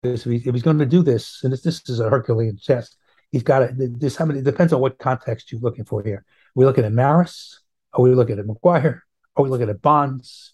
If, 0.03 0.23
he, 0.23 0.35
if 0.37 0.53
he's 0.53 0.63
going 0.63 0.77
to 0.79 0.85
do 0.85 1.01
this, 1.03 1.41
and 1.43 1.51
this, 1.51 1.61
this 1.61 1.89
is 1.89 1.99
a 1.99 2.09
Herculean 2.09 2.57
test, 2.57 2.97
he's 3.31 3.43
got 3.43 3.59
to. 3.59 3.73
This 3.73 4.15
how 4.15 4.25
many 4.25 4.39
it 4.39 4.45
depends 4.45 4.71
on 4.71 4.81
what 4.81 4.99
context 4.99 5.51
you're 5.51 5.61
looking 5.61 5.85
for 5.85 6.03
here. 6.03 6.17
Are 6.17 6.53
we 6.55 6.65
looking 6.65 6.85
at 6.85 6.93
Maris? 6.93 7.59
Are 7.93 8.01
we 8.01 8.13
looking 8.13 8.39
at 8.39 8.45
McGwire? 8.45 9.01
Are 9.35 9.43
we 9.43 9.49
looking 9.49 9.69
at 9.69 9.81
Bonds? 9.81 10.53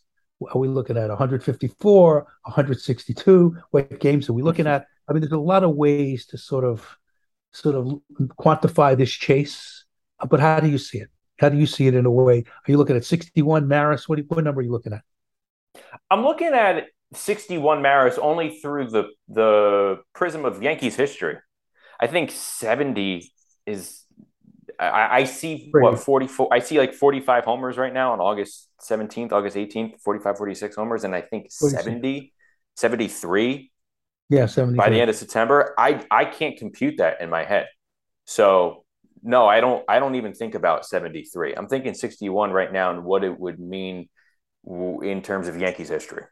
Are 0.54 0.58
we 0.58 0.68
looking 0.68 0.98
at 0.98 1.10
154, 1.10 2.16
162? 2.16 3.58
What 3.70 4.00
games 4.00 4.30
are 4.30 4.34
we 4.34 4.42
looking 4.42 4.68
at? 4.68 4.88
I 5.08 5.14
mean, 5.14 5.22
there's 5.22 5.32
a 5.32 5.38
lot 5.38 5.64
of 5.64 5.76
ways 5.76 6.26
to 6.28 6.38
sort 6.38 6.64
of 6.64 6.98
sort 7.52 7.76
of 7.76 8.00
quantify 8.40 8.98
this 8.98 9.12
chase, 9.12 9.86
but 10.30 10.40
how 10.40 10.60
do 10.60 10.70
you 10.70 10.78
see 10.78 11.00
it? 11.00 11.10
How 11.40 11.50
do 11.50 11.58
you 11.58 11.66
see 11.66 11.88
it 11.88 11.96
in 11.96 12.06
a 12.06 12.12
way? 12.12 12.40
Are 12.40 12.72
you 12.72 12.78
looking 12.78 12.96
at 12.96 13.06
61 13.06 13.68
Maris? 13.68 14.08
What, 14.08 14.20
what 14.28 14.44
number 14.44 14.62
are 14.62 14.64
you 14.64 14.72
looking 14.72 14.94
at? 14.94 15.02
I'm 16.10 16.24
looking 16.24 16.54
at 16.54 16.88
61 17.14 17.82
Maris 17.82 18.18
only 18.18 18.60
through 18.60 18.90
the 18.90 19.10
the 19.28 20.00
prism 20.14 20.46
of 20.46 20.62
Yankees 20.62 20.96
history. 20.96 21.38
I 22.00 22.08
think 22.08 22.32
70 22.32 23.32
is 23.66 24.04
I, 24.80 25.20
I 25.20 25.24
see 25.26 25.70
what 25.72 26.00
44 26.00 26.50
I 26.52 26.60
see 26.60 26.80
like 26.80 26.94
45 26.94 27.46
homers 27.46 27.78
right 27.78 27.94
now 27.94 28.14
on 28.14 28.20
August 28.20 28.70
17th, 28.82 29.32
August 29.32 29.56
18th, 29.56 30.00
45, 30.02 30.38
46 30.38 30.76
homers, 30.76 31.04
and 31.04 31.14
I 31.14 31.22
think 31.22 31.52
70, 31.52 32.34
73. 32.76 33.72
Yeah, 34.30 34.46
70 34.46 34.78
by 34.78 34.90
the 34.90 35.00
end 35.00 35.10
of 35.10 35.16
September. 35.16 35.74
I 35.78 36.06
I 36.10 36.26
can't 36.26 36.58
compute 36.58 36.98
that 36.98 37.22
in 37.22 37.30
my 37.30 37.44
head. 37.44 37.68
So 38.26 38.86
no, 39.24 39.48
I 39.48 39.60
don't 39.60 39.84
I 39.88 40.00
don't 40.00 40.16
even 40.16 40.34
think 40.34 40.56
about 40.56 40.86
73. 40.86 41.54
I'm 41.56 41.68
thinking 41.68 41.94
61 41.94 42.52
right 42.52 42.72
now 42.72 42.92
and 42.92 43.04
what 43.04 43.24
it 43.24 43.40
would 43.40 43.60
mean 43.60 44.10
in 44.66 45.22
terms 45.22 45.48
of 45.48 45.60
Yankees 45.60 45.90
history. 45.90 46.24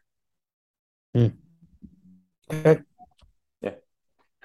Mm. 1.16 1.34
Okay. 2.52 2.80
Yeah. 3.60 3.70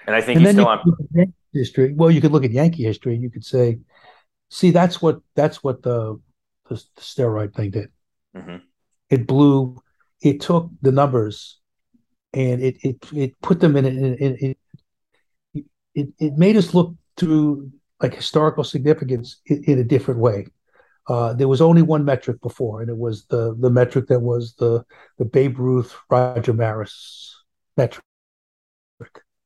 And 0.06 0.16
I 0.16 0.20
think 0.20 0.38
and 0.38 0.46
he's 0.46 0.54
still 0.54 0.68
on 0.68 1.32
history. 1.52 1.94
Well, 1.94 2.10
you 2.10 2.20
could 2.20 2.32
look 2.32 2.44
at 2.44 2.50
Yankee 2.50 2.84
history. 2.84 3.14
And 3.14 3.22
you 3.22 3.30
could 3.30 3.44
say 3.44 3.78
See, 4.48 4.70
that's 4.70 5.02
what 5.02 5.20
that's 5.34 5.62
what 5.62 5.82
the 5.82 6.20
the, 6.68 6.76
the 6.76 7.00
steroid 7.00 7.54
thing 7.54 7.70
did. 7.70 7.90
Mm-hmm. 8.36 8.56
It 9.10 9.26
blew. 9.26 9.80
It 10.20 10.40
took 10.40 10.70
the 10.82 10.92
numbers, 10.92 11.60
and 12.32 12.62
it 12.62 12.76
it 12.82 12.96
it 13.12 13.40
put 13.42 13.60
them 13.60 13.76
in. 13.76 13.86
it, 13.86 14.58
it 15.94 16.08
it 16.18 16.36
made 16.36 16.56
us 16.56 16.74
look 16.74 16.94
through 17.16 17.70
like 18.00 18.14
historical 18.14 18.64
significance 18.64 19.40
in, 19.46 19.64
in 19.64 19.78
a 19.78 19.84
different 19.84 20.20
way. 20.20 20.46
Uh, 21.08 21.32
there 21.32 21.48
was 21.48 21.60
only 21.60 21.82
one 21.82 22.04
metric 22.04 22.40
before, 22.40 22.80
and 22.80 22.90
it 22.90 22.96
was 22.96 23.26
the 23.26 23.54
the 23.60 23.70
metric 23.70 24.08
that 24.08 24.20
was 24.20 24.54
the 24.54 24.84
the 25.18 25.24
Babe 25.24 25.58
Ruth 25.58 25.94
Roger 26.10 26.52
Maris 26.52 27.44
metric. 27.76 28.02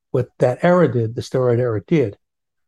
What 0.09 0.29
that 0.39 0.63
era 0.63 0.91
did, 0.91 1.15
the 1.15 1.21
steroid 1.21 1.59
era 1.59 1.81
did, 1.85 2.17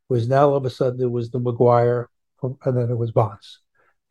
was 0.09 0.27
now 0.27 0.49
all 0.49 0.55
of 0.55 0.65
a 0.65 0.69
sudden 0.69 0.99
there 0.99 1.09
was 1.09 1.31
the 1.31 1.39
McGwire, 1.39 2.05
and 2.41 2.77
then 2.77 2.89
it 2.89 2.97
was 2.97 3.11
Bonds. 3.11 3.59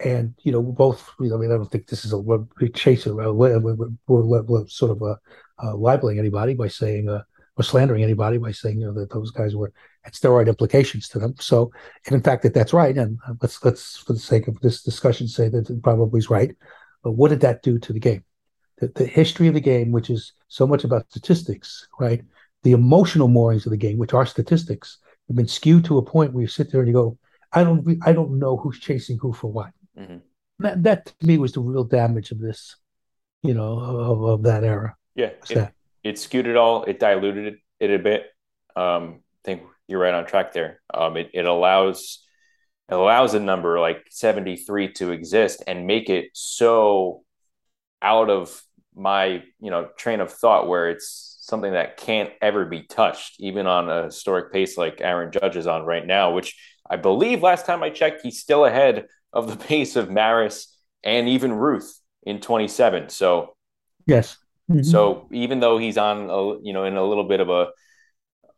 And 0.01 0.35
you 0.43 0.51
know, 0.51 0.61
both. 0.61 1.09
You 1.21 1.29
know, 1.29 1.37
I 1.37 1.39
mean, 1.39 1.53
I 1.53 1.55
don't 1.55 1.71
think 1.71 1.87
this 1.87 2.05
is 2.05 2.13
a 2.13 2.21
big 2.59 2.75
chaser. 2.75 3.11
Uh, 3.23 3.33
we're, 3.33 3.59
we're, 3.61 4.43
we're, 4.43 4.67
sort 4.67 4.91
of 4.91 5.03
uh, 5.03 5.15
uh, 5.63 5.77
libeling 5.77 6.19
anybody 6.19 6.55
by 6.55 6.67
saying 6.67 7.09
uh, 7.09 7.23
or 7.57 7.63
slandering 7.63 8.03
anybody 8.03 8.39
by 8.39 8.51
saying 8.51 8.81
you 8.81 8.87
know 8.87 8.95
that 8.95 9.11
those 9.11 9.31
guys 9.31 9.55
were 9.55 9.73
had 10.03 10.15
steroid 10.15 10.49
implications 10.49 11.09
to 11.09 11.19
them. 11.19 11.35
So, 11.39 11.73
and 12.07 12.15
in 12.15 12.23
fact, 12.23 12.43
that 12.43 12.55
that's 12.55 12.73
right. 12.73 12.97
And 12.97 13.19
let's 13.41 13.65
let's 13.65 13.99
for 13.99 14.13
the 14.13 14.19
sake 14.19 14.49
of 14.49 14.61
this 14.61 14.83
discussion 14.83 15.29
say 15.29 15.49
that 15.49 15.71
it 15.71 15.83
probably 15.83 16.19
is 16.19 16.31
right. 16.31 16.55
But 17.03 17.13
what 17.13 17.31
did 17.31 17.41
that 17.41 17.63
do 17.63 17.79
to 17.79 17.93
the 17.93 18.01
game? 18.01 18.25
The, 18.79 18.89
the 18.89 19.07
history 19.07 19.49
of 19.49 19.55
the 19.55 19.61
game, 19.61 19.93
which 19.93 20.11
is 20.11 20.33
so 20.49 20.67
much 20.67 20.85
about 20.85 21.11
statistics, 21.11 21.87
right? 21.99 22.23
The 22.63 22.73
emotional 22.73 23.29
moorings 23.29 23.67
of 23.67 23.71
the 23.71 23.77
game, 23.77 23.99
which 23.99 24.15
are 24.15 24.27
statistics, 24.27 24.99
have 25.29 25.37
been 25.37 25.49
skewed 25.49 25.85
to 25.87 25.99
a 25.99 26.03
point 26.03 26.33
where 26.33 26.43
you 26.43 26.49
sit 26.49 26.71
there 26.71 26.81
and 26.81 26.89
you 26.89 26.95
go, 26.95 27.19
I 27.53 27.65
don't 27.65 27.99
I 28.05 28.13
don't 28.13 28.39
know 28.39 28.57
who's 28.57 28.79
chasing 28.81 29.19
who 29.19 29.33
for 29.33 29.51
what. 29.51 29.71
Mm-hmm. 29.99 30.19
That 30.61 30.83
that 30.83 31.07
to 31.07 31.27
me 31.27 31.39
was 31.39 31.53
the 31.53 31.61
real 31.61 31.85
damage 31.85 32.31
of 32.31 32.39
this, 32.39 32.77
you 33.43 33.55
know, 33.55 33.79
of, 33.79 34.23
of 34.23 34.43
that 34.45 34.65
era. 34.65 34.97
Yeah, 35.15 35.31
it, 35.51 35.73
it, 36.03 36.19
skewed 36.19 36.47
it 36.47 36.57
all. 36.57 36.85
It 36.85 36.99
diluted 36.99 37.47
it, 37.47 37.59
it 37.79 37.91
a 37.91 37.99
bit. 37.99 38.27
Um, 38.75 39.21
I 39.21 39.45
think 39.45 39.63
you're 39.93 40.01
right 40.01 40.15
on 40.15 40.27
track 40.27 40.53
there. 40.53 40.81
Um, 40.93 41.17
it, 41.17 41.31
it 41.35 41.45
allows 41.45 42.25
it 42.89 42.95
allows 42.95 43.35
a 43.35 43.41
number 43.41 43.79
like 43.79 44.07
73 44.11 44.93
to 44.95 45.13
exist 45.13 45.63
and 45.67 45.87
make 45.87 46.09
it 46.11 46.31
so 46.33 47.23
out 48.01 48.31
of 48.31 48.61
my 48.95 49.43
you 49.61 49.71
know 49.71 49.89
train 49.97 50.21
of 50.21 50.33
thought 50.33 50.67
where 50.67 50.91
it's 50.91 51.39
something 51.43 51.73
that 51.73 51.99
can't 51.99 52.31
ever 52.41 52.65
be 52.65 52.83
touched, 52.83 53.35
even 53.39 53.67
on 53.67 53.91
a 53.91 54.05
historic 54.05 54.53
pace 54.53 54.79
like 54.79 55.01
Aaron 55.01 55.31
Judge 55.31 55.57
is 55.57 55.67
on 55.67 55.85
right 55.85 56.07
now, 56.07 56.33
which 56.33 56.57
I 56.89 56.97
believe 56.97 57.43
last 57.43 57.67
time 57.67 57.83
I 57.83 57.91
checked, 57.91 58.23
he's 58.23 58.41
still 58.41 58.65
ahead 58.65 59.07
of 59.33 59.49
the 59.49 59.57
pace 59.67 59.97
of 59.97 60.11
Maris 60.11 60.75
and 61.03 61.29
even 61.29 61.53
Ruth 61.53 62.01
in 62.23 62.41
27. 62.41 63.11
So, 63.11 63.57
yes. 64.07 64.39
Mm-hmm. 64.71 64.83
So 64.83 65.29
even 65.33 65.61
though 65.61 65.79
he's 65.79 65.99
on, 65.99 66.31
a, 66.31 66.63
you 66.63 66.73
know, 66.73 66.85
in 66.85 66.97
a 66.97 67.05
little 67.05 67.25
bit 67.25 67.41
of 67.41 67.51
a, 67.51 67.69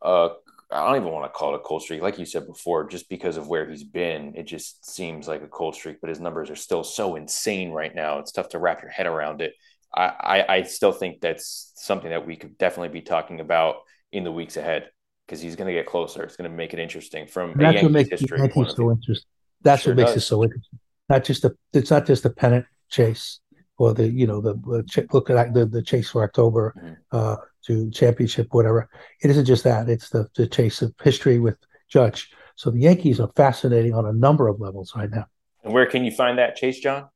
a 0.02 0.28
I 0.74 0.86
don't 0.86 1.02
even 1.02 1.12
want 1.12 1.24
to 1.24 1.28
call 1.28 1.54
it 1.54 1.58
a 1.58 1.60
cold 1.60 1.82
streak, 1.82 2.02
like 2.02 2.18
you 2.18 2.24
said 2.24 2.46
before, 2.46 2.88
just 2.88 3.08
because 3.08 3.36
of 3.36 3.46
where 3.46 3.68
he's 3.68 3.84
been. 3.84 4.34
It 4.34 4.44
just 4.44 4.90
seems 4.90 5.28
like 5.28 5.42
a 5.42 5.48
cold 5.48 5.76
streak, 5.76 6.00
but 6.00 6.10
his 6.10 6.20
numbers 6.20 6.50
are 6.50 6.56
still 6.56 6.82
so 6.82 7.14
insane 7.14 7.70
right 7.70 7.94
now. 7.94 8.18
It's 8.18 8.32
tough 8.32 8.48
to 8.50 8.58
wrap 8.58 8.82
your 8.82 8.90
head 8.90 9.06
around 9.06 9.40
it. 9.40 9.54
I, 9.94 10.04
I, 10.04 10.54
I 10.56 10.62
still 10.62 10.90
think 10.90 11.20
that's 11.20 11.72
something 11.76 12.10
that 12.10 12.26
we 12.26 12.34
could 12.34 12.58
definitely 12.58 12.88
be 12.88 13.02
talking 13.02 13.38
about 13.38 13.76
in 14.10 14.24
the 14.24 14.32
weeks 14.32 14.56
ahead 14.56 14.90
because 15.26 15.40
he's 15.40 15.54
going 15.54 15.68
to 15.68 15.72
get 15.72 15.86
closer. 15.86 16.24
It's 16.24 16.36
going 16.36 16.50
to 16.50 16.56
make 16.56 16.72
it 16.72 16.80
interesting 16.80 17.28
from 17.28 17.54
that's 17.56 17.82
what 17.82 17.92
makes 17.92 18.10
history 18.10 18.38
Yankees 18.38 18.74
so 18.74 18.90
interesting. 18.90 19.28
That's 19.62 19.82
sure 19.82 19.92
what 19.92 19.98
makes 19.98 20.14
does. 20.14 20.24
it 20.24 20.26
so 20.26 20.42
interesting. 20.42 20.80
Not 21.08 21.24
just 21.24 21.42
the 21.42 21.56
it's 21.72 21.90
not 21.90 22.06
just 22.06 22.24
the 22.24 22.30
pennant 22.30 22.66
chase 22.90 23.40
or 23.78 23.94
the 23.94 24.08
you 24.08 24.26
know 24.26 24.40
the, 24.40 24.54
the 24.54 25.06
look 25.12 25.30
at 25.30 25.54
the, 25.54 25.66
the 25.66 25.82
chase 25.82 26.10
for 26.10 26.24
October 26.24 26.74
mm-hmm. 26.76 26.94
uh, 27.12 27.36
to 27.66 27.90
championship 27.90 28.48
whatever. 28.50 28.88
It 29.22 29.30
isn't 29.30 29.44
just 29.44 29.64
that. 29.64 29.88
It's 29.88 30.10
the 30.10 30.28
the 30.36 30.46
chase 30.46 30.82
of 30.82 30.94
history 31.02 31.38
with 31.38 31.56
Judge. 31.88 32.30
So 32.56 32.70
the 32.70 32.80
Yankees 32.80 33.20
are 33.20 33.30
fascinating 33.34 33.94
on 33.94 34.06
a 34.06 34.12
number 34.12 34.48
of 34.48 34.60
levels 34.60 34.92
right 34.94 35.10
now. 35.10 35.26
And 35.64 35.72
where 35.72 35.86
can 35.86 36.04
you 36.04 36.12
find 36.12 36.38
that 36.38 36.56
chase, 36.56 36.78
John? 36.78 37.08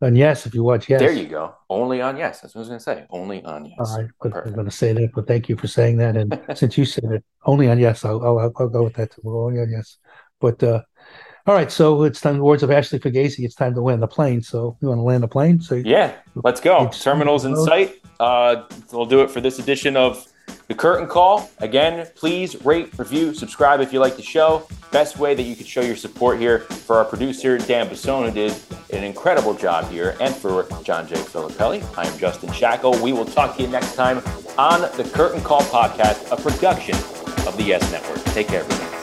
On 0.00 0.16
yes, 0.16 0.46
if 0.46 0.54
you 0.54 0.64
watch 0.64 0.88
yes. 0.90 1.00
There 1.00 1.12
you 1.12 1.28
go. 1.28 1.54
Only 1.70 2.00
on 2.00 2.16
yes. 2.16 2.40
That's 2.40 2.56
what 2.56 2.60
I 2.60 2.62
was 2.62 2.68
going 2.68 2.80
to 2.80 2.84
say. 2.84 3.06
Only 3.10 3.44
on 3.44 3.66
yes. 3.66 3.76
All 3.78 3.98
right, 3.98 4.10
but 4.20 4.36
I'm 4.36 4.52
going 4.52 4.64
to 4.64 4.72
say 4.72 4.92
that, 4.92 5.10
but 5.14 5.28
thank 5.28 5.48
you 5.48 5.56
for 5.56 5.68
saying 5.68 5.98
that. 5.98 6.16
And 6.16 6.40
since 6.58 6.76
you 6.76 6.84
said 6.84 7.04
it, 7.04 7.24
only 7.44 7.68
on 7.68 7.78
yes, 7.78 8.04
I'll 8.04 8.20
I'll, 8.24 8.52
I'll 8.58 8.68
go 8.68 8.82
with 8.82 8.94
that. 8.94 9.12
Too. 9.12 9.22
Only 9.24 9.60
on 9.60 9.70
yes. 9.70 9.98
But 10.40 10.60
uh, 10.64 10.82
all 11.46 11.54
right, 11.54 11.70
so 11.70 12.04
it's 12.04 12.20
time. 12.20 12.36
The 12.36 12.44
words 12.44 12.62
of 12.62 12.70
Ashley 12.70 12.98
Fugazi. 12.98 13.44
It's 13.44 13.54
time 13.54 13.74
to 13.74 13.80
land 13.80 14.02
the 14.02 14.06
plane. 14.06 14.42
So 14.42 14.76
you 14.80 14.88
want 14.88 14.98
to 14.98 15.02
land 15.02 15.22
the 15.22 15.28
plane? 15.28 15.60
So 15.60 15.74
yeah, 15.74 16.14
let's 16.36 16.60
go. 16.60 16.88
Terminals 16.88 17.44
in 17.44 17.56
sight. 17.56 18.00
Uh, 18.20 18.64
we'll 18.92 19.06
do 19.06 19.22
it 19.22 19.30
for 19.30 19.40
this 19.40 19.58
edition 19.58 19.96
of 19.96 20.32
the 20.68 20.74
curtain 20.74 21.08
call. 21.08 21.50
Again, 21.58 22.06
please 22.14 22.64
rate, 22.64 22.96
review, 22.98 23.34
subscribe 23.34 23.80
if 23.80 23.92
you 23.92 23.98
like 24.00 24.16
the 24.16 24.22
show. 24.22 24.68
Best 24.92 25.18
way 25.18 25.34
that 25.34 25.42
you 25.42 25.56
could 25.56 25.66
show 25.66 25.80
your 25.80 25.96
support 25.96 26.38
here 26.38 26.60
for 26.60 26.96
our 26.96 27.04
producer, 27.04 27.58
Dan 27.58 27.88
Basone, 27.88 28.28
who 28.28 28.32
did 28.32 28.54
an 28.90 29.02
incredible 29.02 29.54
job 29.54 29.88
here, 29.88 30.16
and 30.20 30.34
for 30.34 30.66
John 30.84 31.08
J. 31.08 31.16
Filippelli. 31.16 31.82
I 31.96 32.06
am 32.06 32.18
Justin 32.18 32.50
Shackil. 32.50 33.00
We 33.00 33.12
will 33.12 33.24
talk 33.24 33.56
to 33.56 33.62
you 33.62 33.68
next 33.68 33.96
time 33.96 34.18
on 34.58 34.82
the 34.96 35.10
Curtain 35.12 35.40
Call 35.40 35.62
Podcast, 35.62 36.30
a 36.30 36.40
production 36.40 36.94
of 37.46 37.56
the 37.56 37.64
Yes 37.64 37.90
Network. 37.90 38.22
Take 38.26 38.48
care, 38.48 38.60
everybody. 38.60 39.01